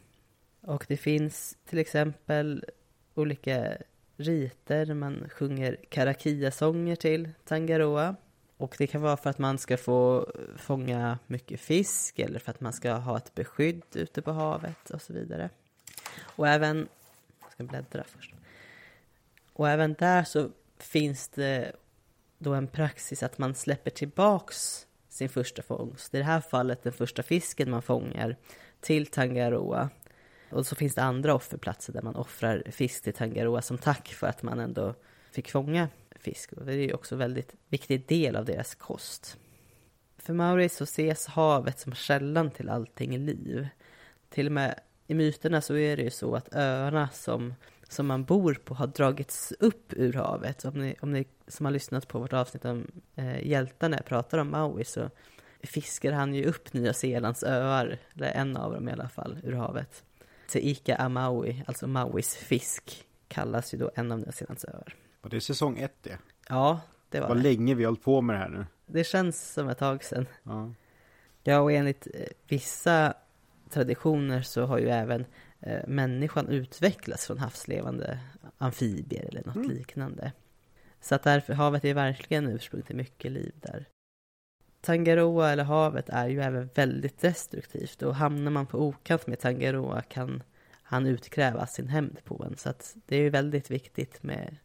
Och 0.62 0.86
det 0.88 0.98
finns 0.98 1.58
till 1.70 1.80
exempel 1.80 2.66
olika 3.14 3.78
riter 4.18 4.94
man 4.94 5.30
sjunger 5.30 5.78
karakia-sånger 5.90 6.96
till 6.96 7.30
Tangaroa. 7.46 8.16
Och 8.58 8.76
det 8.78 8.88
kan 8.88 9.02
vara 9.02 9.18
för 9.18 9.30
att 9.30 9.40
man 9.40 9.58
ska 9.58 9.78
få 9.78 10.32
fånga 10.58 11.20
mycket 11.28 11.60
fisk 11.60 12.20
eller 12.20 12.40
för 12.40 12.52
att 12.52 12.62
man 12.62 12.74
ska 12.74 12.94
ha 12.94 13.18
ett 13.18 13.36
beskydd 13.36 13.84
ute 13.94 14.22
på 14.22 14.32
havet 14.32 14.90
och 14.90 15.02
så 15.02 15.14
vidare. 15.14 15.50
Och 16.22 16.48
även 16.48 16.88
ska 17.56 17.64
bläddra 17.64 18.04
först. 18.04 18.34
Och 19.54 19.70
även 19.70 19.94
där 19.94 20.24
så 20.24 20.50
finns 20.78 21.28
det 21.28 21.72
då 22.38 22.54
en 22.54 22.68
praxis 22.68 23.24
att 23.24 23.38
man 23.38 23.56
släpper 23.56 23.92
tillbaks 23.92 24.88
sin 25.10 25.30
första 25.30 25.62
fångst. 25.62 26.14
I 26.14 26.18
det 26.18 26.24
här 26.24 26.42
fallet 26.42 26.84
den 26.84 26.94
första 26.94 27.24
fisken 27.24 27.70
man 27.70 27.82
fångar 27.82 28.38
till 28.80 29.08
Tangaroa. 29.08 29.90
Och 30.50 30.66
så 30.66 30.76
finns 30.76 30.96
det 30.96 31.04
andra 31.04 31.36
offerplatser 31.36 31.94
där 31.94 32.02
man 32.02 32.16
offrar 32.16 32.64
fisk 32.72 33.04
till 33.04 33.14
Tangaroa 33.14 33.62
som 33.62 33.78
tack 33.78 34.08
för 34.08 34.28
att 34.28 34.44
man 34.44 34.60
ändå 34.60 34.96
fick 35.32 35.52
fånga 35.52 35.90
fisk. 36.16 36.54
Och 36.54 36.66
det 36.66 36.74
är 36.74 36.78
ju 36.78 36.94
också 36.94 37.16
en 37.16 37.20
väldigt 37.20 37.56
viktig 37.70 38.08
del 38.08 38.36
av 38.36 38.46
deras 38.46 38.76
kost. 38.76 39.38
För 40.18 40.34
Mauri 40.34 40.70
så 40.70 40.84
ses 40.84 41.28
havet 41.28 41.80
som 41.80 41.94
källan 41.94 42.52
till 42.52 42.70
allting 42.70 43.18
liv. 43.18 43.68
Till 44.30 44.46
och 44.46 44.52
med 44.52 44.80
i 45.08 45.14
myterna 45.14 45.62
så 45.62 45.76
är 45.76 45.98
det 45.98 46.04
ju 46.04 46.10
så 46.10 46.36
att 46.36 46.56
öarna 46.56 47.10
som, 47.14 47.54
som 47.90 48.08
man 48.08 48.24
bor 48.24 48.54
på 48.54 48.74
har 48.74 48.88
dragits 48.88 49.54
upp 49.60 49.94
ur 49.94 50.14
havet. 50.14 50.66
Om 50.66 50.74
ni, 50.80 50.96
om 51.02 51.12
ni 51.12 51.28
som 51.48 51.66
har 51.66 51.74
lyssnat 51.74 52.08
på 52.08 52.20
vårt 52.20 52.34
avsnitt 52.34 52.66
om 52.66 52.88
eh, 53.16 53.48
hjältar 53.48 53.90
när 53.90 53.98
jag 53.98 54.06
pratar 54.06 54.38
om 54.38 54.52
Maui 54.52 54.84
så 54.86 55.10
fiskar 55.64 56.12
han 56.12 56.34
ju 56.34 56.46
upp 56.46 56.74
Nya 56.74 56.94
Zeelands 56.94 57.44
öar, 57.44 57.98
eller 58.16 58.32
en 58.32 58.58
av 58.58 58.74
dem 58.74 58.90
i 58.90 58.92
alla 58.92 59.10
fall, 59.10 59.38
ur 59.44 59.54
havet. 59.54 60.04
Teika 60.50 60.96
Amaui, 60.96 61.64
alltså 61.68 61.88
Mauis 61.88 62.36
fisk, 62.36 63.06
kallas 63.28 63.74
ju 63.74 63.78
då 63.78 63.92
en 63.96 64.12
av 64.12 64.20
Nya 64.20 64.32
Zeelands 64.32 64.66
öar. 64.66 64.96
Och 65.22 65.30
det 65.30 65.36
är 65.36 65.40
säsong 65.40 65.78
ett 65.80 65.96
det? 66.04 66.18
Ja, 66.50 66.82
det 67.10 67.20
var 67.20 67.28
Vad 67.28 67.38
det. 67.38 67.44
länge 67.44 67.76
vi 67.76 67.84
har 67.84 67.90
hållit 67.92 68.04
på 68.04 68.22
med 68.22 68.36
det 68.36 68.40
här 68.40 68.50
nu. 68.50 68.66
Det 68.86 69.04
känns 69.04 69.54
som 69.54 69.70
ett 69.70 69.78
tag 69.78 70.04
sedan. 70.04 70.26
Ja. 70.44 70.72
Ja, 71.44 71.60
och 71.60 71.72
enligt 71.72 72.08
eh, 72.14 72.22
vissa 72.48 73.14
traditioner 73.70 74.42
så 74.42 74.66
har 74.66 74.78
ju 74.78 74.90
även 74.90 75.26
eh, 75.60 75.88
människan 75.88 76.48
utvecklats 76.48 77.28
från 77.28 77.38
havslevande 77.38 78.20
amfibier 78.58 79.26
eller 79.26 79.44
något 79.46 79.56
mm. 79.56 79.70
liknande. 79.70 80.32
Så 81.02 81.16
att 81.16 81.24
därför, 81.24 81.54
havet 81.54 81.86
är 81.86 81.94
verkligen 81.94 82.48
ursprung 82.48 82.82
till 82.82 82.96
mycket 82.96 83.32
liv 83.32 83.54
där. 83.62 83.86
Tangaroa 84.82 85.52
eller 85.52 85.64
havet 85.64 86.10
är 86.10 86.28
ju 86.28 86.42
även 86.42 86.70
väldigt 86.76 87.20
destruktivt 87.20 88.02
och 88.02 88.16
hamnar 88.16 88.52
man 88.52 88.66
på 88.66 88.78
okant 88.78 89.28
med 89.28 89.40
Tangaroa 89.40 90.02
kan 90.02 90.44
han 90.84 91.08
utkräva 91.08 91.68
sin 91.68 91.88
hämnd 91.88 92.24
på 92.24 92.46
en. 92.48 92.58
Så 92.58 92.70
att 92.70 92.96
det 93.06 93.16
är 93.16 93.22
ju 93.22 93.30
väldigt 93.30 93.72
viktigt 93.72 94.24
med, 94.24 94.58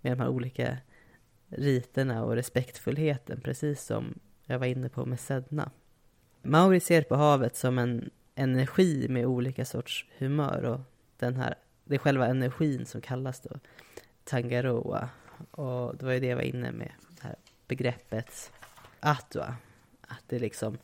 med 0.00 0.12
de 0.12 0.20
här 0.20 0.28
olika 0.28 0.78
riterna 1.48 2.24
och 2.24 2.34
respektfullheten, 2.34 3.40
precis 3.40 3.84
som 3.84 4.18
jag 4.44 4.58
var 4.58 4.66
inne 4.66 4.88
på 4.88 5.06
med 5.06 5.20
Sedna. 5.20 5.70
Mauri 6.42 6.80
ser 6.80 7.02
på 7.02 7.16
havet 7.16 7.56
som 7.56 7.78
en 7.78 8.10
energi 8.40 9.08
med 9.08 9.26
olika 9.26 9.64
sorts 9.64 10.06
humör 10.18 10.64
och 10.64 10.80
den 11.16 11.36
här, 11.36 11.54
det 11.84 11.94
är 11.94 11.98
själva 11.98 12.26
energin 12.26 12.86
som 12.86 13.00
kallas 13.00 13.40
då 13.40 13.50
Tangaroa. 14.24 15.08
Och 15.50 15.96
det 15.96 16.04
var 16.04 16.12
ju 16.12 16.20
det 16.20 16.26
jag 16.26 16.36
var 16.36 16.42
inne 16.42 16.72
med, 16.72 16.92
det 17.08 17.22
här 17.22 17.36
begreppet 17.68 18.52
Atua. 19.00 19.54
Att 20.00 20.24
det 20.26 20.38
liksom 20.38 20.78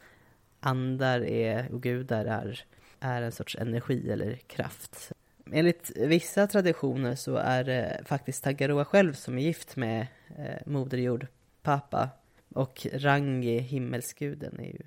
andar 0.61 1.21
är, 1.21 1.73
och 1.73 1.83
gudar 1.83 2.25
är, 2.25 2.65
är 3.01 3.23
en 3.23 3.33
sorts 3.33 3.57
energi 3.57 4.11
eller 4.11 4.35
kraft. 4.35 5.13
Enligt 5.53 5.93
vissa 5.97 6.47
traditioner 6.47 7.15
så 7.15 7.37
är 7.37 7.65
det 7.65 8.03
faktiskt 8.05 8.45
Tangaroa 8.45 8.85
själv 8.85 9.13
som 9.13 9.39
är 9.39 9.43
gift 9.43 9.77
med 9.77 10.07
eh, 10.37 10.67
Moder 10.67 10.99
Jord, 10.99 11.27
Papa. 11.63 12.09
Och 12.49 12.87
Rangi, 12.93 13.59
himmelsguden, 13.59 14.61
är 14.61 14.65
ju 14.65 14.83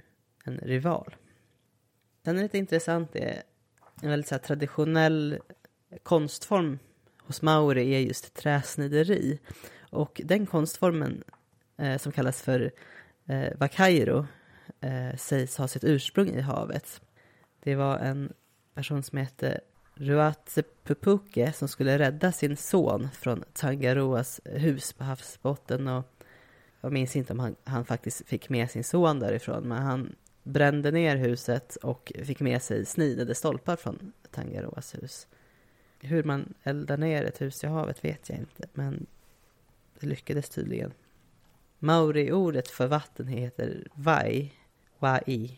en 0.46 0.58
rival. 0.58 1.16
Sen 2.24 2.36
är 2.36 2.38
det 2.38 2.44
lite 2.44 2.58
intressant, 2.58 3.14
det 3.14 3.24
är 3.24 3.44
en 4.02 4.10
väldigt 4.10 4.28
så 4.28 4.36
här, 4.36 4.40
traditionell 4.40 5.40
konstform 6.04 6.80
hos 7.18 7.42
maori 7.42 7.96
är 7.96 8.00
just 8.00 8.34
träsnideri. 8.34 9.40
Och 9.90 10.22
den 10.24 10.46
konstformen 10.46 11.24
eh, 11.78 11.98
som 11.98 12.12
kallas 12.12 12.42
för 12.42 12.72
eh, 13.26 13.58
wakairo 13.58 14.26
eh, 14.82 15.16
sägs 15.18 15.58
ha 15.58 15.68
sitt 15.68 15.84
ursprung 15.84 16.30
i 16.30 16.42
havet. 16.42 17.02
Det 17.64 17.76
var 17.76 17.98
en 17.98 18.34
person 18.74 19.04
som 19.04 19.18
hette 19.18 19.62
Ruatse 19.94 20.64
Pupuke 20.84 21.54
som 21.54 21.68
skulle 21.68 22.00
rädda 22.00 22.32
sin 22.32 22.58
son 22.58 23.10
från 23.14 23.44
Tangaroas 23.54 24.42
hus 24.46 24.94
på 24.94 25.04
havsbotten 25.04 25.88
och 25.88 26.06
jag 26.82 26.92
minns 26.92 27.16
inte 27.16 27.34
om 27.34 27.40
han, 27.40 27.56
han 27.64 27.86
faktiskt 27.86 28.28
fick 28.28 28.50
med 28.50 28.72
sin 28.72 28.84
son 28.84 29.20
därifrån, 29.20 29.68
men 29.68 29.78
han 29.82 30.16
brände 30.50 30.92
ner 30.92 31.16
huset 31.16 31.76
och 31.76 32.12
fick 32.24 32.40
med 32.40 32.62
sig 32.62 32.86
snidade 32.86 33.36
stolpar 33.36 33.76
från 33.76 34.14
Tangaroas 34.32 34.96
hus. 34.96 35.28
Hur 36.00 36.24
man 36.24 36.54
eldar 36.64 36.98
ner 36.98 37.24
ett 37.24 37.42
hus 37.42 37.64
i 37.64 37.68
havet 37.68 38.06
vet 38.06 38.30
jag 38.30 38.38
inte, 38.38 38.68
men 38.74 39.06
det 40.00 40.08
lyckades 40.08 40.50
tydligen. 40.50 40.94
Maori-ordet 41.80 42.68
för 42.68 42.88
vatten 42.88 43.28
heter 43.28 43.88
Vai, 43.94 44.54
Wai, 45.00 45.58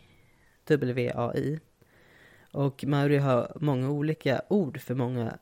W-A-I. 0.64 1.60
Och 2.52 2.84
Maori 2.84 3.16
har 3.18 3.52
många 3.60 3.90
olika 3.90 4.42
ord 4.48 4.80
för 4.80 4.94
många 4.94 5.38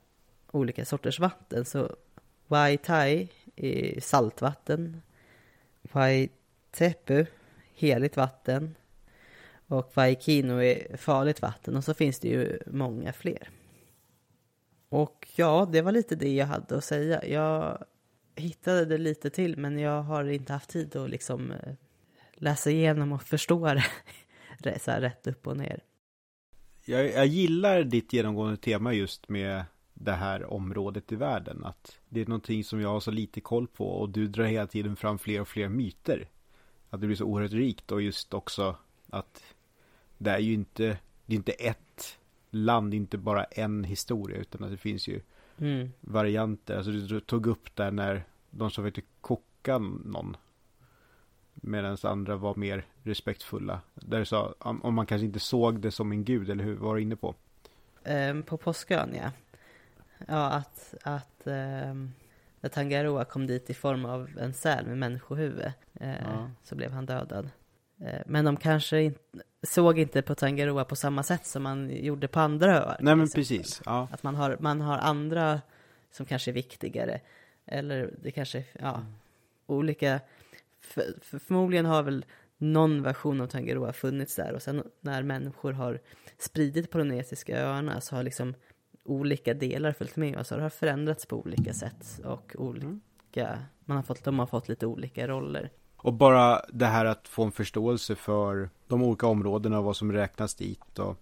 olika 0.51 0.85
sorters 0.85 1.20
vatten. 1.20 1.64
Så 1.64 1.97
Wai 2.47 2.78
Tai 2.78 3.28
är 3.56 4.01
saltvatten. 4.01 5.02
Wai 5.82 6.28
Tepu, 6.70 7.27
heligt 7.74 8.16
vatten. 8.16 8.74
Och 9.70 9.90
Vaikino 9.94 10.62
är 10.62 10.97
farligt 10.97 11.42
vatten. 11.42 11.76
Och 11.76 11.84
så 11.84 11.94
finns 11.94 12.18
det 12.18 12.28
ju 12.28 12.59
många 12.66 13.12
fler. 13.12 13.48
Och 14.88 15.28
ja, 15.36 15.68
det 15.72 15.82
var 15.82 15.92
lite 15.92 16.16
det 16.16 16.34
jag 16.34 16.47
hade 16.47 16.76
att 16.76 16.84
säga. 16.84 17.26
Jag 17.26 17.84
hittade 18.34 18.84
det 18.84 18.98
lite 18.98 19.30
till, 19.30 19.56
men 19.56 19.78
jag 19.78 20.02
har 20.02 20.24
inte 20.24 20.52
haft 20.52 20.70
tid 20.70 20.97
att 20.97 21.10
liksom 21.10 21.52
eh, 21.52 21.74
läsa 22.32 22.70
igenom 22.70 23.12
och 23.12 23.22
förstå 23.22 23.74
det 24.59 24.82
så 24.82 24.90
här 24.90 25.01
rätt 25.01 25.26
upp 25.26 25.47
och 25.47 25.56
ner. 25.56 25.80
Jag, 26.84 27.12
jag 27.12 27.26
gillar 27.26 27.82
ditt 27.82 28.12
genomgående 28.12 28.56
tema 28.56 28.92
just 28.92 29.28
med 29.28 29.64
det 29.94 30.12
här 30.12 30.52
området 30.52 31.12
i 31.12 31.16
världen. 31.16 31.64
Att 31.64 31.98
det 32.09 32.20
är 32.20 32.26
någonting 32.26 32.64
som 32.64 32.80
jag 32.80 32.88
har 32.88 33.01
så 33.01 33.10
lite 33.10 33.40
koll 33.40 33.68
på 33.68 33.90
och 33.90 34.09
du 34.09 34.26
drar 34.26 34.44
hela 34.44 34.66
tiden 34.66 34.97
fram 34.97 35.18
fler 35.18 35.40
och 35.40 35.48
fler 35.48 35.68
myter. 35.68 36.28
Att 36.88 37.01
det 37.01 37.06
blir 37.06 37.16
så 37.16 37.24
oerhört 37.24 37.52
rikt 37.52 37.92
och 37.92 38.02
just 38.02 38.34
också 38.34 38.76
att 39.10 39.49
det 40.20 40.30
är 40.30 40.38
ju 40.38 40.52
inte, 40.52 40.98
det 41.26 41.34
är 41.34 41.36
inte 41.36 41.52
ett 41.52 42.18
land, 42.51 42.94
inte 42.94 43.18
bara 43.18 43.44
en 43.44 43.84
historia 43.84 44.36
utan 44.36 44.64
att 44.64 44.70
det 44.70 44.76
finns 44.76 45.09
ju 45.09 45.20
mm. 45.59 45.92
varianter. 46.01 46.76
Alltså 46.76 46.92
du 46.92 47.20
tog 47.20 47.47
upp 47.47 47.76
där 47.76 47.90
när 47.90 48.24
de 48.51 48.70
som 48.70 48.84
försökte 48.84 49.02
koka 49.20 49.78
någon. 49.78 50.36
Medan 51.55 51.97
andra 52.02 52.36
var 52.36 52.55
mer 52.55 52.84
respektfulla. 53.02 53.80
Där 53.94 54.18
du 54.18 54.24
sa 54.24 54.55
om 54.59 54.94
man 54.94 55.06
kanske 55.06 55.26
inte 55.26 55.40
såg 55.40 55.80
det 55.80 55.90
som 55.90 56.12
en 56.12 56.24
gud, 56.24 56.51
eller 56.51 56.64
hur 56.64 56.76
var 56.76 56.94
du 56.94 57.02
inne 57.02 57.16
på? 57.16 57.34
Um, 58.05 58.42
på 58.42 58.56
påskön, 58.56 59.14
ja. 59.14 59.30
Ja, 60.28 60.51
att, 60.51 60.94
att 61.02 61.42
um, 61.44 62.12
när 62.60 62.68
Tangaroa 62.68 63.24
kom 63.24 63.47
dit 63.47 63.70
i 63.70 63.74
form 63.74 64.05
av 64.05 64.30
en 64.38 64.55
säl 64.55 64.86
med 64.86 64.98
människohuvud 64.98 65.72
uh, 66.01 66.22
ja. 66.22 66.51
så 66.62 66.74
blev 66.74 66.92
han 66.92 67.06
dödad. 67.06 67.51
Uh, 68.02 68.20
men 68.27 68.44
de 68.44 68.56
kanske 68.56 69.02
inte 69.02 69.20
såg 69.62 69.98
inte 69.98 70.22
på 70.22 70.35
Tangaroa 70.35 70.85
på 70.85 70.97
samma 70.97 71.22
sätt 71.22 71.47
som 71.47 71.62
man 71.62 71.90
gjorde 71.90 72.28
på 72.28 72.40
andra 72.40 72.78
öar. 72.78 72.97
Nej, 73.01 73.16
men 73.16 73.28
precis. 73.28 73.82
Ja. 73.85 74.09
Att 74.12 74.22
man 74.22 74.35
har, 74.35 74.56
man 74.60 74.81
har 74.81 74.98
andra 74.98 75.60
som 76.10 76.27
kanske 76.27 76.51
är 76.51 76.52
viktigare. 76.52 77.20
Eller 77.66 78.14
det 78.22 78.31
kanske, 78.31 78.64
ja, 78.72 78.94
mm. 78.94 79.06
olika. 79.66 80.20
För, 80.81 81.14
för 81.22 81.39
förmodligen 81.39 81.86
har 81.86 82.02
väl 82.02 82.24
någon 82.59 83.02
version 83.02 83.40
av 83.40 83.47
Tangaroa 83.47 83.93
funnits 83.93 84.36
där 84.36 84.52
och 84.52 84.62
sen 84.62 84.82
när 85.01 85.22
människor 85.22 85.72
har 85.72 86.01
spridit 86.39 86.90
polynesiska 86.90 87.59
öarna 87.59 88.01
så 88.01 88.16
har 88.16 88.22
liksom 88.22 88.55
olika 89.05 89.55
delar 89.55 89.93
följt 89.93 90.16
med 90.16 90.36
och 90.36 90.47
så 90.47 90.55
har 90.55 90.62
det 90.62 90.70
förändrats 90.70 91.27
på 91.27 91.36
olika 91.36 91.72
sätt 91.72 92.20
och 92.24 92.52
olika, 92.59 93.59
man 93.85 93.97
har 93.97 94.02
fått, 94.02 94.24
de 94.24 94.39
har 94.39 94.47
fått 94.47 94.68
lite 94.68 94.86
olika 94.86 95.28
roller. 95.28 95.70
Och 96.02 96.12
bara 96.12 96.62
det 96.72 96.86
här 96.86 97.05
att 97.05 97.28
få 97.28 97.44
en 97.44 97.52
förståelse 97.52 98.14
för 98.14 98.70
de 98.89 99.02
olika 99.02 99.27
områdena 99.27 99.78
och 99.78 99.85
vad 99.85 99.97
som 99.97 100.12
räknas 100.12 100.55
dit 100.55 100.98
och 100.98 101.16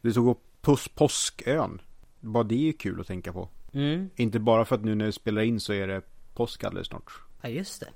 du 0.00 0.12
tog 0.12 0.28
upp 0.28 0.42
pos 0.60 0.88
påskön. 0.88 1.80
Bara 2.20 2.44
det 2.44 2.54
är 2.54 2.58
ju 2.58 2.72
kul 2.72 3.00
att 3.00 3.06
tänka 3.06 3.32
på. 3.32 3.48
Mm. 3.72 4.10
Inte 4.16 4.38
bara 4.38 4.64
för 4.64 4.74
att 4.74 4.84
nu 4.84 4.94
när 4.94 5.06
vi 5.06 5.12
spelar 5.12 5.42
in 5.42 5.60
så 5.60 5.72
är 5.72 5.86
det 5.86 6.02
påsk 6.34 6.64
alldeles 6.64 6.86
snart. 6.88 7.12
Ja, 7.42 7.48
just 7.48 7.80
det. 7.80 7.88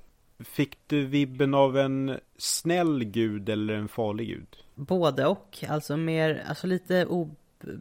Fick 0.43 0.77
du 0.87 1.05
vibben 1.05 1.53
av 1.53 1.77
en 1.77 2.19
snäll 2.37 3.03
gud 3.03 3.49
eller 3.49 3.73
en 3.73 3.87
farlig 3.87 4.27
gud? 4.27 4.57
Både 4.75 5.25
och, 5.25 5.63
alltså 5.69 5.97
mer, 5.97 6.43
alltså 6.47 6.67
lite 6.67 7.05
ob 7.05 7.35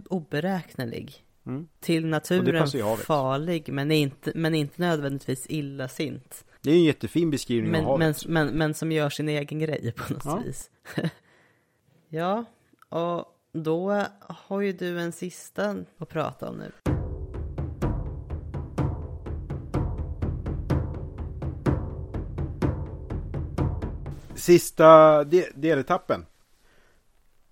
oberäknelig. 0.09 1.25
Mm. 1.47 1.69
Till 1.81 2.07
naturen 2.07 2.97
farlig, 2.97 3.73
men 3.73 3.91
inte, 3.91 4.33
men 4.35 4.55
inte 4.55 4.81
nödvändigtvis 4.81 5.47
illasint. 5.49 6.45
Det 6.61 6.71
är 6.71 6.75
en 6.75 6.85
jättefin 6.85 7.31
beskrivning 7.31 7.73
men, 7.73 7.85
av 7.85 8.01
havet. 8.01 8.27
Men, 8.27 8.47
men, 8.47 8.59
men 8.59 8.75
som 8.75 8.93
gör 8.93 9.11
sin 9.11 9.29
egen 9.29 9.59
grej 9.59 9.93
på 9.97 10.13
något 10.13 10.25
ja. 10.25 10.43
vis. 10.47 10.71
ja, 12.09 12.45
och 12.89 13.25
då 13.53 14.05
har 14.21 14.61
ju 14.61 14.73
du 14.73 15.01
en 15.01 15.13
sista 15.13 15.77
att 15.99 16.09
prata 16.09 16.51
om 16.51 16.57
nu. 16.57 16.73
Sista 24.35 25.25
deletappen. 25.55 26.27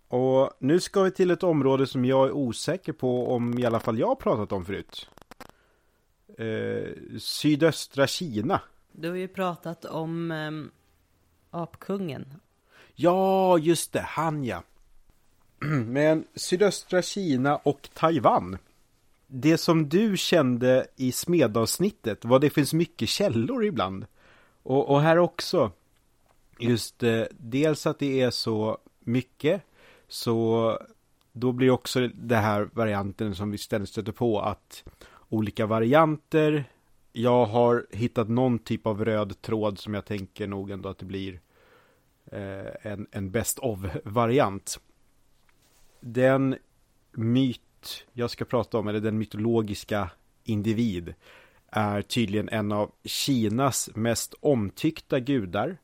Och 0.09 0.51
nu 0.59 0.81
ska 0.81 1.03
vi 1.03 1.11
till 1.11 1.31
ett 1.31 1.43
område 1.43 1.87
som 1.87 2.05
jag 2.05 2.27
är 2.27 2.33
osäker 2.33 2.93
på 2.93 3.33
om 3.35 3.59
i 3.59 3.67
alla 3.67 3.81
fall 3.81 3.99
jag 3.99 4.19
pratat 4.19 4.53
om 4.53 4.65
förut. 4.65 5.09
Eh, 6.39 7.19
sydöstra 7.19 8.07
Kina. 8.07 8.61
Du 8.99 9.09
har 9.09 9.17
ju 9.17 9.29
pratat 9.29 9.85
om 9.85 10.31
eh, 10.31 10.51
apkungen. 11.61 12.35
Ja, 12.95 13.59
just 13.59 13.93
det, 13.93 14.01
han 14.01 14.45
ja. 14.45 14.63
Men 15.87 16.25
sydöstra 16.35 17.03
Kina 17.03 17.57
och 17.57 17.89
Taiwan. 17.95 18.59
Det 19.27 19.59
som 19.59 19.89
du 19.89 20.17
kände 20.17 20.87
i 20.97 21.13
smedavsnittet 21.13 22.25
var 22.25 22.39
det 22.39 22.51
finns 22.51 22.75
mycket 22.75 23.09
källor 23.09 23.65
ibland. 23.65 24.07
Och, 24.63 24.91
och 24.91 25.01
här 25.01 25.19
också 25.19 25.71
just 26.59 27.03
eh, 27.03 27.23
dels 27.31 27.87
att 27.87 27.99
det 27.99 28.21
är 28.21 28.31
så 28.31 28.79
mycket 29.01 29.63
så 30.09 30.79
då 31.33 31.53
blir 31.53 31.71
också 31.71 32.09
det 32.15 32.37
här 32.37 32.69
varianten 32.73 33.35
som 33.35 33.51
vi 33.51 33.59
ständigt 33.59 33.91
stöter 33.91 34.13
på 34.13 34.41
att 34.41 34.85
olika 35.29 35.67
varianter 35.67 36.65
jag 37.19 37.47
har 37.47 37.87
hittat 37.91 38.29
någon 38.29 38.59
typ 38.59 38.87
av 38.87 39.05
röd 39.05 39.43
tråd 39.43 39.79
som 39.79 39.95
jag 39.95 40.05
tänker 40.05 40.47
nog 40.47 40.71
ändå 40.71 40.89
att 40.89 40.99
det 40.99 41.07
blir 41.07 41.41
eh, 42.25 42.93
en, 42.93 43.07
en 43.11 43.31
best 43.31 43.59
of-variant. 43.59 44.81
Den 46.01 46.57
myt 47.13 48.07
jag 48.13 48.31
ska 48.31 48.45
prata 48.45 48.79
om, 48.79 48.89
eller 48.89 49.01
den 49.01 49.19
mytologiska 49.19 50.11
individ, 50.45 51.15
är 51.71 52.03
tydligen 52.03 52.49
en 52.49 52.73
av 52.73 52.93
Kinas 53.05 53.91
mest 53.95 54.35
omtyckta 54.41 55.21
gudar. 55.21 55.79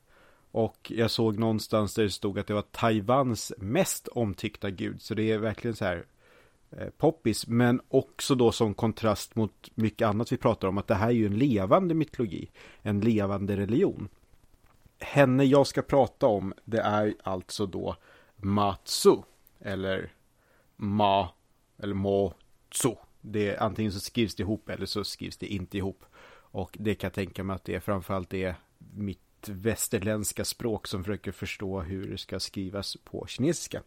Och 0.51 0.91
jag 0.95 1.11
såg 1.11 1.39
någonstans 1.39 1.93
där 1.93 2.03
det 2.03 2.09
stod 2.09 2.39
att 2.39 2.47
det 2.47 2.53
var 2.53 2.61
Taiwans 2.61 3.53
mest 3.57 4.07
omtyckta 4.07 4.69
gud. 4.69 5.01
Så 5.01 5.13
det 5.13 5.31
är 5.31 5.37
verkligen 5.37 5.75
så 5.75 5.85
här 5.85 6.05
Eh, 6.77 6.89
poppis. 6.89 7.47
Men 7.47 7.81
också 7.87 8.35
då 8.35 8.51
som 8.51 8.73
kontrast 8.73 9.35
mot 9.35 9.71
mycket 9.75 10.07
annat 10.07 10.31
vi 10.31 10.37
pratar 10.37 10.67
om. 10.67 10.77
Att 10.77 10.87
det 10.87 10.95
här 10.95 11.07
är 11.07 11.11
ju 11.11 11.25
en 11.25 11.37
levande 11.37 11.93
mytologi. 11.93 12.51
En 12.81 12.99
levande 12.99 13.57
religion. 13.57 14.09
Henne 14.99 15.43
jag 15.43 15.67
ska 15.67 15.81
prata 15.81 16.27
om 16.27 16.53
det 16.65 16.79
är 16.79 17.13
alltså 17.23 17.65
då 17.65 17.95
Matsu. 18.35 19.17
Eller 19.59 20.11
Ma. 20.75 21.29
Eller 21.77 21.95
Mo-tsu. 21.95 22.95
Det 23.21 23.49
är 23.49 23.63
antingen 23.63 23.91
så 23.91 23.99
skrivs 23.99 24.35
det 24.35 24.43
ihop 24.43 24.69
eller 24.69 24.85
så 24.85 25.03
skrivs 25.03 25.37
det 25.37 25.47
inte 25.47 25.77
ihop. 25.77 26.05
Och 26.35 26.77
det 26.79 26.95
kan 26.95 27.07
jag 27.07 27.13
tänka 27.13 27.43
mig 27.43 27.55
att 27.55 27.63
det 27.63 27.75
är 27.75 27.79
framförallt 27.79 28.29
det 28.29 28.55
mitt 28.77 29.19
västerländska 29.47 30.45
språk 30.45 30.87
som 30.87 31.03
försöker 31.03 31.31
förstå 31.31 31.81
hur 31.81 32.11
det 32.11 32.17
ska 32.17 32.39
skrivas 32.39 32.97
på 33.03 33.25
kinesiska. 33.27 33.81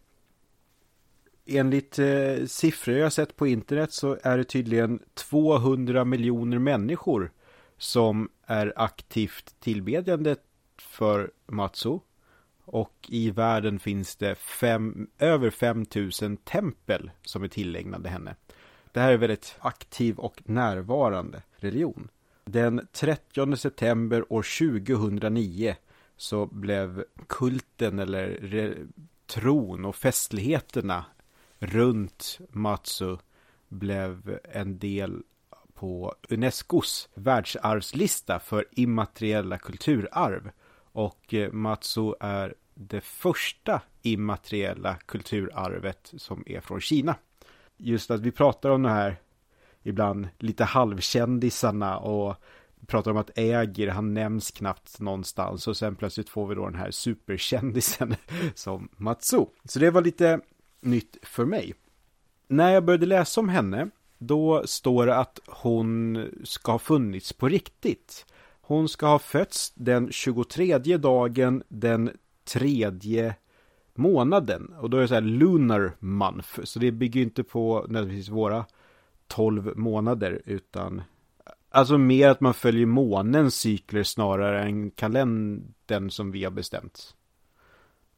Enligt 1.47 1.99
eh, 1.99 2.45
siffror 2.47 2.97
jag 2.97 3.13
sett 3.13 3.37
på 3.37 3.47
internet 3.47 3.93
så 3.93 4.19
är 4.23 4.39
det 4.39 4.45
tydligen 4.45 4.99
200 5.15 6.05
miljoner 6.05 6.59
människor 6.59 7.31
som 7.79 8.29
är 8.47 8.73
aktivt 8.77 9.55
tillbedjande 9.61 10.37
för 10.79 11.31
Matsu. 11.47 11.99
Och 12.65 12.95
i 13.09 13.31
världen 13.31 13.79
finns 13.79 14.17
det 14.17 14.35
fem, 14.35 15.09
över 15.19 15.51
5000 15.51 16.37
tempel 16.37 17.11
som 17.23 17.43
är 17.43 17.49
tillägnade 17.49 18.09
henne. 18.09 18.35
Det 18.93 19.01
här 19.01 19.13
är 19.13 19.17
väldigt 19.17 19.57
aktiv 19.59 20.19
och 20.19 20.43
närvarande 20.45 21.43
religion. 21.57 22.09
Den 22.45 22.87
30 22.93 23.57
september 23.57 24.33
år 24.33 24.71
2009 24.79 25.77
så 26.17 26.47
blev 26.47 27.05
kulten 27.27 27.99
eller 27.99 28.77
tron 29.27 29.85
och 29.85 29.97
festligheterna 29.97 31.05
runt 31.59 32.39
Matsu 32.51 33.17
blev 33.69 34.39
en 34.53 34.79
del 34.79 35.23
på 35.75 36.15
Unescos 36.29 37.09
världsarvslista 37.15 38.39
för 38.39 38.65
immateriella 38.71 39.59
kulturarv. 39.59 40.51
Och 40.93 41.35
eh, 41.35 41.53
Matsu 41.53 42.13
är 42.21 42.55
det 42.75 43.01
första 43.01 43.83
immateriella 44.03 44.97
kulturarvet 45.07 46.13
som 46.17 46.43
är 46.47 46.61
från 46.61 46.81
Kina. 46.81 47.17
Just 47.77 48.11
att 48.11 48.21
vi 48.21 48.31
pratar 48.31 48.71
om 48.71 48.83
det 48.83 48.89
här 48.89 49.17
ibland 49.83 50.29
lite 50.39 50.65
halvkändisarna 50.65 51.99
och 51.99 52.37
pratar 52.87 53.11
om 53.11 53.17
att 53.17 53.39
äger 53.39 53.89
han 53.89 54.15
nämns 54.15 54.51
knappt 54.51 55.01
någonstans 55.01 55.69
och 55.69 55.77
sen 55.77 55.97
plötsligt 55.97 56.29
får 56.29 56.47
vi 56.47 56.55
då 56.55 56.65
den 56.65 56.79
här 56.79 56.91
superkändisen 56.91 58.15
som 58.55 58.89
Matsu. 58.97 59.45
Så 59.65 59.79
det 59.79 59.91
var 59.91 60.03
lite 60.03 60.41
nytt 60.87 61.17
för 61.23 61.45
mig. 61.45 61.75
När 62.49 62.73
jag 62.73 62.85
började 62.85 63.07
läsa 63.07 63.41
om 63.41 63.49
henne, 63.49 63.91
då 64.19 64.63
står 64.67 65.07
det 65.07 65.17
att 65.17 65.41
hon 65.47 66.25
ska 66.45 66.73
ha 66.73 66.79
funnits 66.79 67.33
på 67.33 67.49
riktigt. 67.49 68.27
Hon 68.61 68.89
ska 68.89 69.07
ha 69.07 69.19
fötts 69.19 69.73
den 69.75 70.13
23 70.13 70.79
dagen 70.79 71.63
den 71.69 72.11
tredje 72.45 73.35
månaden. 73.95 74.75
Och 74.81 74.91
då 74.91 74.97
är 74.97 75.01
det 75.01 75.09
så 75.09 75.15
här 75.15 75.21
lunar 75.21 75.93
month. 75.99 76.61
Så 76.65 76.79
det 76.79 76.93
bygger 76.93 77.21
inte 77.21 77.45
på 77.45 77.87
nödvändigtvis 77.89 78.29
våra 78.29 78.65
12 79.27 79.73
månader 79.77 80.43
utan 80.45 81.03
Alltså 81.71 81.99
mer 81.99 82.29
att 82.29 82.41
man 82.41 82.55
följer 82.55 82.87
månens 82.87 83.55
cykler 83.55 84.03
snarare 84.03 84.63
än 84.63 84.91
kalendern 84.91 86.11
som 86.11 86.31
vi 86.31 86.45
har 86.45 86.51
bestämt. 86.51 87.16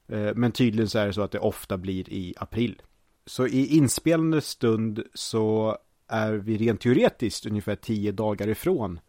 Eh, 0.09 0.35
men 0.35 0.52
tydligen 0.52 0.89
så 0.89 0.98
är 0.98 1.06
det 1.06 1.12
så 1.12 1.22
att 1.22 1.30
det 1.30 1.39
ofta 1.39 1.76
blir 1.76 2.12
i 2.12 2.35
april. 2.36 2.82
Så 3.26 3.47
i 3.47 3.76
inspelande 3.76 4.40
stund 4.40 5.02
så 5.14 5.78
är 6.09 6.32
vi 6.32 6.56
rent 6.56 6.80
teoretiskt 6.80 7.47
ungefär 7.47 7.76
tio 7.76 8.12
dagar 8.12 8.48
ifrån 8.48 9.01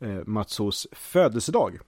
eh, 0.00 0.24
Matsos 0.26 0.86
födelsedag. 0.92 1.78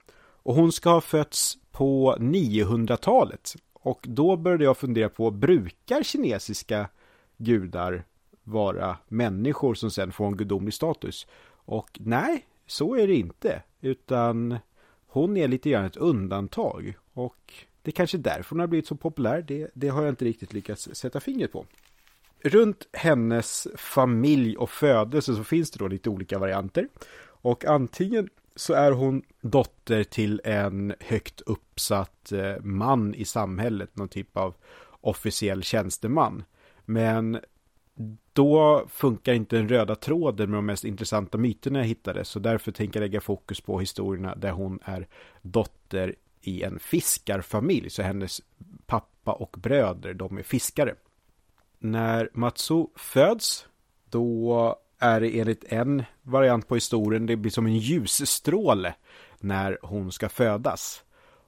Och 0.43 0.55
hon 0.55 0.73
ska 0.73 0.91
ha 0.91 1.01
fötts 1.01 1.59
på 1.70 2.16
900-talet. 2.19 3.55
Och 3.73 4.05
då 4.09 4.37
började 4.37 4.65
jag 4.65 4.77
fundera 4.77 5.09
på, 5.09 5.31
brukar 5.31 6.03
kinesiska 6.03 6.89
gudar 7.37 8.05
vara 8.43 8.97
människor 9.09 9.74
som 9.74 9.91
sen 9.91 10.12
får 10.12 10.27
en 10.27 10.37
gudomlig 10.37 10.74
status? 10.74 11.27
Och 11.51 11.99
nej, 12.01 12.47
så 12.66 12.95
är 12.95 13.07
det 13.07 13.15
inte. 13.15 13.62
Utan 13.81 14.59
hon 15.07 15.37
är 15.37 15.49
lite 15.49 15.70
grann 15.70 15.85
ett 15.85 15.97
undantag. 15.97 16.95
Och 17.12 17.55
det 17.82 17.90
är 17.90 17.93
kanske 17.93 18.16
är 18.16 18.23
därför 18.23 18.51
hon 18.51 18.61
har 18.61 18.66
blivit 18.66 18.86
så 18.86 18.97
populär. 18.97 19.44
Det, 19.48 19.70
det 19.74 19.89
har 19.89 20.02
jag 20.02 20.12
inte 20.12 20.24
riktigt 20.24 20.52
lyckats 20.52 20.89
sätta 20.93 21.20
fingret 21.20 21.52
på. 21.52 21.66
Runt 22.43 22.89
hennes 22.93 23.69
familj 23.77 24.57
och 24.57 24.70
födelse 24.70 25.35
så 25.35 25.44
finns 25.44 25.70
det 25.70 25.78
då 25.78 25.89
lite 25.89 26.11
olika 26.11 26.39
varianter. 26.39 26.89
Och 27.43 27.65
antingen 27.65 28.28
så 28.57 28.74
är 28.74 28.93
hon 28.93 29.23
dotter 29.40 30.05
till 30.05 30.40
en 30.44 30.94
högt 31.01 31.40
uppsatt 31.40 32.32
eh, 32.32 32.61
man 32.62 33.15
i 33.15 33.24
samhället, 33.24 33.97
någon 33.97 34.09
typ 34.09 34.36
av 34.36 34.55
officiell 35.01 35.62
tjänsteman. 35.62 36.44
Men 36.85 37.40
då 38.32 38.86
funkar 38.89 39.32
inte 39.32 39.57
den 39.57 39.69
röda 39.69 39.94
tråden 39.94 40.51
med 40.51 40.59
de 40.59 40.66
mest 40.66 40.85
intressanta 40.85 41.39
myterna 41.39 41.78
jag 41.78 41.86
hittade, 41.86 42.24
så 42.24 42.39
därför 42.39 42.73
tänker 42.73 43.01
jag 43.01 43.05
lägga 43.05 43.20
fokus 43.20 43.61
på 43.61 43.81
historierna 43.81 44.35
där 44.35 44.51
hon 44.51 44.78
är 44.85 45.09
dotter 45.43 46.15
i 46.41 46.62
en 46.62 46.79
fiskarfamilj, 46.79 47.91
så 47.91 48.03
hennes 48.03 48.41
pappa 48.87 49.33
och 49.33 49.57
bröder, 49.59 50.15
de 50.15 50.39
är 50.39 50.43
fiskare. 50.43 50.95
När 51.79 52.31
Matsu 52.35 52.87
föds, 52.97 53.67
då 54.05 54.77
är 54.99 55.21
det 55.21 55.39
enligt 55.39 55.65
en 55.65 56.05
variant 56.23 56.69
på 56.69 56.75
historien, 56.75 57.27
det 57.27 57.37
blir 57.37 57.53
som 57.53 57.67
en 57.67 57.79
ljusstråle 57.79 58.95
när 59.41 59.79
hon 59.83 60.12
ska 60.12 60.29
födas. 60.29 61.05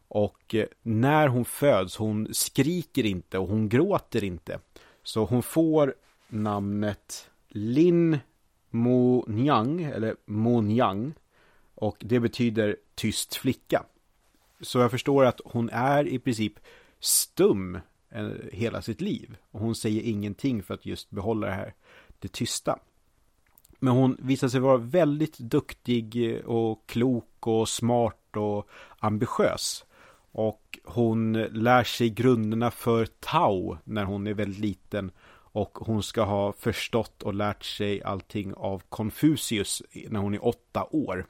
Och 0.09 0.55
eh, 0.55 0.67
när 0.83 1.29
hon 1.29 1.45
föds, 1.45 1.97
hon 1.97 2.29
skriker 2.33 3.07
inte 3.07 3.39
och 3.39 3.49
hon 3.49 3.69
gråter 3.69 4.25
inte. 4.25 4.59
Så 5.03 5.25
hon 5.25 5.43
får 5.43 5.95
namnet 6.29 7.31
Lin 7.49 8.19
Mo 8.71 9.25
Nyang, 9.29 9.83
eller 9.83 10.17
Mo 10.25 10.61
Nyang. 10.61 11.13
Och 11.75 11.97
det 12.01 12.21
betyder 12.21 12.77
tyst 12.95 13.35
flicka. 13.35 13.85
Så 14.63 14.79
jag 14.79 14.91
förstår 14.91 15.25
att 15.25 15.41
hon 15.45 15.71
är 15.71 16.09
i 16.09 16.19
princip 16.19 16.53
stum 17.01 17.79
eh, 18.11 18.29
hela 18.53 18.83
sitt 18.83 19.01
liv. 19.01 19.37
Och 19.51 19.61
hon 19.61 19.75
säger 19.75 20.03
ingenting 20.03 20.63
för 20.63 20.75
att 20.75 20.87
just 20.87 21.11
behålla 21.11 21.47
det 21.47 21.53
här, 21.53 21.75
det 22.19 22.33
tysta. 22.33 22.79
Men 23.79 23.95
hon 23.95 24.17
visar 24.21 24.49
sig 24.49 24.61
vara 24.61 24.77
väldigt 24.77 25.39
duktig 25.39 26.31
eh, 26.31 26.45
och 26.45 26.87
klok 26.87 27.47
och 27.47 27.69
smart 27.69 28.37
och 28.37 28.69
ambitiös. 28.99 29.85
Och 30.33 30.79
hon 30.85 31.33
lär 31.33 31.85
sig 31.85 32.11
grunderna 32.11 32.71
för 32.71 33.07
Tao 33.07 33.79
när 33.85 34.05
hon 34.05 34.27
är 34.27 34.35
väldigt 34.35 34.61
liten. 34.61 35.11
Och 35.55 35.79
hon 35.79 36.03
ska 36.03 36.23
ha 36.23 36.53
förstått 36.53 37.23
och 37.23 37.35
lärt 37.35 37.65
sig 37.65 38.03
allting 38.03 38.55
av 38.55 38.83
Konfucius 38.89 39.83
när 40.09 40.21
hon 40.21 40.35
är 40.35 40.47
åtta 40.47 40.87
år. 40.91 41.27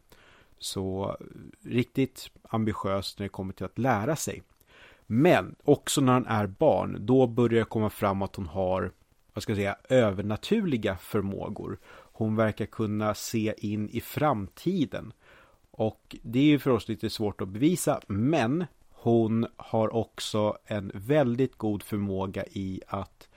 Så 0.63 1.17
riktigt 1.63 2.31
ambitiös 2.43 3.19
när 3.19 3.25
det 3.25 3.29
kommer 3.29 3.53
till 3.53 3.67
att 3.67 3.79
lära 3.79 4.17
sig. 4.17 4.43
Men 5.07 5.55
också 5.65 6.01
när 6.01 6.13
hon 6.13 6.27
är 6.27 6.47
barn, 6.47 6.97
då 7.01 7.27
börjar 7.27 7.59
det 7.59 7.65
komma 7.65 7.91
fram 7.91 8.23
att 8.23 8.37
hon 8.37 8.47
har, 8.47 8.93
vad 9.33 9.43
ska 9.43 9.53
jag 9.53 9.57
säga, 9.57 9.77
övernaturliga 9.89 10.97
förmågor. 10.97 11.79
Hon 12.13 12.37
verkar 12.37 12.67
kunna 12.67 13.15
se 13.15 13.55
in 13.59 13.89
i 13.89 14.01
framtiden. 14.01 15.13
Och 15.71 16.17
det 16.23 16.39
är 16.39 16.45
ju 16.45 16.59
för 16.59 16.71
oss 16.71 16.89
lite 16.89 17.11
svårt 17.11 17.41
att 17.41 17.49
bevisa, 17.49 18.01
men 18.07 18.67
hon 18.91 19.47
har 19.57 19.95
också 19.95 20.59
en 20.65 20.91
väldigt 20.95 21.59
god 21.59 21.83
förmåga 21.83 22.45
i 22.51 22.81
att 22.87 23.29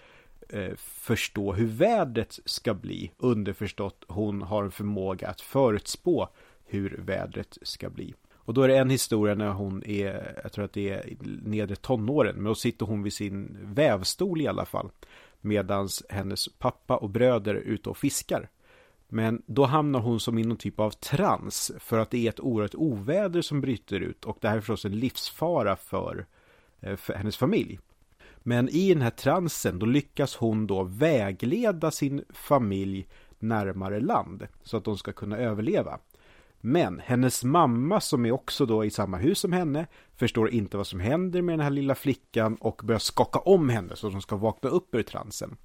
eh, 0.50 0.76
förstå 0.78 1.54
hur 1.54 1.68
vädret 1.68 2.40
ska 2.46 2.74
bli. 2.74 3.12
Underförstått, 3.18 4.06
hon 4.08 4.42
har 4.42 4.64
en 4.64 4.72
förmåga 4.72 5.28
att 5.28 5.42
förutspå 5.42 6.30
hur 6.66 7.02
vädret 7.06 7.58
ska 7.62 7.90
bli. 7.90 8.14
Och 8.34 8.54
då 8.54 8.62
är 8.62 8.68
det 8.68 8.78
en 8.78 8.90
historia 8.90 9.36
när 9.36 9.52
hon 9.52 9.84
är, 9.86 10.40
jag 10.44 10.52
tror 10.52 10.66
att 10.66 10.74
det 10.74 10.90
är 10.90 11.18
nedre 11.44 11.76
tonåren, 11.76 12.36
men 12.36 12.44
då 12.44 12.56
sitter 12.56 12.86
hon 12.86 13.04
vid 13.04 13.14
sin 13.14 13.58
vävstol 13.62 14.42
i 14.42 14.48
alla 14.48 14.66
fall. 14.66 14.90
Medans 15.42 16.04
hennes 16.10 16.50
pappa 16.50 16.98
och 16.98 17.10
bröder 17.10 17.56
är 17.56 17.60
ute 17.60 17.90
och 17.90 17.98
fiskar. 17.98 18.50
Men 19.08 19.42
då 19.46 19.66
hamnar 19.66 20.00
hon 20.00 20.20
som 20.20 20.38
i 20.38 20.44
någon 20.44 20.58
typ 20.58 20.80
av 20.80 20.92
trans 20.92 21.72
för 21.80 22.00
att 22.00 22.12
det 22.12 22.26
är 22.26 22.30
ett 22.30 22.40
oerhört 22.40 22.76
oväder 22.76 23.42
som 23.42 23.62
bryter 23.62 24.00
ut 24.00 24.26
och 24.26 24.38
det 24.42 24.50
här 24.50 24.58
är 24.58 24.62
förstås 24.62 24.86
en 24.86 25.00
livsfara 25.00 25.76
för, 25.76 26.26
eh, 26.82 26.96
för 26.96 27.14
hennes 27.14 27.38
familj. 27.38 27.80
Men 28.38 28.70
i 28.70 28.94
den 28.94 29.02
här 29.02 29.10
transen 29.10 29.80
då 29.80 29.86
lyckas 29.86 30.36
hon 30.36 30.68
då 30.68 30.84
vägleda 30.84 31.92
sin 31.92 32.24
familj 32.30 33.08
närmare 33.40 34.00
land 34.00 34.48
så 34.64 34.78
att 34.78 34.84
de 34.84 34.98
ska 34.98 35.12
kunna 35.12 35.38
överleva. 35.38 36.00
Men 36.68 37.02
hennes 37.06 37.44
mamma 37.44 38.02
som 38.02 38.26
är 38.26 38.32
också 38.32 38.66
då 38.66 38.86
i 38.86 38.90
samma 38.90 39.18
hus 39.18 39.40
som 39.40 39.54
henne 39.54 39.88
förstår 40.16 40.50
inte 40.50 40.78
vad 40.78 40.88
som 40.88 41.00
händer 41.00 41.42
med 41.42 41.54
den 41.54 41.64
här 41.64 41.70
lilla 41.70 41.96
flickan 41.96 42.56
och 42.56 42.82
börjar 42.84 43.00
skaka 43.00 43.40
om 43.40 43.70
henne 43.70 43.96
så 43.96 44.08
att 44.08 44.14
hon 44.14 44.22
ska 44.22 44.36
vakna 44.36 44.70
upp 44.70 44.96
ur 44.96 45.04
transen. 45.04 45.58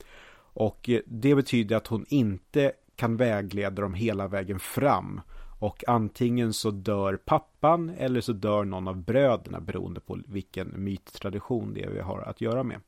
Och 0.52 0.88
eh, 0.88 1.00
det 1.06 1.34
betyder 1.34 1.76
att 1.76 1.86
hon 1.86 2.06
inte 2.08 2.72
kan 2.96 3.16
vägleda 3.16 3.82
dem 3.82 3.94
hela 3.94 4.28
vägen 4.28 4.58
fram. 4.58 5.20
Och 5.60 5.84
antingen 5.88 6.52
så 6.52 6.70
dör 6.70 7.16
pappan 7.16 7.90
eller 7.98 8.20
så 8.20 8.32
dör 8.32 8.64
någon 8.64 8.88
av 8.88 8.96
bröderna 8.96 9.60
beroende 9.60 10.00
på 10.00 10.18
vilken 10.26 10.84
myttradition 10.84 11.74
det 11.74 11.82
är 11.82 11.90
vi 11.90 12.00
har 12.00 12.18
att 12.20 12.40
göra 12.40 12.62
med. 12.62 12.80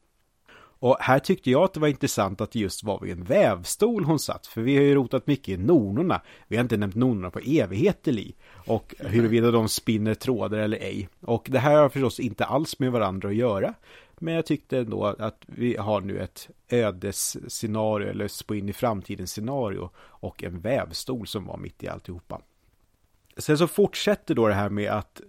Och 0.83 0.97
här 1.01 1.19
tyckte 1.19 1.51
jag 1.51 1.63
att 1.63 1.73
det 1.73 1.81
var 1.81 1.89
intressant 1.89 2.41
att 2.41 2.51
det 2.51 2.59
just 2.59 2.85
var 2.85 3.01
vid 3.01 3.13
en 3.13 3.25
vävstol 3.25 4.05
hon 4.05 4.19
satt, 4.19 4.47
för 4.47 4.61
vi 4.61 4.77
har 4.77 4.83
ju 4.83 4.95
rotat 4.95 5.27
mycket 5.27 5.49
i 5.49 5.57
nornorna. 5.57 6.21
Vi 6.49 6.57
har 6.57 6.63
inte 6.63 6.77
nämnt 6.77 6.95
nornorna 6.95 7.31
på 7.31 7.39
evigheter 7.39 8.13
li. 8.13 8.35
Och 8.67 8.95
huruvida 8.99 9.51
de 9.51 9.69
spinner 9.69 10.15
trådar 10.15 10.59
eller 10.59 10.77
ej. 10.79 11.09
Och 11.21 11.47
det 11.51 11.59
här 11.59 11.77
har 11.77 11.89
förstås 11.89 12.21
inte 12.21 12.45
alls 12.45 12.79
med 12.79 12.93
varandra 12.93 13.29
att 13.29 13.35
göra. 13.35 13.75
Men 14.19 14.35
jag 14.35 14.47
tyckte 14.47 14.79
ändå 14.79 15.05
att 15.05 15.43
vi 15.47 15.77
har 15.77 16.01
nu 16.01 16.19
ett 16.19 16.49
ödesscenario 16.69 18.09
eller 18.09 18.29
spå 18.29 18.55
in 18.55 18.69
i 18.69 18.73
framtiden 18.73 19.27
scenario 19.27 19.91
och 19.97 20.45
en 20.45 20.61
vävstol 20.61 21.27
som 21.27 21.47
var 21.47 21.57
mitt 21.57 21.83
i 21.83 21.89
alltihopa. 21.89 22.41
Sen 23.37 23.59
så 23.59 23.67
fortsätter 23.67 24.35
då 24.35 24.49
det 24.49 24.55
här 24.55 24.71
med 24.71 24.91
att 24.91 25.21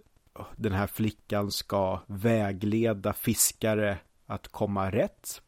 den 0.56 0.72
här 0.72 0.88
flickan 0.88 1.52
ska 1.52 2.00
vägleda 2.08 3.14
fiskare 3.14 3.98
att 4.26 4.48
komma 4.48 4.92
rätt. 4.92 5.42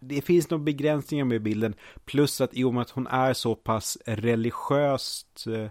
Det 0.00 0.22
finns 0.22 0.50
nog 0.50 0.60
begränsningar 0.60 1.24
med 1.24 1.42
bilden, 1.42 1.74
plus 2.04 2.40
att 2.40 2.54
i 2.54 2.64
och 2.64 2.74
med 2.74 2.82
att 2.82 2.90
hon 2.90 3.06
är 3.06 3.32
så 3.32 3.54
pass 3.54 3.98
religiöst 4.06 5.46
eh, 5.46 5.68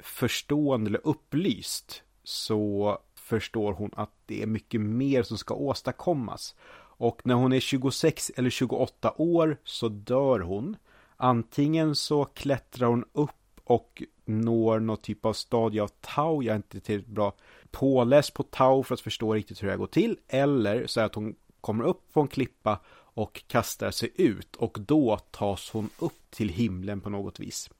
förstående 0.00 0.88
eller 0.88 1.06
upplyst 1.06 2.02
så 2.22 2.98
förstår 3.14 3.72
hon 3.72 3.90
att 3.96 4.10
det 4.26 4.42
är 4.42 4.46
mycket 4.46 4.80
mer 4.80 5.22
som 5.22 5.38
ska 5.38 5.54
åstadkommas. 5.54 6.54
Och 6.98 7.20
när 7.24 7.34
hon 7.34 7.52
är 7.52 7.60
26 7.60 8.30
eller 8.36 8.50
28 8.50 9.14
år 9.16 9.56
så 9.64 9.88
dör 9.88 10.40
hon. 10.40 10.76
Antingen 11.16 11.94
så 11.94 12.24
klättrar 12.24 12.88
hon 12.88 13.04
upp 13.12 13.30
och 13.64 14.02
når 14.24 14.80
någon 14.80 14.96
typ 14.96 15.24
av 15.24 15.32
stadie 15.32 15.82
av 15.82 15.90
tau. 16.00 16.42
Jag 16.42 16.52
är 16.52 16.56
inte 16.56 16.80
tillräckligt 16.80 17.14
bra 17.14 17.34
påläst 17.70 18.34
på 18.34 18.42
tau 18.42 18.82
för 18.82 18.94
att 18.94 19.00
förstå 19.00 19.34
riktigt 19.34 19.62
hur 19.62 19.66
det 19.66 19.72
här 19.72 19.78
går 19.78 19.86
till. 19.86 20.18
Eller 20.28 20.86
så 20.86 21.00
är 21.00 21.04
att 21.04 21.14
hon 21.14 21.34
kommer 21.60 21.84
upp 21.84 22.12
på 22.12 22.20
en 22.20 22.28
klippa 22.28 22.80
och 23.18 23.42
kastar 23.46 23.90
sig 23.90 24.12
ut 24.14 24.56
och 24.56 24.78
då 24.80 25.18
tas 25.30 25.70
hon 25.70 25.90
upp 25.98 26.30
till 26.30 26.48
himlen 26.48 27.00
på 27.00 27.10
något 27.10 27.40
vis. 27.40 27.70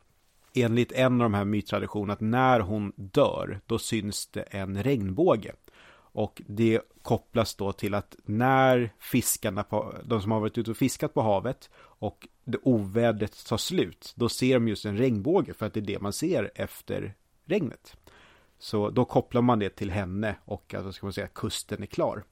Enligt 0.55 0.93
en 0.93 1.13
av 1.13 1.19
de 1.19 1.35
här 1.35 1.45
myttraditionerna 1.45 2.13
att 2.13 2.21
när 2.21 2.61
hon 2.61 2.93
dör, 2.97 3.61
då 3.67 3.79
syns 3.79 4.27
det 4.27 4.43
en 4.43 4.83
regnbåge. 4.83 5.53
Och 6.13 6.43
det 6.47 6.81
kopplas 7.03 7.55
då 7.55 7.73
till 7.73 7.95
att 7.95 8.17
när 8.25 8.91
fiskarna, 8.99 9.63
på, 9.65 9.95
de 10.05 10.23
som 10.23 10.33
har 10.33 10.41
varit 10.41 10.59
ute 10.59 10.71
och 10.71 10.77
fiskat 10.77 11.15
på 11.15 11.23
havet 11.23 11.71
och 11.77 12.29
det 12.45 12.59
ovädret 12.63 13.47
tar 13.47 13.57
slut, 13.57 14.13
då 14.17 14.29
ser 14.29 14.55
de 14.55 14.69
just 14.69 14.85
en 14.85 14.97
regnbåge 14.97 15.55
för 15.55 15.67
att 15.67 15.75
det 15.75 15.81
är 15.81 15.85
det 15.85 16.01
man 16.01 16.13
ser 16.13 16.51
efter 16.55 17.15
regnet. 17.45 17.97
Så 18.59 18.91
då 18.91 19.05
kopplar 19.05 19.43
man 19.43 19.59
det 19.59 19.71
till 19.71 19.91
henne 19.91 20.37
och 20.45 20.75
alltså 20.75 20.93
ska 20.93 21.07
man 21.07 21.13
säga 21.13 21.27
kusten 21.27 21.83
är 21.83 21.87
klar. 21.87 22.25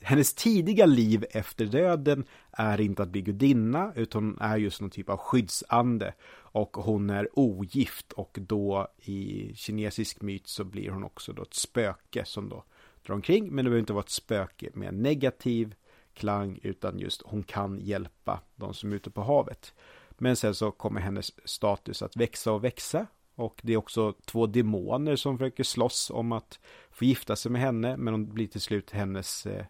Hennes 0.00 0.34
tidiga 0.34 0.86
liv 0.86 1.24
efter 1.30 1.66
döden 1.66 2.24
är 2.50 2.80
inte 2.80 3.02
att 3.02 3.08
bli 3.08 3.22
gudinna 3.22 3.92
utan 3.94 4.24
hon 4.24 4.38
är 4.40 4.56
just 4.56 4.80
någon 4.80 4.90
typ 4.90 5.08
av 5.08 5.16
skyddsande 5.16 6.14
och 6.32 6.76
hon 6.76 7.10
är 7.10 7.38
ogift 7.38 8.12
och 8.12 8.38
då 8.40 8.88
i 8.98 9.52
kinesisk 9.54 10.22
myt 10.22 10.46
så 10.46 10.64
blir 10.64 10.90
hon 10.90 11.04
också 11.04 11.32
då 11.32 11.42
ett 11.42 11.54
spöke 11.54 12.24
som 12.24 12.48
då 12.48 12.64
drar 13.06 13.14
omkring 13.14 13.44
men 13.44 13.56
det 13.56 13.62
behöver 13.62 13.80
inte 13.80 13.92
vara 13.92 14.02
ett 14.02 14.10
spöke 14.10 14.70
med 14.74 14.94
negativ 14.94 15.74
klang 16.14 16.58
utan 16.62 16.98
just 16.98 17.22
hon 17.22 17.42
kan 17.42 17.80
hjälpa 17.80 18.40
de 18.56 18.74
som 18.74 18.92
är 18.92 18.96
ute 18.96 19.10
på 19.10 19.22
havet. 19.22 19.74
Men 20.10 20.36
sen 20.36 20.54
så 20.54 20.70
kommer 20.70 21.00
hennes 21.00 21.48
status 21.48 22.02
att 22.02 22.16
växa 22.16 22.52
och 22.52 22.64
växa 22.64 23.06
och 23.34 23.60
det 23.62 23.72
är 23.72 23.76
också 23.76 24.14
två 24.24 24.46
demoner 24.46 25.16
som 25.16 25.38
försöker 25.38 25.64
slåss 25.64 26.10
om 26.10 26.32
att 26.32 26.60
få 26.90 27.04
gifta 27.04 27.36
sig 27.36 27.52
med 27.52 27.60
henne 27.60 27.96
men 27.96 28.14
hon 28.14 28.34
blir 28.34 28.46
till 28.46 28.60
slut 28.60 28.90
hennes 28.90 29.46
eh, 29.46 29.64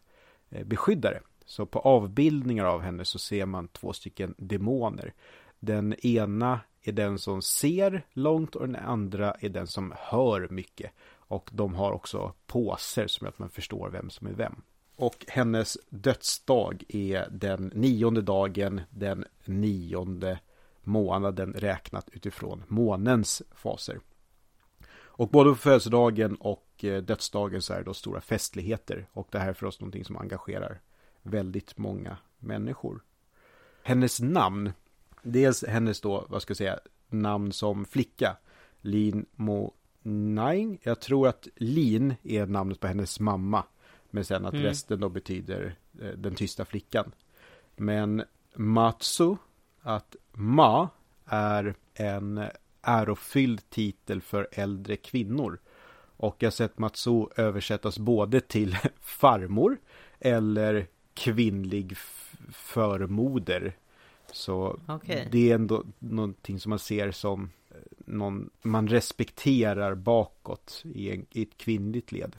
Eh, 0.57 0.65
beskyddare. 0.65 1.21
Så 1.45 1.67
på 1.67 1.79
avbildningar 1.79 2.65
av 2.65 2.81
henne 2.81 3.05
så 3.05 3.19
ser 3.19 3.47
man 3.47 3.69
två 3.69 3.93
stycken 3.93 4.35
demoner. 4.39 5.15
Den 5.59 5.95
ena 6.07 6.61
är 6.83 6.93
den 6.93 7.19
som 7.19 7.43
ser 7.43 8.07
långt 8.13 8.55
och 8.55 8.67
den 8.67 8.77
andra 8.77 9.33
är 9.33 9.49
den 9.49 9.67
som 9.67 9.95
hör 9.97 10.49
mycket. 10.51 10.93
Och 11.29 11.51
de 11.53 11.75
har 11.75 11.93
också 11.93 12.33
påser 12.47 13.07
som 13.07 13.25
gör 13.25 13.29
att 13.29 13.39
man 13.39 13.51
förstår 13.51 13.91
vem 13.91 14.11
som 14.11 14.27
är 14.27 14.33
vem. 14.33 14.63
Och 14.97 15.25
hennes 15.29 15.79
dödsdag 15.89 16.85
är 16.89 17.29
den 17.31 17.73
nionde 17.75 18.23
dagen, 18.23 18.81
den 18.91 19.25
nionde 19.45 20.39
månaden 20.83 21.53
räknat 21.53 22.09
utifrån 22.13 22.63
månens 22.69 23.43
faser. 23.55 24.01
Och 24.93 25.29
både 25.29 25.51
på 25.51 25.57
födelsedagen 25.57 26.35
och 26.35 26.66
eh, 26.85 27.03
dödsdagen 27.03 27.63
så 27.63 27.73
är 27.73 27.79
det 27.79 27.85
då 27.85 27.95
stora 27.95 28.21
festligheter. 28.21 29.07
Och 29.13 29.29
det 29.31 29.39
här 29.39 29.49
är 29.49 29.53
för 29.53 29.67
oss 29.67 29.81
någonting 29.81 30.05
som 30.05 30.17
engagerar 30.17 30.81
väldigt 31.23 31.79
många 31.79 32.17
människor. 32.39 33.03
Hennes 33.83 34.21
namn, 34.21 34.73
dels 35.23 35.65
hennes 35.65 36.01
då, 36.01 36.27
vad 36.29 36.43
ska 36.43 36.51
jag 36.51 36.57
säga, 36.57 36.79
namn 37.09 37.53
som 37.53 37.85
flicka. 37.85 38.37
Lin 38.81 39.27
Mo 39.35 39.75
Naing. 40.03 40.79
Jag 40.83 41.01
tror 41.01 41.29
att 41.29 41.49
Lin 41.57 42.15
är 42.23 42.47
namnet 42.47 42.81
på 42.81 42.87
hennes 42.87 43.21
mamma. 43.21 43.65
Men 44.11 44.25
sen 44.25 44.47
att 44.47 44.55
mm. 44.55 44.65
resten 44.65 45.01
då 45.01 45.09
betyder 45.09 45.75
eh, 46.03 46.09
den 46.09 46.35
tysta 46.35 46.65
flickan. 46.65 47.13
Men 47.77 48.23
Matsu, 48.55 49.37
att 49.81 50.17
Ma 50.33 50.89
är 51.25 51.75
en 51.95 52.45
ärofylld 52.83 53.71
titel 53.71 54.21
för 54.21 54.49
äldre 54.53 54.97
kvinnor. 54.97 55.59
Och 56.17 56.37
jag 56.39 56.47
har 56.47 56.53
sett 56.53 56.79
Matsu 56.79 57.27
översättas 57.37 57.99
både 57.99 58.41
till 58.41 58.77
farmor 59.01 59.79
eller 60.21 60.87
kvinnlig 61.15 61.97
förmoder. 62.53 63.77
Så 64.33 64.81
okay. 64.89 65.29
det 65.31 65.51
är 65.51 65.55
ändå 65.55 65.85
någonting 65.99 66.61
som 66.61 66.71
man 66.71 66.79
ser 66.79 67.11
som 67.11 67.51
eh, 67.71 67.77
någon 68.07 68.51
man 68.63 68.89
respekterar 68.89 69.95
bakåt 69.95 70.83
i, 70.85 71.11
en, 71.11 71.27
i 71.31 71.43
ett 71.43 71.57
kvinnligt 71.57 72.13
led. 72.13 72.37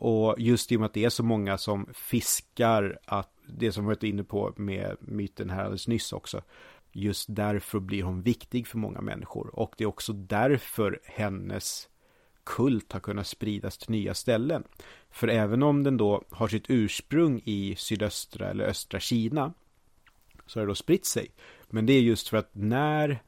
Och 0.00 0.34
just 0.38 0.72
i 0.72 0.76
och 0.76 0.80
med 0.80 0.86
att 0.86 0.94
det 0.94 1.04
är 1.04 1.10
så 1.10 1.22
många 1.22 1.58
som 1.58 1.88
fiskar, 1.94 2.98
att 3.04 3.32
det 3.46 3.72
som 3.72 3.84
vi 3.84 3.86
varit 3.86 4.02
inne 4.02 4.24
på 4.24 4.52
med 4.56 4.96
myten 5.00 5.50
här 5.50 5.60
alldeles 5.60 5.88
nyss 5.88 6.12
också, 6.12 6.42
just 6.92 7.26
därför 7.30 7.80
blir 7.80 8.02
hon 8.02 8.22
viktig 8.22 8.66
för 8.66 8.78
många 8.78 9.00
människor. 9.00 9.58
Och 9.58 9.74
det 9.78 9.84
är 9.84 9.88
också 9.88 10.12
därför 10.12 11.00
hennes 11.04 11.88
kult 12.44 12.92
har 12.92 13.00
kunnat 13.00 13.26
spridas 13.26 13.78
till 13.78 13.90
nya 13.90 14.14
ställen. 14.14 14.64
För 15.10 15.28
även 15.28 15.62
om 15.62 15.82
den 15.82 15.96
då 15.96 16.22
har 16.30 16.48
sitt 16.48 16.64
ursprung 16.68 17.40
i 17.44 17.74
sydöstra 17.78 18.50
eller 18.50 18.64
östra 18.64 19.00
Kina 19.00 19.52
så 20.46 20.60
har 20.60 20.66
det 20.66 20.70
då 20.70 20.74
spritt 20.74 21.06
sig. 21.06 21.30
Men 21.70 21.86
det 21.86 21.92
är 21.92 22.00
just 22.00 22.28
för 22.28 22.36
att 22.36 22.50
när 22.52 23.22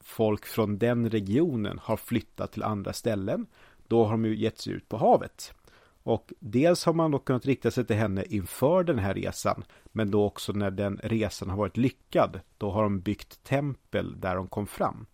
folk 0.00 0.46
från 0.46 0.78
den 0.78 1.10
regionen 1.10 1.78
har 1.82 1.96
flyttat 1.96 2.52
till 2.52 2.62
andra 2.62 2.92
ställen 2.92 3.46
då 3.88 4.04
har 4.04 4.10
de 4.10 4.24
ju 4.24 4.36
gett 4.36 4.58
sig 4.58 4.72
ut 4.72 4.88
på 4.88 4.96
havet. 4.96 5.52
Och 6.02 6.32
dels 6.38 6.84
har 6.84 6.92
man 6.92 7.10
då 7.10 7.18
kunnat 7.18 7.46
rikta 7.46 7.70
sig 7.70 7.86
till 7.86 7.96
henne 7.96 8.24
inför 8.28 8.84
den 8.84 8.98
här 8.98 9.14
resan, 9.14 9.64
men 9.84 10.10
då 10.10 10.24
också 10.24 10.52
när 10.52 10.70
den 10.70 11.00
resan 11.02 11.50
har 11.50 11.56
varit 11.56 11.76
lyckad, 11.76 12.40
då 12.58 12.70
har 12.70 12.82
de 12.82 13.00
byggt 13.00 13.44
tempel 13.44 14.20
där 14.20 14.36
de 14.36 14.48
kom 14.48 14.66
fram. 14.66 15.06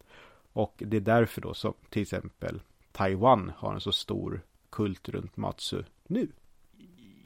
Och 0.53 0.75
det 0.77 0.97
är 0.97 1.01
därför 1.01 1.41
då 1.41 1.55
som 1.55 1.75
till 1.91 2.03
exempel 2.03 2.61
Taiwan 2.95 3.53
har 3.57 3.75
en 3.75 3.81
så 3.81 3.93
stor 3.93 4.41
kult 4.71 5.09
runt 5.09 5.37
Matsu 5.37 5.83
nu. 6.07 6.29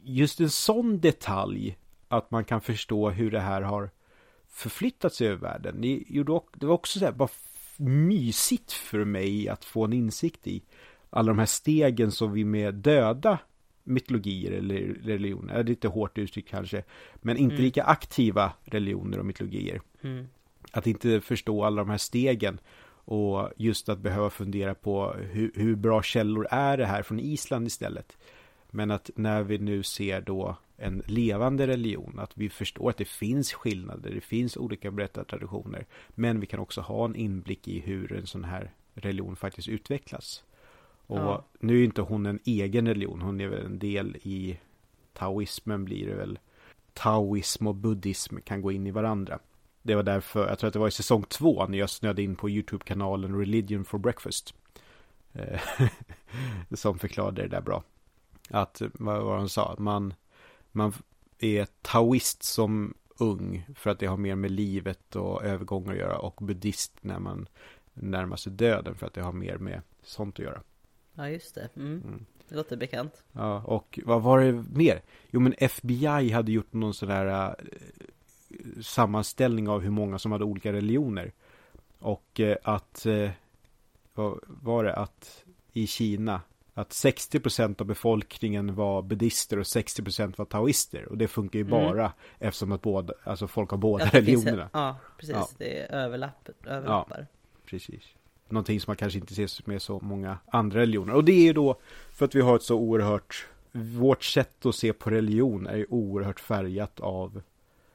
Just 0.02 0.40
en 0.40 0.50
sån 0.50 1.00
detalj, 1.00 1.78
att 2.08 2.30
man 2.30 2.44
kan 2.44 2.60
förstå 2.60 3.10
hur 3.10 3.30
det 3.30 3.40
här 3.40 3.62
har 3.62 3.90
förflyttat 4.48 5.14
sig 5.14 5.28
över 5.28 5.40
världen. 5.40 5.80
Det, 5.80 6.66
var 6.66 6.74
också 6.74 6.98
så 6.98 7.04
här, 7.04 7.12
bara 7.12 7.28
mysigt 7.76 8.72
för 8.72 9.04
mig 9.04 9.48
att 9.48 9.64
få 9.64 9.84
en 9.84 9.92
insikt 9.92 10.46
i 10.46 10.62
alla 11.10 11.28
de 11.28 11.38
här 11.38 11.46
stegen 11.46 12.12
som 12.12 12.32
vi 12.32 12.44
med 12.44 12.74
döda 12.74 13.38
mytologier 13.84 14.52
eller 14.52 14.80
religioner, 15.02 15.54
det 15.54 15.60
är 15.60 15.64
lite 15.64 15.88
hårt 15.88 16.18
uttryckt 16.18 16.48
kanske, 16.48 16.82
men 17.14 17.36
inte 17.36 17.54
mm. 17.54 17.64
lika 17.64 17.82
aktiva 17.82 18.52
religioner 18.64 19.18
och 19.18 19.26
mytologier. 19.26 19.80
Mm. 20.02 20.26
Att 20.72 20.86
inte 20.86 21.20
förstå 21.20 21.64
alla 21.64 21.82
de 21.82 21.90
här 21.90 21.98
stegen 21.98 22.60
och 23.08 23.50
just 23.56 23.88
att 23.88 23.98
behöva 23.98 24.30
fundera 24.30 24.74
på 24.74 25.12
hur, 25.12 25.52
hur, 25.54 25.76
bra 25.76 26.02
källor 26.02 26.46
är 26.50 26.76
det 26.76 26.86
här 26.86 27.02
från 27.02 27.20
Island 27.20 27.66
istället. 27.66 28.16
Men 28.70 28.90
att 28.90 29.10
när 29.14 29.42
vi 29.42 29.58
nu 29.58 29.82
ser 29.82 30.20
då 30.20 30.56
en 30.76 31.02
levande 31.06 31.66
religion, 31.66 32.18
att 32.18 32.38
vi 32.38 32.48
förstår 32.48 32.90
att 32.90 32.96
det 32.96 33.08
finns 33.08 33.52
skillnader, 33.52 34.10
det 34.10 34.20
finns 34.20 34.56
olika 34.56 34.90
berättartraditioner, 34.90 35.86
men 36.08 36.40
vi 36.40 36.46
kan 36.46 36.60
också 36.60 36.80
ha 36.80 37.04
en 37.04 37.16
inblick 37.16 37.68
i 37.68 37.80
hur 37.80 38.12
en 38.12 38.26
sån 38.26 38.44
här 38.44 38.72
religion 38.94 39.36
faktiskt 39.36 39.68
utvecklas. 39.68 40.44
Och 41.06 41.18
ja. 41.18 41.44
nu 41.60 41.80
är 41.80 41.84
inte 41.84 42.02
hon 42.02 42.26
en 42.26 42.38
egen 42.44 42.88
religion, 42.88 43.20
hon 43.20 43.40
är 43.40 43.48
väl 43.48 43.64
en 43.64 43.78
del 43.78 44.16
i 44.22 44.58
taoismen 45.12 45.84
blir 45.84 46.06
det 46.06 46.14
väl. 46.14 46.38
Taoism 46.92 47.66
och 47.66 47.74
buddhism 47.74 48.36
kan 48.44 48.62
gå 48.62 48.72
in 48.72 48.86
i 48.86 48.90
varandra. 48.90 49.38
Det 49.88 49.94
var 49.94 50.02
därför, 50.02 50.48
jag 50.48 50.58
tror 50.58 50.68
att 50.68 50.72
det 50.72 50.78
var 50.78 50.88
i 50.88 50.90
säsong 50.90 51.24
två 51.28 51.66
när 51.66 51.78
jag 51.78 51.90
snöade 51.90 52.22
in 52.22 52.36
på 52.36 52.50
YouTube-kanalen 52.50 53.38
Religion 53.38 53.84
for 53.84 53.98
Breakfast. 53.98 54.54
Eh, 55.32 55.60
som 56.74 56.98
förklarade 56.98 57.42
det 57.42 57.48
där 57.48 57.60
bra. 57.60 57.84
Att, 58.50 58.82
vad 58.92 59.22
var 59.22 59.38
hon 59.38 59.48
sa, 59.48 59.74
man, 59.78 60.14
man 60.72 60.92
är 61.38 61.66
taoist 61.82 62.42
som 62.42 62.94
ung 63.18 63.66
för 63.74 63.90
att 63.90 63.98
det 63.98 64.06
har 64.06 64.16
mer 64.16 64.34
med 64.34 64.50
livet 64.50 65.16
och 65.16 65.44
övergångar 65.44 65.92
att 65.92 65.98
göra 65.98 66.18
och 66.18 66.38
buddhist 66.40 66.92
när 67.00 67.18
man 67.18 67.48
närmar 67.94 68.36
sig 68.36 68.52
döden 68.52 68.94
för 68.94 69.06
att 69.06 69.14
det 69.14 69.22
har 69.22 69.32
mer 69.32 69.58
med 69.58 69.82
sånt 70.02 70.34
att 70.34 70.44
göra. 70.44 70.62
Ja, 71.14 71.28
just 71.28 71.54
det. 71.54 71.68
Mm. 71.76 72.02
Mm. 72.04 72.26
Det 72.48 72.54
låter 72.54 72.76
bekant. 72.76 73.24
Ja, 73.32 73.62
och 73.62 73.98
vad 74.04 74.22
var 74.22 74.40
det 74.40 74.52
mer? 74.52 75.02
Jo, 75.30 75.40
men 75.40 75.54
FBI 75.58 76.30
hade 76.30 76.52
gjort 76.52 76.72
någon 76.72 76.94
sån 76.94 77.08
där 77.08 77.48
uh, 77.48 77.54
sammanställning 78.82 79.68
av 79.68 79.80
hur 79.80 79.90
många 79.90 80.18
som 80.18 80.32
hade 80.32 80.44
olika 80.44 80.72
religioner. 80.72 81.32
Och 81.98 82.40
uh, 82.40 82.54
att, 82.62 83.06
uh, 83.06 83.30
vad 84.14 84.38
var 84.46 84.84
det, 84.84 84.94
att 84.94 85.44
i 85.72 85.86
Kina 85.86 86.40
att 86.74 86.90
60% 86.90 87.80
av 87.80 87.86
befolkningen 87.86 88.74
var 88.74 89.02
buddister 89.02 89.58
och 89.58 89.64
60% 89.64 90.34
var 90.36 90.44
taoister. 90.44 91.08
Och 91.08 91.18
det 91.18 91.28
funkar 91.28 91.58
ju 91.58 91.64
mm. 91.64 91.70
bara 91.70 92.12
eftersom 92.38 92.72
att 92.72 92.82
båda, 92.82 93.14
alltså 93.24 93.48
folk 93.48 93.70
har 93.70 93.78
båda 93.78 94.04
ja, 94.04 94.10
religionerna. 94.12 94.70
ja, 94.72 94.96
precis. 95.16 95.34
Ja. 95.34 95.48
Det 95.58 95.78
är 95.78 95.92
överlapp, 95.92 96.48
överlappar. 96.66 97.18
Ja, 97.18 97.26
precis 97.66 98.14
någonting 98.48 98.80
som 98.80 98.90
man 98.90 98.96
kanske 98.96 99.18
inte 99.18 99.34
ser 99.34 99.68
med 99.68 99.82
så 99.82 100.00
många 100.00 100.38
andra 100.46 100.80
religioner. 100.80 101.14
Och 101.14 101.24
det 101.24 101.32
är 101.32 101.44
ju 101.44 101.52
då 101.52 101.80
för 102.12 102.24
att 102.24 102.34
vi 102.34 102.40
har 102.40 102.56
ett 102.56 102.62
så 102.62 102.76
oerhört, 102.76 103.46
vårt 103.72 104.24
sätt 104.24 104.66
att 104.66 104.74
se 104.74 104.92
på 104.92 105.10
religion 105.10 105.66
är 105.66 105.76
ju 105.76 105.86
oerhört 105.90 106.40
färgat 106.40 107.00
av 107.00 107.42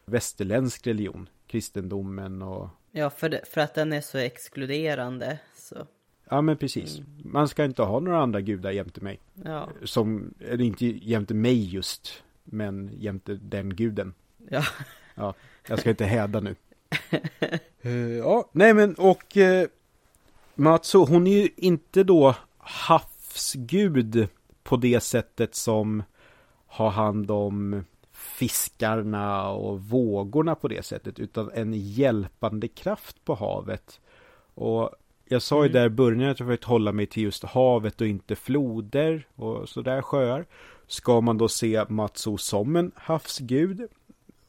västerländsk 0.05 0.87
religion, 0.87 1.29
kristendomen 1.47 2.41
och 2.41 2.69
Ja, 2.91 3.09
för, 3.09 3.29
det, 3.29 3.41
för 3.49 3.61
att 3.61 3.73
den 3.75 3.93
är 3.93 4.01
så 4.01 4.17
exkluderande. 4.17 5.39
Så, 5.55 5.87
Ja 6.29 6.41
men 6.41 6.57
precis. 6.57 7.01
Man 7.23 7.47
ska 7.47 7.65
inte 7.65 7.81
ha 7.81 7.99
några 7.99 8.21
andra 8.21 8.41
gudar 8.41 8.71
jämte 8.71 9.01
mig. 9.01 9.19
ja. 9.43 9.69
Som, 9.83 10.33
eller 10.39 10.63
inte 10.63 10.85
jämte 10.85 11.33
mig 11.33 11.73
just, 11.73 12.23
men 12.43 12.91
jämte 12.97 13.33
den 13.33 13.75
guden. 13.75 14.13
Ja. 14.49 14.63
Ja, 15.15 15.33
jag 15.67 15.79
ska 15.79 15.89
inte 15.89 16.05
häda 16.05 16.39
nu. 16.39 16.55
Eh, 17.85 17.91
ja, 17.91 18.49
nej 18.51 18.73
men 18.73 18.95
och 18.95 19.37
uh, 19.37 19.67
Matsu, 20.55 20.97
hon 20.97 21.27
är 21.27 21.41
ju 21.41 21.49
inte 21.55 22.03
då 22.03 22.35
havsgud 22.57 24.27
på 24.63 24.77
det 24.77 24.99
sättet 24.99 25.55
som 25.55 26.03
har 26.67 26.89
hand 26.89 27.31
om 27.31 27.85
fiskarna 28.23 29.49
och 29.49 29.81
vågorna 29.81 30.55
på 30.55 30.67
det 30.67 30.85
sättet, 30.85 31.19
utan 31.19 31.51
en 31.53 31.73
hjälpande 31.73 32.67
kraft 32.67 33.25
på 33.25 33.35
havet. 33.35 33.99
Och 34.55 34.89
jag 35.25 35.41
sa 35.41 35.55
ju 35.55 35.69
Mm. 35.69 35.73
där 35.73 35.85
i 35.85 35.89
början 35.89 36.29
att 36.29 36.39
jag 36.39 36.47
försökt 36.47 36.63
hålla 36.63 36.91
mig 36.91 37.05
till 37.05 37.23
just 37.23 37.43
havet 37.43 38.01
och 38.01 38.07
inte 38.07 38.35
floder 38.35 39.27
och 39.35 39.69
sådär 39.69 40.01
sjöar. 40.01 40.45
Ska 40.87 41.21
man 41.21 41.37
då 41.37 41.47
se 41.47 41.85
Matsu 41.89 42.37
som 42.37 42.75
en 42.75 42.91
havsgud? 42.95 43.87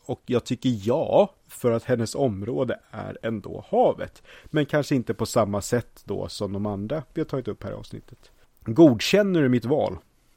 Och 0.06 0.22
jag 0.26 0.44
tycker 0.44 0.70
ja, 0.82 1.34
för 1.48 1.70
att 1.72 1.84
hennes 1.84 2.14
område 2.14 2.80
är 2.90 3.18
ändå 3.22 3.64
havet. 3.70 4.22
Men 4.44 4.66
kanske 4.66 4.94
inte 4.94 5.14
på 5.14 5.26
samma 5.26 5.60
sätt 5.60 6.02
då 6.04 6.28
som 6.28 6.52
de 6.52 6.66
andra 6.66 7.02
vi 7.14 7.20
har 7.20 7.26
tagit 7.26 7.48
upp 7.48 7.64
här 7.64 7.70
i 7.70 7.74
avsnittet. 7.74 8.30
Godkänner 8.64 9.42
du 9.42 9.48
mitt 9.48 9.64
val? 9.64 9.96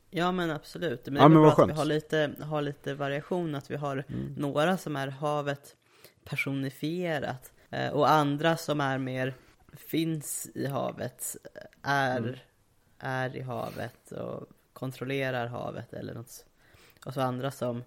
Ja, 0.10 0.32
men 0.32 0.52
absolut. 0.52 1.06
Men 1.06 1.14
det 1.14 1.20
Ja, 1.22 1.28
men 1.28 1.42
vad 1.42 1.48
att 1.52 1.58
vi 1.60 1.62
skönt. 1.62 1.78
har 1.78 1.86
lite, 1.86 2.32
har 2.42 2.62
lite 2.62 2.94
variation, 2.94 3.56
att 3.56 3.72
vi 3.72 3.76
har 3.76 4.04
några 4.38 4.78
som 4.78 4.96
är 4.96 5.08
havet 5.08 5.76
personifierat 6.24 7.52
eh, 7.70 7.90
och 7.90 8.10
andra 8.12 8.58
som 8.58 8.82
är 8.82 8.98
mer 8.98 9.34
finns 9.74 10.50
i 10.56 10.66
havet, 10.68 11.36
är, 11.82 12.18
Mm. 12.18 12.36
är 13.00 13.36
i 13.36 13.42
havet 13.42 14.12
och 14.12 14.48
kontrollerar 14.74 15.48
havet 15.48 15.94
eller 15.94 16.14
något. 16.14 16.46
Och 17.06 17.14
så 17.14 17.22
andra 17.22 17.52
som 17.52 17.84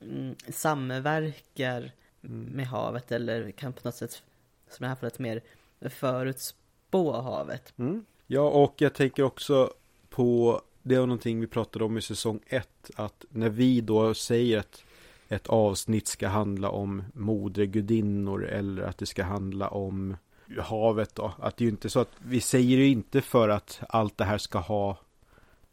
mm, 0.00 0.34
samverkar 0.48 1.92
med 2.20 2.66
havet 2.66 3.12
eller 3.12 3.50
kan 3.50 3.72
på 3.72 3.80
något 3.84 3.94
sätt, 3.94 4.22
som 4.70 4.84
i 4.84 4.86
det 4.86 4.88
här 4.88 4.96
fallet, 4.96 5.18
mer 5.18 5.42
förutspå 5.80 7.12
havet. 7.20 7.72
Mm. 7.78 8.04
Ja, 8.26 8.40
och 8.50 8.74
jag 8.76 8.94
tänker 8.94 9.22
också 9.22 9.72
på, 10.10 10.62
det 10.88 10.98
var 10.98 11.06
någonting 11.06 11.40
vi 11.40 11.46
pratade 11.46 11.84
om 11.84 11.98
i 11.98 12.02
säsong 12.02 12.40
1, 12.46 12.90
att 12.96 13.24
när 13.30 13.48
vi 13.48 13.80
då 13.80 14.14
säger 14.14 14.58
att 14.58 14.84
ett 15.28 15.46
avsnitt 15.46 16.06
ska 16.06 16.28
handla 16.28 16.70
om 16.70 17.02
modergudinnor 17.14 18.46
eller 18.46 18.82
att 18.82 18.98
det 18.98 19.06
ska 19.06 19.22
handla 19.24 19.68
om 19.68 20.16
havet 20.58 21.14
då, 21.14 21.32
att 21.38 21.56
det 21.56 21.62
är 21.62 21.66
ju 21.66 21.70
inte 21.70 21.90
så 21.90 22.00
att 22.00 22.10
vi 22.18 22.40
säger 22.40 22.76
det 22.78 22.86
inte 22.86 23.20
för 23.20 23.48
att 23.48 23.80
allt 23.88 24.16
det 24.16 24.24
här 24.24 24.38
ska 24.38 24.58
ha 24.58 24.98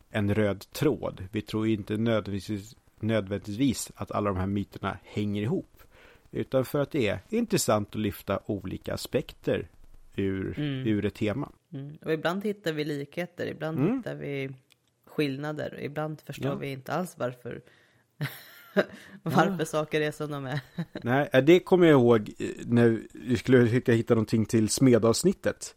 en 0.09 0.35
röd 0.35 0.59
tråd. 0.71 1.27
Vi 1.31 1.41
tror 1.41 1.67
ju 1.67 1.73
inte 1.73 1.97
nödvändigtvis, 1.97 2.75
nödvändigtvis 2.99 3.91
att 3.95 4.11
alla 4.11 4.29
de 4.29 4.37
här 4.37 4.47
myterna 4.47 4.97
hänger 5.03 5.41
ihop. 5.41 5.83
Utan 6.31 6.65
för 6.65 6.79
att 6.79 6.91
det 6.91 7.07
är 7.07 7.19
intressant 7.29 7.89
att 7.89 7.95
lyfta 8.01 8.39
olika 8.45 8.93
aspekter 8.93 9.67
ur, 10.15 10.59
Mm. 10.59 10.87
ur 10.87 11.05
ett 11.05 11.13
tema. 11.15 11.51
Mm. 11.73 11.97
Och 12.05 12.13
ibland 12.13 12.43
hittar 12.45 12.73
vi 12.73 12.85
likheter, 12.85 13.47
ibland 13.47 13.79
Mm. 13.79 13.97
hittar 13.97 14.15
vi 14.15 14.51
skillnader, 15.15 15.79
ibland 15.81 16.21
förstår 16.21 16.51
Ja. 16.51 16.55
vi 16.55 16.71
inte 16.71 16.93
alls 16.93 17.15
varför 17.17 17.61
varför 19.23 19.65
saker 19.65 20.01
är 20.01 20.11
som 20.11 20.31
de 20.31 20.45
är. 20.45 20.59
Nej, 21.03 21.29
det 21.43 21.59
kommer 21.59 21.87
jag 21.87 21.99
ihåg 21.99 22.33
eh, 22.39 22.47
när 22.65 22.99
vi 23.13 23.37
skulle 23.37 23.65
försöka 23.65 23.91
hitta 23.91 24.13
någonting 24.13 24.45
till 24.45 24.69
smedavsnittet. 24.69 25.75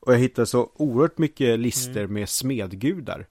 Och 0.00 0.12
jag 0.12 0.18
hittade 0.18 0.46
så 0.46 0.70
oerhört 0.74 1.18
mycket 1.18 1.58
lister 1.58 2.06
med 2.06 2.28
smedgudar. 2.28 3.26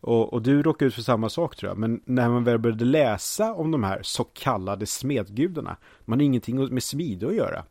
Och, 0.00 0.32
och 0.32 0.42
du 0.42 0.62
råkade 0.62 0.88
ut 0.88 0.94
för 0.94 1.02
samma 1.02 1.28
sak 1.28 1.56
tror 1.56 1.70
jag. 1.70 1.78
Men 1.78 2.00
när 2.04 2.28
man 2.28 2.44
väl 2.44 2.58
började 2.58 2.84
läsa 2.84 3.54
om 3.54 3.70
de 3.70 3.84
här 3.84 4.02
så 4.02 4.24
kallade 4.24 4.86
smedgudarna. 4.86 5.76
Man 6.04 6.18
har 6.18 6.24
ingenting 6.24 6.74
med 6.74 6.82
smide 6.82 7.26
att 7.26 7.34
göra. 7.34 7.64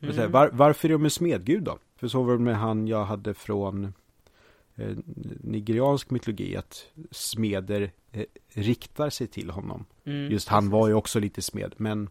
Säger, 0.00 0.28
var, 0.28 0.50
varför 0.52 0.88
är 0.88 0.92
de 0.92 1.04
en 1.04 1.10
smedgud 1.10 1.62
då? 1.62 1.78
För 1.96 2.08
så 2.08 2.22
var 2.22 2.32
det 2.32 2.38
med 2.38 2.56
han 2.56 2.88
jag 2.88 3.04
hade 3.04 3.34
från 3.34 3.92
nigeriansk 5.40 6.10
mytologi. 6.10 6.56
Att 6.56 6.86
smeder 7.10 7.90
eh, 8.12 8.24
riktar 8.48 9.10
sig 9.10 9.26
till 9.26 9.50
honom. 9.50 9.84
Mm. 10.04 10.32
Just 10.32 10.48
han 10.48 10.70
var 10.70 10.88
ju 10.88 10.94
också 10.94 11.20
lite 11.20 11.42
smed, 11.42 11.74
men 11.76 12.08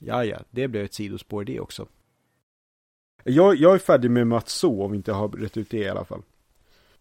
ja, 0.00 0.24
ja, 0.24 0.38
det 0.50 0.68
blev 0.68 0.84
ett 0.84 0.94
sidospår 0.94 1.44
det 1.44 1.60
också. 1.60 1.86
Jag, 3.24 3.56
jag 3.56 3.74
är 3.74 3.78
färdig 3.78 4.10
med 4.10 4.26
Matsu 4.26 4.66
om 4.66 4.90
vi 4.90 4.96
inte 4.96 5.12
har 5.12 5.28
rätt 5.28 5.56
ut 5.56 5.70
det 5.70 5.78
i 5.78 5.88
alla 5.88 6.04
fall. 6.04 6.22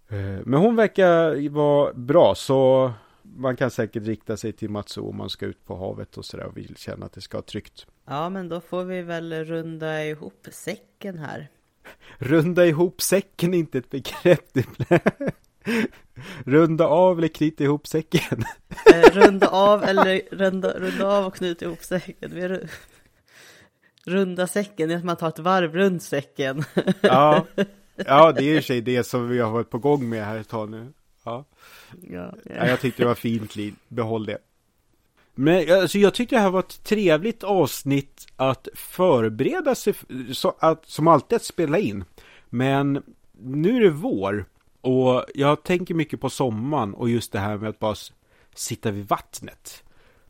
Eh, 0.10 0.40
Men 0.45 0.53
hon 0.53 0.76
verkar 0.76 1.49
vara 1.49 1.94
bra, 1.94 2.36
så 2.36 2.91
man 3.22 3.56
kan 3.56 3.72
säkert 3.72 4.03
rikta 4.03 4.38
sig 4.38 4.52
till 4.53 4.70
Matsu 4.70 5.02
om 5.02 5.18
man 5.18 5.30
ska 5.30 5.45
ut 5.45 5.66
på 5.66 5.76
havet 5.76 6.18
och 6.18 6.26
sådär 6.26 6.45
och 6.45 6.57
vill 6.57 6.76
känna 6.78 7.06
att 7.06 7.14
det 7.14 7.22
ska 7.22 7.38
vara 7.38 7.45
tryggt. 7.45 7.88
Ja, 8.06 8.30
men 8.30 8.49
då 8.49 8.61
får 8.61 8.84
vi 8.84 9.02
väl 9.02 9.45
runda 9.45 10.06
ihop 10.06 10.48
säcken 10.52 11.18
här. 11.18 11.48
Runda 12.18 12.66
ihop 12.66 13.02
säcken 13.02 13.53
är 13.53 13.57
inte 13.57 13.78
ett 13.78 13.90
begrepp. 13.90 14.57
Runda 16.45 16.88
av 16.88 17.18
eller 17.18 17.28
knyta 17.28 17.64
ihop 17.64 17.88
säcken. 17.88 18.44
Eh, 18.94 19.11
runda 19.14 19.48
av 19.48 19.84
eller 19.84 20.22
runda, 20.32 20.80
runda 20.80 21.07
av 21.07 21.26
och 21.26 21.36
knyta 21.36 21.66
ihop 21.66 21.84
säcken. 21.84 22.60
Runda 24.06 24.48
säcken, 24.48 24.91
är 24.91 24.98
att 24.98 25.03
man 25.03 25.16
tar 25.16 25.28
ett 25.30 25.40
varv 25.40 25.76
runt 25.76 26.03
säcken. 26.03 26.64
Ja, 27.02 27.45
ja 27.95 28.32
det 28.32 28.44
är 28.44 28.60
i 28.60 28.61
sig 28.61 28.82
det 28.82 29.03
som 29.03 29.30
vi 29.30 29.40
har 29.40 29.52
varit 29.52 29.70
på 29.70 29.78
gång 29.78 30.10
med 30.10 30.26
här 30.26 30.38
ett 30.38 30.49
tag 30.49 30.70
nu. 30.70 30.94
Ja. 31.24 31.45
ja, 32.02 32.34
Ja, 32.45 32.68
jag 32.68 32.80
tyckte 32.80 33.02
det 33.03 33.07
var 33.07 33.16
fint, 33.16 33.56
Lin. 33.56 33.76
Behåll 33.88 34.26
det. 34.26 34.38
Men 35.41 35.82
alltså, 35.82 35.98
jag 35.98 36.14
tyckte 36.14 36.36
det 36.36 36.40
här 36.40 36.49
var 36.49 36.60
ett 36.60 36.84
trevligt 36.84 37.44
avsnitt 37.44 38.28
att 38.36 38.68
förbereda 38.76 39.76
sig, 39.76 39.94
så 40.34 40.56
att, 40.60 40.86
som 40.86 41.07
alltid 41.07 41.36
att 41.36 41.44
spela 41.44 41.80
in. 41.80 42.03
Men 42.49 43.03
nu 43.32 43.78
är 43.78 43.82
det 43.82 43.90
vår 43.90 44.45
och 44.82 45.26
jag 45.36 45.64
tänker 45.64 45.94
mycket 45.94 46.22
på 46.22 46.30
sommaren 46.30 46.94
och 46.94 47.10
just 47.10 47.32
det 47.32 47.40
här 47.40 47.57
med 47.57 47.70
att 47.70 47.80
bara 47.80 47.95
sitta 48.56 48.91
vid 48.91 49.07
vattnet. 49.07 49.84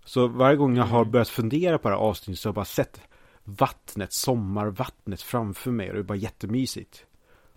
Så 0.06 0.28
varje 0.28 0.58
gång 0.58 0.78
jag 0.78 0.84
har 0.84 1.06
börjat 1.06 1.30
fundera 1.30 1.78
på 1.78 1.90
det 1.90 1.96
här 1.96 2.02
avsnittet 2.02 2.40
så 2.40 2.50
har 2.50 2.52
jag 2.52 2.56
bara 2.56 2.66
sett 2.66 3.02
vattnet, 3.44 4.14
sommarvattnet 4.14 5.22
framför 5.22 5.72
mig 5.72 5.90
och 5.90 5.94
det 5.94 6.02
är 6.02 6.04
bara 6.04 6.18
jättemysigt. 6.18 7.06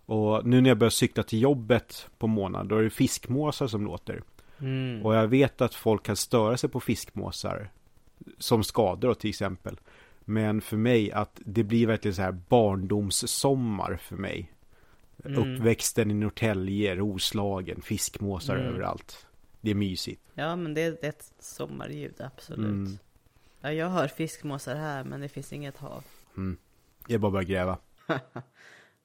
Och 0.06 0.46
nu 0.46 0.60
när 0.60 0.70
jag 0.70 0.78
börjar 0.78 0.90
cykla 0.90 1.22
till 1.22 1.42
jobbet 1.42 2.08
på 2.18 2.26
morgonen 2.26 2.68
då 2.68 2.76
är 2.76 2.82
det 2.82 2.90
fiskmåsar 2.90 3.66
som 3.66 3.84
låter. 3.84 4.22
Mm. 4.62 5.06
Och 5.06 5.14
jag 5.14 5.28
vet 5.28 5.60
att 5.60 5.74
folk 5.74 6.02
kan 6.02 6.16
störa 6.16 6.56
sig 6.56 6.70
på 6.70 6.80
fiskmåsar. 6.80 7.70
Som 8.38 8.64
skador 8.64 9.08
då, 9.08 9.14
till 9.14 9.30
exempel. 9.30 9.80
Men 10.20 10.60
för 10.60 10.76
mig 10.76 11.12
att 11.12 11.40
det 11.44 11.64
blir 11.64 11.86
verkligen 11.86 12.14
så 12.14 12.22
här 12.22 12.32
barndomssommar 12.32 13.96
för 13.96 14.16
mig. 14.16 14.52
Mm. 15.24 15.38
Uppväxten 15.56 16.10
i 16.10 16.14
Norrtälje, 16.14 16.94
Roslagen, 16.96 17.82
fiskmåsar 17.82 18.56
Mm. 18.56 18.66
överallt. 18.68 19.26
Det 19.60 19.70
är 19.70 19.74
mysigt. 19.74 20.22
Ja, 20.34 20.56
men 20.56 20.74
det, 20.74 20.90
det 21.00 21.04
är 21.06 21.08
ett 21.08 21.32
sommarljud, 21.38 22.20
absolut. 22.20 22.66
Mm. 22.66 22.98
Ja, 23.60 23.72
jag 23.72 23.88
hör 23.88 24.08
fiskmåsar 24.08 24.74
här, 24.76 25.04
men 25.04 25.20
det 25.20 25.28
finns 25.28 25.52
inget 25.52 25.76
hav. 25.76 26.04
Mm. 26.36 26.56
Det 27.06 27.14
är 27.14 27.18
bara 27.18 27.26
att 27.28 27.32
börja 27.32 27.48
gräva. 27.48 27.78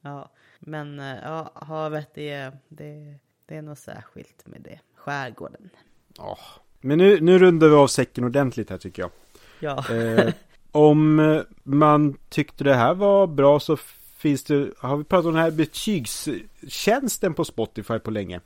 Ja, 0.01 0.31
men 0.59 0.99
eh, 0.99 1.15
ja, 1.23 1.51
havet, 1.55 2.09
det, 2.13 2.29
är- 2.29 2.57
det, 2.69 3.15
det 3.45 3.55
är 3.57 3.61
något 3.61 3.79
särskilt 3.79 4.47
med 4.47 4.61
det. 4.61 4.79
Skärgården. 5.07 5.69
Ja. 6.17 6.38
Men 6.81 6.97
nu, 6.97 7.21
nu 7.21 7.39
rundar 7.39 7.67
vi 7.67 7.75
av 7.75 7.88
säcken 7.88 8.23
ordentligt 8.23 8.69
här 8.69 8.77
tycker 8.77 9.01
jag. 9.01 9.11
Ja, 9.59 9.95
Eh, 9.95 10.34
om 10.71 11.43
man 11.63 12.17
tyckte 12.29 12.63
det 12.63 12.73
här 12.73 12.93
var 12.93 13.27
bra 13.27 13.59
så 13.59 13.77
finns 14.17 14.43
det, 14.43 14.71
har 14.77 14.97
vi 14.97 15.03
pratat 15.03 15.25
om 15.25 15.34
den 15.34 15.43
här 15.43 15.51
betygstjänsten 15.51 17.34
på 17.34 17.45
Spotify 17.45 17.99
på 17.99 18.11
länge. 18.11 18.39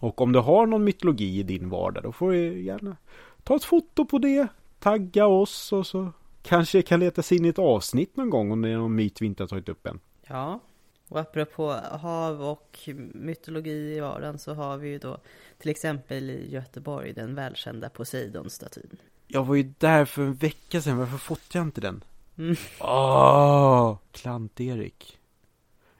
Och 0.00 0.20
om 0.20 0.32
du 0.32 0.38
har 0.38 0.66
någon 0.66 0.84
mytologi 0.84 1.38
i 1.38 1.42
din 1.42 1.68
vardag, 1.68 2.02
då 2.02 2.12
får 2.12 2.30
du 2.32 2.62
gärna 2.62 2.96
ta 3.42 3.56
ett 3.56 3.64
foto 3.64 4.04
på 4.04 4.18
det, 4.18 4.48
tagga 4.78 5.26
oss 5.26 5.72
och 5.72 5.86
så 5.86 6.12
kanske 6.42 6.82
kan 6.82 7.00
leta 7.00 7.22
sig 7.22 7.38
in 7.38 7.44
i 7.44 7.48
ett 7.48 7.58
avsnitt 7.58 8.16
någon 8.16 8.30
gång 8.30 8.52
om 8.52 8.62
det 8.62 8.68
är 8.68 8.76
någon 8.76 8.94
myt 8.94 9.22
vi 9.22 9.26
inte 9.26 9.42
har 9.42 9.48
tagit 9.48 9.68
upp 9.68 9.86
än. 9.86 10.00
Ja, 10.26 10.60
och 11.08 11.20
apropå 11.20 11.72
hav 11.90 12.42
och 12.42 12.88
mytologi 13.14 13.96
i 13.96 14.00
vardagen 14.00 14.38
så 14.38 14.54
har 14.54 14.76
vi 14.76 14.88
ju 14.88 14.98
då 14.98 15.18
till 15.58 15.70
exempel 15.70 16.30
i 16.30 16.50
Göteborg 16.50 17.12
den 17.12 17.34
välkända 17.34 17.88
Poseidon-statyn. 17.88 18.96
Jag 19.26 19.44
var 19.44 19.54
ju 19.54 19.72
där 19.78 20.04
för 20.04 20.22
en 20.22 20.34
vecka 20.34 20.80
sedan, 20.80 20.98
varför 20.98 21.18
fotade 21.18 21.58
jag 21.58 21.66
inte 21.66 21.80
den? 21.80 22.04
Mm. 22.38 22.56
Åh, 22.80 23.96
Klant-Erik. 24.12 25.18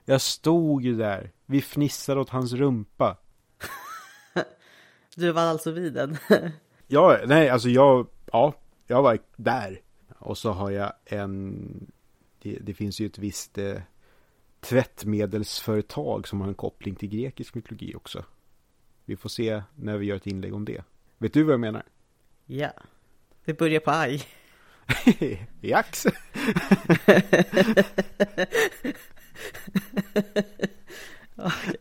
Jag 0.05 0.21
stod 0.21 0.83
ju 0.83 0.95
där, 0.95 1.31
vi 1.45 1.61
fnissade 1.61 2.21
åt 2.21 2.29
hans 2.29 2.53
rumpa. 2.53 3.17
Du 5.15 5.31
var 5.31 5.41
alltså 5.41 5.71
vid 5.71 5.93
den? 5.93 6.17
Ja, 6.87 7.19
nej, 7.25 7.49
alltså 7.49 7.69
jag, 7.69 8.07
ja, 8.31 8.53
jag 8.87 9.01
var 9.01 9.19
där. 9.35 9.81
Och 10.23 10.37
så 10.37 10.51
har 10.51 10.71
jag 10.71 10.93
en, 11.05 11.91
det, 12.41 12.57
det 12.61 12.73
finns 12.73 12.99
ju 12.99 13.05
ett 13.05 13.17
visst 13.17 13.57
eh, 13.57 13.75
tvättmedelsföretag 14.59 16.27
som 16.27 16.41
har 16.41 16.47
en 16.47 16.53
koppling 16.55 16.95
till 16.95 17.09
grekisk 17.09 17.55
mytologi 17.55 17.95
också. 17.95 18.25
Vi 19.05 19.15
får 19.15 19.29
se 19.29 19.61
när 19.75 19.97
vi 19.97 20.05
gör 20.05 20.15
ett 20.15 20.27
inlägg 20.27 20.53
om 20.53 20.65
det. 20.65 20.83
Vet 21.17 21.33
du 21.33 21.43
vad 21.43 21.53
jag 21.53 21.59
menar? 21.59 21.83
ja. 22.45 22.71
Det 23.45 23.53
börjar 23.57 23.79
på 23.79 23.91
aj. 23.91 24.23
Jax! 25.61 26.05
Okej, 31.35 31.75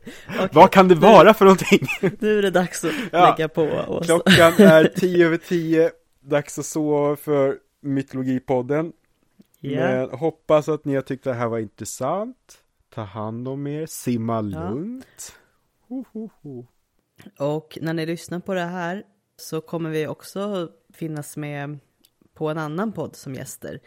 Vad 0.52 0.70
kan 0.70 0.88
det 0.88 0.94
vara 0.94 1.34
för 1.34 1.44
någonting? 1.44 1.86
Nu 2.18 2.38
är 2.38 2.42
det 2.42 2.50
dags 2.50 2.84
att 2.84 2.92
Ja. 3.12 3.30
lägga 3.30 3.48
på. 3.48 4.00
Klockan 4.04 4.52
är 4.58 4.92
tio 4.96 5.26
över 5.26 5.36
tio. 5.36 5.90
Dags 6.20 6.58
att 6.58 6.66
sova 6.66 7.16
för 7.16 7.58
Mytologipodden. 7.82 8.92
Ja. 9.60 9.80
Men 9.80 10.10
hoppas 10.10 10.68
att 10.68 10.84
ni 10.84 10.94
har 10.94 11.02
tyckt 11.02 11.24
det 11.24 11.34
här 11.34 11.48
var 11.48 11.58
intressant. 11.58 12.64
Ta 12.88 13.02
hand 13.02 13.48
om 13.48 13.66
er, 13.66 13.86
simma 13.86 14.40
lugnt. 14.40 15.38
Ho, 15.88 16.04
ho, 16.12 16.30
ho. 16.42 16.66
Och 17.38 17.78
när 17.80 17.94
ni 17.94 18.06
lyssnar 18.06 18.40
på 18.40 18.54
det 18.54 18.60
här 18.60 19.04
så 19.36 19.60
kommer 19.60 19.90
vi 19.90 20.06
också 20.06 20.70
finnas 20.92 21.36
med 21.36 21.78
på 22.34 22.48
en 22.48 22.58
annan 22.58 22.92
podd 22.92 23.16
som 23.16 23.34
gäster. 23.34 23.80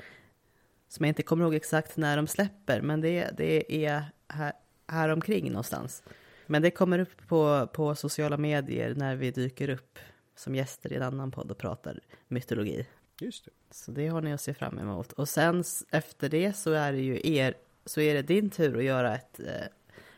Som 0.88 1.06
jag 1.06 1.10
inte 1.10 1.24
kommer 1.24 1.44
ihåg 1.44 1.56
exakt 1.56 1.98
när 1.98 2.18
de 2.18 2.28
släpper, 2.28 2.82
men 2.82 3.02
det, 3.02 3.30
det 3.38 3.86
är 3.86 4.04
här, 4.28 4.54
här 4.88 5.10
omkring 5.10 5.50
någonstans. 5.50 6.04
Men 6.48 6.62
det 6.62 6.72
kommer 6.72 7.00
upp 7.00 7.28
på, 7.28 7.68
på 7.74 7.96
sociala 7.96 8.38
medier 8.38 8.96
när 8.96 9.16
vi 9.16 9.32
dyker 9.32 9.70
upp 9.70 10.00
som 10.36 10.56
gäster 10.56 10.94
i 10.94 10.96
en 10.96 11.04
annan 11.04 11.32
podd 11.32 11.52
och 11.52 11.58
pratar 11.58 12.00
mytologi. 12.28 12.88
Just 13.20 13.46
det. 13.46 13.52
Så 13.72 13.92
det 13.92 14.08
har 14.08 14.22
ni 14.22 14.34
att 14.34 14.42
se 14.42 14.54
fram 14.54 14.80
emot. 14.80 15.12
Och 15.12 15.30
sen 15.30 15.64
efter 15.92 16.30
det 16.30 16.54
så 16.54 16.72
är 16.72 16.92
det 16.92 17.02
ju 17.02 17.20
er, 17.24 17.54
så 17.86 18.02
är 18.02 18.14
det 18.14 18.22
din 18.22 18.50
tur 18.50 18.78
att 18.78 18.84
göra 18.84 19.16
ett 19.16 19.40
eh, 19.40 19.46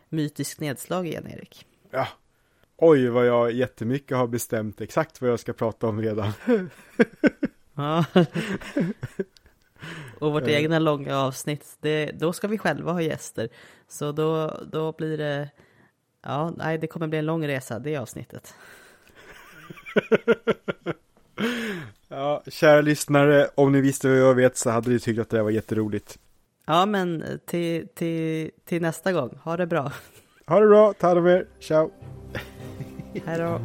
mytiskt 0.09 0.59
nedslag 0.59 1.07
igen, 1.07 1.27
Erik. 1.27 1.65
Ja. 1.91 2.07
Oj, 2.77 3.07
vad 3.07 3.27
jag 3.27 3.51
jättemycket 3.51 4.17
har 4.17 4.27
bestämt 4.27 4.81
exakt 4.81 5.21
vad 5.21 5.29
jag 5.29 5.39
ska 5.39 5.53
prata 5.53 5.87
om 5.87 6.01
redan. 6.01 6.31
Ja. 7.79 8.05
Och 10.19 10.31
vårt 10.31 10.43
Eh. 10.47 10.53
egna 10.55 10.79
långa 10.79 11.17
avsnitt, 11.17 11.77
det, 11.81 12.11
då 12.11 12.33
ska 12.33 12.47
vi 12.47 12.57
själva 12.57 12.91
ha 12.91 13.01
gäster. 13.01 13.49
Så 13.87 14.11
då, 14.11 14.59
då 14.71 14.91
blir 14.91 15.17
det, 15.17 15.49
ja, 16.21 16.53
nej, 16.57 16.77
det 16.77 16.87
kommer 16.87 17.07
bli 17.07 17.19
en 17.19 17.25
lång 17.25 17.47
resa, 17.47 17.79
det 17.79 17.97
avsnittet. 17.97 18.55
Ja, 22.09 22.43
kära 22.47 22.81
lyssnare, 22.81 23.47
om 23.55 23.71
ni 23.71 23.81
visste 23.81 24.07
vad 24.07 24.17
jag 24.17 24.35
vet 24.35 24.57
så 24.57 24.69
hade 24.69 24.89
ni 24.89 24.99
tyckt 24.99 25.19
att 25.19 25.29
det 25.29 25.37
här 25.37 25.43
var 25.43 25.51
jätteroligt. 25.51 26.19
Ja, 26.65 26.85
men 26.85 27.23
till, 27.45 27.87
till, 27.87 28.51
till 28.65 28.81
nästa 28.81 29.11
gång, 29.11 29.39
ha 29.43 29.57
det 29.57 29.67
bra. 29.67 29.91
Ha 30.47 30.59
det 30.59 30.67
bra, 30.67 30.93
ta 30.93 31.07
hand 31.07 31.19
om 31.19 31.27
er, 31.27 31.47
ciao! 31.59 31.91
Hej 33.25 33.37
då. 33.37 33.59